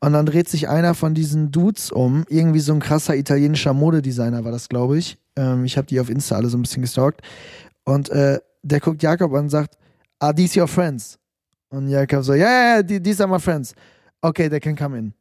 Und 0.00 0.12
dann 0.12 0.26
dreht 0.26 0.48
sich 0.48 0.68
einer 0.68 0.94
von 0.94 1.14
diesen 1.14 1.50
Dudes 1.50 1.90
um, 1.90 2.24
irgendwie 2.28 2.60
so 2.60 2.72
ein 2.72 2.80
krasser 2.80 3.16
italienischer 3.16 3.74
Modedesigner 3.74 4.44
war 4.44 4.52
das, 4.52 4.68
glaube 4.68 4.98
ich. 4.98 5.18
Ähm, 5.36 5.64
ich 5.64 5.76
habe 5.76 5.86
die 5.86 6.00
auf 6.00 6.10
Insta 6.10 6.36
alle 6.36 6.48
so 6.48 6.56
ein 6.56 6.62
bisschen 6.62 6.82
gestalkt. 6.82 7.20
Und 7.84 8.08
äh, 8.10 8.38
der 8.62 8.80
guckt 8.80 9.02
Jakob 9.02 9.32
an 9.32 9.44
und 9.44 9.50
sagt, 9.50 9.76
are 10.18 10.34
these 10.34 10.58
your 10.60 10.68
friends? 10.68 11.18
Und 11.74 11.88
Jakob 11.88 12.22
so, 12.24 12.34
ja, 12.34 12.48
ja, 12.48 12.76
ja, 12.76 12.82
these 12.82 13.22
are 13.22 13.30
my 13.30 13.40
friends. 13.40 13.74
Okay, 14.22 14.48
they 14.48 14.60
can 14.60 14.76
come 14.76 14.96
in. 14.96 15.14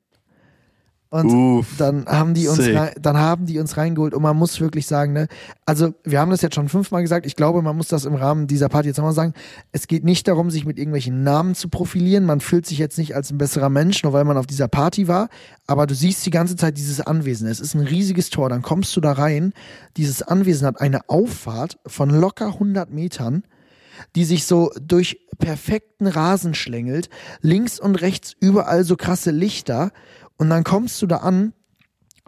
Und 1.13 1.31
Uff. 1.31 1.67
dann 1.77 2.07
haben 2.07 2.33
die 2.33 2.47
uns 2.47 2.59
rein, 2.59 2.89
dann 2.99 3.17
haben 3.17 3.45
die 3.45 3.59
uns 3.59 3.77
reingeholt 3.77 4.15
und 4.15 4.23
man 4.23 4.35
muss 4.35 4.59
wirklich 4.59 4.87
sagen, 4.87 5.13
ne, 5.13 5.27
also 5.63 5.93
wir 6.03 6.19
haben 6.19 6.31
das 6.31 6.41
jetzt 6.41 6.55
schon 6.55 6.69
fünfmal 6.69 7.03
gesagt, 7.03 7.27
ich 7.27 7.35
glaube, 7.35 7.61
man 7.61 7.77
muss 7.77 7.87
das 7.87 8.05
im 8.05 8.15
Rahmen 8.15 8.47
dieser 8.47 8.67
Party 8.67 8.87
jetzt 8.87 8.97
nochmal 8.97 9.13
sagen. 9.13 9.33
Es 9.71 9.85
geht 9.85 10.03
nicht 10.03 10.27
darum, 10.27 10.49
sich 10.49 10.65
mit 10.65 10.79
irgendwelchen 10.79 11.21
Namen 11.21 11.53
zu 11.53 11.69
profilieren. 11.69 12.25
Man 12.25 12.39
fühlt 12.39 12.65
sich 12.65 12.79
jetzt 12.79 12.97
nicht 12.97 13.15
als 13.15 13.29
ein 13.29 13.37
besserer 13.37 13.69
Mensch, 13.69 14.01
nur 14.01 14.11
weil 14.11 14.23
man 14.23 14.37
auf 14.37 14.47
dieser 14.47 14.67
Party 14.67 15.07
war, 15.07 15.29
aber 15.67 15.85
du 15.85 15.93
siehst 15.93 16.25
die 16.25 16.31
ganze 16.31 16.55
Zeit 16.55 16.77
dieses 16.77 16.99
Anwesen. 16.99 17.47
Es 17.47 17.59
ist 17.59 17.75
ein 17.75 17.81
riesiges 17.81 18.31
Tor, 18.31 18.49
dann 18.49 18.63
kommst 18.63 18.95
du 18.95 18.99
da 18.99 19.11
rein. 19.11 19.53
Dieses 19.97 20.23
Anwesen 20.23 20.65
hat 20.65 20.81
eine 20.81 21.09
Auffahrt 21.09 21.77
von 21.85 22.09
locker 22.09 22.47
100 22.47 22.89
Metern 22.89 23.43
die 24.15 24.25
sich 24.25 24.45
so 24.45 24.71
durch 24.81 25.19
perfekten 25.39 26.07
Rasen 26.07 26.53
schlängelt, 26.53 27.09
links 27.41 27.79
und 27.79 27.95
rechts 27.95 28.35
überall 28.39 28.83
so 28.83 28.95
krasse 28.95 29.31
Lichter 29.31 29.91
und 30.37 30.49
dann 30.49 30.63
kommst 30.63 31.01
du 31.01 31.07
da 31.07 31.17
an, 31.17 31.53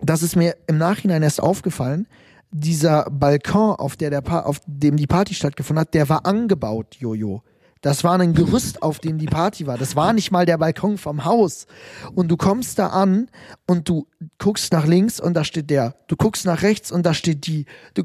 das 0.02 0.24
ist 0.24 0.36
mir 0.36 0.56
im 0.68 0.78
Nachhinein 0.78 1.24
erst 1.24 1.42
aufgefallen, 1.42 2.08
dieser 2.52 3.10
Balkon, 3.10 3.76
auf, 3.76 3.96
der 3.96 4.10
der 4.10 4.48
auf 4.48 4.62
dem 4.66 4.98
die 4.98 5.08
Party 5.08 5.34
stattgefunden 5.34 5.82
hat, 5.82 5.94
der 5.94 6.08
war 6.10 6.26
angebaut, 6.26 6.96
Jojo. 7.00 7.44
Das 7.86 8.04
war 8.04 8.20
ein 8.20 8.34
Gerüst, 8.34 8.82
auf 8.82 8.98
dem 8.98 9.20
die 9.20 9.28
Party 9.28 9.68
war. 9.68 9.78
Das 9.78 9.96
war 9.96 10.12
nicht 10.12 10.32
mal 10.32 10.48
der 10.48 10.58
Balkon 10.58 10.98
vom 10.98 11.24
Haus. 11.24 11.68
Und 12.16 12.30
du 12.30 12.36
kommst 12.36 12.80
da 12.80 12.88
an 12.88 13.30
und 13.68 13.88
du 13.88 14.08
guckst 14.40 14.74
nach 14.74 14.88
links 14.88 15.20
und 15.20 15.36
da 15.36 15.44
steht 15.44 15.70
der. 15.70 15.94
Du 16.08 16.16
guckst 16.16 16.46
nach 16.46 16.64
rechts 16.64 16.92
und 16.92 17.06
da 17.06 17.14
steht 17.14 17.46
die. 17.46 17.68
Du, 17.94 18.02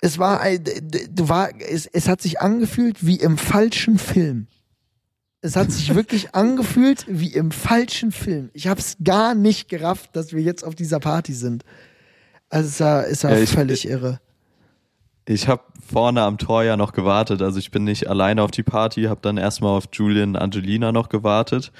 es 0.00 0.18
war, 0.18 0.40
du 0.58 1.28
war, 1.28 1.50
es, 1.60 1.86
es 1.86 2.08
hat 2.08 2.22
sich 2.22 2.40
angefühlt 2.40 3.06
wie 3.06 3.14
im 3.20 3.38
falschen 3.38 3.98
Film. 4.00 4.48
Es 5.42 5.54
hat 5.54 5.70
sich 5.70 5.94
wirklich 5.94 6.34
angefühlt 6.34 7.04
wie 7.06 7.32
im 7.34 7.52
falschen 7.52 8.10
Film. 8.10 8.50
Ich 8.52 8.66
habe 8.66 8.80
es 8.80 8.96
gar 9.04 9.36
nicht 9.36 9.68
gerafft, 9.68 10.16
dass 10.16 10.32
wir 10.32 10.42
jetzt 10.42 10.64
auf 10.64 10.74
dieser 10.74 10.98
Party 10.98 11.34
sind. 11.34 11.62
Also 12.48 12.66
es 12.68 12.80
war, 12.80 13.06
es 13.06 13.22
war 13.22 13.30
Ja, 13.30 13.38
ich- 13.38 13.50
völlig 13.50 13.86
irre. 13.86 14.18
Ich 15.26 15.48
habe 15.48 15.62
vorne 15.86 16.22
am 16.22 16.38
Tor 16.38 16.64
ja 16.64 16.76
noch 16.76 16.92
gewartet. 16.92 17.40
Also 17.42 17.58
ich 17.58 17.70
bin 17.70 17.84
nicht 17.84 18.08
alleine 18.08 18.42
auf 18.42 18.50
die 18.50 18.62
Party, 18.62 19.04
habe 19.04 19.20
dann 19.22 19.36
erstmal 19.36 19.76
auf 19.76 19.84
Julian 19.92 20.30
und 20.30 20.36
Angelina 20.36 20.92
noch 20.92 21.08
gewartet. 21.08 21.72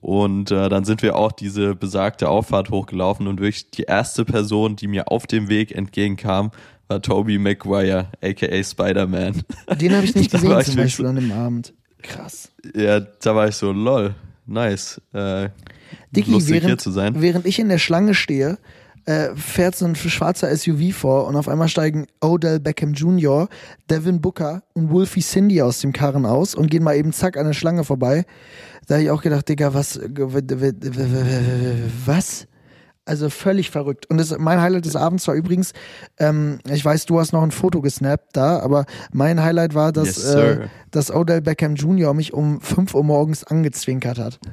Und 0.00 0.50
äh, 0.50 0.68
dann 0.68 0.84
sind 0.84 1.02
wir 1.02 1.16
auch 1.16 1.32
diese 1.32 1.74
besagte 1.74 2.28
Auffahrt 2.28 2.70
hochgelaufen 2.70 3.26
und 3.26 3.40
wirklich 3.40 3.70
die 3.70 3.82
erste 3.82 4.24
Person, 4.24 4.76
die 4.76 4.86
mir 4.86 5.10
auf 5.10 5.26
dem 5.26 5.48
Weg 5.48 5.72
entgegenkam, 5.72 6.52
war 6.86 7.02
Toby 7.02 7.38
Maguire, 7.38 8.06
aka 8.22 8.62
Spider-Man. 8.62 9.42
Den 9.80 9.94
habe 9.94 10.04
ich 10.04 10.14
nicht 10.14 10.30
gesehen 10.30 10.58
ich 10.58 10.66
zum 10.66 10.76
Beispiel 10.76 11.06
an 11.06 11.16
dem 11.16 11.32
Abend. 11.32 11.74
Krass. 12.02 12.50
Ja, 12.74 13.00
da 13.00 13.34
war 13.34 13.48
ich 13.48 13.56
so, 13.56 13.72
lol, 13.72 14.14
nice. 14.46 15.00
Äh, 15.12 15.48
Dicky, 16.12 16.48
während, 16.48 16.66
hier 16.66 16.78
zu 16.78 16.90
sein. 16.90 17.20
während 17.20 17.44
ich 17.44 17.58
in 17.58 17.68
der 17.68 17.78
Schlange 17.78 18.14
stehe, 18.14 18.58
äh, 19.08 19.34
fährt 19.36 19.74
so 19.74 19.86
ein 19.86 19.96
schwarzer 19.96 20.54
SUV 20.54 20.92
vor 20.92 21.26
und 21.26 21.36
auf 21.36 21.48
einmal 21.48 21.68
steigen 21.68 22.06
Odell 22.20 22.60
Beckham 22.60 22.92
Jr., 22.92 23.48
Devin 23.88 24.20
Booker 24.20 24.62
und 24.74 24.90
Wolfie 24.90 25.22
Cindy 25.22 25.62
aus 25.62 25.80
dem 25.80 25.94
Karren 25.94 26.26
aus 26.26 26.54
und 26.54 26.70
gehen 26.70 26.84
mal 26.84 26.94
eben 26.94 27.14
zack 27.14 27.38
an 27.38 27.46
der 27.46 27.54
Schlange 27.54 27.84
vorbei. 27.84 28.26
Da 28.86 28.96
habe 28.96 29.04
ich 29.04 29.10
auch 29.10 29.22
gedacht, 29.22 29.48
Digga, 29.48 29.72
was, 29.72 29.98
was? 32.04 32.46
Also 33.08 33.30
völlig 33.30 33.70
verrückt. 33.70 34.06
Und 34.10 34.18
das, 34.18 34.36
mein 34.38 34.60
Highlight 34.60 34.84
des 34.84 34.94
Abends 34.94 35.26
war 35.26 35.34
übrigens, 35.34 35.72
ähm, 36.18 36.58
ich 36.70 36.84
weiß, 36.84 37.06
du 37.06 37.18
hast 37.18 37.32
noch 37.32 37.42
ein 37.42 37.50
Foto 37.50 37.80
gesnappt 37.80 38.36
da, 38.36 38.58
aber 38.60 38.84
mein 39.12 39.42
Highlight 39.42 39.74
war, 39.74 39.92
dass, 39.92 40.16
Yes, 40.16 40.34
äh, 40.34 40.58
dass 40.90 41.10
Odell 41.10 41.40
Beckham 41.40 41.74
Jr. 41.74 42.12
mich 42.14 42.32
um 42.34 42.60
5 42.60 42.94
Uhr 42.94 43.04
morgens 43.04 43.44
angezwinkert 43.44 44.18
hat. 44.18 44.38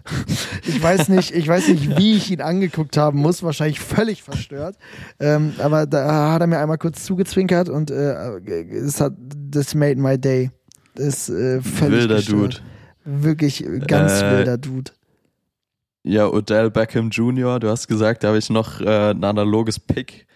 Ich 0.68 0.82
weiß 0.82 1.10
nicht, 1.10 1.32
ich 1.32 1.48
weiß 1.48 1.68
nicht, 1.68 1.98
wie 1.98 2.16
ich 2.18 2.32
ihn 2.32 2.42
angeguckt 2.42 2.98
haben 2.98 3.20
muss, 3.20 3.44
wahrscheinlich 3.44 3.80
völlig 3.80 4.24
verstört. 4.24 4.76
Ähm, 5.20 5.54
aber 5.60 5.86
da 5.86 6.32
hat 6.32 6.42
er 6.42 6.48
mir 6.48 6.58
einmal 6.60 6.80
kurz 6.80 7.04
zugezwinkert 7.06 7.70
und 7.70 7.92
äh, 7.92 8.14
es 8.72 9.00
hat 9.00 9.14
das 9.52 9.76
made 9.76 9.98
my 10.02 10.18
day. 10.18 10.50
Das 10.96 11.30
ist 11.30 11.30
äh, 11.30 11.62
völlig 11.62 12.02
Wilder 12.02 12.16
gestört. 12.16 12.64
Dude. 13.06 13.22
Wirklich 13.24 13.64
ganz 13.88 14.22
Äh, 14.22 14.38
wilder 14.38 14.58
Dude. 14.58 14.92
Ja, 16.08 16.28
Odell 16.28 16.70
Beckham 16.70 17.10
Jr., 17.10 17.60
du 17.60 17.68
hast 17.68 17.88
gesagt, 17.88 18.24
da 18.24 18.28
habe 18.28 18.38
ich 18.38 18.52
noch 18.52 18.80
äh, 18.80 19.10
ein 19.10 19.24
analoges 19.24 19.80
Pick 19.80 20.28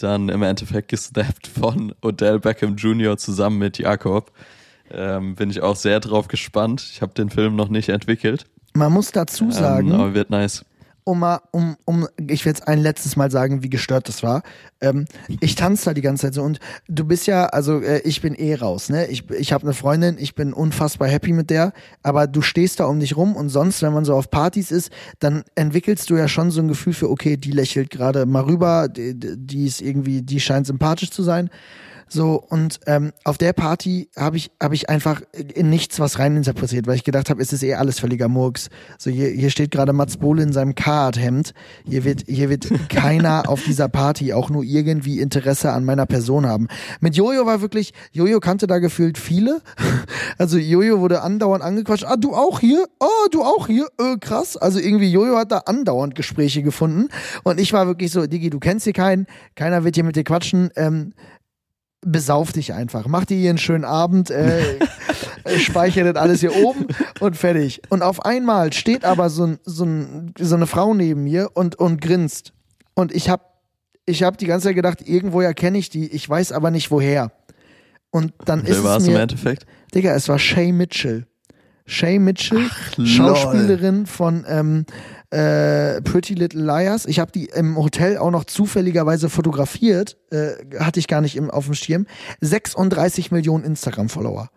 dann 0.00 0.28
im 0.28 0.42
Endeffekt 0.42 0.88
gesnappt 0.88 1.48
von 1.48 1.92
Odell 2.00 2.38
Beckham 2.38 2.76
Jr. 2.76 3.16
zusammen 3.16 3.58
mit 3.58 3.78
Jakob. 3.78 4.30
Ähm, 4.88 5.34
bin 5.34 5.50
ich 5.50 5.62
auch 5.62 5.74
sehr 5.74 5.98
drauf 5.98 6.28
gespannt. 6.28 6.88
Ich 6.92 7.02
habe 7.02 7.12
den 7.14 7.28
Film 7.28 7.56
noch 7.56 7.68
nicht 7.68 7.88
entwickelt. 7.88 8.44
Man 8.74 8.92
muss 8.92 9.10
dazu 9.10 9.50
sagen, 9.50 9.88
Ähm, 9.88 9.94
aber 9.94 10.14
wird 10.14 10.30
nice. 10.30 10.64
Um 11.06 11.20
mal, 11.20 11.40
um, 11.52 11.76
um, 11.84 12.08
ich 12.18 12.44
will 12.44 12.50
jetzt 12.50 12.66
ein 12.66 12.80
letztes 12.80 13.14
Mal 13.14 13.30
sagen, 13.30 13.62
wie 13.62 13.70
gestört 13.70 14.08
das 14.08 14.24
war. 14.24 14.42
Ähm, 14.80 15.04
ich 15.40 15.54
tanze 15.54 15.84
da 15.84 15.94
die 15.94 16.00
ganze 16.02 16.26
Zeit 16.26 16.34
so 16.34 16.42
und 16.42 16.58
du 16.88 17.04
bist 17.04 17.28
ja, 17.28 17.46
also 17.46 17.80
äh, 17.80 18.00
ich 18.00 18.20
bin 18.20 18.34
eh 18.34 18.56
raus, 18.56 18.88
ne? 18.88 19.06
Ich, 19.06 19.30
ich 19.30 19.52
habe 19.52 19.62
eine 19.62 19.72
Freundin, 19.72 20.16
ich 20.18 20.34
bin 20.34 20.52
unfassbar 20.52 21.06
happy 21.06 21.32
mit 21.32 21.48
der, 21.48 21.72
aber 22.02 22.26
du 22.26 22.42
stehst 22.42 22.80
da 22.80 22.86
um 22.86 22.98
dich 22.98 23.16
rum 23.16 23.36
und 23.36 23.50
sonst, 23.50 23.82
wenn 23.82 23.92
man 23.92 24.04
so 24.04 24.14
auf 24.14 24.30
Partys 24.30 24.72
ist, 24.72 24.90
dann 25.20 25.44
entwickelst 25.54 26.10
du 26.10 26.16
ja 26.16 26.26
schon 26.26 26.50
so 26.50 26.60
ein 26.60 26.66
Gefühl 26.66 26.92
für, 26.92 27.08
okay, 27.08 27.36
die 27.36 27.52
lächelt 27.52 27.90
gerade 27.90 28.26
mal 28.26 28.42
rüber, 28.42 28.88
die, 28.88 29.14
die 29.16 29.66
ist 29.66 29.80
irgendwie, 29.80 30.22
die 30.22 30.40
scheint 30.40 30.66
sympathisch 30.66 31.12
zu 31.12 31.22
sein. 31.22 31.50
So, 32.08 32.40
und 32.48 32.78
ähm, 32.86 33.12
auf 33.24 33.36
der 33.36 33.52
Party 33.52 34.08
habe 34.16 34.36
ich, 34.36 34.50
hab 34.62 34.72
ich 34.72 34.88
einfach 34.88 35.22
in 35.32 35.70
nichts 35.70 35.98
was 35.98 36.20
reininterpretiert, 36.20 36.86
weil 36.86 36.94
ich 36.94 37.04
gedacht 37.04 37.30
habe, 37.30 37.42
es 37.42 37.52
ist 37.52 37.64
eh 37.64 37.74
alles 37.74 37.98
völliger 37.98 38.28
Murks. 38.28 38.68
So, 38.96 39.10
hier, 39.10 39.28
hier 39.30 39.50
steht 39.50 39.72
gerade 39.72 39.92
Mats 39.92 40.18
Bohle 40.18 40.42
in 40.44 40.52
seinem 40.52 40.76
Card-Hemd. 40.76 41.52
Hier 41.84 42.04
wird, 42.04 42.24
hier 42.28 42.48
wird 42.48 42.68
keiner 42.88 43.48
auf 43.48 43.64
dieser 43.64 43.88
Party 43.88 44.32
auch 44.32 44.50
nur 44.50 44.62
irgendwie 44.62 45.20
Interesse 45.20 45.72
an 45.72 45.84
meiner 45.84 46.06
Person 46.06 46.46
haben. 46.46 46.68
Mit 47.00 47.16
Jojo 47.16 47.44
war 47.44 47.60
wirklich, 47.60 47.92
Jojo 48.12 48.38
kannte 48.38 48.66
da 48.66 48.78
gefühlt 48.78 49.18
viele. 49.18 49.60
Also 50.38 50.58
Jojo 50.58 51.00
wurde 51.00 51.22
andauernd 51.22 51.64
angequatscht. 51.64 52.04
Ah, 52.04 52.16
du 52.16 52.34
auch 52.34 52.60
hier? 52.60 52.86
Oh, 53.00 53.28
du 53.30 53.42
auch 53.42 53.68
hier? 53.68 53.86
Äh, 53.98 54.18
krass. 54.18 54.56
Also 54.56 54.78
irgendwie 54.78 55.10
Jojo 55.10 55.38
hat 55.38 55.50
da 55.50 55.58
andauernd 55.58 56.14
Gespräche 56.14 56.62
gefunden. 56.62 57.08
Und 57.42 57.58
ich 57.58 57.72
war 57.72 57.86
wirklich 57.86 58.10
so, 58.10 58.26
Digi, 58.26 58.50
du 58.50 58.58
kennst 58.58 58.84
hier 58.84 58.92
keinen, 58.92 59.26
keiner 59.54 59.84
wird 59.84 59.94
hier 59.94 60.04
mit 60.04 60.16
dir 60.16 60.24
quatschen. 60.24 60.70
Ähm, 60.76 61.14
besauf 62.06 62.52
dich 62.52 62.72
einfach. 62.72 63.06
Mach 63.08 63.24
dir 63.24 63.36
hier 63.36 63.50
einen 63.50 63.58
schönen 63.58 63.84
Abend, 63.84 64.30
äh, 64.30 64.78
speichere 65.58 66.12
das 66.12 66.22
alles 66.22 66.40
hier 66.40 66.56
oben 66.56 66.86
und 67.20 67.36
fertig. 67.36 67.82
Und 67.88 68.02
auf 68.02 68.24
einmal 68.24 68.72
steht 68.72 69.04
aber 69.04 69.28
so, 69.28 69.44
ein, 69.44 69.58
so, 69.64 69.84
ein, 69.84 70.32
so 70.38 70.54
eine 70.54 70.66
Frau 70.66 70.94
neben 70.94 71.24
mir 71.24 71.50
und, 71.54 71.76
und 71.76 72.00
grinst. 72.00 72.52
Und 72.94 73.14
ich 73.14 73.28
hab, 73.28 73.60
ich 74.06 74.22
hab 74.22 74.38
die 74.38 74.46
ganze 74.46 74.68
Zeit 74.68 74.76
gedacht, 74.76 75.06
irgendwoher 75.06 75.52
kenne 75.52 75.78
ich 75.78 75.90
die, 75.90 76.06
ich 76.06 76.28
weiß 76.28 76.52
aber 76.52 76.70
nicht 76.70 76.90
woher. 76.90 77.32
Und 78.10 78.32
dann 78.44 78.60
ist 78.60 78.78
Wer 78.78 78.84
war 78.84 78.96
es 78.96 79.02
es 79.02 79.08
im 79.08 79.14
mir, 79.14 79.20
Endeffekt? 79.20 79.66
Digga, 79.94 80.14
es 80.14 80.28
war 80.28 80.38
Shay 80.38 80.72
Mitchell. 80.72 81.26
Shay 81.86 82.18
Mitchell, 82.18 82.68
lol. 82.96 83.06
Schauspielerin 83.06 84.06
von 84.06 84.44
ähm, 84.48 84.86
äh, 85.30 86.02
Pretty 86.02 86.34
Little 86.34 86.62
Liars. 86.62 87.06
Ich 87.06 87.20
habe 87.20 87.30
die 87.30 87.46
im 87.46 87.76
Hotel 87.76 88.18
auch 88.18 88.30
noch 88.30 88.44
zufälligerweise 88.44 89.30
fotografiert, 89.30 90.16
äh, 90.30 90.52
hatte 90.78 90.98
ich 90.98 91.06
gar 91.06 91.20
nicht 91.20 91.36
im, 91.36 91.50
auf 91.50 91.66
dem 91.66 91.74
Schirm. 91.74 92.06
36 92.40 93.30
Millionen 93.30 93.64
Instagram-Follower. 93.64 94.50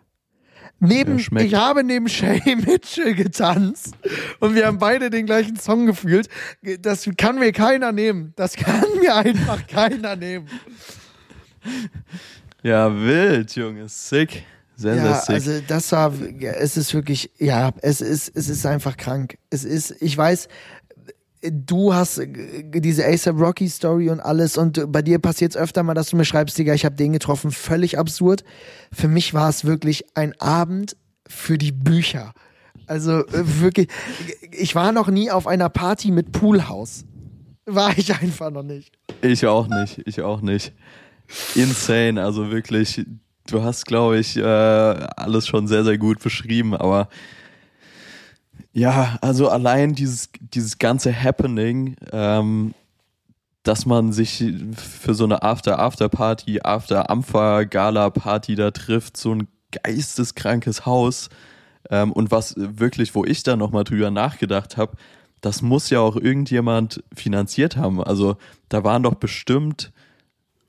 Neben, 0.82 1.18
Ja, 1.18 1.40
ich 1.40 1.54
habe 1.54 1.84
neben 1.84 2.08
Shay 2.08 2.40
Mitchell 2.66 3.14
getanzt 3.14 3.94
und 4.40 4.54
wir 4.54 4.66
haben 4.66 4.78
beide 4.78 5.10
den 5.10 5.26
gleichen 5.26 5.56
Song 5.56 5.84
gefühlt. 5.86 6.28
Das 6.80 7.08
kann 7.18 7.38
mir 7.38 7.52
keiner 7.52 7.92
nehmen. 7.92 8.32
Das 8.36 8.56
kann 8.56 8.84
mir 9.00 9.14
einfach 9.14 9.66
keiner 9.66 10.16
nehmen. 10.16 10.48
Ja, 12.62 12.92
wild, 12.94 13.54
Junge. 13.54 13.88
Sick. 13.88 14.44
Sehr, 14.80 14.94
sehr 14.94 15.04
Ja, 15.04 15.14
sick. 15.20 15.34
also 15.34 15.50
das 15.68 15.92
war, 15.92 16.12
es 16.40 16.76
ist 16.78 16.94
wirklich, 16.94 17.30
ja, 17.38 17.70
es 17.82 18.00
ist, 18.00 18.32
es 18.34 18.48
ist 18.48 18.64
einfach 18.64 18.96
krank. 18.96 19.36
Es 19.50 19.64
ist, 19.64 19.94
ich 20.00 20.16
weiß, 20.16 20.48
du 21.42 21.92
hast 21.94 22.18
äh, 22.18 22.26
diese 22.80 23.06
ASAP 23.06 23.38
Rocky 23.38 23.68
Story 23.68 24.08
und 24.10 24.20
alles 24.20 24.56
und 24.56 24.90
bei 24.90 25.02
dir 25.02 25.18
passiert 25.18 25.52
es 25.54 25.60
öfter 25.60 25.82
mal, 25.82 25.92
dass 25.94 26.08
du 26.08 26.16
mir 26.16 26.24
schreibst, 26.24 26.56
Digga, 26.56 26.72
ich 26.72 26.84
habe 26.86 26.96
den 26.96 27.12
getroffen, 27.12 27.50
völlig 27.50 27.98
absurd. 27.98 28.42
Für 28.90 29.08
mich 29.08 29.34
war 29.34 29.48
es 29.50 29.64
wirklich 29.66 30.04
ein 30.16 30.38
Abend 30.40 30.96
für 31.28 31.58
die 31.58 31.72
Bücher. 31.72 32.32
Also 32.86 33.26
äh, 33.26 33.60
wirklich, 33.60 33.88
ich 34.50 34.74
war 34.74 34.92
noch 34.92 35.08
nie 35.08 35.30
auf 35.30 35.46
einer 35.46 35.68
Party 35.68 36.10
mit 36.10 36.32
Poolhaus. 36.32 37.04
War 37.66 37.96
ich 37.96 38.14
einfach 38.14 38.50
noch 38.50 38.62
nicht. 38.64 38.92
Ich 39.20 39.46
auch 39.46 39.68
nicht, 39.68 40.00
ich 40.06 40.22
auch 40.22 40.40
nicht. 40.40 40.72
Insane, 41.54 42.20
also 42.24 42.50
wirklich, 42.50 43.04
du 43.50 43.62
hast, 43.62 43.86
glaube 43.86 44.18
ich, 44.18 44.36
äh, 44.36 44.42
alles 44.42 45.46
schon 45.46 45.66
sehr, 45.66 45.84
sehr 45.84 45.98
gut 45.98 46.20
beschrieben, 46.22 46.74
aber 46.74 47.08
ja, 48.72 49.18
also 49.20 49.48
allein 49.48 49.94
dieses, 49.94 50.30
dieses 50.38 50.78
ganze 50.78 51.12
Happening, 51.12 51.96
ähm, 52.12 52.74
dass 53.62 53.84
man 53.84 54.12
sich 54.12 54.44
für 54.74 55.14
so 55.14 55.24
eine 55.24 55.42
After-After-Party, 55.42 56.60
After-Ampfer-Gala-Party 56.62 58.54
da 58.54 58.70
trifft, 58.70 59.16
so 59.16 59.34
ein 59.34 59.48
geisteskrankes 59.72 60.86
Haus 60.86 61.28
ähm, 61.90 62.12
und 62.12 62.30
was 62.30 62.54
wirklich, 62.56 63.14
wo 63.14 63.24
ich 63.24 63.42
da 63.42 63.56
nochmal 63.56 63.84
drüber 63.84 64.10
nachgedacht 64.10 64.76
habe, 64.76 64.96
das 65.40 65.62
muss 65.62 65.90
ja 65.90 66.00
auch 66.00 66.16
irgendjemand 66.16 67.02
finanziert 67.14 67.76
haben. 67.76 68.02
Also 68.02 68.36
da 68.68 68.84
waren 68.84 69.02
doch 69.02 69.14
bestimmt 69.14 69.92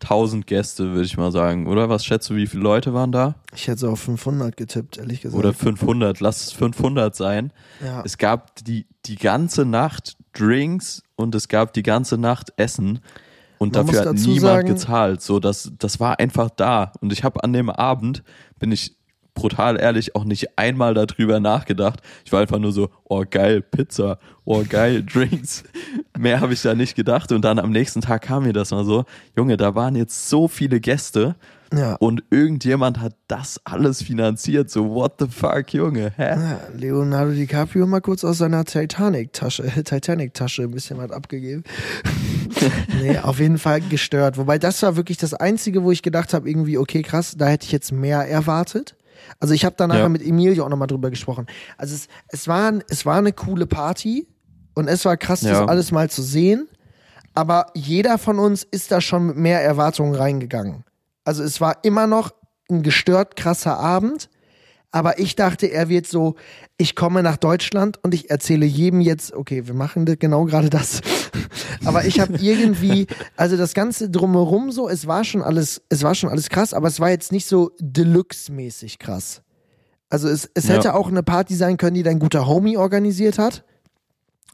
1000 0.02 0.48
Gäste, 0.48 0.92
würde 0.92 1.06
ich 1.06 1.18
mal 1.18 1.32
sagen, 1.32 1.68
oder? 1.68 1.90
Was 1.90 2.04
schätzt 2.06 2.30
du, 2.30 2.36
wie 2.36 2.48
viele 2.48 2.64
Leute 2.64 2.94
waren 2.94 3.12
da? 3.12 3.36
Ich 3.56 3.68
hätte 3.68 3.80
so 3.82 3.90
auf 3.90 4.00
500 4.02 4.58
getippt, 4.58 4.98
ehrlich 4.98 5.22
gesagt. 5.22 5.38
Oder 5.40 5.54
500, 5.54 6.20
lass 6.20 6.46
es 6.48 6.52
500 6.54 7.16
sein. 7.16 7.54
ja. 7.84 8.02
Es 8.04 8.18
gab 8.18 8.56
die, 8.64 8.86
die 9.06 9.16
ganze 9.16 9.66
Nacht 9.66 10.18
Drinks 10.34 11.04
und 11.16 11.36
es 11.36 11.48
gab 11.48 11.74
die 11.74 11.84
ganze 11.84 12.18
Nacht 12.18 12.54
Essen 12.58 13.00
und 13.58 13.74
Man 13.76 13.86
dafür 13.86 14.06
hat 14.10 14.16
niemand 14.16 14.40
sagen- 14.42 14.68
gezahlt. 14.70 15.22
So, 15.22 15.40
das, 15.40 15.72
das 15.78 16.00
war 16.00 16.20
einfach 16.20 16.50
da. 16.50 16.92
Und 17.02 17.14
ich 17.14 17.24
habe 17.24 17.44
an 17.44 17.54
dem 17.54 17.70
Abend, 17.70 18.24
bin 18.60 18.72
ich 18.72 18.96
brutal 19.42 19.80
ehrlich, 19.80 20.16
auch 20.16 20.24
nicht 20.24 20.58
einmal 20.58 20.94
darüber 20.94 21.40
nachgedacht. 21.40 22.02
Ich 22.26 22.32
war 22.32 22.42
einfach 22.42 22.60
nur 22.60 22.72
so, 22.72 22.90
oh 23.06 23.24
geil, 23.30 23.62
Pizza, 23.62 24.20
oh 24.46 24.64
geil, 24.68 25.04
Drinks. 25.14 25.64
Mehr 26.18 26.40
habe 26.42 26.54
ich 26.54 26.62
da 26.62 26.76
nicht 26.76 26.96
gedacht. 26.96 27.32
Und 27.32 27.44
dann 27.44 27.58
am 27.60 27.72
nächsten 27.72 28.02
Tag 28.02 28.22
kam 28.22 28.44
mir 28.44 28.54
das 28.54 28.72
mal 28.72 28.86
so, 28.86 29.06
Junge, 29.36 29.58
da 29.58 29.74
waren 29.76 29.96
jetzt 29.96 30.30
so 30.30 30.48
viele 30.48 30.80
Gäste. 30.80 31.36
ja. 31.74 31.96
Und 31.96 32.24
irgendjemand 32.30 33.00
hat 33.00 33.16
das 33.28 33.60
alles 33.64 34.04
finanziert. 34.04 34.70
So, 34.70 34.94
what 34.94 35.14
the 35.20 35.28
fuck, 35.28 35.74
Junge? 35.74 36.14
Hä? 36.16 36.36
Ja, 36.36 36.60
Leonardo 36.78 37.32
DiCaprio 37.32 37.88
mal 37.88 38.02
kurz 38.02 38.24
aus 38.24 38.38
seiner 38.38 38.64
Titanic-Tasche, 38.66 39.64
Titanic-Tasche 39.84 40.64
ein 40.64 40.72
bisschen 40.72 40.98
was 40.98 41.12
abgegeben. 41.12 41.64
nee, 43.02 43.18
auf 43.18 43.40
jeden 43.40 43.58
Fall 43.58 43.82
gestört. 43.82 44.38
Wobei 44.38 44.60
das 44.60 44.84
war 44.84 44.96
wirklich 44.96 45.18
das 45.18 45.34
Einzige, 45.34 45.84
wo 45.84 45.92
ich 45.92 46.04
gedacht 46.04 46.34
habe, 46.34 46.48
irgendwie, 46.50 46.78
okay, 46.78 47.02
krass, 47.02 47.36
da 47.38 47.48
hätte 47.48 47.66
ich 47.66 47.72
jetzt 47.72 47.92
mehr 47.92 48.28
erwartet. 48.30 48.96
Also 49.40 49.54
ich 49.54 49.66
habe 49.66 49.76
da 49.78 49.88
nachher 49.88 50.02
Ja. 50.02 50.10
mit 50.10 50.22
Emilio 50.26 50.66
auch 50.66 50.70
nochmal 50.70 50.88
drüber 50.88 51.10
gesprochen. 51.10 51.48
Also 51.78 51.96
es, 51.96 52.08
es, 52.28 52.48
war, 52.48 52.74
es 52.90 53.06
war 53.06 53.18
eine 53.18 53.34
coole 53.34 53.66
Party 53.68 54.28
und 54.74 54.88
es 54.88 55.06
war 55.06 55.18
krass, 55.18 55.42
das 55.42 55.52
Ja. 55.52 55.66
alles 55.66 55.92
mal 55.92 56.10
zu 56.10 56.22
sehen. 56.22 56.68
Aber 57.34 57.68
jeder 57.74 58.18
von 58.18 58.40
uns 58.40 58.64
ist 58.64 58.92
da 58.92 59.00
schon 59.02 59.28
mit 59.28 59.38
mehr 59.38 59.62
Erwartungen 59.64 60.16
reingegangen. 60.16 60.84
Also 61.24 61.44
es 61.44 61.62
war 61.62 61.84
immer 61.84 62.08
noch 62.08 62.32
ein 62.70 62.84
gestört 62.84 63.36
krasser 63.36 63.78
Abend. 63.80 64.30
Aber 64.92 65.20
ich 65.20 65.36
dachte, 65.38 65.68
er 65.72 65.88
wird 65.88 66.06
so, 66.06 66.36
ich 66.78 66.96
komme 66.96 67.24
nach 67.24 67.38
Deutschland 67.38 67.98
und 68.04 68.14
ich 68.14 68.30
erzähle 68.30 68.66
jedem 68.66 69.00
jetzt, 69.00 69.34
okay, 69.34 69.66
wir 69.66 69.74
machen 69.74 70.04
genau 70.06 70.44
gerade 70.46 70.70
das. 70.70 71.00
aber 71.86 72.04
ich 72.06 72.20
habe 72.20 72.36
irgendwie, 72.42 73.08
also 73.38 73.56
das 73.56 73.74
Ganze 73.74 74.10
drumherum 74.10 74.70
so, 74.72 74.90
es 74.90 75.08
war 75.08 75.24
schon 75.24 75.42
alles, 75.42 75.82
es 75.88 76.04
war 76.04 76.14
schon 76.14 76.30
alles 76.30 76.50
krass, 76.50 76.74
aber 76.74 76.90
es 76.90 77.00
war 77.00 77.10
jetzt 77.10 77.32
nicht 77.32 77.46
so 77.48 77.72
Deluxe-mäßig 77.80 79.00
krass. 79.00 79.42
Also 80.10 80.28
es, 80.28 80.50
es 80.54 80.68
Ja. 80.68 80.76
hätte 80.76 80.94
auch 80.94 81.08
eine 81.08 81.24
Party 81.24 81.56
sein 81.56 81.78
können, 81.78 81.96
die 81.96 82.04
dein 82.04 82.20
guter 82.20 82.46
Homie 82.46 82.76
organisiert 82.76 83.40
hat. 83.40 83.64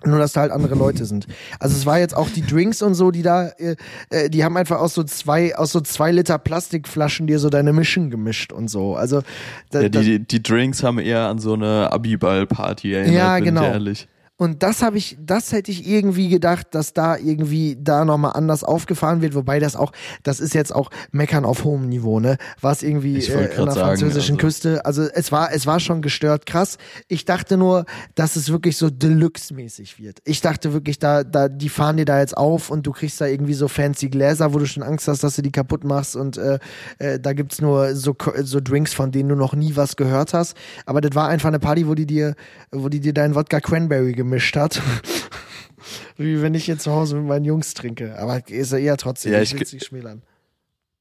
Nur, 0.06 0.20
dass 0.20 0.34
da 0.34 0.42
halt 0.42 0.52
andere 0.52 0.76
Leute 0.76 1.06
sind. 1.06 1.26
Also 1.60 1.76
es 1.76 1.88
war 1.88 1.98
jetzt 1.98 2.16
auch 2.16 2.30
die 2.30 2.46
Drinks 2.46 2.84
und 2.84 2.94
so, 2.94 3.10
die 3.10 3.24
da, 3.24 3.48
äh, 3.58 3.76
äh, 4.12 4.30
die 4.30 4.44
haben 4.44 4.56
einfach 4.56 4.80
aus 4.80 4.94
so 4.94 5.04
zwei, 5.04 5.56
aus 5.56 5.72
so 5.72 5.82
zwei 5.82 6.12
Liter 6.12 6.38
Plastikflaschen 6.38 7.26
dir 7.26 7.40
so 7.40 7.50
deine 7.50 7.74
Mischen 7.74 8.12
gemischt 8.12 8.54
und 8.54 8.68
so. 8.68 8.96
Also 8.96 9.24
da, 9.72 9.82
Ja, 9.82 9.90
die, 9.90 10.20
die 10.20 10.44
Drinks 10.44 10.84
haben 10.84 11.00
eher 11.00 11.28
an 11.28 11.40
so 11.40 11.54
eine 11.54 11.92
Abiball-Party 11.92 12.94
erinnert, 12.94 13.16
Ja, 13.16 13.36
bin 13.36 13.46
genau. 13.46 13.62
ich 13.62 13.68
ehrlich. 13.68 14.08
Und 14.38 14.62
das 14.62 14.84
habe 14.84 14.98
ich, 15.00 15.18
das 15.20 15.52
hätte 15.52 15.72
ich 15.72 15.88
irgendwie 15.88 16.30
gedacht, 16.30 16.68
dass 16.72 16.94
da 16.94 17.18
irgendwie 17.18 17.76
da 17.80 18.06
nochmal 18.06 18.34
anders 18.36 18.64
aufgefahren 18.64 19.22
wird, 19.22 19.34
wobei 19.34 19.60
das 19.60 19.76
auch, 19.76 19.92
das 20.22 20.40
ist 20.40 20.54
jetzt 20.54 20.74
auch 20.74 20.92
Meckern 21.12 21.44
auf 21.44 21.64
hohem 21.64 21.90
Niveau, 21.90 22.20
ne? 22.20 22.38
War 22.62 22.72
es 22.72 22.84
irgendwie 22.84 23.18
äh, 23.18 23.48
grad 23.48 23.58
der 23.58 23.72
sagen, 23.74 23.88
französischen 23.88 24.36
also- 24.36 24.46
Küste. 24.46 24.86
Also 24.86 25.04
es 25.04 25.32
war, 25.32 25.52
es 25.52 25.66
war 25.66 25.80
schon 25.80 26.04
gestört 26.04 26.46
krass. 26.46 26.78
Ich 27.08 27.26
dachte 27.26 27.58
nur, 27.58 27.86
dass 28.14 28.36
es 28.36 28.52
wirklich 28.52 28.78
so 28.78 28.92
Deluxe-mäßig 28.92 30.00
wird. 30.00 30.20
Ich 30.24 30.42
dachte 30.42 30.72
wirklich, 30.72 31.00
da, 31.00 31.24
da, 31.24 31.50
die 31.50 31.70
fahren 31.70 31.98
dir 31.98 32.06
da 32.06 32.20
jetzt 32.20 32.38
auf 32.38 32.70
und 32.70 32.86
du 32.86 32.92
kriegst 32.92 33.20
da 33.20 33.26
irgendwie 33.26 33.56
so 33.56 33.68
fancy 33.68 34.10
Gläser, 34.10 34.54
wo 34.54 34.60
du 34.60 34.68
schon 34.68 34.84
Angst 34.84 35.08
hast, 35.08 35.24
dass 35.24 35.36
du 35.36 35.42
die 35.42 35.52
kaputt 35.52 35.84
machst 35.84 36.16
und 36.16 36.38
äh, 36.38 36.60
äh, 37.00 37.20
da 37.20 37.34
gibt's 37.34 37.60
nur 37.60 37.96
so, 37.96 38.16
so 38.44 38.60
Drinks, 38.62 38.94
von 38.94 39.12
denen 39.12 39.30
du 39.30 39.36
noch 39.36 39.56
nie 39.56 39.76
was 39.76 39.96
gehört 39.96 40.36
hast. 40.36 40.56
Aber 40.86 41.02
das 41.02 41.16
war 41.16 41.28
einfach 41.28 41.48
eine 41.48 41.60
Party, 41.60 41.88
wo 41.88 41.96
die 41.96 42.06
dir, 42.06 42.36
wo 42.72 42.88
die 42.88 43.00
dir 43.00 43.14
deinen 43.14 43.34
Wodka 43.34 43.60
Cranberry 43.60 44.14
gemischt 44.30 44.56
hat. 44.56 44.82
Wie 46.18 46.42
wenn 46.42 46.54
ich 46.56 46.66
hier 46.66 46.78
zu 46.80 46.92
Hause 46.92 47.16
mit 47.16 47.26
meinen 47.28 47.46
Jungs 47.46 47.74
trinke. 47.74 48.18
Aber 48.20 48.42
ist 48.50 48.72
ja 48.72 48.78
eher 48.78 48.98
trotzdem, 48.98 49.34
Ja, 49.34 49.42
ich 49.42 49.54
ich 49.54 49.60
will 49.60 49.66
ge- 49.66 49.74
nicht 49.76 49.86
schmälern. 49.86 50.22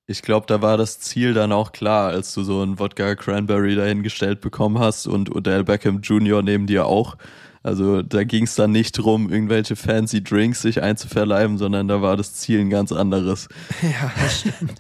Ich 0.09 0.23
glaube, 0.23 0.47
da 0.47 0.63
war 0.63 0.77
das 0.77 1.01
Ziel 1.01 1.35
dann 1.35 1.51
auch 1.51 1.73
klar, 1.73 2.11
als 2.11 2.33
du 2.35 2.45
so 2.45 2.61
einen 2.63 2.79
Wodka 2.79 3.17
Cranberry 3.17 3.75
dahingestellt 3.75 4.41
bekommen 4.41 4.79
hast 4.79 5.09
und 5.09 5.35
Odell 5.35 5.65
Beckham 5.65 6.01
Jr. 6.01 6.43
neben 6.43 6.67
dir 6.69 6.87
auch. 6.87 7.17
Also 7.65 8.03
da 8.03 8.23
ging 8.23 8.45
es 8.45 8.55
dann 8.55 8.71
nicht 8.71 8.93
drum, 8.93 9.33
irgendwelche 9.33 9.75
fancy 9.75 10.23
Drinks 10.23 10.63
sich 10.63 10.81
einzuverleiben, 10.81 11.59
sondern 11.59 11.89
da 11.89 12.01
war 12.03 12.17
das 12.17 12.35
Ziel 12.35 12.61
ein 12.61 12.71
ganz 12.71 12.93
anderes. 12.93 13.49
Ja, 13.83 14.13
das 14.23 14.41
stimmt. 14.41 14.75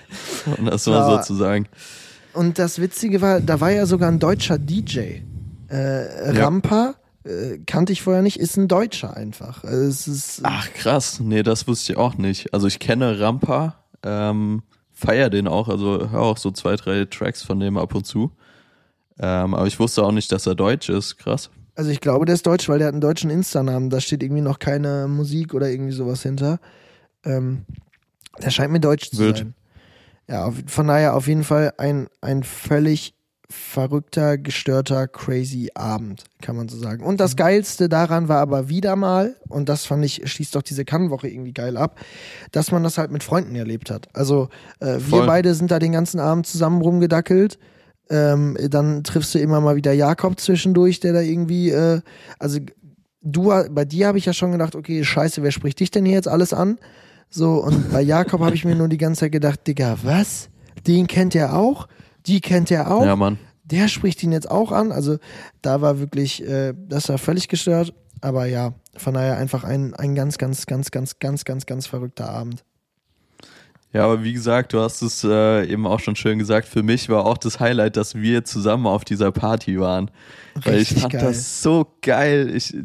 Und 0.58 0.66
das 0.70 0.86
war 0.86 1.10
Ja. 1.10 1.16
sozusagen. 1.16 1.66
Und 2.32 2.58
das 2.60 2.78
Witzige 2.80 3.20
war, 3.22 3.40
da 3.40 3.60
war 3.60 3.72
ja 3.72 3.86
sogar 3.86 4.08
ein 4.10 4.20
deutscher 4.20 4.58
DJ. 4.58 5.22
Äh, 5.68 6.36
Ja. 6.36 6.44
Äh, 7.26 7.58
kannte 7.66 7.92
ich 7.92 8.02
vorher 8.02 8.22
nicht, 8.22 8.38
ist 8.38 8.56
ein 8.56 8.68
Deutscher 8.68 9.16
einfach. 9.16 9.64
Also 9.64 9.84
Es 9.84 10.06
ist, 10.06 10.40
Ach 10.44 10.72
krass, 10.74 11.18
nee, 11.20 11.42
das 11.42 11.66
wusste 11.66 11.92
ich 11.92 11.98
auch 11.98 12.14
nicht. 12.16 12.54
Also 12.54 12.68
ich 12.68 12.78
kenne 12.78 13.18
Rampa, 13.18 13.74
ähm, 14.04 14.62
feier 14.92 15.28
den 15.28 15.48
auch, 15.48 15.68
also 15.68 16.08
höre 16.10 16.20
auch 16.20 16.38
so 16.38 16.50
zwei, 16.52 16.76
drei 16.76 17.04
Tracks 17.04 17.42
von 17.42 17.58
dem 17.58 17.76
ab 17.78 17.94
und 17.94 18.06
zu. 18.06 18.30
Ähm, 19.18 19.54
aber 19.54 19.66
ich 19.66 19.80
wusste 19.80 20.04
auch 20.04 20.12
nicht, 20.12 20.30
dass 20.30 20.46
er 20.46 20.54
deutsch 20.54 20.88
ist. 20.88 21.16
Krass. 21.18 21.50
also 21.74 21.90
ich 21.90 22.00
glaube, 22.00 22.26
der 22.26 22.34
ist 22.36 22.46
deutsch, 22.46 22.68
weil 22.68 22.78
der 22.78 22.86
hat 22.88 22.94
einen 22.94 23.00
deutschen 23.00 23.30
Insta-Namen. 23.30 23.90
Da 23.90 24.00
steht 24.00 24.22
irgendwie 24.22 24.42
noch 24.42 24.58
keine 24.58 25.08
Musik 25.08 25.52
oder 25.52 25.68
irgendwie 25.68 25.92
sowas 25.92 26.22
hinter. 26.22 26.60
Ähm, 27.24 27.64
der 28.40 28.50
scheint 28.50 28.72
mir 28.72 28.80
deutsch 28.80 29.10
zu 29.10 29.18
Wild. 29.18 29.38
sein. 29.38 29.54
Ja, 30.28 30.44
auf, 30.44 30.54
von 30.66 30.86
daher 30.86 31.14
auf 31.16 31.26
jeden 31.26 31.44
Fall 31.44 31.72
ein, 31.78 32.08
ein 32.20 32.42
völlig 32.44 33.14
verrückter, 33.48 34.38
gestörter, 34.38 35.06
crazy 35.06 35.70
Abend, 35.74 36.24
kann 36.42 36.56
man 36.56 36.68
so 36.68 36.76
sagen. 36.78 37.04
Und 37.04 37.20
das 37.20 37.36
Geilste 37.36 37.88
daran 37.88 38.28
war 38.28 38.38
aber 38.38 38.68
wieder 38.68 38.96
mal, 38.96 39.36
und 39.48 39.68
das 39.68 39.86
fand 39.86 40.04
ich, 40.04 40.22
schließt 40.24 40.54
doch 40.54 40.62
diese 40.62 40.84
Kannwoche 40.84 41.28
irgendwie 41.28 41.52
geil 41.52 41.76
ab, 41.76 41.98
dass 42.52 42.72
man 42.72 42.82
das 42.82 42.98
halt 42.98 43.10
mit 43.10 43.22
Freunden 43.22 43.54
erlebt 43.54 43.90
hat. 43.90 44.08
Also 44.14 44.48
äh, 44.80 44.98
wir 44.98 45.26
beide 45.26 45.54
sind 45.54 45.70
da 45.70 45.78
den 45.78 45.92
ganzen 45.92 46.18
Abend 46.18 46.46
zusammen 46.46 46.82
rumgedackelt. 46.82 47.58
Ähm, 48.08 48.56
dann 48.70 49.02
triffst 49.04 49.34
du 49.34 49.38
immer 49.38 49.60
mal 49.60 49.76
wieder 49.76 49.92
Jakob 49.92 50.38
zwischendurch, 50.38 51.00
der 51.00 51.12
da 51.12 51.20
irgendwie, 51.20 51.70
äh, 51.70 52.00
also 52.38 52.60
du, 53.22 53.52
bei 53.70 53.84
dir 53.84 54.08
habe 54.08 54.18
ich 54.18 54.26
ja 54.26 54.32
schon 54.32 54.52
gedacht, 54.52 54.74
okay, 54.74 55.04
scheiße, 55.04 55.42
wer 55.42 55.50
spricht 55.50 55.80
dich 55.80 55.90
denn 55.90 56.04
hier 56.04 56.14
jetzt 56.14 56.28
alles 56.28 56.52
an? 56.52 56.78
So, 57.28 57.54
und 57.64 57.92
bei 57.92 58.02
Jakob 58.02 58.40
habe 58.40 58.54
ich 58.54 58.64
mir 58.64 58.76
nur 58.76 58.88
die 58.88 58.98
ganze 58.98 59.20
Zeit 59.20 59.32
gedacht, 59.32 59.66
Digga, 59.66 59.98
was? 60.02 60.48
Den 60.86 61.06
kennt 61.08 61.34
er 61.34 61.56
auch? 61.56 61.88
Die 62.26 62.40
kennt 62.40 62.70
er 62.70 62.90
auch? 62.90 63.04
Ja, 63.04 63.16
Mann. 63.16 63.38
der 63.64 63.88
spricht 63.88 64.22
ihn 64.22 64.32
jetzt 64.32 64.50
auch 64.50 64.72
an. 64.72 64.92
Also 64.92 65.18
da 65.62 65.80
war 65.80 65.98
wirklich, 65.98 66.46
äh, 66.46 66.74
das 66.88 67.08
war 67.08 67.18
völlig 67.18 67.48
gestört. 67.48 67.92
Aber 68.20 68.46
ja, 68.46 68.72
von 68.96 69.14
daher 69.14 69.36
einfach 69.36 69.64
ein, 69.64 69.94
ein 69.94 70.14
ganz, 70.14 70.38
ganz, 70.38 70.66
ganz, 70.66 70.90
ganz, 70.90 71.18
ganz, 71.18 71.44
ganz, 71.44 71.66
ganz 71.66 71.86
verrückter 71.86 72.30
Abend. 72.30 72.64
Ja, 73.92 74.04
aber 74.04 74.24
wie 74.24 74.32
gesagt, 74.32 74.72
du 74.72 74.80
hast 74.80 75.00
es 75.00 75.24
äh, 75.24 75.64
eben 75.64 75.86
auch 75.86 76.00
schon 76.00 76.16
schön 76.16 76.38
gesagt. 76.38 76.68
Für 76.68 76.82
mich 76.82 77.08
war 77.08 77.24
auch 77.24 77.38
das 77.38 77.60
Highlight, 77.60 77.96
dass 77.96 78.14
wir 78.14 78.44
zusammen 78.44 78.86
auf 78.86 79.04
dieser 79.04 79.32
Party 79.32 79.80
waren. 79.80 80.10
Richtig 80.56 80.66
Weil 80.66 80.80
ich 80.80 80.94
fand 80.94 81.12
geil. 81.12 81.22
das 81.22 81.62
so 81.62 81.86
geil. 82.02 82.50
Ich, 82.54 82.76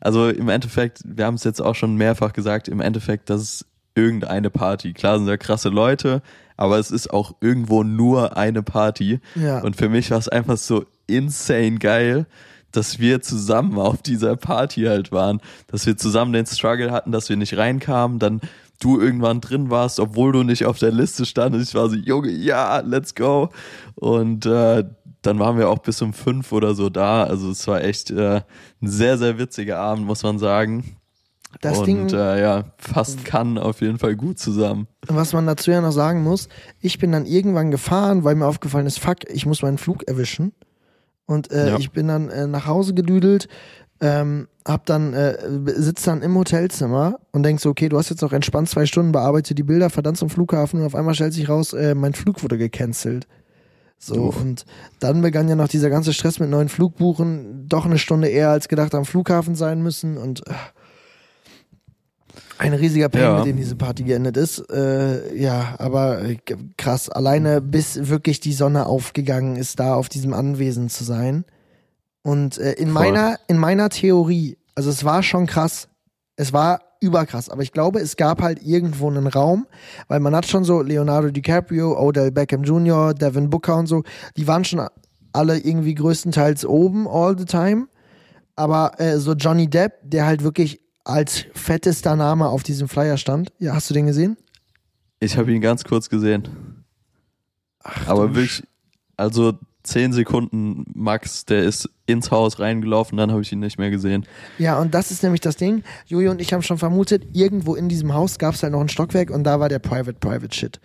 also 0.00 0.28
im 0.28 0.48
Endeffekt, 0.48 1.02
wir 1.04 1.24
haben 1.26 1.34
es 1.34 1.44
jetzt 1.44 1.60
auch 1.60 1.74
schon 1.74 1.96
mehrfach 1.96 2.32
gesagt, 2.32 2.66
im 2.68 2.80
Endeffekt, 2.80 3.30
das 3.30 3.42
ist 3.42 3.66
irgendeine 3.94 4.50
Party. 4.50 4.92
Klar 4.92 5.18
sind 5.18 5.26
da 5.26 5.36
krasse 5.36 5.68
Leute, 5.68 6.20
aber 6.56 6.78
es 6.78 6.90
ist 6.90 7.12
auch 7.12 7.34
irgendwo 7.40 7.82
nur 7.82 8.36
eine 8.36 8.62
Party. 8.62 9.20
Ja. 9.34 9.60
Und 9.60 9.76
für 9.76 9.88
mich 9.88 10.10
war 10.10 10.18
es 10.18 10.28
einfach 10.28 10.56
so 10.56 10.84
insane 11.06 11.78
geil, 11.78 12.26
dass 12.72 12.98
wir 12.98 13.22
zusammen 13.22 13.78
auf 13.78 14.02
dieser 14.02 14.36
Party 14.36 14.82
halt 14.82 15.12
waren, 15.12 15.40
dass 15.68 15.86
wir 15.86 15.96
zusammen 15.96 16.32
den 16.32 16.46
Struggle 16.46 16.90
hatten, 16.90 17.12
dass 17.12 17.28
wir 17.28 17.36
nicht 17.36 17.56
reinkamen, 17.56 18.18
dann 18.18 18.40
du 18.80 19.00
irgendwann 19.00 19.40
drin 19.40 19.70
warst, 19.70 20.00
obwohl 20.00 20.32
du 20.32 20.42
nicht 20.42 20.66
auf 20.66 20.78
der 20.78 20.92
Liste 20.92 21.24
standest. 21.24 21.70
Ich 21.70 21.74
war 21.74 21.88
so, 21.88 21.96
Junge, 21.96 22.30
ja, 22.30 22.80
let's 22.80 23.14
go. 23.14 23.48
Und 23.94 24.44
äh, 24.44 24.84
dann 25.22 25.38
waren 25.38 25.58
wir 25.58 25.70
auch 25.70 25.78
bis 25.78 26.02
um 26.02 26.12
fünf 26.12 26.52
oder 26.52 26.74
so 26.74 26.90
da. 26.90 27.24
Also 27.24 27.50
es 27.50 27.66
war 27.66 27.82
echt 27.82 28.10
äh, 28.10 28.42
ein 28.82 28.88
sehr, 28.88 29.18
sehr 29.18 29.38
witziger 29.38 29.78
Abend, 29.78 30.06
muss 30.06 30.22
man 30.22 30.38
sagen. 30.38 30.96
Das 31.60 31.78
und 31.78 31.86
Ding, 31.86 32.08
äh, 32.08 32.40
ja, 32.40 32.64
fast 32.76 33.24
kann 33.24 33.58
auf 33.58 33.80
jeden 33.80 33.98
Fall 33.98 34.16
gut 34.16 34.38
zusammen. 34.38 34.88
Was 35.06 35.32
man 35.32 35.46
dazu 35.46 35.70
ja 35.70 35.80
noch 35.80 35.92
sagen 35.92 36.22
muss, 36.22 36.48
ich 36.80 36.98
bin 36.98 37.12
dann 37.12 37.26
irgendwann 37.26 37.70
gefahren, 37.70 38.24
weil 38.24 38.34
mir 38.34 38.46
aufgefallen 38.46 38.86
ist, 38.86 38.98
fuck, 38.98 39.28
ich 39.28 39.46
muss 39.46 39.62
meinen 39.62 39.78
Flug 39.78 40.06
erwischen. 40.08 40.52
Und 41.26 41.50
äh, 41.50 41.70
ja. 41.70 41.78
ich 41.78 41.90
bin 41.90 42.08
dann 42.08 42.28
äh, 42.28 42.46
nach 42.46 42.66
Hause 42.66 42.94
gedüdelt, 42.94 43.48
ähm, 44.00 44.48
hab 44.64 44.86
dann, 44.86 45.14
äh, 45.14 45.36
sitz 45.74 46.02
dann 46.02 46.22
im 46.22 46.36
Hotelzimmer 46.36 47.18
und 47.32 47.42
denkst 47.42 47.62
so, 47.62 47.70
okay, 47.70 47.88
du 47.88 47.98
hast 47.98 48.10
jetzt 48.10 48.22
noch 48.22 48.32
entspannt 48.32 48.68
zwei 48.68 48.86
Stunden, 48.86 49.12
bearbeite 49.12 49.54
die 49.54 49.62
Bilder, 49.62 49.90
verdammt 49.90 50.18
zum 50.18 50.30
Flughafen 50.30 50.80
und 50.80 50.86
auf 50.86 50.94
einmal 50.94 51.14
stellt 51.14 51.32
sich 51.32 51.48
raus, 51.48 51.72
äh, 51.72 51.94
mein 51.94 52.12
Flug 52.12 52.42
wurde 52.42 52.58
gecancelt. 52.58 53.26
So, 53.98 54.26
Uff. 54.26 54.40
und 54.40 54.66
dann 55.00 55.22
begann 55.22 55.48
ja 55.48 55.56
noch 55.56 55.68
dieser 55.68 55.88
ganze 55.88 56.12
Stress 56.12 56.38
mit 56.38 56.50
neuen 56.50 56.68
Flugbuchen, 56.68 57.66
doch 57.66 57.86
eine 57.86 57.96
Stunde 57.96 58.28
eher 58.28 58.50
als 58.50 58.68
gedacht 58.68 58.94
am 58.94 59.06
Flughafen 59.06 59.54
sein 59.54 59.82
müssen 59.82 60.18
und 60.18 60.46
äh, 60.46 60.52
ein 62.58 62.72
riesiger 62.72 63.08
Pain, 63.08 63.22
ja. 63.22 63.36
mit 63.36 63.46
dem 63.46 63.56
diese 63.56 63.76
Party 63.76 64.04
geendet 64.04 64.36
ist. 64.36 64.58
Äh, 64.70 65.36
ja, 65.36 65.74
aber 65.78 66.22
äh, 66.22 66.36
krass. 66.76 67.08
Alleine 67.08 67.60
bis 67.60 68.08
wirklich 68.08 68.40
die 68.40 68.52
Sonne 68.52 68.86
aufgegangen 68.86 69.56
ist, 69.56 69.80
da 69.80 69.94
auf 69.94 70.08
diesem 70.08 70.32
Anwesen 70.32 70.88
zu 70.88 71.04
sein. 71.04 71.44
Und 72.22 72.58
äh, 72.58 72.72
in 72.72 72.90
meiner 72.90 73.38
in 73.46 73.58
meiner 73.58 73.88
Theorie, 73.88 74.58
also 74.74 74.90
es 74.90 75.04
war 75.04 75.22
schon 75.22 75.46
krass. 75.46 75.88
Es 76.36 76.52
war 76.52 76.80
überkrass, 77.00 77.48
aber 77.48 77.62
ich 77.62 77.72
glaube, 77.72 78.00
es 78.00 78.16
gab 78.16 78.42
halt 78.42 78.62
irgendwo 78.62 79.08
einen 79.08 79.26
Raum, 79.26 79.66
weil 80.08 80.20
man 80.20 80.34
hat 80.34 80.46
schon 80.46 80.64
so 80.64 80.82
Leonardo 80.82 81.30
DiCaprio, 81.30 81.98
Odell 81.98 82.32
Beckham 82.32 82.64
Jr., 82.64 83.14
Devin 83.14 83.50
Booker 83.50 83.76
und 83.76 83.86
so, 83.86 84.02
die 84.36 84.46
waren 84.46 84.64
schon 84.64 84.86
alle 85.32 85.58
irgendwie 85.58 85.94
größtenteils 85.94 86.64
oben 86.64 87.06
all 87.06 87.38
the 87.38 87.44
time. 87.44 87.88
Aber 88.56 88.98
äh, 88.98 89.18
so 89.18 89.34
Johnny 89.34 89.68
Depp, 89.68 90.00
der 90.02 90.26
halt 90.26 90.42
wirklich 90.42 90.80
als 91.06 91.46
fettester 91.54 92.16
Name 92.16 92.48
auf 92.48 92.62
diesem 92.64 92.88
Flyer 92.88 93.16
stand. 93.16 93.52
Ja, 93.58 93.74
hast 93.74 93.88
du 93.88 93.94
den 93.94 94.06
gesehen? 94.06 94.36
Ich 95.20 95.36
habe 95.36 95.52
ihn 95.52 95.60
ganz 95.60 95.84
kurz 95.84 96.08
gesehen. 96.08 96.84
Ach, 97.82 98.08
Aber 98.08 98.34
wirklich, 98.34 98.64
also 99.16 99.58
zehn 99.86 100.12
Sekunden 100.12 100.84
max, 100.94 101.44
der 101.44 101.64
ist 101.64 101.88
ins 102.06 102.30
Haus 102.30 102.58
reingelaufen, 102.58 103.16
dann 103.18 103.32
habe 103.32 103.42
ich 103.42 103.52
ihn 103.52 103.58
nicht 103.58 103.78
mehr 103.78 103.90
gesehen. 103.90 104.26
Ja, 104.58 104.78
und 104.78 104.94
das 104.94 105.10
ist 105.10 105.22
nämlich 105.22 105.40
das 105.40 105.56
Ding. 105.56 105.82
Juli 106.06 106.28
und 106.28 106.40
ich 106.40 106.52
haben 106.52 106.62
schon 106.62 106.78
vermutet, 106.78 107.24
irgendwo 107.32 107.74
in 107.74 107.88
diesem 107.88 108.14
Haus 108.14 108.38
gab 108.38 108.54
es 108.54 108.62
halt 108.62 108.72
noch 108.72 108.80
ein 108.80 108.88
Stockwerk 108.88 109.30
und 109.30 109.44
da 109.44 109.60
war 109.60 109.68
der 109.68 109.78
Private 109.78 110.14
Private 110.14 110.54
Shit. 110.54 110.80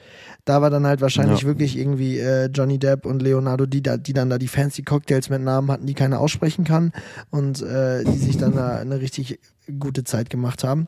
Da 0.45 0.61
war 0.61 0.69
dann 0.69 0.87
halt 0.87 1.01
wahrscheinlich 1.01 1.41
ja. 1.41 1.47
wirklich 1.47 1.77
irgendwie 1.77 2.17
äh, 2.17 2.47
Johnny 2.47 2.79
Depp 2.79 3.05
und 3.05 3.21
Leonardo, 3.21 3.65
die, 3.65 3.83
da, 3.83 3.97
die 3.97 4.13
dann 4.13 4.29
da 4.29 4.37
die 4.37 4.47
fancy 4.47 4.83
Cocktails 4.83 5.29
mit 5.29 5.41
Namen 5.41 5.71
hatten, 5.71 5.85
die 5.85 5.93
keiner 5.93 6.19
aussprechen 6.19 6.63
kann 6.65 6.91
und 7.29 7.61
äh, 7.61 8.03
die 8.03 8.17
sich 8.17 8.37
dann 8.37 8.55
da 8.55 8.77
eine 8.77 8.99
richtig 8.99 9.39
gute 9.79 10.03
Zeit 10.03 10.29
gemacht 10.29 10.63
haben. 10.63 10.87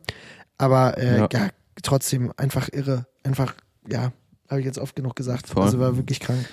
Aber 0.58 0.98
äh, 0.98 1.20
ja. 1.20 1.30
ja 1.32 1.50
trotzdem 1.82 2.32
einfach 2.38 2.70
irre. 2.72 3.06
Einfach, 3.24 3.56
ja, 3.88 4.12
habe 4.50 4.60
ich 4.60 4.66
jetzt 4.66 4.80
oft 4.80 4.96
genug 4.96 5.16
gesagt. 5.16 5.48
Voll. 5.48 5.64
Also 5.64 5.80
war 5.80 5.98
wirklich 5.98 6.20
krank. 6.20 6.46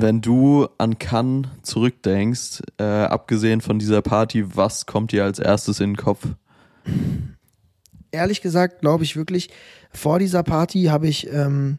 Wenn 0.00 0.20
du 0.20 0.68
an 0.78 0.98
Cannes 0.98 1.48
zurückdenkst, 1.62 2.62
äh, 2.78 2.84
abgesehen 2.84 3.60
von 3.60 3.78
dieser 3.78 4.02
Party, 4.02 4.56
was 4.56 4.86
kommt 4.86 5.12
dir 5.12 5.24
als 5.24 5.38
erstes 5.38 5.80
in 5.80 5.90
den 5.90 5.96
Kopf? 5.96 6.26
Ehrlich 8.10 8.42
gesagt, 8.42 8.80
glaube 8.80 9.04
ich 9.04 9.16
wirklich, 9.16 9.50
vor 9.92 10.18
dieser 10.18 10.42
Party 10.42 10.84
habe 10.84 11.08
ich, 11.08 11.30
ähm, 11.32 11.76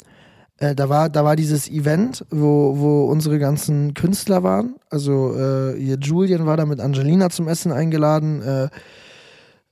äh, 0.58 0.76
da 0.76 0.90
war, 0.90 1.10
da 1.10 1.24
war 1.24 1.36
dieses 1.36 1.70
Event, 1.70 2.26
wo, 2.30 2.78
wo 2.78 3.06
unsere 3.06 3.40
ganzen 3.40 3.94
Künstler 3.94 4.44
waren. 4.44 4.76
Also 4.90 5.36
äh, 5.36 5.80
hier 5.80 5.98
Julian 6.00 6.46
war 6.46 6.58
da 6.58 6.66
mit 6.66 6.80
Angelina 6.80 7.30
zum 7.30 7.48
Essen 7.48 7.72
eingeladen. 7.72 8.42
Äh, 8.42 8.70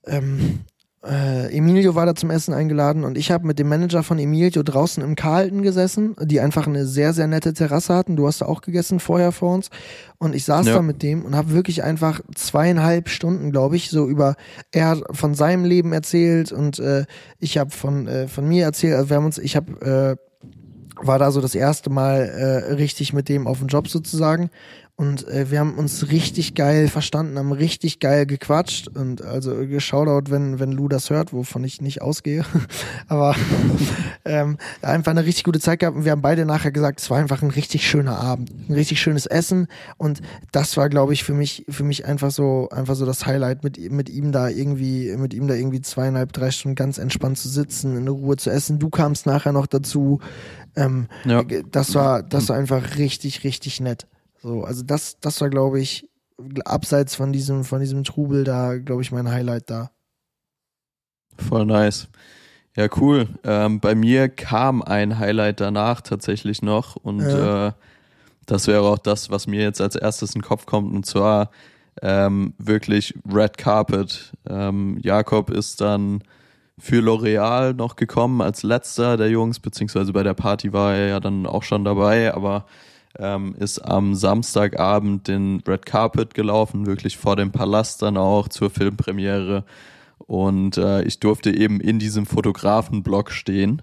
ähm, 0.05 0.61
äh, 1.03 1.55
Emilio 1.55 1.95
war 1.95 2.05
da 2.05 2.13
zum 2.13 2.29
Essen 2.29 2.53
eingeladen 2.53 3.03
und 3.03 3.17
ich 3.17 3.31
habe 3.31 3.47
mit 3.47 3.57
dem 3.57 3.67
Manager 3.67 4.03
von 4.03 4.19
Emilio 4.19 4.61
draußen 4.61 5.03
im 5.03 5.15
Carlton 5.15 5.63
gesessen, 5.63 6.15
die 6.21 6.39
einfach 6.39 6.67
eine 6.67 6.85
sehr, 6.85 7.13
sehr 7.13 7.27
nette 7.27 7.53
Terrasse 7.53 7.95
hatten. 7.95 8.15
Du 8.15 8.27
hast 8.27 8.41
da 8.41 8.45
auch 8.45 8.61
gegessen 8.61 8.99
vorher 8.99 9.31
vor 9.31 9.55
uns. 9.55 9.69
Und 10.19 10.35
ich 10.35 10.45
saß 10.45 10.67
ja. 10.67 10.75
da 10.75 10.81
mit 10.83 11.01
dem 11.01 11.25
und 11.25 11.35
habe 11.35 11.51
wirklich 11.53 11.83
einfach 11.83 12.21
zweieinhalb 12.35 13.09
Stunden, 13.09 13.51
glaube 13.51 13.77
ich, 13.77 13.89
so 13.89 14.07
über, 14.07 14.35
er 14.71 14.89
hat 14.89 15.03
von 15.11 15.33
seinem 15.33 15.65
Leben 15.65 15.91
erzählt 15.91 16.51
und 16.51 16.77
äh, 16.77 17.05
ich 17.39 17.57
habe 17.57 17.71
von, 17.71 18.07
äh, 18.07 18.27
von 18.27 18.47
mir 18.47 18.65
erzählt. 18.65 18.93
Also 18.93 19.09
wir 19.09 19.17
haben 19.17 19.25
uns, 19.25 19.39
ich 19.39 19.55
habe 19.55 20.17
äh, 20.19 20.31
war 21.03 21.19
da 21.19 21.31
so 21.31 21.41
das 21.41 21.55
erste 21.55 21.89
Mal 21.89 22.21
äh, 22.21 22.73
richtig 22.73 23.13
mit 23.13 23.29
dem 23.29 23.47
auf 23.47 23.59
dem 23.59 23.67
Job 23.67 23.87
sozusagen 23.87 24.49
und 24.95 25.27
äh, 25.27 25.49
wir 25.49 25.59
haben 25.59 25.75
uns 25.75 26.11
richtig 26.11 26.53
geil 26.53 26.87
verstanden, 26.87 27.39
haben 27.39 27.51
richtig 27.51 27.99
geil 27.99 28.27
gequatscht. 28.27 28.87
Und 28.87 29.23
also 29.23 29.55
Shoutout, 29.79 30.29
wenn, 30.29 30.59
wenn 30.59 30.71
Lou 30.71 30.87
das 30.87 31.09
hört, 31.09 31.33
wovon 31.33 31.63
ich 31.63 31.81
nicht 31.81 32.01
ausgehe. 32.03 32.45
Aber 33.07 33.35
ähm, 34.25 34.57
einfach 34.83 35.11
eine 35.11 35.25
richtig 35.25 35.43
gute 35.43 35.59
Zeit 35.59 35.79
gehabt. 35.79 35.97
Und 35.97 36.05
wir 36.05 36.11
haben 36.11 36.21
beide 36.21 36.45
nachher 36.45 36.71
gesagt, 36.71 36.99
es 36.99 37.09
war 37.09 37.17
einfach 37.17 37.41
ein 37.41 37.49
richtig 37.49 37.89
schöner 37.89 38.19
Abend. 38.19 38.51
Ein 38.69 38.73
richtig 38.73 39.01
schönes 39.01 39.25
Essen. 39.25 39.67
Und 39.97 40.21
das 40.51 40.77
war, 40.77 40.87
glaube 40.87 41.13
ich, 41.13 41.23
für 41.23 41.33
mich, 41.33 41.65
für 41.67 41.83
mich 41.83 42.05
einfach 42.05 42.29
so, 42.29 42.69
einfach 42.69 42.95
so 42.95 43.05
das 43.05 43.25
Highlight, 43.25 43.63
mit, 43.63 43.79
mit 43.91 44.07
ihm 44.09 44.31
da 44.31 44.49
irgendwie, 44.49 45.15
mit 45.17 45.33
ihm 45.33 45.47
da 45.47 45.55
irgendwie 45.55 45.81
zweieinhalb, 45.81 46.31
drei 46.31 46.51
Stunden 46.51 46.75
ganz 46.75 46.99
entspannt 46.99 47.39
zu 47.39 47.49
sitzen, 47.49 47.97
in 47.97 48.07
Ruhe 48.07 48.37
zu 48.37 48.51
essen. 48.51 48.77
Du 48.77 48.89
kamst 48.89 49.25
nachher 49.25 49.51
noch 49.51 49.65
dazu. 49.65 50.19
Ähm, 50.75 51.07
ja. 51.25 51.43
Das 51.71 51.95
war, 51.95 52.21
das 52.21 52.49
war 52.49 52.55
einfach 52.55 52.97
richtig, 52.97 53.43
richtig 53.43 53.79
nett. 53.79 54.05
So, 54.41 54.63
also 54.63 54.83
das, 54.83 55.19
das 55.19 55.39
war, 55.41 55.49
glaube 55.49 55.79
ich, 55.79 56.09
abseits 56.65 57.15
von 57.15 57.31
diesem, 57.31 57.63
von 57.63 57.79
diesem 57.79 58.03
Trubel 58.03 58.43
da, 58.43 58.77
glaube 58.77 59.01
ich, 59.01 59.11
mein 59.11 59.29
Highlight 59.29 59.69
da. 59.69 59.91
Voll 61.37 61.65
nice. 61.65 62.07
Ja, 62.75 62.87
cool. 62.97 63.27
Ähm, 63.43 63.79
bei 63.79 63.95
mir 63.95 64.29
kam 64.29 64.81
ein 64.81 65.19
Highlight 65.19 65.59
danach 65.59 66.01
tatsächlich 66.01 66.61
noch 66.61 66.95
und 66.95 67.21
ja. 67.21 67.67
äh, 67.67 67.71
das 68.45 68.67
wäre 68.67 68.81
auch 68.81 68.97
das, 68.97 69.29
was 69.29 69.45
mir 69.45 69.61
jetzt 69.61 69.81
als 69.81 69.95
erstes 69.95 70.33
in 70.33 70.41
den 70.41 70.47
Kopf 70.47 70.65
kommt 70.65 70.93
und 70.93 71.05
zwar 71.05 71.51
ähm, 72.01 72.53
wirklich 72.57 73.13
Red 73.31 73.57
Carpet. 73.57 74.33
Ähm, 74.49 74.97
Jakob 75.01 75.49
ist 75.49 75.81
dann 75.81 76.23
für 76.79 77.01
L'Oreal 77.01 77.73
noch 77.73 77.95
gekommen 77.95 78.41
als 78.41 78.63
letzter 78.63 79.17
der 79.17 79.29
Jungs, 79.29 79.59
beziehungsweise 79.59 80.13
bei 80.13 80.23
der 80.23 80.33
Party 80.33 80.73
war 80.73 80.95
er 80.95 81.07
ja 81.07 81.19
dann 81.19 81.45
auch 81.45 81.63
schon 81.63 81.83
dabei, 81.83 82.33
aber 82.33 82.65
ähm, 83.19 83.55
ist 83.59 83.79
am 83.79 84.15
Samstagabend 84.15 85.27
den 85.27 85.61
Red 85.67 85.85
Carpet 85.85 86.33
gelaufen, 86.33 86.85
wirklich 86.85 87.17
vor 87.17 87.35
dem 87.35 87.51
Palast 87.51 88.01
dann 88.01 88.17
auch 88.17 88.47
zur 88.47 88.69
Filmpremiere. 88.69 89.65
Und 90.19 90.77
äh, 90.77 91.03
ich 91.03 91.19
durfte 91.19 91.51
eben 91.51 91.81
in 91.81 91.99
diesem 91.99 92.25
Fotografenblock 92.25 93.31
stehen. 93.31 93.81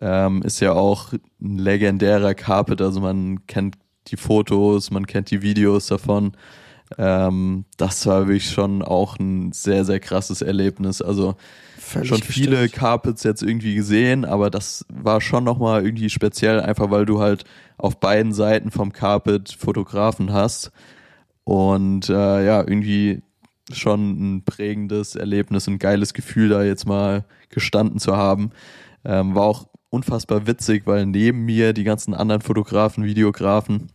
Ähm, 0.00 0.42
ist 0.42 0.60
ja 0.60 0.72
auch 0.72 1.12
ein 1.12 1.58
legendärer 1.58 2.34
Carpet, 2.34 2.80
also 2.80 3.00
man 3.00 3.46
kennt 3.46 3.76
die 4.08 4.16
Fotos, 4.16 4.90
man 4.90 5.06
kennt 5.06 5.30
die 5.30 5.42
Videos 5.42 5.86
davon. 5.86 6.32
Ähm, 6.96 7.64
das 7.76 8.06
war 8.06 8.28
wirklich 8.28 8.50
schon 8.50 8.82
auch 8.82 9.18
ein 9.18 9.52
sehr, 9.52 9.84
sehr 9.84 10.00
krasses 10.00 10.40
Erlebnis. 10.40 11.02
Also 11.02 11.34
Völlig 11.78 12.08
schon 12.08 12.22
viele 12.22 12.62
gestört. 12.62 12.72
Carpets 12.72 13.22
jetzt 13.24 13.42
irgendwie 13.42 13.74
gesehen, 13.74 14.24
aber 14.24 14.50
das 14.50 14.86
war 14.88 15.20
schon 15.20 15.44
nochmal 15.44 15.84
irgendwie 15.84 16.10
speziell, 16.10 16.60
einfach 16.60 16.90
weil 16.90 17.06
du 17.06 17.20
halt 17.20 17.44
auf 17.76 18.00
beiden 18.00 18.32
Seiten 18.32 18.70
vom 18.70 18.92
Carpet 18.92 19.56
Fotografen 19.58 20.32
hast. 20.32 20.70
Und 21.44 22.08
äh, 22.08 22.44
ja, 22.44 22.60
irgendwie 22.60 23.22
schon 23.72 24.36
ein 24.36 24.44
prägendes 24.44 25.14
Erlebnis, 25.14 25.66
ein 25.66 25.78
geiles 25.78 26.14
Gefühl, 26.14 26.48
da 26.48 26.62
jetzt 26.62 26.86
mal 26.86 27.24
gestanden 27.50 27.98
zu 27.98 28.16
haben. 28.16 28.50
Ähm, 29.04 29.34
war 29.34 29.44
auch 29.44 29.68
unfassbar 29.90 30.46
witzig, 30.46 30.86
weil 30.86 31.06
neben 31.06 31.44
mir 31.44 31.72
die 31.72 31.84
ganzen 31.84 32.14
anderen 32.14 32.42
Fotografen, 32.42 33.04
Videografen 33.04 33.88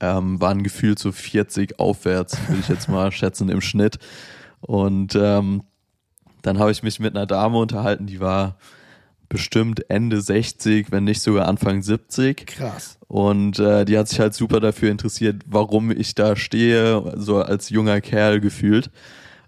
ähm, 0.00 0.40
waren 0.40 0.62
gefühlt 0.62 0.98
so 0.98 1.12
40 1.12 1.78
aufwärts, 1.78 2.38
würde 2.48 2.60
ich 2.60 2.68
jetzt 2.68 2.88
mal 2.88 3.12
schätzen, 3.12 3.48
im 3.48 3.60
Schnitt. 3.60 3.98
Und 4.60 5.14
ähm, 5.14 5.62
dann 6.42 6.58
habe 6.58 6.70
ich 6.70 6.82
mich 6.82 7.00
mit 7.00 7.14
einer 7.16 7.26
Dame 7.26 7.58
unterhalten, 7.58 8.06
die 8.06 8.20
war 8.20 8.56
bestimmt 9.28 9.88
Ende 9.88 10.20
60, 10.20 10.90
wenn 10.90 11.04
nicht 11.04 11.22
sogar 11.22 11.48
Anfang 11.48 11.82
70. 11.82 12.46
Krass. 12.46 12.98
Und 13.06 13.58
äh, 13.58 13.84
die 13.84 13.96
hat 13.96 14.08
sich 14.08 14.20
halt 14.20 14.34
super 14.34 14.60
dafür 14.60 14.90
interessiert, 14.90 15.42
warum 15.46 15.90
ich 15.92 16.14
da 16.14 16.36
stehe, 16.36 17.14
so 17.16 17.38
als 17.38 17.70
junger 17.70 18.00
Kerl 18.00 18.40
gefühlt. 18.40 18.90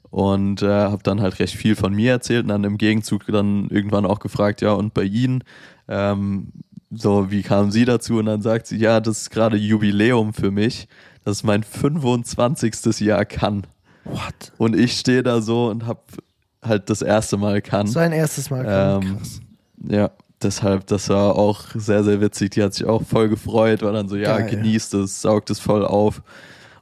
Und 0.09 0.62
äh, 0.62 0.69
habe 0.69 1.03
dann 1.03 1.20
halt 1.20 1.39
recht 1.40 1.55
viel 1.55 1.74
von 1.74 1.94
mir 1.94 2.12
erzählt 2.12 2.44
und 2.44 2.49
dann 2.49 2.65
im 2.65 2.78
Gegenzug 2.78 3.27
dann 3.27 3.69
irgendwann 3.70 4.07
auch 4.07 4.20
gefragt, 4.20 4.61
ja, 4.61 4.73
und 4.73 4.94
bei 4.94 5.05
Ihnen, 5.05 5.43
ähm, 5.89 6.53
so, 6.94 7.31
wie 7.31 7.43
kamen 7.43 7.70
Sie 7.70 7.85
dazu? 7.85 8.19
Und 8.19 8.27
dann 8.27 8.43
sagt 8.43 8.66
sie, 8.66 8.77
ja, 8.77 9.01
das 9.01 9.23
ist 9.23 9.31
gerade 9.31 9.56
Jubiläum 9.56 10.32
für 10.35 10.51
mich. 10.51 10.89
Das 11.24 11.39
ist 11.39 11.43
mein 11.44 11.62
25. 11.62 13.01
Jahr 13.01 13.24
kann. 13.24 13.66
What? 14.05 14.52
Und 14.59 14.77
ich 14.77 14.98
stehe 14.98 15.23
da 15.23 15.40
so 15.40 15.69
und 15.69 15.86
hab 15.86 16.02
halt 16.62 16.90
das 16.90 17.02
erste 17.02 17.36
Mal 17.36 17.62
kann. 17.62 17.86
Sein 17.86 18.12
erstes 18.12 18.51
Mal. 18.51 18.64
Ähm, 18.69 19.16
Krass. 19.19 19.40
Ja, 19.89 20.10
deshalb, 20.43 20.86
das 20.89 21.09
war 21.09 21.36
auch 21.36 21.62
sehr, 21.74 22.05
sehr 22.05 22.20
witzig. 22.20 22.51
Die 22.51 22.62
hat 22.62 22.74
sich 22.74 22.86
auch 22.86 23.02
voll 23.02 23.28
gefreut, 23.28 23.82
war 23.82 23.93
dann 23.93 24.09
so, 24.09 24.16
ja, 24.16 24.39
Geil. 24.39 24.51
genießt 24.51 24.94
es, 24.94 25.23
saugt 25.23 25.51
es 25.51 25.60
voll 25.60 25.85
auf. 25.85 26.23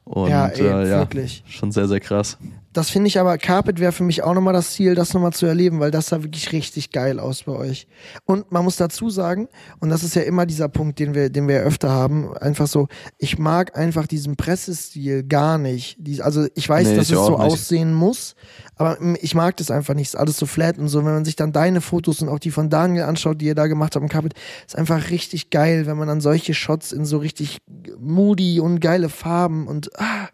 Und 0.03 0.29
Ja, 0.29 0.47
ey, 0.47 0.61
äh, 0.61 0.89
ja, 0.89 0.99
wirklich. 0.99 1.43
schon 1.47 1.71
sehr, 1.71 1.87
sehr 1.87 1.99
krass. 1.99 2.37
Das 2.73 2.89
finde 2.89 3.07
ich 3.07 3.19
aber, 3.19 3.37
Carpet 3.37 3.79
wäre 3.79 3.91
für 3.91 4.03
mich 4.03 4.23
auch 4.23 4.33
nochmal 4.33 4.53
das 4.53 4.71
Ziel, 4.71 4.95
das 4.95 5.13
nochmal 5.13 5.33
zu 5.33 5.45
erleben, 5.45 5.79
weil 5.79 5.91
das 5.91 6.07
sah 6.07 6.23
wirklich 6.23 6.51
richtig 6.53 6.91
geil 6.91 7.19
aus 7.19 7.43
bei 7.43 7.51
euch. 7.51 7.87
Und 8.25 8.51
man 8.51 8.63
muss 8.63 8.77
dazu 8.77 9.09
sagen, 9.09 9.49
und 9.79 9.89
das 9.89 10.03
ist 10.03 10.15
ja 10.15 10.21
immer 10.21 10.45
dieser 10.45 10.69
Punkt, 10.69 10.97
den 10.99 11.13
wir, 11.13 11.29
den 11.29 11.47
wir 11.47 11.55
ja 11.55 11.61
öfter 11.61 11.89
haben, 11.89 12.33
einfach 12.37 12.67
so, 12.67 12.87
ich 13.17 13.37
mag 13.37 13.77
einfach 13.77 14.07
diesen 14.07 14.37
Pressestil 14.37 15.23
gar 15.23 15.57
nicht. 15.57 15.97
Die, 15.99 16.21
also 16.21 16.47
ich 16.55 16.67
weiß, 16.67 16.87
Nee, 16.87 16.95
dass 16.95 17.09
ich 17.09 17.15
es 17.15 17.25
so 17.25 17.31
nicht. 17.31 17.39
aussehen 17.39 17.93
muss, 17.93 18.35
aber 18.75 18.97
ich 19.21 19.35
mag 19.35 19.57
das 19.57 19.69
einfach 19.69 19.93
nicht. 19.93 20.07
Ist 20.07 20.15
alles 20.15 20.37
so 20.37 20.45
flat 20.45 20.77
und 20.77 20.87
so. 20.87 20.99
Wenn 20.99 21.13
man 21.13 21.25
sich 21.25 21.35
dann 21.35 21.51
deine 21.51 21.81
Fotos 21.81 22.21
und 22.21 22.29
auch 22.29 22.39
die 22.39 22.51
von 22.51 22.69
Daniel 22.69 23.03
anschaut, 23.03 23.41
die 23.41 23.45
ihr 23.47 23.55
da 23.55 23.67
gemacht 23.67 23.95
habt 23.95 24.03
im 24.03 24.09
Carpet, 24.09 24.33
ist 24.65 24.77
einfach 24.77 25.09
richtig 25.09 25.49
geil, 25.49 25.87
wenn 25.87 25.97
man 25.97 26.07
dann 26.07 26.21
solche 26.21 26.53
Shots 26.53 26.93
in 26.93 27.05
so 27.05 27.17
richtig 27.17 27.57
moody 27.99 28.59
und 28.61 28.79
geile 28.79 29.09
Farben 29.09 29.67
und 29.67 29.89
ah, 29.99 30.29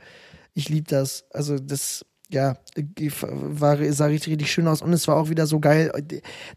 ich 0.54 0.70
lieb 0.70 0.88
das. 0.88 1.26
Also 1.32 1.60
das, 1.60 2.04
ja, 2.30 2.58
war, 3.22 3.78
sah 3.92 4.06
richtig, 4.06 4.34
richtig 4.34 4.52
schön 4.52 4.68
aus 4.68 4.82
und 4.82 4.92
es 4.92 5.08
war 5.08 5.16
auch 5.16 5.30
wieder 5.30 5.48
so 5.48 5.60
geil. 5.60 5.92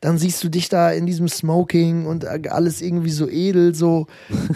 Dann 0.01 0.19
siehst 0.19 0.43
du 0.43 0.49
dich 0.49 0.69
da 0.69 0.91
in 0.91 1.07
diesem 1.07 1.29
Smoking 1.29 2.07
und 2.07 2.25
alles 2.27 2.83
irgendwie 2.83 3.11
so 3.11 3.29
edel, 3.29 3.75
so. 3.75 4.07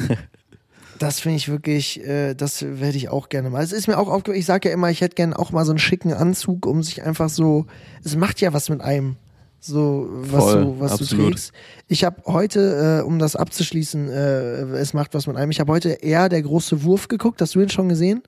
Das 1.00 1.18
finde 1.18 1.36
ich 1.36 1.48
wirklich, 1.48 2.02
äh, 2.06 2.34
das 2.34 2.62
werde 2.62 2.96
ich 2.96 3.08
auch 3.08 3.28
gerne 3.28 3.50
mal. 3.50 3.64
Es 3.64 3.72
ist 3.72 3.88
mir 3.88 3.98
auch 3.98 4.08
aufgefallen, 4.08 4.38
ich 4.38 4.46
sage 4.46 4.68
ja 4.68 4.74
immer, 4.74 4.90
ich 4.90 5.00
hätte 5.00 5.16
gerne 5.16 5.36
auch 5.36 5.50
mal 5.50 5.64
so 5.64 5.72
einen 5.72 5.80
schicken 5.80 6.12
Anzug, 6.12 6.66
um 6.66 6.84
sich 6.84 7.02
einfach 7.02 7.28
so, 7.28 7.66
es 8.04 8.14
macht 8.16 8.40
ja 8.40 8.52
was 8.52 8.68
mit 8.68 8.80
einem, 8.80 9.16
so 9.58 10.06
was, 10.08 10.44
Voll, 10.44 10.64
du, 10.64 10.80
was 10.80 10.96
du 10.98 11.04
trägst. 11.04 11.52
Ich 11.88 12.04
habe 12.04 12.22
heute, 12.26 13.00
äh, 13.00 13.04
um 13.04 13.18
das 13.18 13.34
abzuschließen, 13.34 14.08
äh, 14.08 14.62
es 14.76 14.94
macht 14.94 15.14
was 15.14 15.26
mit 15.26 15.36
einem, 15.36 15.50
ich 15.50 15.58
habe 15.58 15.72
heute 15.72 15.90
eher 15.90 16.28
der 16.28 16.42
große 16.42 16.84
Wurf 16.84 17.08
geguckt, 17.08 17.40
hast 17.40 17.56
du 17.56 17.60
ihn 17.60 17.70
schon 17.70 17.88
gesehen? 17.88 18.22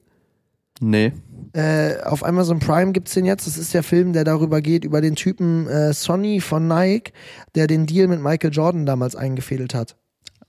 Nee. 0.81 1.13
Äh, 1.53 2.03
auf 2.03 2.25
Amazon 2.25 2.59
Prime 2.59 2.93
gibt's 2.93 3.15
den 3.15 3.25
jetzt. 3.25 3.47
Das 3.47 3.57
ist 3.57 3.73
der 3.73 3.83
Film, 3.83 4.13
der 4.13 4.25
darüber 4.25 4.61
geht, 4.61 4.85
über 4.85 5.01
den 5.01 5.17
Typen 5.17 5.67
äh, 5.69 5.93
Sonny 5.93 6.41
von 6.41 6.69
Nike, 6.69 7.13
der 7.55 7.67
den 7.67 7.87
Deal 7.87 8.09
mit 8.09 8.21
Michael 8.21 8.53
Jordan 8.53 8.85
damals 8.85 9.17
eingefädelt 9.17 9.75
hat. 9.75 9.97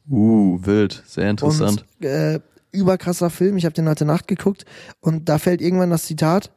Uh, 0.09 0.59
wild, 0.61 1.03
sehr 1.05 1.29
interessant. 1.29 1.85
Und 1.99 2.05
äh, 2.05 2.39
überkrasser 2.71 3.29
Film. 3.29 3.57
Ich 3.57 3.65
habe 3.65 3.73
den 3.73 3.87
heute 3.87 4.05
Nacht 4.05 4.27
geguckt 4.27 4.65
und 4.99 5.29
da 5.29 5.37
fällt 5.37 5.61
irgendwann 5.61 5.89
das 5.89 6.05
Zitat: 6.05 6.51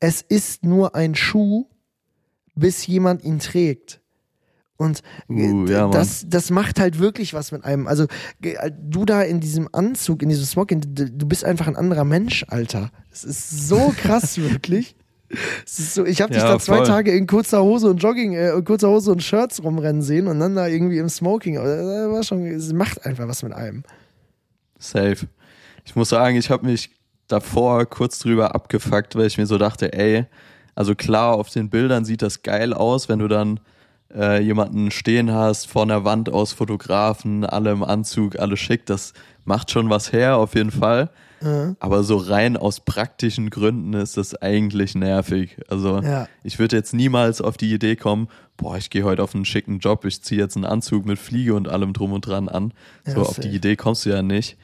Es 0.00 0.22
ist 0.22 0.64
nur 0.64 0.94
ein 0.94 1.14
Schuh, 1.14 1.66
bis 2.54 2.86
jemand 2.86 3.24
ihn 3.24 3.38
trägt. 3.38 4.00
Und 4.78 5.02
äh, 5.30 5.32
Uh, 5.52 5.66
ja, 5.66 5.88
das, 5.88 6.26
das 6.28 6.50
macht 6.50 6.78
halt 6.78 6.98
wirklich 6.98 7.32
was 7.34 7.50
mit 7.52 7.64
einem. 7.64 7.86
Also 7.86 8.06
ge- 8.40 8.58
du 8.78 9.04
da 9.06 9.22
in 9.22 9.40
diesem 9.40 9.68
Anzug, 9.72 10.22
in 10.22 10.28
diesem 10.28 10.44
Smoking, 10.44 10.82
du, 10.94 11.26
bist 11.26 11.44
einfach 11.44 11.66
ein 11.66 11.76
anderer 11.76 12.04
Mensch, 12.04 12.44
Alter. 12.48 12.90
Es 13.10 13.24
ist 13.24 13.68
so 13.68 13.94
krass, 13.96 14.36
wirklich. 14.40 14.94
So, 15.64 16.04
ich 16.04 16.20
habe 16.22 16.32
dich 16.32 16.42
Ja, 16.42 16.52
da 16.52 16.58
zwei 16.58 16.76
voll. 16.78 16.86
Tage 16.86 17.10
in 17.10 17.26
kurzer 17.26 17.62
Hose 17.62 17.88
und 17.90 17.96
Jogging, 18.02 18.34
äh, 18.34 18.52
kurzer 18.64 18.88
Hose 18.90 19.10
und 19.10 19.22
Shirts 19.22 19.62
rumrennen 19.64 20.02
sehen 20.02 20.28
und 20.28 20.38
dann 20.38 20.54
da 20.54 20.68
irgendwie 20.68 20.98
im 20.98 21.08
Smoking. 21.08 21.54
Das 21.56 21.64
war 22.10 22.22
schon, 22.22 22.44
es 22.46 22.72
macht 22.72 23.04
einfach 23.04 23.26
was 23.26 23.42
mit 23.42 23.52
einem. 23.52 23.82
Safe. 24.78 25.26
Ich 25.84 25.96
muss 25.96 26.10
sagen, 26.10 26.36
ich 26.36 26.50
habe 26.50 26.66
mich 26.66 26.90
davor 27.28 27.86
kurz 27.86 28.18
drüber 28.18 28.54
abgefuckt, 28.54 29.16
weil 29.16 29.26
ich 29.26 29.38
mir 29.38 29.46
so 29.46 29.58
dachte, 29.58 29.92
ey, 29.92 30.26
also 30.74 30.94
klar, 30.94 31.34
auf 31.34 31.48
den 31.50 31.70
Bildern 31.70 32.04
sieht 32.04 32.22
das 32.22 32.42
geil 32.42 32.72
aus, 32.72 33.08
wenn 33.08 33.18
du 33.18 33.28
dann 33.28 33.58
äh, 34.16 34.40
jemanden 34.42 34.90
stehen 34.90 35.30
hast 35.32 35.66
vor 35.68 35.82
einer 35.82 36.04
Wand 36.04 36.30
aus 36.30 36.52
Fotografen, 36.52 37.44
alle 37.44 37.70
im 37.70 37.82
Anzug, 37.82 38.38
alle 38.38 38.56
schick, 38.56 38.86
das 38.86 39.12
macht 39.44 39.70
schon 39.70 39.90
was 39.90 40.12
her, 40.12 40.36
auf 40.38 40.54
jeden 40.54 40.70
Fall. 40.70 41.10
Aber 41.80 42.02
so 42.02 42.16
rein 42.16 42.56
aus 42.56 42.80
praktischen 42.80 43.50
Gründen 43.50 43.92
ist 43.92 44.16
das 44.16 44.34
eigentlich 44.40 44.94
nervig. 44.94 45.58
Also 45.68 46.00
Ja. 46.00 46.26
ich 46.42 46.58
würde 46.58 46.76
jetzt 46.76 46.94
niemals 46.94 47.42
auf 47.42 47.58
die 47.58 47.72
Idee 47.72 47.94
kommen, 47.94 48.28
boah, 48.56 48.78
ich 48.78 48.88
gehe 48.88 49.04
heute 49.04 49.22
auf 49.22 49.34
einen 49.34 49.44
schicken 49.44 49.78
Job, 49.78 50.06
ich 50.06 50.22
ziehe 50.22 50.40
jetzt 50.40 50.56
einen 50.56 50.64
Anzug 50.64 51.04
mit 51.04 51.18
Fliege 51.18 51.54
und 51.54 51.68
allem 51.68 51.92
drum 51.92 52.12
und 52.14 52.26
dran 52.26 52.48
an. 52.48 52.72
Ja, 53.06 53.12
so 53.12 53.20
auf 53.20 53.38
die 53.38 53.48
Idee 53.50 53.76
kommst 53.76 54.06
du 54.06 54.10
ja 54.10 54.22
nicht. 54.22 54.56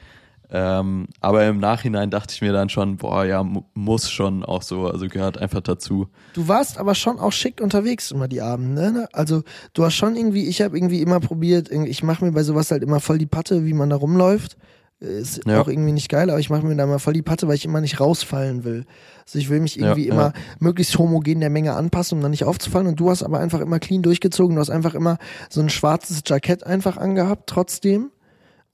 Ähm, 0.51 1.07
aber 1.19 1.45
im 1.47 1.59
Nachhinein 1.59 2.09
dachte 2.11 2.33
ich 2.35 2.41
mir 2.41 2.53
dann 2.53 2.69
schon, 2.69 2.97
boah, 2.97 3.25
ja, 3.25 3.43
mu- 3.43 3.63
muss 3.73 4.11
schon 4.11 4.43
auch 4.45 4.61
so, 4.61 4.87
also 4.87 5.07
gehört 5.07 5.37
einfach 5.39 5.61
dazu. 5.61 6.07
Du 6.33 6.47
warst 6.47 6.77
aber 6.77 6.93
schon 6.95 7.19
auch 7.19 7.31
schick 7.31 7.59
unterwegs 7.61 8.11
immer 8.11 8.27
die 8.27 8.41
Abende, 8.41 8.91
ne? 8.91 9.07
Also 9.13 9.43
du 9.73 9.83
hast 9.83 9.95
schon 9.95 10.15
irgendwie, 10.15 10.45
ich 10.47 10.61
habe 10.61 10.77
irgendwie 10.77 11.01
immer 11.01 11.19
probiert, 11.19 11.71
ich 11.71 12.03
mache 12.03 12.23
mir 12.23 12.31
bei 12.33 12.43
sowas 12.43 12.69
halt 12.71 12.83
immer 12.83 12.99
voll 12.99 13.17
die 13.17 13.25
Patte, 13.25 13.65
wie 13.65 13.73
man 13.73 13.89
da 13.89 13.95
rumläuft. 13.95 14.57
Ist 14.99 15.45
Ja. 15.45 15.59
auch 15.61 15.67
irgendwie 15.67 15.91
nicht 15.91 16.07
geil, 16.07 16.29
aber 16.29 16.39
ich 16.39 16.49
mache 16.49 16.65
mir 16.65 16.75
da 16.77 16.85
mal 16.85 16.99
voll 16.99 17.11
die 17.13 17.21
Patte, 17.23 17.47
weil 17.47 17.55
ich 17.55 17.65
immer 17.65 17.81
nicht 17.81 17.99
rausfallen 17.99 18.63
will. 18.63 18.85
Also 19.25 19.37
ich 19.39 19.49
will 19.49 19.59
mich 19.59 19.77
irgendwie 19.77 20.07
Ja, 20.07 20.13
immer 20.13 20.23
ja. 20.27 20.33
möglichst 20.59 20.97
homogen 20.97 21.41
der 21.41 21.49
Menge 21.49 21.73
anpassen, 21.73 22.17
um 22.17 22.21
dann 22.21 22.31
nicht 22.31 22.45
aufzufallen. 22.45 22.87
Und 22.87 22.99
du 23.01 23.09
hast 23.09 23.21
aber 23.23 23.39
einfach 23.39 23.59
immer 23.59 23.79
clean 23.79 24.01
durchgezogen. 24.01 24.55
Du 24.55 24.61
hast 24.61 24.69
einfach 24.69 24.93
immer 24.93 25.17
so 25.49 25.59
ein 25.61 25.69
schwarzes 25.69 26.21
Jackett 26.25 26.65
einfach 26.65 26.95
angehabt, 26.95 27.47
trotzdem. 27.47 28.11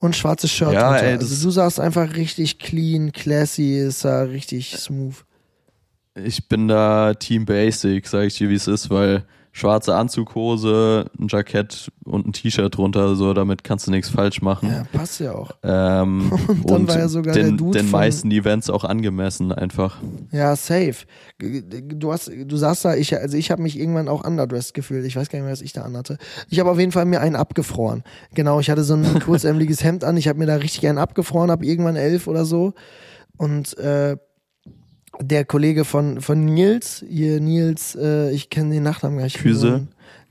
Und 0.00 0.16
schwarzes 0.16 0.50
Shirt. 0.50 0.72
Ja, 0.72 0.96
ey, 0.96 1.16
also 1.18 1.44
du 1.44 1.50
sahst 1.50 1.78
einfach 1.78 2.16
richtig 2.16 2.58
clean, 2.58 3.12
classy, 3.12 3.78
es 3.78 4.00
sah 4.00 4.22
richtig 4.22 4.76
smooth. 4.76 5.14
Ich 6.14 6.48
bin 6.48 6.68
da 6.68 7.14
Team 7.14 7.44
Basic, 7.44 8.06
sage 8.06 8.26
ich 8.26 8.36
dir, 8.36 8.48
wie 8.48 8.54
es 8.54 8.66
ist, 8.66 8.90
weil 8.90 9.24
schwarze 9.52 9.96
Anzughose, 9.96 11.10
ein 11.18 11.26
Jackett 11.28 11.90
und 12.04 12.26
ein 12.26 12.32
T-Shirt 12.32 12.76
drunter, 12.76 13.16
so 13.16 13.34
damit 13.34 13.64
kannst 13.64 13.86
du 13.86 13.90
nichts 13.90 14.08
falsch 14.08 14.42
machen. 14.42 14.70
Ja, 14.70 14.84
passt 14.92 15.20
ja 15.20 15.34
auch. 15.34 15.50
Ähm, 15.62 16.32
Und 16.48 16.70
dann 16.70 16.80
und 16.82 16.88
war 16.88 16.98
ja 16.98 17.08
sogar 17.08 17.34
der 17.34 17.44
den, 17.44 17.56
Dude 17.56 17.78
den 17.78 17.90
meisten 17.90 18.30
Events 18.30 18.70
auch 18.70 18.84
angemessen 18.84 19.52
einfach. 19.52 19.98
Ja, 20.30 20.54
safe. 20.56 21.06
Du 21.38 22.12
hast, 22.12 22.30
du 22.30 22.56
saßt 22.56 22.84
da, 22.84 22.94
ich, 22.94 23.16
also 23.16 23.36
ich 23.36 23.50
habe 23.50 23.62
mich 23.62 23.78
irgendwann 23.78 24.08
auch 24.08 24.24
underdressed 24.24 24.74
gefühlt. 24.74 25.04
Ich 25.04 25.16
weiß 25.16 25.28
gar 25.28 25.38
nicht 25.38 25.44
mehr, 25.44 25.52
was 25.52 25.62
ich 25.62 25.72
da 25.72 25.82
anhatte. 25.82 26.18
Ich 26.48 26.60
habe 26.60 26.70
auf 26.70 26.78
jeden 26.78 26.92
Fall 26.92 27.04
mir 27.04 27.20
einen 27.20 27.36
abgefroren. 27.36 28.04
Genau, 28.34 28.60
ich 28.60 28.70
hatte 28.70 28.84
so 28.84 28.94
ein 28.94 29.20
kurzärmeliges 29.24 29.82
Hemd 29.82 30.04
an. 30.04 30.16
Ich 30.16 30.28
habe 30.28 30.38
mir 30.38 30.46
da 30.46 30.56
richtig 30.56 30.86
einen 30.86 30.98
abgefroren, 30.98 31.50
ab 31.50 31.62
irgendwann 31.62 31.96
elf 31.96 32.26
oder 32.26 32.44
so. 32.44 32.74
Und 33.36 33.76
äh, 33.78 34.16
der 35.20 35.44
Kollege 35.44 35.84
von 35.84 36.20
von 36.20 36.44
Nils, 36.44 37.04
hier 37.08 37.40
Nils, 37.40 37.94
äh, 37.94 38.30
ich 38.30 38.50
kenne 38.50 38.74
den 38.74 38.82
Nachnamen 38.82 39.18
gar 39.18 39.24
nicht. 39.24 39.38
Küse? 39.38 39.86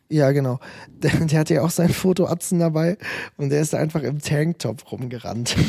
Ja, 0.10 0.32
genau. 0.32 0.60
Der, 1.00 1.12
der 1.12 1.40
hatte 1.40 1.54
ja 1.54 1.62
auch 1.62 1.70
sein 1.70 1.90
Foto 1.90 2.26
Atzen 2.28 2.60
dabei 2.60 2.98
und 3.38 3.52
der 3.52 3.62
ist 3.62 3.72
da 3.72 3.78
einfach 3.78 4.02
im 4.02 4.20
Tanktop 4.20 4.92
rumgerannt. 4.92 5.56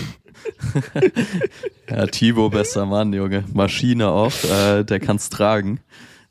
Ja, 1.91 2.07
Thibaut, 2.07 2.53
bester 2.53 2.87
Mann, 2.87 3.13
Junge. 3.13 3.45
Maschine 3.53 4.09
auch, 4.09 4.33
äh, 4.45 4.85
der 4.85 5.01
kann's 5.01 5.29
tragen. 5.29 5.81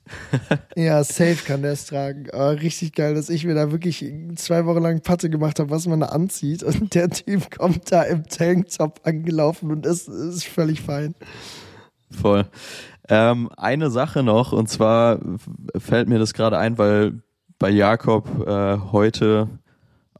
Ja, 0.76 1.04
safe 1.04 1.38
kann 1.46 1.62
der 1.62 1.74
es 1.74 1.86
tragen. 1.86 2.30
Aber 2.32 2.60
richtig 2.62 2.94
geil, 2.94 3.14
dass 3.14 3.30
ich 3.30 3.46
mir 3.46 3.54
da 3.54 3.72
wirklich 3.72 4.04
zwei 4.36 4.66
Wochen 4.66 4.82
lang 4.82 5.02
Patte 5.02 5.30
gemacht 5.30 5.60
habe, 5.60 5.70
was 5.70 5.86
man 5.86 6.00
da 6.00 6.08
anzieht. 6.08 6.64
Und 6.64 6.96
der 6.96 7.10
Typ 7.10 7.52
kommt 7.56 7.92
da 7.92 8.04
im 8.04 8.26
Tanktop 8.26 9.02
angelaufen 9.04 9.72
und 9.72 9.86
ist, 9.86 10.08
ist 10.08 10.46
völlig 10.46 10.82
fein. 10.82 11.14
Voll. 12.12 12.46
Ähm, 13.08 13.50
eine 13.58 13.90
Sache 13.90 14.24
noch, 14.24 14.52
und 14.52 14.70
zwar 14.70 15.20
fällt 15.78 16.10
mir 16.10 16.20
das 16.20 16.34
gerade 16.34 16.58
ein, 16.58 16.78
weil 16.78 17.22
bei 17.58 17.70
Jakob 17.70 18.48
äh, 18.48 18.78
heute 18.92 19.48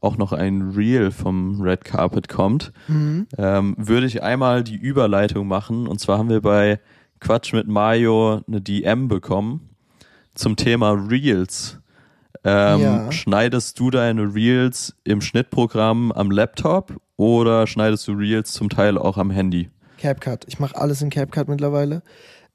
auch 0.00 0.16
noch 0.16 0.32
ein 0.32 0.70
Reel 0.74 1.10
vom 1.10 1.60
Red 1.60 1.84
Carpet 1.84 2.28
kommt, 2.28 2.72
ähm, 3.38 3.74
würde 3.78 4.06
ich 4.06 4.22
einmal 4.22 4.64
die 4.64 4.76
Überleitung 4.76 5.46
machen. 5.46 5.86
Und 5.86 6.00
zwar 6.00 6.18
haben 6.18 6.30
wir 6.30 6.40
bei 6.40 6.80
Quatsch 7.20 7.52
mit 7.52 7.68
Mario 7.68 8.40
eine 8.48 8.60
DM 8.62 9.08
bekommen 9.08 9.68
zum 10.34 10.56
Thema 10.56 10.92
Reels. 10.92 11.80
Ähm, 12.44 12.80
Ja. 12.80 13.12
Schneidest 13.12 13.78
du 13.78 13.90
deine 13.90 14.34
Reels 14.34 14.96
im 15.04 15.20
Schnittprogramm 15.20 16.12
am 16.12 16.30
Laptop 16.30 16.96
oder 17.16 17.66
schneidest 17.66 18.08
du 18.08 18.12
Reels 18.12 18.52
zum 18.52 18.70
Teil 18.70 18.96
auch 18.96 19.18
am 19.18 19.30
Handy? 19.30 19.68
CapCut. 20.00 20.44
Ich 20.48 20.58
mache 20.58 20.76
alles 20.76 21.00
in 21.02 21.10
CapCut 21.10 21.48
mittlerweile. 21.48 22.02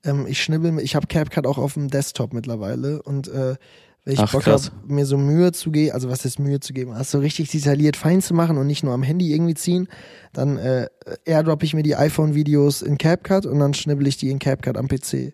Ähm, 0.04 0.26
ich 0.28 0.42
schnibbel, 0.44 0.80
ich 0.80 0.96
habe 0.96 1.08
CapCut 1.08 1.48
auch 1.48 1.58
auf 1.58 1.76
dem 1.76 1.88
Desktop 1.90 2.34
mittlerweile 2.34 3.02
und 3.02 3.28
äh, 3.28 3.56
wenn 4.04 4.14
ich 4.14 4.20
Ach, 4.20 4.32
Bock 4.32 4.46
habe, 4.46 4.62
mir 4.88 5.06
so 5.08 5.18
Mühe 5.18 5.52
zu 5.52 5.72
geben, 5.72 5.94
also 5.94 6.10
was 6.12 6.26
ist 6.26 6.38
Mühe 6.38 6.60
zu 6.60 6.74
geben, 6.74 6.94
das 6.96 7.10
so 7.10 7.18
richtig 7.18 7.50
detailliert 7.50 7.98
fein 7.98 8.22
zu 8.22 8.36
machen 8.36 8.58
und 8.60 8.68
nicht 8.68 8.84
nur 8.84 8.94
am 8.94 9.02
Handy 9.02 9.34
irgendwie 9.34 9.56
ziehen, 9.56 9.88
dann 10.32 10.58
äh, 10.58 10.88
airdrop 11.26 11.64
ich 11.64 11.74
mir 11.74 11.82
die 11.82 11.96
iPhone-Videos 11.96 12.84
in 12.84 13.00
CapCut 13.00 13.48
und 13.48 13.58
dann 13.58 13.74
schnibbel 13.74 14.06
ich 14.06 14.18
die 14.18 14.30
in 14.30 14.38
CapCut 14.38 14.78
am 14.78 14.88
PC. 14.88 15.34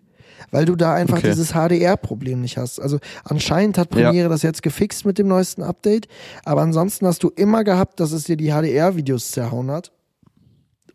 Weil 0.50 0.64
du 0.64 0.74
da 0.74 0.94
einfach 0.94 1.18
Okay. 1.18 1.28
dieses 1.28 1.52
HDR-Problem 1.52 2.40
nicht 2.40 2.56
hast. 2.56 2.80
Also 2.80 2.98
anscheinend 3.24 3.76
hat 3.76 3.94
Ja. 3.94 4.06
Premiere 4.06 4.30
das 4.30 4.40
jetzt 4.40 4.62
gefixt 4.62 5.04
mit 5.04 5.18
dem 5.18 5.28
neuesten 5.28 5.62
Update, 5.62 6.08
aber 6.46 6.62
ansonsten 6.62 7.06
hast 7.06 7.22
du 7.22 7.28
immer 7.28 7.64
gehabt, 7.64 8.00
dass 8.00 8.12
es 8.12 8.24
dir 8.24 8.38
die 8.38 8.52
HDR-Videos 8.52 9.32
zerhauen 9.32 9.70
hat. 9.70 9.92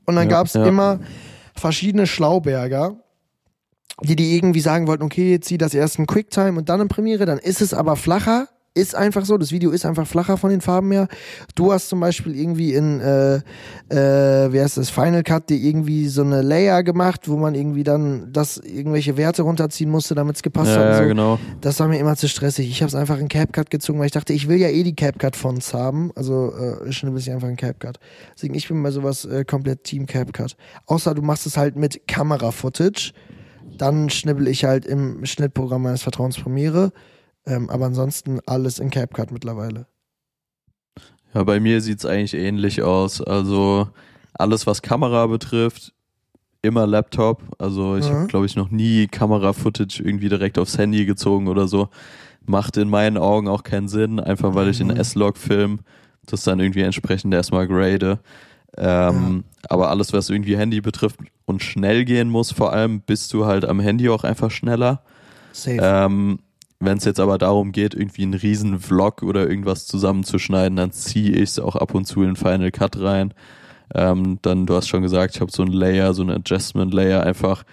Und 0.07 0.15
dann 0.15 0.29
Ja, 0.29 0.37
gab's 0.37 0.53
ja. 0.53 0.65
immer 0.65 0.99
verschiedene 1.53 2.07
Schlauberger, 2.07 2.95
die 4.01 4.15
die 4.15 4.35
irgendwie 4.35 4.61
sagen 4.61 4.87
wollten, 4.87 5.03
okay, 5.03 5.39
zieh 5.39 5.57
das 5.59 5.73
erst 5.75 5.99
in 5.99 6.07
QuickTime 6.07 6.57
und 6.57 6.69
dann 6.69 6.81
in 6.81 6.87
Premiere, 6.87 7.25
dann 7.25 7.37
ist 7.37 7.61
es 7.61 7.73
aber 7.73 7.95
flacher. 7.95 8.47
Ist 8.77 8.93
einfach 8.95 9.25
so, 9.25 9.37
das 9.37 9.51
Video 9.51 9.71
ist 9.71 9.85
einfach 9.85 10.05
flacher 10.05 10.37
von 10.37 10.51
den 10.51 10.61
Farben 10.61 10.91
her. 10.91 11.07
Du 11.55 11.73
hast 11.73 11.89
zum 11.89 11.99
Beispiel 11.99 12.35
irgendwie 12.35 12.73
in, 12.73 12.99
äh, 13.01 13.37
äh, 13.89 14.53
wie 14.53 14.61
heißt 14.61 14.77
das, 14.77 14.91
Final 14.91 15.23
Cut, 15.23 15.49
dir 15.49 15.57
irgendwie 15.57 16.07
so 16.07 16.21
eine 16.21 16.43
Layer 16.43 16.83
gemacht, 16.83 17.27
wo 17.27 17.37
man 17.37 17.55
irgendwie 17.55 17.83
dann 17.83 18.31
das 18.31 18.57
irgendwelche 18.57 19.17
Werte 19.17 19.41
runterziehen 19.41 19.89
musste, 19.89 20.13
damit 20.13 20.35
es 20.35 20.43
gepasst 20.43 20.69
Ja, 20.71 20.75
hat. 20.75 20.85
und 20.85 20.91
ja, 20.91 20.97
so. 20.99 21.07
genau. 21.07 21.39
Das 21.61 21.79
war 21.79 21.87
mir 21.87 21.97
immer 21.97 22.15
zu 22.15 22.27
stressig. 22.29 22.69
Ich 22.69 22.81
habe 22.81 22.87
es 22.89 22.95
einfach 22.95 23.17
in 23.17 23.27
CapCut 23.29 23.69
gezogen, 23.71 23.97
weil 23.99 24.05
ich 24.05 24.11
dachte, 24.11 24.33
ich 24.33 24.47
will 24.47 24.57
ja 24.57 24.69
eh 24.69 24.83
die 24.83 24.95
CapCut-Fonts 24.95 25.73
haben. 25.73 26.11
Also 26.15 26.53
äh, 26.53 26.91
schnibbel 26.91 27.19
ich 27.19 27.31
einfach 27.31 27.47
in 27.49 27.55
CapCut. 27.55 27.97
Deswegen, 28.35 28.53
ich 28.53 28.67
bin 28.67 28.83
bei 28.83 28.91
sowas 28.91 29.25
äh, 29.25 29.43
komplett 29.43 29.83
Team 29.85 30.05
CapCut. 30.05 30.55
Außer 30.85 31.15
du 31.15 31.23
machst 31.23 31.47
es 31.47 31.57
halt 31.57 31.75
mit 31.75 32.07
Kamera-Footage. 32.07 33.13
Dann 33.77 34.09
schnibbel 34.09 34.47
ich 34.47 34.63
halt 34.65 34.85
im 34.85 35.25
Schnittprogramm 35.25 35.81
meines 35.83 36.03
Vertrauens 36.03 36.37
Premiere. 36.37 36.91
Ähm, 37.47 37.69
aber 37.69 37.85
ansonsten 37.85 38.39
alles 38.45 38.77
in 38.77 38.89
CapCut 38.91 39.31
mittlerweile. 39.31 39.87
Ja, 41.33 41.43
bei 41.43 41.59
mir 41.59 41.81
sieht's 41.81 42.05
eigentlich 42.05 42.33
ähnlich 42.33 42.81
aus. 42.83 43.21
Also 43.21 43.87
alles, 44.33 44.67
was 44.67 44.81
Kamera 44.81 45.27
betrifft, 45.27 45.93
immer 46.61 46.85
Laptop. 46.85 47.41
Also 47.57 47.95
ich 47.95 48.09
Mhm. 48.09 48.15
habe, 48.15 48.27
glaube 48.27 48.45
ich, 48.45 48.55
noch 48.55 48.69
nie 48.69 49.07
Kamera-Footage 49.07 50.01
irgendwie 50.03 50.29
direkt 50.29 50.59
aufs 50.59 50.77
Handy 50.77 51.05
gezogen 51.05 51.47
oder 51.47 51.67
so. 51.67 51.89
Macht 52.45 52.77
in 52.77 52.89
meinen 52.89 53.17
Augen 53.17 53.47
auch 53.47 53.63
keinen 53.63 53.87
Sinn, 53.87 54.19
einfach 54.19 54.53
weil 54.55 54.69
ich 54.69 54.79
in 54.81 54.87
Mhm. 54.87 54.97
S-Log 54.97 55.37
film, 55.37 55.79
das 56.25 56.43
dann 56.43 56.59
irgendwie 56.59 56.81
entsprechend 56.81 57.33
erstmal 57.33 57.67
grade. 57.67 58.19
Ähm, 58.77 59.43
Aber 59.69 59.89
alles, 59.89 60.13
was 60.13 60.29
irgendwie 60.29 60.57
Handy 60.57 60.81
betrifft 60.81 61.19
und 61.45 61.61
schnell 61.61 62.05
gehen 62.05 62.29
muss, 62.29 62.51
vor 62.51 62.71
allem, 62.73 63.01
bist 63.01 63.33
du 63.33 63.45
halt 63.45 63.65
am 63.65 63.79
Handy 63.79 64.07
auch 64.09 64.23
einfach 64.23 64.51
schneller. 64.51 65.01
Safe. 65.51 65.79
Ähm, 65.81 66.39
Wenn 66.79 66.97
es 66.97 67.05
jetzt 67.05 67.19
aber 67.19 67.37
darum 67.39 67.71
geht, 67.71 67.95
irgendwie 67.95 68.23
einen 68.23 68.35
riesen 68.35 68.79
Vlog 68.79 69.23
oder 69.23 69.49
irgendwas 69.49 69.87
zusammenzuschneiden, 69.87 70.75
dann 70.75 70.91
ziehe 70.91 71.31
ich 71.31 71.49
es 71.49 71.59
auch 71.59 71.75
ab 71.75 71.95
und 71.95 72.05
zu 72.05 72.21
in 72.23 72.35
Final 72.35 72.71
Cut 72.71 72.99
rein. 72.99 73.33
Ähm, 73.95 74.39
dann, 74.43 74.65
du 74.67 74.75
hast 74.75 74.87
schon 74.89 75.01
gesagt, 75.01 75.35
ich 75.35 75.41
habe 75.41 75.51
so 75.51 75.63
einen 75.63 75.73
Layer, 75.73 76.13
so 76.13 76.21
einen 76.23 76.31
Adjustment 76.37 76.93
Layer 76.93 77.23
einfach, 77.23 77.63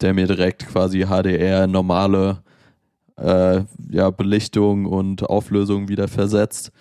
der 0.00 0.14
mir 0.14 0.26
direkt 0.26 0.66
quasi 0.68 1.02
HDR 1.06 1.66
normale 1.66 2.42
äh, 3.18 3.62
ja, 3.90 4.10
Belichtung 4.10 4.86
und 4.86 5.24
Auflösung 5.24 5.88
wieder 5.88 6.08
versetzt. 6.08 6.72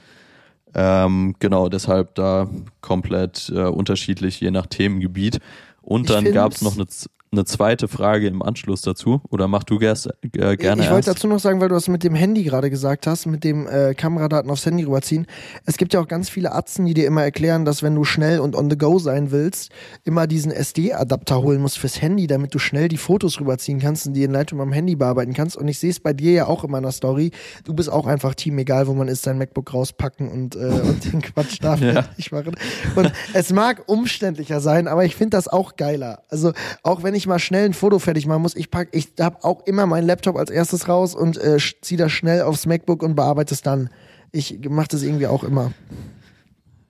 Ähm, 0.73 1.35
genau, 1.39 1.69
deshalb 1.69 2.15
da 2.15 2.49
komplett 2.81 3.49
äh, 3.55 3.63
unterschiedlich, 3.65 4.41
je 4.41 4.51
nach 4.51 4.67
Themengebiet. 4.67 5.39
Und 5.81 6.09
Ich 6.09 6.11
dann 6.11 6.31
gab 6.31 6.51
es 6.53 6.61
noch 6.61 6.75
eine, 6.75 6.87
z- 6.87 7.09
eine 7.35 7.45
zweite 7.45 7.87
Frage 7.87 8.27
im 8.27 8.41
Anschluss 8.41 8.81
dazu. 8.81 9.21
Oder 9.29 9.47
mach 9.47 9.63
du 9.63 9.77
gers, 9.77 10.07
äh, 10.07 10.55
gerne 10.57 10.81
ich 10.83 10.89
wollte 10.89 11.11
dazu 11.11 11.27
noch 11.27 11.39
sagen, 11.39 11.59
weil 11.61 11.69
du 11.69 11.75
das 11.75 11.87
mit 11.87 12.03
dem 12.03 12.15
Handy 12.15 12.43
gerade 12.43 12.69
gesagt 12.69 13.07
hast, 13.07 13.25
mit 13.25 13.43
dem 13.43 13.67
äh, 13.67 13.93
Kameradaten 13.93 14.49
aufs 14.49 14.65
Handy 14.65 14.83
rüberziehen. 14.83 15.27
Es 15.65 15.77
gibt 15.77 15.93
ja 15.93 15.99
auch 15.99 16.07
ganz 16.07 16.29
viele 16.29 16.53
Atzen, 16.53 16.85
die 16.85 16.93
dir 16.93 17.07
immer 17.07 17.23
erklären, 17.23 17.65
dass 17.65 17.83
wenn 17.83 17.95
du 17.95 18.03
schnell 18.03 18.39
und 18.39 18.55
on 18.55 18.69
the 18.69 18.77
go 18.77 18.99
sein 18.99 19.31
willst, 19.31 19.71
immer 20.03 20.27
diesen 20.27 20.51
SD-Adapter 20.51 21.41
holen 21.41 21.61
musst 21.61 21.77
fürs 21.77 22.01
Handy, 22.01 22.27
damit 22.27 22.53
du 22.53 22.59
schnell 22.59 22.87
die 22.87 22.97
Fotos 22.97 23.39
rüberziehen 23.39 23.79
kannst 23.79 24.07
und 24.07 24.13
die 24.13 24.23
in 24.23 24.31
Lightroom 24.31 24.61
am 24.61 24.71
Handy 24.71 24.95
bearbeiten 24.95 25.33
kannst. 25.33 25.57
Und 25.57 25.67
ich 25.67 25.79
sehe 25.79 25.89
es 25.91 25.99
bei 25.99 26.13
dir 26.13 26.31
ja 26.31 26.47
auch 26.47 26.63
in 26.63 26.71
meiner 26.71 26.91
Story. 26.91 27.31
Du 27.63 27.73
bist 27.73 27.89
auch 27.91 28.05
einfach 28.07 28.35
Team, 28.35 28.57
egal 28.57 28.87
wo 28.87 28.93
man 28.93 29.07
ist, 29.07 29.27
dein 29.27 29.37
MacBook 29.37 29.73
rauspacken 29.73 30.29
und, 30.31 30.55
äh, 30.55 30.59
und 30.59 31.11
den 31.11 31.21
Quatsch 31.21 31.57
da 31.61 31.75
Ja. 31.75 32.03
fertig 32.03 32.31
machen. 32.31 32.55
Und 32.95 33.11
es 33.33 33.51
mag 33.51 33.83
umständlicher 33.87 34.59
sein, 34.61 34.87
aber 34.87 35.03
ich 35.05 35.15
finde 35.15 35.37
das 35.37 35.47
auch 35.47 35.75
geiler. 35.75 36.23
Also 36.29 36.53
auch 36.83 37.03
wenn 37.03 37.15
ich 37.15 37.24
mal 37.27 37.39
schnell 37.39 37.65
ein 37.65 37.73
Foto 37.73 37.99
fertig 37.99 38.25
machen 38.27 38.41
muss, 38.41 38.55
ich 38.55 38.71
pack, 38.71 38.89
ich 38.91 39.09
habe 39.19 39.43
auch 39.43 39.65
immer 39.65 39.85
meinen 39.85 40.07
Laptop 40.07 40.35
als 40.37 40.49
erstes 40.49 40.87
raus 40.87 41.15
und 41.15 41.37
äh, 41.37 41.57
ziehe 41.81 41.97
das 41.97 42.11
schnell 42.11 42.41
aufs 42.41 42.65
MacBook 42.65 43.03
und 43.03 43.15
bearbeite 43.15 43.53
es 43.53 43.61
dann. 43.61 43.89
Ich 44.31 44.59
mache 44.69 44.87
das 44.89 45.03
irgendwie 45.03 45.27
auch 45.27 45.43
immer. 45.43 45.71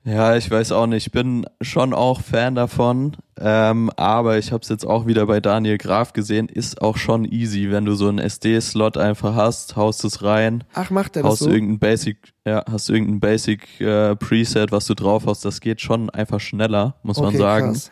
Ja, 0.08 0.36
ich 0.36 0.52
weiß 0.52 0.72
auch 0.72 0.86
nicht. 0.86 1.08
Ich 1.08 1.12
bin 1.12 1.48
schon 1.62 1.92
auch 1.92 2.22
Fan 2.22 2.54
davon, 2.54 3.18
ähm, 3.40 3.90
aber 3.98 4.38
ich 4.38 4.52
habe 4.52 4.62
es 4.62 4.70
jetzt 4.70 4.86
auch 4.86 5.08
wieder 5.08 5.26
bei 5.26 5.40
Daniel 5.40 5.80
Graf 5.80 6.14
gesehen. 6.14 6.48
Ist 6.48 6.80
auch 6.84 6.98
schon 6.98 7.26
easy, 7.26 7.72
wenn 7.72 7.86
du 7.86 7.96
so 7.96 8.08
einen 8.08 8.20
SD-Slot 8.20 8.98
einfach 8.98 9.34
hast, 9.34 9.76
haust 9.76 10.06
es 10.06 10.22
rein, 10.22 10.64
Ach, 10.76 10.92
macht 10.92 11.16
er 11.16 11.24
das 11.24 11.40
so? 11.40 11.50
irgendein 11.50 11.80
Basic, 11.80 12.18
ja, 12.46 12.64
hast 12.72 12.90
irgendein 12.90 13.20
Basic 13.20 13.82
äh, 13.82 14.16
Preset, 14.16 14.72
was 14.72 14.86
du 14.86 14.94
drauf 14.94 15.24
hast. 15.26 15.44
Das 15.44 15.60
geht 15.60 15.82
schon 15.82 16.12
einfach 16.12 16.40
schneller, 16.40 16.94
muss 17.02 17.18
man 17.18 17.30
Okay, 17.30 17.38
sagen. 17.40 17.74
krass. 17.74 17.92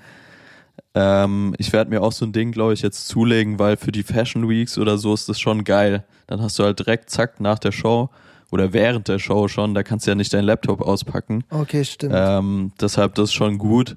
Ähm, 0.96 1.56
ich 1.58 1.74
werde 1.74 1.90
mir 1.90 2.02
auch 2.02 2.12
so 2.12 2.26
ein 2.26 2.34
Ding, 2.34 2.52
glaube 2.52 2.74
ich, 2.74 2.82
jetzt 2.82 3.08
zulegen, 3.08 3.60
weil 3.60 3.78
für 3.78 3.92
die 3.92 4.04
Fashion 4.04 4.48
Weeks 4.48 4.78
oder 4.78 4.98
so 4.98 5.14
ist 5.14 5.30
das 5.30 5.40
schon 5.40 5.64
geil. 5.64 6.04
Dann 6.28 6.42
hast 6.42 6.60
du 6.60 6.64
halt 6.64 6.80
direkt 6.80 7.10
zack 7.10 7.40
nach 7.40 7.60
der 7.60 7.72
Show 7.72 8.10
oder 8.52 8.74
während 8.74 9.08
der 9.08 9.18
Show 9.18 9.48
schon, 9.48 9.74
da 9.74 9.82
kannst 9.82 10.06
du 10.06 10.12
ja 10.12 10.16
nicht 10.16 10.34
deinen 10.34 10.46
Laptop 10.46 10.82
auspacken. 10.82 11.44
Okay, 11.50 11.84
stimmt. 11.84 12.14
Ähm, 12.16 12.72
deshalb 12.80 13.16
das 13.16 13.30
ist 13.30 13.34
schon 13.34 13.58
gut. 13.58 13.96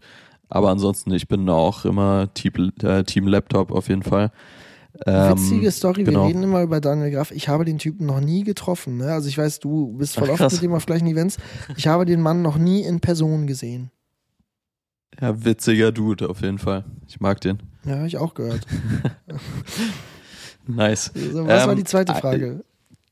Aber 0.49 0.71
ansonsten, 0.71 1.13
ich 1.13 1.29
bin 1.29 1.49
auch 1.51 1.85
immer 1.85 2.33
Team, 2.33 2.73
äh, 2.83 3.05
Team 3.05 3.27
Laptop 3.27 3.73
auf 3.73 3.89
jeden 3.89 4.03
Fall. 4.03 4.31
Ähm, 5.05 5.33
Witzige 5.33 5.71
Story, 5.71 6.05
genau. 6.05 6.23
wir 6.23 6.29
reden 6.29 6.43
immer 6.43 6.63
über 6.63 6.81
Daniel 6.81 7.11
Graf. 7.11 7.31
Ich 7.33 7.49
habe 7.49 7.65
den 7.65 7.79
Typen 7.79 8.07
noch 8.07 8.21
nie 8.21 8.45
getroffen. 8.45 8.97
Ne? 8.97 9.13
Also 9.13 9.29
ich 9.29 9.37
weiß, 9.37 9.61
du 9.61 9.93
bist 9.99 10.15
voll 10.15 10.31
Ach, 10.33 10.41
oft 10.41 10.53
mit 10.53 10.63
dem 10.63 10.73
auf 10.73 10.87
gleichen 10.87 11.07
Events. 11.07 11.37
Ich 11.77 11.87
habe 11.87 12.07
den 12.07 12.23
Mann 12.23 12.43
noch 12.43 12.57
nie 12.57 12.83
in 12.83 13.01
Person 13.01 13.47
gesehen. 13.47 13.91
Ja, 15.21 15.45
witziger 15.45 15.93
Dude 15.93 16.29
auf 16.29 16.43
jeden 16.43 16.59
Fall. 16.59 16.85
Ich 17.09 17.21
mag 17.21 17.41
den. 17.41 17.63
Ja, 17.85 17.97
habe 17.97 18.07
ich 18.07 18.19
auch 18.19 18.35
gehört. 18.35 18.67
Nice. 20.67 21.13
So, 21.15 21.47
was 21.47 21.65
war 21.65 21.73
Ähm, 21.73 21.77
die 21.79 21.85
zweite 21.85 22.13
äh, 22.13 22.21
Frage? 22.21 22.65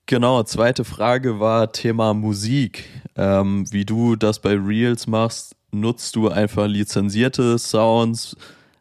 Genau, 0.06 0.43
zweite 0.43 0.85
Frage 0.85 1.40
war 1.40 1.72
Thema 1.72 2.12
Musik. 2.14 2.85
Ähm, 3.16 3.64
wie 3.70 3.85
du 3.85 4.16
das 4.16 4.40
bei 4.40 4.55
Reels 4.55 5.06
machst, 5.06 5.55
nutzt 5.70 6.16
du 6.16 6.28
einfach 6.28 6.66
lizenzierte 6.66 7.59
Sounds? 7.59 8.36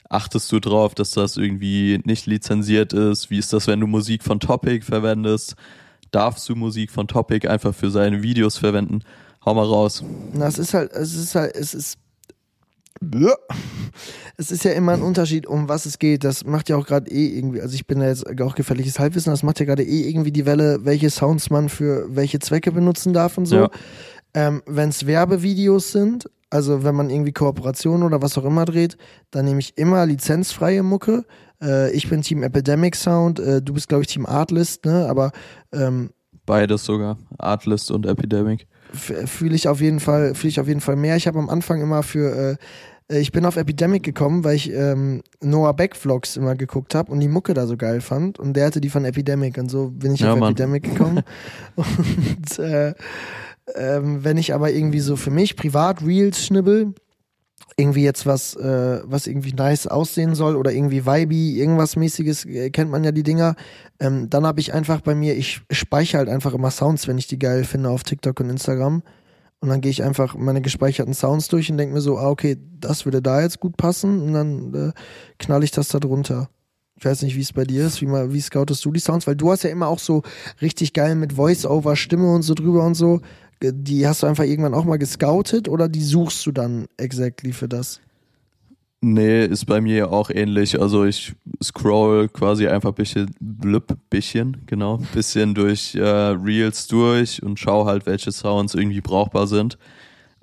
Achtest 0.10 0.52
du 0.52 0.60
drauf, 0.60 0.96
dass 0.96 1.12
das 1.12 1.38
irgendwie 1.38 2.02
nicht 2.04 2.26
lizenziert 2.26 2.94
ist? 2.94 3.30
Wie 3.30 3.38
ist 3.38 3.54
das, 3.54 3.68
wenn 3.68 3.80
du 3.80 3.88
Musik 3.88 4.24
von 4.24 4.40
Topic 4.40 4.84
verwendest? 4.84 5.56
Darfst 6.12 6.48
du 6.50 6.56
Musik 6.56 6.92
von 6.92 7.08
Topic 7.08 7.48
einfach 7.48 7.74
für 7.74 7.90
seine 7.90 8.22
Videos 8.22 8.58
verwenden? 8.58 9.04
Hau 9.46 9.54
mal 9.54 9.66
raus. 9.66 10.04
Na, 10.34 10.48
es 10.48 10.58
ist 10.60 10.74
halt, 10.74 10.92
es 10.94 11.14
ist 11.16 11.36
halt, 11.36 11.56
es 11.56 11.74
ist. 11.74 11.98
Es 14.36 14.50
ist 14.50 14.64
ja 14.64 14.72
immer 14.72 14.94
ein 14.94 15.04
Unterschied, 15.04 15.46
um 15.46 15.70
was 15.70 15.86
es 15.86 16.00
geht. 16.00 16.24
Das 16.24 16.44
macht 16.46 16.68
ja 16.68 16.76
auch 16.76 16.88
gerade 16.88 17.12
eh 17.12 17.38
irgendwie, 17.38 17.62
also 17.62 17.76
ich 17.76 17.86
bin 17.86 18.00
da 18.00 18.08
jetzt 18.08 18.26
auch 18.42 18.56
gefährliches 18.56 18.98
Halbwissen, 18.98 19.32
das 19.32 19.44
macht 19.44 19.60
ja 19.60 19.66
gerade 19.66 19.84
eh 19.84 20.10
irgendwie 20.10 20.32
die 20.32 20.46
Welle, 20.46 20.80
welche 20.84 21.10
Sounds 21.10 21.50
man 21.52 21.70
für 21.70 22.08
welche 22.16 22.40
Zwecke 22.40 22.72
benutzen 22.72 23.14
darf 23.14 23.38
und 23.38 23.46
so. 23.46 23.56
Ja. 23.56 23.70
Ähm, 24.34 24.64
wenn 24.66 24.90
es 24.90 25.06
Werbevideos 25.06 25.92
sind, 25.92 26.30
also 26.50 26.84
wenn 26.84 26.96
man 26.96 27.10
irgendwie 27.10 27.32
Kooperationen 27.32 28.04
oder 28.04 28.22
was 28.22 28.38
auch 28.38 28.46
immer 28.46 28.66
dreht, 28.66 28.98
dann 29.32 29.46
nehme 29.46 29.60
ich 29.60 29.78
immer 29.78 30.06
lizenzfreie 30.06 30.84
Mucke. 30.84 31.26
Äh, 31.62 31.92
ich 31.92 32.10
bin 32.10 32.22
Team 32.22 32.44
Epidemic 32.44 32.96
Sound, 32.96 33.40
äh, 33.40 33.62
du 33.62 33.74
bist, 33.74 33.90
glaube 33.90 34.04
ich, 34.04 34.08
Team 34.08 34.26
Artlist, 34.26 34.86
ne? 34.86 35.08
Aber 35.08 35.32
ähm, 35.72 36.10
Beides 36.46 36.84
sogar. 36.84 37.18
Artlist 37.38 37.90
und 37.90 38.06
Epidemic. 38.06 38.68
fühle 38.92 39.56
ich 39.56 39.68
auf 39.68 39.80
jeden 39.80 40.00
Fall, 40.00 40.36
fühle 40.36 40.50
ich 40.50 40.60
auf 40.60 40.68
jeden 40.68 40.82
Fall 40.82 40.96
mehr. 40.96 41.16
Ich 41.16 41.26
habe 41.26 41.40
am 41.40 41.50
Anfang 41.50 41.82
immer 41.82 42.04
für, 42.04 42.52
äh, 42.52 42.56
ich 43.10 43.32
bin 43.32 43.46
auf 43.46 43.58
Epidemic 43.58 44.04
gekommen, 44.04 44.44
weil 44.44 44.56
ich 44.56 44.72
ähm, 44.72 45.22
Noah 45.42 45.74
Beck 45.74 45.96
Vlogs 45.96 46.38
immer 46.38 46.56
geguckt 46.56 46.96
habe 46.96 47.12
und 47.12 47.20
die 47.20 47.28
Mucke 47.28 47.54
da 47.54 47.68
so 47.68 47.78
geil 47.78 48.02
fand 48.02 48.40
und 48.40 48.54
der 48.54 48.68
hatte 48.68 48.82
die 48.82 48.90
von 48.90 49.06
Epidemic 49.06 49.58
und 49.58 49.70
so 49.70 49.90
bin 49.90 50.14
ich 50.14 50.22
Ja, 50.22 50.34
auf 50.34 50.40
Mann. 50.40 50.52
Epidemic 50.52 50.84
gekommen. 50.84 51.22
und 51.76 52.60
äh, 52.60 52.94
ähm, 53.76 54.24
wenn 54.24 54.38
ich 54.38 54.54
aber 54.54 54.72
irgendwie 54.72 55.00
so 55.00 55.16
für 55.16 55.32
mich 55.32 55.56
privat 55.56 56.04
Reels 56.04 56.46
schnibbel, 56.46 56.94
irgendwie 57.78 58.04
jetzt 58.04 58.26
was, 58.26 58.56
äh, 58.56 59.02
was 59.04 59.28
irgendwie 59.28 59.54
nice 59.54 59.88
aussehen 59.88 60.36
soll 60.36 60.56
oder 60.56 60.72
irgendwie 60.72 61.06
vibey, 61.06 61.58
irgendwas 61.60 61.96
mäßiges, 61.96 62.46
äh, 62.46 62.70
kennt 62.70 62.92
man 62.92 63.04
ja 63.04 63.12
die 63.12 63.24
Dinger. 63.24 63.56
Ähm, 64.00 64.30
dann 64.30 64.46
habe 64.46 64.60
ich 64.60 64.74
einfach 64.74 65.02
bei 65.02 65.16
mir, 65.16 65.36
ich 65.36 65.62
speichere 65.72 66.20
halt 66.20 66.30
einfach 66.30 66.54
immer 66.54 66.72
Sounds, 66.72 67.08
wenn 67.08 67.18
ich 67.18 67.28
die 67.28 67.40
geil 67.40 67.64
finde 67.64 67.90
auf 67.90 68.04
TikTok 68.04 68.40
und 68.40 68.50
Instagram. 68.50 69.02
Und 69.64 69.70
dann 69.70 69.80
gehe 69.80 69.92
ich 69.92 70.04
einfach 70.04 70.36
meine 70.36 70.60
gespeicherten 70.60 71.14
Sounds 71.14 71.48
durch 71.48 71.72
und 71.72 71.78
denke 71.78 71.94
mir 71.94 72.02
so, 72.02 72.18
ah, 72.18 72.30
okay, 72.30 72.58
das 72.82 73.06
würde 73.06 73.22
da 73.22 73.42
jetzt 73.42 73.62
gut 73.62 73.78
passen 73.78 74.22
und 74.22 74.34
dann 74.34 74.74
äh, 74.74 74.92
knall 75.40 75.64
ich 75.64 75.72
das 75.72 75.88
da 75.88 76.00
drunter. 76.00 76.50
Ich 76.98 77.06
weiß 77.06 77.22
nicht, 77.22 77.38
wie 77.38 77.42
es 77.42 77.54
bei 77.54 77.64
dir 77.64 77.86
ist, 77.86 78.02
wie, 78.02 78.06
mal, 78.06 78.34
wie 78.34 78.42
scoutest 78.42 78.84
du 78.84 78.92
die 78.92 79.00
Sounds? 79.00 79.26
Weil 79.26 79.38
du 79.38 79.50
hast 79.50 79.64
ja 79.64 79.70
immer 79.70 79.88
auch 79.88 80.00
so 80.00 80.22
richtig 80.62 80.92
geil 80.92 81.16
mit 81.16 81.32
Voice-Over, 81.32 81.96
Stimme 81.96 82.30
und 82.34 82.42
so 82.42 82.56
drüber 82.56 82.86
und 82.86 82.96
so. 82.96 83.22
Die 83.62 84.06
hast 84.06 84.24
du 84.24 84.28
einfach 84.28 84.44
irgendwann 84.44 84.74
auch 84.74 84.84
mal 84.84 84.98
gescoutet 84.98 85.70
oder 85.70 85.88
die 85.88 86.04
suchst 86.04 86.46
du 86.46 86.52
dann 86.52 86.88
exactly 86.98 87.54
für 87.54 87.70
das? 87.70 88.02
Nee, 89.06 89.44
ist 89.44 89.66
bei 89.66 89.82
mir 89.82 90.14
auch 90.14 90.30
ähnlich. 90.30 90.80
Also 90.80 91.04
ich 91.04 91.34
scroll 91.62 92.30
quasi 92.30 92.70
einfach 92.70 92.94
bisschen, 92.94 93.36
blub, 93.42 93.98
bisschen, 94.10 94.62
genau, 94.66 94.98
bisschen 95.14 95.54
durch 95.54 95.94
äh, 95.94 96.02
Reels 96.02 96.88
durch 96.88 97.44
und 97.44 97.60
schaue 97.60 97.86
halt, 97.86 98.06
welche 98.06 98.32
Sounds 98.32 98.76
irgendwie 98.76 99.02
brauchbar 99.02 99.48
sind 99.48 99.78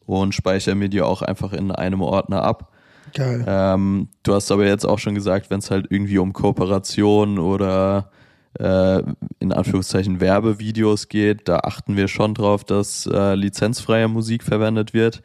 und 0.04 0.34
speichere 0.34 0.74
mir 0.74 0.90
die 0.90 1.00
auch 1.00 1.22
einfach 1.22 1.54
in 1.54 1.70
einem 1.70 2.02
Ordner 2.02 2.42
ab. 2.42 2.70
Geil. 3.14 3.46
Ähm, 3.48 4.08
du 4.24 4.34
hast 4.34 4.52
aber 4.52 4.66
jetzt 4.66 4.84
auch 4.84 4.98
schon 4.98 5.14
gesagt, 5.14 5.48
wenn 5.48 5.60
es 5.60 5.70
halt 5.70 5.86
irgendwie 5.88 6.18
um 6.18 6.34
Kooperation 6.34 7.38
oder 7.38 8.10
äh, 8.58 9.02
in 9.38 9.54
Anführungszeichen 9.54 10.20
Werbevideos 10.20 11.08
geht, 11.08 11.48
da 11.48 11.60
achten 11.60 11.96
wir 11.96 12.08
schon 12.08 12.34
drauf, 12.34 12.64
dass 12.64 13.06
äh, 13.06 13.34
lizenzfreie 13.34 14.06
Musik 14.08 14.42
verwendet 14.42 14.92
wird. 14.92 15.22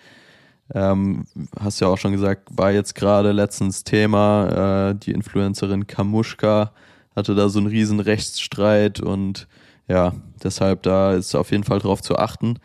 Ähm, 0.74 1.26
hast 1.60 1.80
ja 1.80 1.88
auch 1.88 1.98
schon 1.98 2.12
gesagt, 2.12 2.50
war 2.58 2.72
jetzt 2.72 2.96
gerade 2.96 3.32
letztens 3.32 3.84
Thema. 3.84 4.90
Äh, 4.90 4.96
die 4.96 5.12
Influencerin 5.12 5.88
Kamuschka 5.88 6.72
hatte 7.16 7.36
da 7.36 7.50
so 7.50 7.60
einen 7.60 7.68
riesen 7.68 8.00
Rechtsstreit 8.00 9.00
und 9.00 9.48
ja, 9.88 10.14
deshalb 10.44 10.84
da 10.84 11.14
ist 11.14 11.36
auf 11.36 11.52
jeden 11.52 11.64
Fall 11.64 11.80
drauf 11.80 12.02
zu 12.02 12.18
achten. 12.18 12.58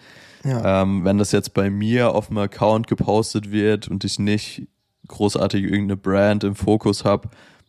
Ja. 0.45 0.83
Ähm, 0.83 1.05
wenn 1.05 1.19
das 1.19 1.33
jetzt 1.33 1.53
bei 1.53 1.69
mir 1.69 2.15
auf 2.15 2.29
dem 2.29 2.39
Account 2.39 2.87
gepostet 2.87 3.53
wird 3.53 3.89
und 3.89 4.05
ich 4.05 4.19
nicht 4.19 4.67
großartig 5.09 5.65
irgendeine 5.65 5.97
Brand 5.97 6.45
im 6.45 6.55
Fokus 6.55 7.05
habe, 7.05 7.29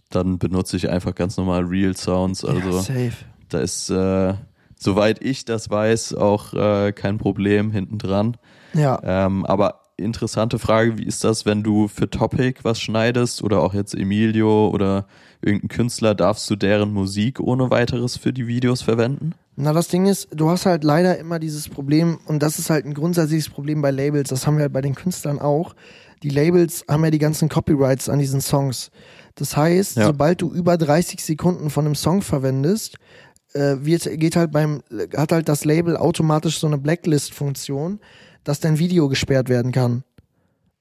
dann 0.10 0.38
benutze 0.38 0.78
ich 0.78 0.90
einfach 0.90 1.16
ganz 1.16 1.38
normal 1.38 1.64
Real 1.64 1.96
Sounds. 1.96 2.46
Also 2.46 2.94
ja, 2.94 3.10
da 3.50 3.60
ist, 3.60 3.90
äh, 3.90 4.34
soweit 4.78 5.22
ich 5.22 5.44
das 5.44 5.70
weiß, 5.70 6.16
auch 6.16 6.54
äh, 6.54 6.94
kein 6.94 7.18
Problem 7.18 7.72
hinten 7.72 7.98
dran. 7.98 8.38
Ja. 8.74 9.00
Ähm, 9.04 9.46
aber 9.46 9.81
interessante 9.98 10.60
Frage, 10.60 10.98
wie 10.98 11.06
ist 11.06 11.24
das, 11.24 11.46
wenn 11.46 11.64
du 11.64 11.88
für 11.88 12.10
Topic 12.10 12.60
was 12.64 12.80
schneidest 12.80 13.44
oder 13.44 13.62
auch 13.62 13.74
jetzt 13.74 13.94
Emilio 13.94 14.70
oder 14.70 15.06
irgendein 15.42 15.70
Künstler, 15.70 16.16
darfst 16.16 16.50
du 16.50 16.56
deren 16.56 16.94
Musik 16.94 17.40
ohne 17.40 17.70
weiteres 17.70 18.18
für 18.18 18.34
die 18.34 18.48
Videos 18.48 18.82
verwenden? 18.82 19.34
Na, 19.56 19.74
das 19.74 19.90
Ding 19.90 20.06
ist, 20.08 20.30
du 20.34 20.50
hast 20.50 20.66
halt 20.66 20.84
leider 20.84 21.18
immer 21.20 21.38
dieses 21.38 21.68
Problem, 21.70 22.20
und 22.26 22.42
das 22.42 22.58
ist 22.58 22.70
halt 22.70 22.86
ein 22.86 22.94
grundsätzliches 22.94 23.50
Problem 23.50 23.82
bei 23.82 23.92
Labels, 23.92 24.30
das 24.30 24.48
haben 24.48 24.56
wir 24.58 24.64
halt 24.64 24.74
bei 24.74 24.82
den 24.82 24.96
Künstlern 24.96 25.40
auch. 25.40 25.76
Die 26.24 26.30
Labels 26.30 26.86
haben 26.88 27.04
ja 27.04 27.12
die 27.12 27.20
ganzen 27.20 27.50
Copyrights 27.50 28.08
an 28.10 28.20
diesen 28.20 28.42
Songs. 28.42 28.92
Das 29.36 29.58
heißt, 29.58 29.98
Ja. 29.98 30.06
sobald 30.06 30.42
du 30.42 30.52
über 30.54 30.78
30 30.78 31.24
Sekunden 31.24 31.70
von 31.70 31.86
einem 31.86 31.96
Song 31.96 32.22
verwendest, 32.22 32.98
äh, 33.54 33.76
wird, 33.82 34.04
geht 34.20 34.36
halt 34.36 34.52
beim, 34.52 34.82
hat 35.18 35.32
halt 35.32 35.50
das 35.50 35.66
Label 35.66 35.98
automatisch 35.98 36.60
so 36.60 36.68
eine 36.68 36.78
Blacklist-Funktion, 36.78 38.00
dass 38.44 38.60
dein 38.60 38.80
Video 38.80 39.10
gesperrt 39.10 39.50
werden 39.50 39.72
kann. 39.72 40.04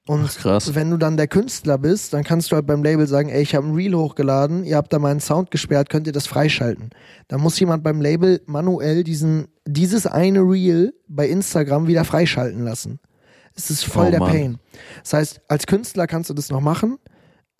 Und 0.06 0.38
Ach, 0.44 0.60
wenn 0.74 0.90
du 0.90 0.96
dann 0.96 1.16
der 1.16 1.28
Künstler 1.28 1.78
bist, 1.78 2.14
dann 2.14 2.24
kannst 2.24 2.50
du 2.50 2.56
halt 2.56 2.66
beim 2.66 2.82
Label 2.82 3.06
sagen, 3.06 3.28
ey, 3.28 3.42
ich 3.42 3.54
habe 3.54 3.66
ein 3.68 3.74
Reel 3.74 3.94
hochgeladen, 3.94 4.64
ihr 4.64 4.76
habt 4.76 4.92
da 4.92 4.98
meinen 4.98 5.20
Sound 5.20 5.50
gesperrt, 5.50 5.88
könnt 5.90 6.06
ihr 6.06 6.12
das 6.12 6.26
freischalten. 6.26 6.90
Dann 7.28 7.40
muss 7.40 7.60
jemand 7.60 7.84
beim 7.84 8.00
Label 8.00 8.40
manuell 8.46 9.04
diesen, 9.04 9.48
dieses 9.66 10.06
eine 10.06 10.40
Reel 10.40 10.94
bei 11.06 11.28
Instagram 11.28 11.86
wieder 11.86 12.04
freischalten 12.04 12.64
lassen. 12.64 12.98
Es 13.54 13.70
ist 13.70 13.84
voll 13.84 14.06
Oh, 14.08 14.10
der 14.10 14.20
Mann. 14.20 14.30
Pain. 14.30 14.58
Das 15.02 15.12
heißt, 15.12 15.40
als 15.48 15.66
Künstler 15.66 16.06
kannst 16.06 16.30
du 16.30 16.34
das 16.34 16.50
noch 16.50 16.60
machen, 16.60 16.98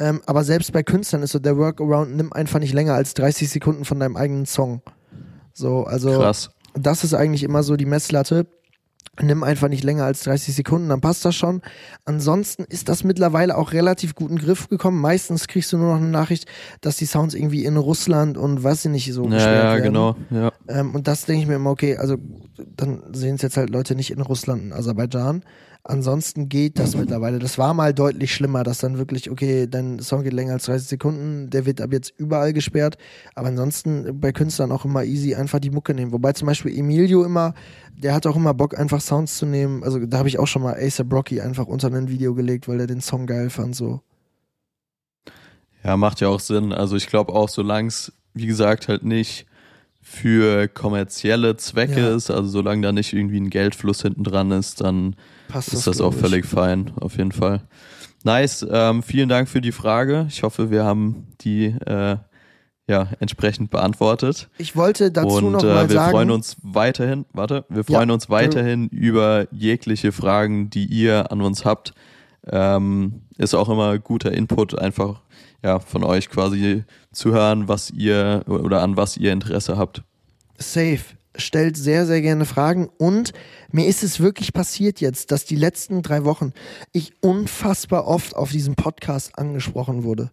ähm, 0.00 0.22
aber 0.26 0.42
selbst 0.42 0.72
bei 0.72 0.82
Künstlern 0.82 1.22
ist 1.22 1.32
so 1.32 1.38
der 1.38 1.58
Workaround, 1.58 2.16
nimm 2.16 2.32
einfach 2.32 2.58
nicht 2.58 2.72
länger 2.72 2.94
als 2.94 3.12
30 3.14 3.50
Sekunden 3.50 3.84
von 3.84 4.00
deinem 4.00 4.16
eigenen 4.16 4.46
Song. 4.46 4.80
So, 5.52 5.84
also 5.84 6.18
Krass. 6.18 6.50
das 6.74 7.04
ist 7.04 7.12
eigentlich 7.12 7.42
immer 7.42 7.62
so 7.62 7.76
die 7.76 7.86
Messlatte. 7.86 8.46
Nimm 9.20 9.42
einfach 9.42 9.68
nicht 9.68 9.84
länger 9.84 10.04
als 10.04 10.22
30 10.22 10.54
Sekunden, 10.54 10.88
dann 10.88 11.00
passt 11.00 11.24
das 11.24 11.34
schon. 11.34 11.60
Ansonsten 12.04 12.64
ist 12.64 12.88
das 12.88 13.04
mittlerweile 13.04 13.58
auch 13.58 13.72
relativ 13.72 14.14
gut 14.14 14.30
in 14.30 14.36
den 14.36 14.44
Griff 14.44 14.68
gekommen. 14.68 14.98
Meistens 15.00 15.46
kriegst 15.46 15.72
du 15.72 15.78
nur 15.78 15.88
noch 15.92 16.00
eine 16.00 16.08
Nachricht, 16.08 16.46
dass 16.80 16.96
die 16.96 17.04
Sounds 17.06 17.34
irgendwie 17.34 17.64
in 17.64 17.76
Russland 17.76 18.38
und 18.38 18.64
was 18.64 18.82
sie 18.82 18.88
nicht 18.88 19.12
so 19.12 19.24
Ja, 19.24 19.30
gesperrt 19.30 19.54
ja, 19.64 19.72
werden. 19.74 19.82
genau. 19.84 20.16
Ja. 20.30 20.52
Ähm, 20.68 20.94
und 20.94 21.06
das 21.06 21.26
denke 21.26 21.42
ich 21.42 21.48
mir 21.48 21.56
immer, 21.56 21.70
okay, 21.70 21.96
also 21.96 22.16
dann 22.76 23.02
sehen 23.12 23.34
es 23.34 23.42
jetzt 23.42 23.56
halt 23.56 23.68
Leute 23.70 23.94
nicht 23.94 24.10
in 24.10 24.20
Russland 24.22 24.62
und 24.62 24.72
Aserbaidschan. 24.72 25.42
Ansonsten 25.82 26.50
geht 26.50 26.78
das 26.78 26.94
mittlerweile. 26.94 27.38
Das 27.38 27.56
war 27.56 27.72
mal 27.72 27.94
deutlich 27.94 28.34
schlimmer, 28.34 28.64
dass 28.64 28.78
dann 28.78 28.98
wirklich, 28.98 29.30
okay, 29.30 29.66
dein 29.66 29.98
Song 30.00 30.22
geht 30.22 30.34
länger 30.34 30.52
als 30.52 30.64
30 30.66 30.88
Sekunden, 30.88 31.48
der 31.48 31.64
wird 31.64 31.80
ab 31.80 31.92
jetzt 31.92 32.12
überall 32.18 32.52
gesperrt. 32.52 32.98
Aber 33.34 33.48
ansonsten 33.48 34.20
bei 34.20 34.32
Künstlern 34.32 34.72
auch 34.72 34.84
immer 34.84 35.04
easy 35.04 35.34
einfach 35.34 35.58
die 35.58 35.70
Mucke 35.70 35.94
nehmen. 35.94 36.12
Wobei 36.12 36.34
zum 36.34 36.46
Beispiel 36.46 36.76
Emilio 36.78 37.24
immer, 37.24 37.54
der 37.96 38.14
hat 38.14 38.26
auch 38.26 38.36
immer 38.36 38.52
Bock, 38.52 38.78
einfach 38.78 39.00
Sounds 39.00 39.38
zu 39.38 39.46
nehmen. 39.46 39.82
Also 39.82 40.04
da 40.04 40.18
habe 40.18 40.28
ich 40.28 40.38
auch 40.38 40.46
schon 40.46 40.62
mal 40.62 40.74
ASAP 40.74 41.10
Rocky 41.12 41.40
einfach 41.40 41.66
unter 41.66 41.88
ein 41.88 42.08
Video 42.10 42.34
gelegt, 42.34 42.68
weil 42.68 42.80
er 42.80 42.86
den 42.86 43.00
Song 43.00 43.26
geil 43.26 43.48
fand. 43.48 43.74
So. 43.74 44.02
Ja, 45.82 45.96
macht 45.96 46.20
ja 46.20 46.28
auch 46.28 46.40
Sinn. 46.40 46.72
Also 46.74 46.96
ich 46.96 47.06
glaube 47.06 47.32
auch, 47.32 47.48
solange 47.48 47.88
es, 47.88 48.12
wie 48.34 48.46
gesagt, 48.46 48.88
halt 48.88 49.02
nicht 49.02 49.46
für 50.02 50.68
kommerzielle 50.68 51.56
Zwecke 51.56 52.00
Ja. 52.00 52.14
ist, 52.14 52.30
also 52.30 52.48
solange 52.48 52.82
da 52.82 52.92
nicht 52.92 53.12
irgendwie 53.12 53.40
ein 53.40 53.50
Geldfluss 53.50 54.02
hinten 54.02 54.24
dran 54.24 54.50
ist, 54.50 54.80
dann 54.82 55.16
Passt 55.50 55.72
ist 55.72 55.86
das 55.86 56.00
auch 56.00 56.10
glaub 56.10 56.14
ich. 56.14 56.20
völlig 56.20 56.46
fein, 56.46 56.92
auf 57.00 57.16
jeden 57.16 57.32
Fall. 57.32 57.62
Nice, 58.24 58.66
ähm, 58.70 59.02
vielen 59.02 59.28
Dank 59.28 59.48
für 59.48 59.60
die 59.60 59.72
Frage. 59.72 60.26
Ich 60.28 60.42
hoffe, 60.42 60.70
wir 60.70 60.84
haben 60.84 61.28
die 61.40 61.66
äh, 61.86 62.16
ja 62.86 63.08
entsprechend 63.20 63.70
beantwortet. 63.70 64.48
Ich 64.58 64.76
wollte 64.76 65.10
dazu 65.10 65.36
Und 65.36 65.52
noch 65.52 65.62
äh, 65.62 65.66
mal 65.66 65.88
wir 65.88 65.94
sagen. 65.96 66.10
freuen 66.10 66.30
uns 66.30 66.56
weiterhin, 66.62 67.24
warte, 67.32 67.64
wir 67.68 67.84
freuen 67.84 68.08
Ja, 68.10 68.14
uns 68.14 68.28
weiterhin 68.28 68.88
über 68.88 69.46
jegliche 69.52 70.12
Fragen, 70.12 70.68
die 70.70 70.84
ihr 70.86 71.30
an 71.32 71.40
uns 71.40 71.64
habt. 71.64 71.94
Ähm, 72.46 73.22
ist 73.38 73.54
auch 73.54 73.68
immer 73.68 73.98
guter 73.98 74.32
Input, 74.32 74.78
einfach 74.78 75.22
ja 75.62 75.78
von 75.78 76.04
euch 76.04 76.28
quasi 76.30 76.84
zu 77.12 77.32
hören, 77.32 77.68
was 77.68 77.90
ihr 77.90 78.42
oder 78.48 78.82
an 78.82 78.96
was 78.96 79.16
ihr 79.16 79.32
Interesse 79.32 79.76
habt. 79.78 80.02
Safe. 80.58 81.00
Stellt 81.36 81.76
sehr, 81.76 82.06
sehr 82.06 82.22
gerne 82.22 82.44
Fragen. 82.44 82.88
Und 82.98 83.32
mir 83.70 83.86
ist 83.86 84.02
es 84.02 84.20
wirklich 84.20 84.52
passiert 84.52 85.00
jetzt, 85.00 85.30
dass 85.30 85.44
die 85.44 85.56
letzten 85.56 86.02
drei 86.02 86.24
Wochen 86.24 86.52
ich 86.92 87.12
unfassbar 87.20 88.06
oft 88.06 88.34
auf 88.34 88.50
diesem 88.50 88.74
Podcast 88.74 89.38
angesprochen 89.38 90.02
wurde. 90.02 90.30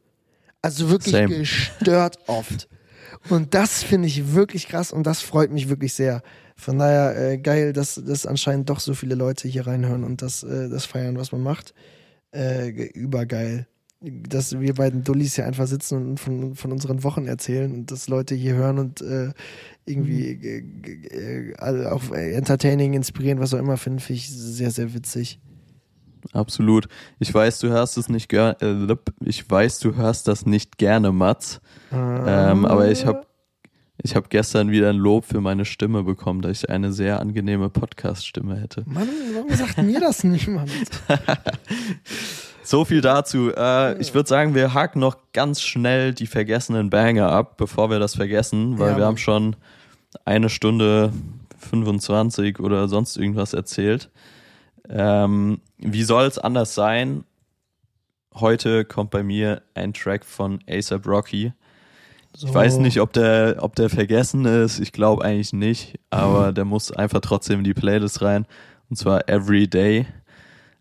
Also 0.62 0.90
wirklich 0.90 1.14
Same. 1.14 1.38
gestört 1.38 2.18
oft. 2.28 2.68
Und 3.30 3.54
das 3.54 3.84
finde 3.84 4.08
ich 4.08 4.34
wirklich 4.34 4.68
krass 4.68 4.92
und 4.92 5.06
das 5.06 5.22
freut 5.22 5.52
mich 5.52 5.70
wirklich 5.70 5.94
sehr. 5.94 6.22
Von 6.56 6.80
daher 6.80 7.32
äh, 7.32 7.38
geil, 7.38 7.74
dass, 7.74 8.02
dass 8.04 8.26
anscheinend 8.26 8.70
doch 8.70 8.80
so 8.80 8.94
viele 8.94 9.16
Leute 9.16 9.48
hier 9.48 9.68
reinhören 9.68 10.04
und 10.04 10.22
das, 10.22 10.44
äh, 10.44 10.70
das 10.70 10.86
feiern, 10.86 11.18
was 11.18 11.32
man 11.32 11.44
macht. 11.44 11.74
Äh, 12.34 12.70
übergeil. 12.70 13.68
Dass 14.00 14.60
wir 14.60 14.76
beiden 14.76 15.04
Dullis 15.04 15.36
hier 15.36 15.46
einfach 15.48 15.66
sitzen 15.66 16.10
und 16.10 16.20
von, 16.20 16.56
von 16.56 16.72
unseren 16.72 17.04
Wochen 17.04 17.26
erzählen 17.26 17.74
und 17.74 17.92
dass 17.92 18.08
Leute 18.08 18.36
hier 18.36 18.54
hören 18.54 18.78
und 18.78 19.02
äh, 19.02 19.32
irgendwie 19.86 20.32
äh, 20.32 21.50
äh, 21.50 21.56
alle 21.58 21.92
auch 21.92 22.12
entertaining, 22.12 22.94
inspirieren, 22.94 23.40
was 23.40 23.54
auch 23.54 23.60
immer, 23.60 23.78
finde 23.78 24.04
ich 24.10 24.30
sehr, 24.30 24.70
sehr 24.70 24.94
witzig. 24.94 25.40
Absolut. 26.34 26.88
Ich 27.20 27.34
weiß, 27.34 27.60
du 27.60 27.70
hörst 27.70 27.98
es 27.98 28.10
nicht 28.10 28.30
gerne. 28.30 28.58
Äh, 28.62 28.96
ich 29.26 29.50
weiß, 29.50 29.80
du 29.80 29.96
hörst 29.96 30.28
das 30.28 30.46
nicht 30.46 30.78
gerne, 30.78 31.12
Mats. 31.12 31.60
Ähm, 31.92 32.66
aber 32.66 32.92
ich 32.92 33.06
habe 33.06 33.26
ich 34.04 34.16
hab 34.16 34.30
gestern 34.30 34.70
wieder 34.70 34.90
ein 34.90 34.96
Lob 34.96 35.26
für 35.26 35.42
meine 35.42 35.66
Stimme 35.66 36.04
bekommen, 36.04 36.42
dass 36.42 36.64
ich 36.64 36.70
eine 36.70 36.94
sehr 36.94 37.20
angenehme 37.20 37.70
Podcast-Stimme 37.70 38.56
hätte. 38.56 38.84
Mann, 38.86 39.08
warum 39.34 39.54
sagt 39.56 39.82
mir 39.82 40.00
das 40.00 40.24
niemand? 40.24 40.72
So 42.68 42.84
viel 42.84 43.00
dazu. 43.00 43.50
Äh, 43.56 43.98
ich 44.02 44.14
würde 44.14 44.28
sagen, 44.28 44.54
wir 44.54 44.74
haken 44.74 45.00
noch 45.00 45.16
ganz 45.32 45.62
schnell 45.62 46.14
die 46.14 46.28
vergessenen 46.28 46.90
Banger 46.90 47.32
ab, 47.32 47.56
bevor 47.56 47.90
wir 47.90 47.98
das 47.98 48.16
vergessen, 48.16 48.78
weil 48.78 48.92
Ja, 48.92 48.98
wir 48.98 49.06
haben 49.06 49.16
schon 49.18 49.56
eine 50.26 50.50
Stunde 50.50 51.14
25 51.60 52.60
oder 52.60 52.90
sonst 52.90 53.16
irgendwas 53.16 53.54
erzählt. 53.54 54.10
Ähm, 54.90 55.62
wie 55.78 56.04
soll 56.04 56.26
es 56.26 56.38
anders 56.38 56.76
sein? 56.76 57.24
Heute 58.36 58.84
kommt 58.84 59.12
bei 59.12 59.24
mir 59.24 59.62
ein 59.74 59.94
Track 59.94 60.26
von 60.26 60.60
ASAP 60.70 61.08
Rocky. 61.08 61.54
So. 62.36 62.48
Ich 62.48 62.54
weiß 62.54 62.80
nicht, 62.80 63.00
ob 63.00 63.14
der, 63.14 63.60
ob 63.62 63.76
der 63.78 63.90
vergessen 63.90 64.44
ist. 64.44 64.80
Ich 64.80 64.92
glaube 64.92 65.24
eigentlich 65.24 65.54
nicht, 65.54 66.00
aber 66.10 66.52
der 66.52 66.66
muss 66.66 66.92
einfach 66.92 67.22
trotzdem 67.22 67.60
in 67.60 67.64
die 67.64 67.74
Playlist 67.74 68.22
rein. 68.22 68.46
Und 68.90 68.98
zwar 68.98 69.30
Every 69.30 69.70
Day. 69.70 70.06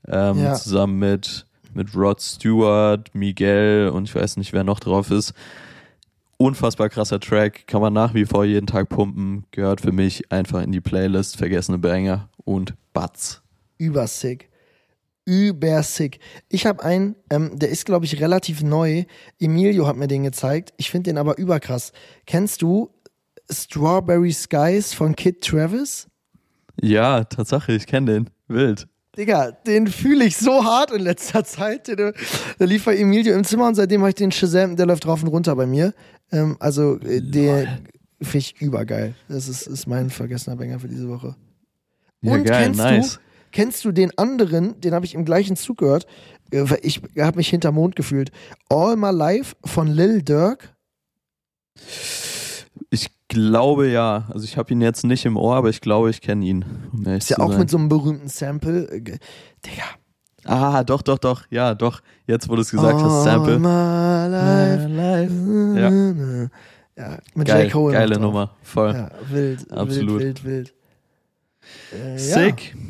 Ähm, 0.08 0.38
Ja. 0.42 0.54
Zusammen 0.54 0.98
mit, 0.98 1.45
mit 1.76 1.94
Rod 1.94 2.20
Stewart, 2.20 3.14
Miguel 3.14 3.90
und 3.94 4.04
ich 4.08 4.14
weiß 4.14 4.38
nicht, 4.38 4.52
wer 4.52 4.64
noch 4.64 4.80
drauf 4.80 5.10
ist. 5.10 5.34
Unfassbar 6.38 6.88
krasser 6.88 7.20
Track, 7.20 7.66
kann 7.66 7.80
man 7.80 7.92
nach 7.92 8.12
wie 8.12 8.26
vor 8.26 8.44
jeden 8.44 8.66
Tag 8.66 8.88
pumpen. 8.88 9.44
Gehört 9.52 9.80
für 9.80 9.92
mich 9.92 10.30
einfach 10.32 10.62
in 10.62 10.72
die 10.72 10.80
Playlist 10.80 11.36
Vergessene 11.36 11.78
Banger 11.78 12.28
und 12.44 12.74
Batz. 12.92 13.42
übersick. 13.78 14.50
Übersick. 15.24 16.20
Ich 16.48 16.66
habe 16.66 16.84
einen, 16.84 17.16
ähm, 17.30 17.58
der 17.58 17.70
ist, 17.70 17.84
glaube 17.84 18.04
ich, 18.04 18.20
relativ 18.20 18.62
neu. 18.62 19.04
Emilio 19.40 19.86
hat 19.86 19.96
mir 19.96 20.06
den 20.06 20.22
gezeigt. 20.22 20.72
Ich 20.76 20.90
finde 20.90 21.10
den 21.10 21.18
aber 21.18 21.36
überkrass. 21.36 21.92
Kennst 22.26 22.62
du 22.62 22.90
Strawberry 23.50 24.32
Skies 24.32 24.94
von 24.94 25.16
Kid 25.16 25.42
Travis? 25.42 26.06
Ja, 26.80 27.24
Tatsache, 27.24 27.72
ich 27.72 27.86
kenne 27.86 28.12
den. 28.12 28.30
Wild. 28.46 28.86
Digga, 29.16 29.52
den 29.52 29.86
fühle 29.86 30.24
ich 30.24 30.36
so 30.36 30.64
hart 30.64 30.90
in 30.90 31.00
letzter 31.00 31.44
Zeit. 31.44 31.88
Der, 31.88 32.12
der 32.58 32.66
lief 32.66 32.84
bei 32.84 32.96
Emilio 32.96 33.34
im 33.34 33.44
Zimmer 33.44 33.68
und 33.68 33.74
seitdem 33.74 34.00
habe 34.00 34.10
ich 34.10 34.14
den 34.14 34.30
Shazam, 34.30 34.76
der 34.76 34.86
läuft 34.86 35.06
rauf 35.06 35.22
und 35.22 35.28
runter 35.28 35.56
bei 35.56 35.66
mir. 35.66 35.94
Ähm, 36.32 36.56
also, 36.60 36.98
äh, 37.00 37.22
der 37.22 37.78
finde 38.20 38.38
ich 38.38 38.60
übergeil. 38.60 39.14
Das 39.28 39.48
ist, 39.48 39.66
ist 39.66 39.86
mein 39.86 40.10
vergessener 40.10 40.56
Banger 40.56 40.78
für 40.78 40.88
diese 40.88 41.08
Woche. 41.08 41.34
Ja, 42.20 42.32
und 42.32 42.44
geil, 42.44 42.64
kennst 42.64 42.78
nice. 42.78 43.12
du, 43.14 43.20
kennst 43.52 43.84
du 43.84 43.92
den 43.92 44.16
anderen, 44.18 44.80
den 44.80 44.94
habe 44.94 45.06
ich 45.06 45.14
im 45.14 45.24
gleichen 45.24 45.56
Zug 45.56 45.78
gehört, 45.78 46.06
äh, 46.50 46.62
weil 46.64 46.80
ich 46.82 47.00
habe 47.18 47.38
mich 47.38 47.48
hinter 47.48 47.72
Mond 47.72 47.96
gefühlt. 47.96 48.30
All 48.68 48.96
My 48.96 49.10
Life 49.10 49.56
von 49.64 49.88
Lil 49.88 50.22
Durk. 50.22 50.74
Ich 52.90 53.08
glaube 53.28 53.88
ja. 53.88 54.26
Also 54.32 54.44
ich 54.44 54.56
habe 54.56 54.72
ihn 54.72 54.80
jetzt 54.80 55.04
nicht 55.04 55.24
im 55.24 55.36
Ohr, 55.36 55.56
aber 55.56 55.68
ich 55.70 55.80
glaube, 55.80 56.10
ich 56.10 56.20
kenne 56.20 56.44
ihn. 56.44 56.64
Um 56.92 57.06
Ist 57.06 57.30
ja 57.30 57.38
auch 57.38 57.50
sein. 57.50 57.60
mit 57.60 57.70
so 57.70 57.78
einem 57.78 57.88
berühmten 57.88 58.28
Sample. 58.28 58.88
Äh, 58.90 59.00
Digga. 59.02 59.18
Ah, 60.44 60.84
doch, 60.84 61.02
doch, 61.02 61.18
doch. 61.18 61.42
Ja, 61.50 61.74
doch. 61.74 62.00
Jetzt, 62.26 62.48
wo 62.48 62.54
du 62.54 62.62
es 62.62 62.70
gesagt 62.70 63.00
hast, 63.00 63.12
All 63.12 63.24
Sample. 63.24 63.58
My 63.58 64.88
Life. 64.94 65.30
Ja. 65.76 66.48
Ja, 66.98 67.18
mit 67.34 67.46
Geil, 67.48 67.64
J. 67.64 67.72
Cole. 67.72 67.92
geile. 67.92 68.18
Nummer. 68.18 68.56
Voll. 68.62 68.94
Ja, 68.94 69.10
wild, 69.28 69.70
Absolut. 69.70 70.20
wild, 70.20 70.44
wild, 70.44 70.72
wild. 71.92 72.10
Äh, 72.14 72.18
Sick. 72.18 72.74
Ja, 72.74 72.80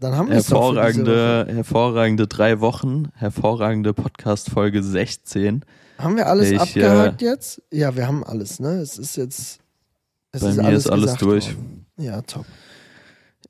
dann 0.00 0.14
haben 0.16 0.28
wir 0.28 0.34
Hervorragende, 0.34 1.46
hervorragende 1.48 2.26
drei 2.26 2.60
Wochen. 2.60 3.08
Hervorragende 3.14 3.94
Podcast-Folge 3.94 4.82
16. 4.82 5.60
Woche. 5.62 6.04
Haben 6.04 6.16
wir 6.16 6.26
alles 6.26 6.50
Ich, 6.50 6.56
äh, 6.56 6.60
abgehakt 6.60 7.22
jetzt? 7.22 7.62
Ja, 7.70 7.94
wir 7.96 8.06
haben 8.06 8.24
alles, 8.24 8.60
ne? 8.60 8.72
Es 8.80 8.98
ist 8.98 9.16
jetzt. 9.16 9.59
Es 10.32 10.42
Bei 10.42 10.52
mir 10.62 10.70
ist 10.72 10.88
alles 10.90 11.14
durch. 11.16 11.54
worden. 11.56 11.86
Ja, 11.98 12.22
top. 12.22 12.46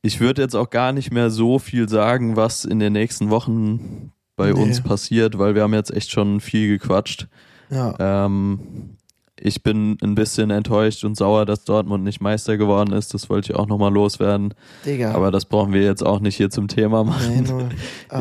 Ich 0.03 0.21
würde 0.21 0.41
jetzt 0.43 0.57
auch 0.57 0.71
gar 0.71 0.93
nicht 0.93 1.13
mehr 1.13 1.31
so 1.31 1.59
viel 1.59 1.89
sagen, 1.89 2.37
was 2.37 2.65
in 2.65 2.79
den 2.79 2.93
nächsten 2.95 3.31
Wochen 3.31 4.13
bei 4.37 4.53
Nee. 4.53 4.61
uns 4.63 4.81
passiert, 4.81 5.39
weil 5.39 5.55
wir 5.55 5.63
haben 5.63 5.75
jetzt 5.75 5.93
echt 5.95 6.11
schon 6.11 6.41
viel 6.41 6.69
gequatscht. 6.79 7.29
Ja. 7.69 7.95
Ähm, 8.25 8.97
ich 9.39 9.63
bin 9.63 9.97
ein 10.03 10.15
bisschen 10.15 10.51
enttäuscht 10.51 11.05
und 11.05 11.17
sauer, 11.17 11.45
dass 11.47 11.65
Dortmund 11.65 12.05
nicht 12.05 12.21
Meister 12.21 12.57
geworden 12.57 12.93
ist. 12.93 13.13
Das 13.15 13.29
wollte 13.31 13.53
ich 13.53 13.59
auch 13.59 13.67
nochmal 13.67 13.93
loswerden. 13.93 14.55
Digga. 14.85 15.13
Aber 15.13 15.31
das 15.31 15.45
brauchen 15.45 15.73
wir 15.73 15.83
jetzt 15.83 16.05
auch 16.05 16.21
nicht 16.21 16.37
hier 16.37 16.51
zum 16.51 16.69
Thema 16.69 17.05
nee, 17.05 17.11
machen. 17.11 17.45
nur, 17.45 17.69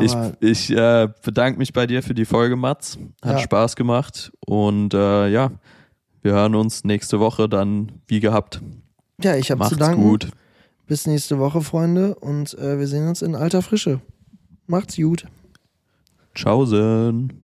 Ich, 0.02 0.14
ich 0.40 0.70
äh, 0.76 1.08
bedanke 1.22 1.58
mich 1.58 1.72
bei 1.72 1.86
dir 1.86 2.02
für 2.02 2.14
die 2.14 2.24
Folge, 2.26 2.56
Mats. 2.56 2.98
Hat 3.22 3.32
Ja. 3.32 3.38
Spaß 3.38 3.76
gemacht. 3.76 4.32
Und 4.46 4.92
äh, 4.94 5.28
ja, 5.28 5.50
wir 6.22 6.32
hören 6.32 6.54
uns 6.54 6.84
nächste 6.84 7.20
Woche 7.20 7.48
dann 7.48 7.92
wie 8.06 8.20
gehabt. 8.20 8.60
ja, 9.22 9.36
ich 9.36 9.50
habe 9.50 9.66
zu 9.68 9.76
danken. 9.76 10.02
gut. 10.02 10.30
Bis 10.86 11.06
nächste 11.06 11.38
Woche, 11.38 11.60
Freunde. 11.60 12.16
Und 12.16 12.54
äh, 12.58 12.78
wir 12.78 12.88
sehen 12.88 13.06
uns 13.08 13.22
in 13.22 13.34
alter 13.36 13.62
Frische. 13.62 14.00
Macht's 14.66 14.96
gut. 14.96 15.26
Tschaußen. 16.34 17.42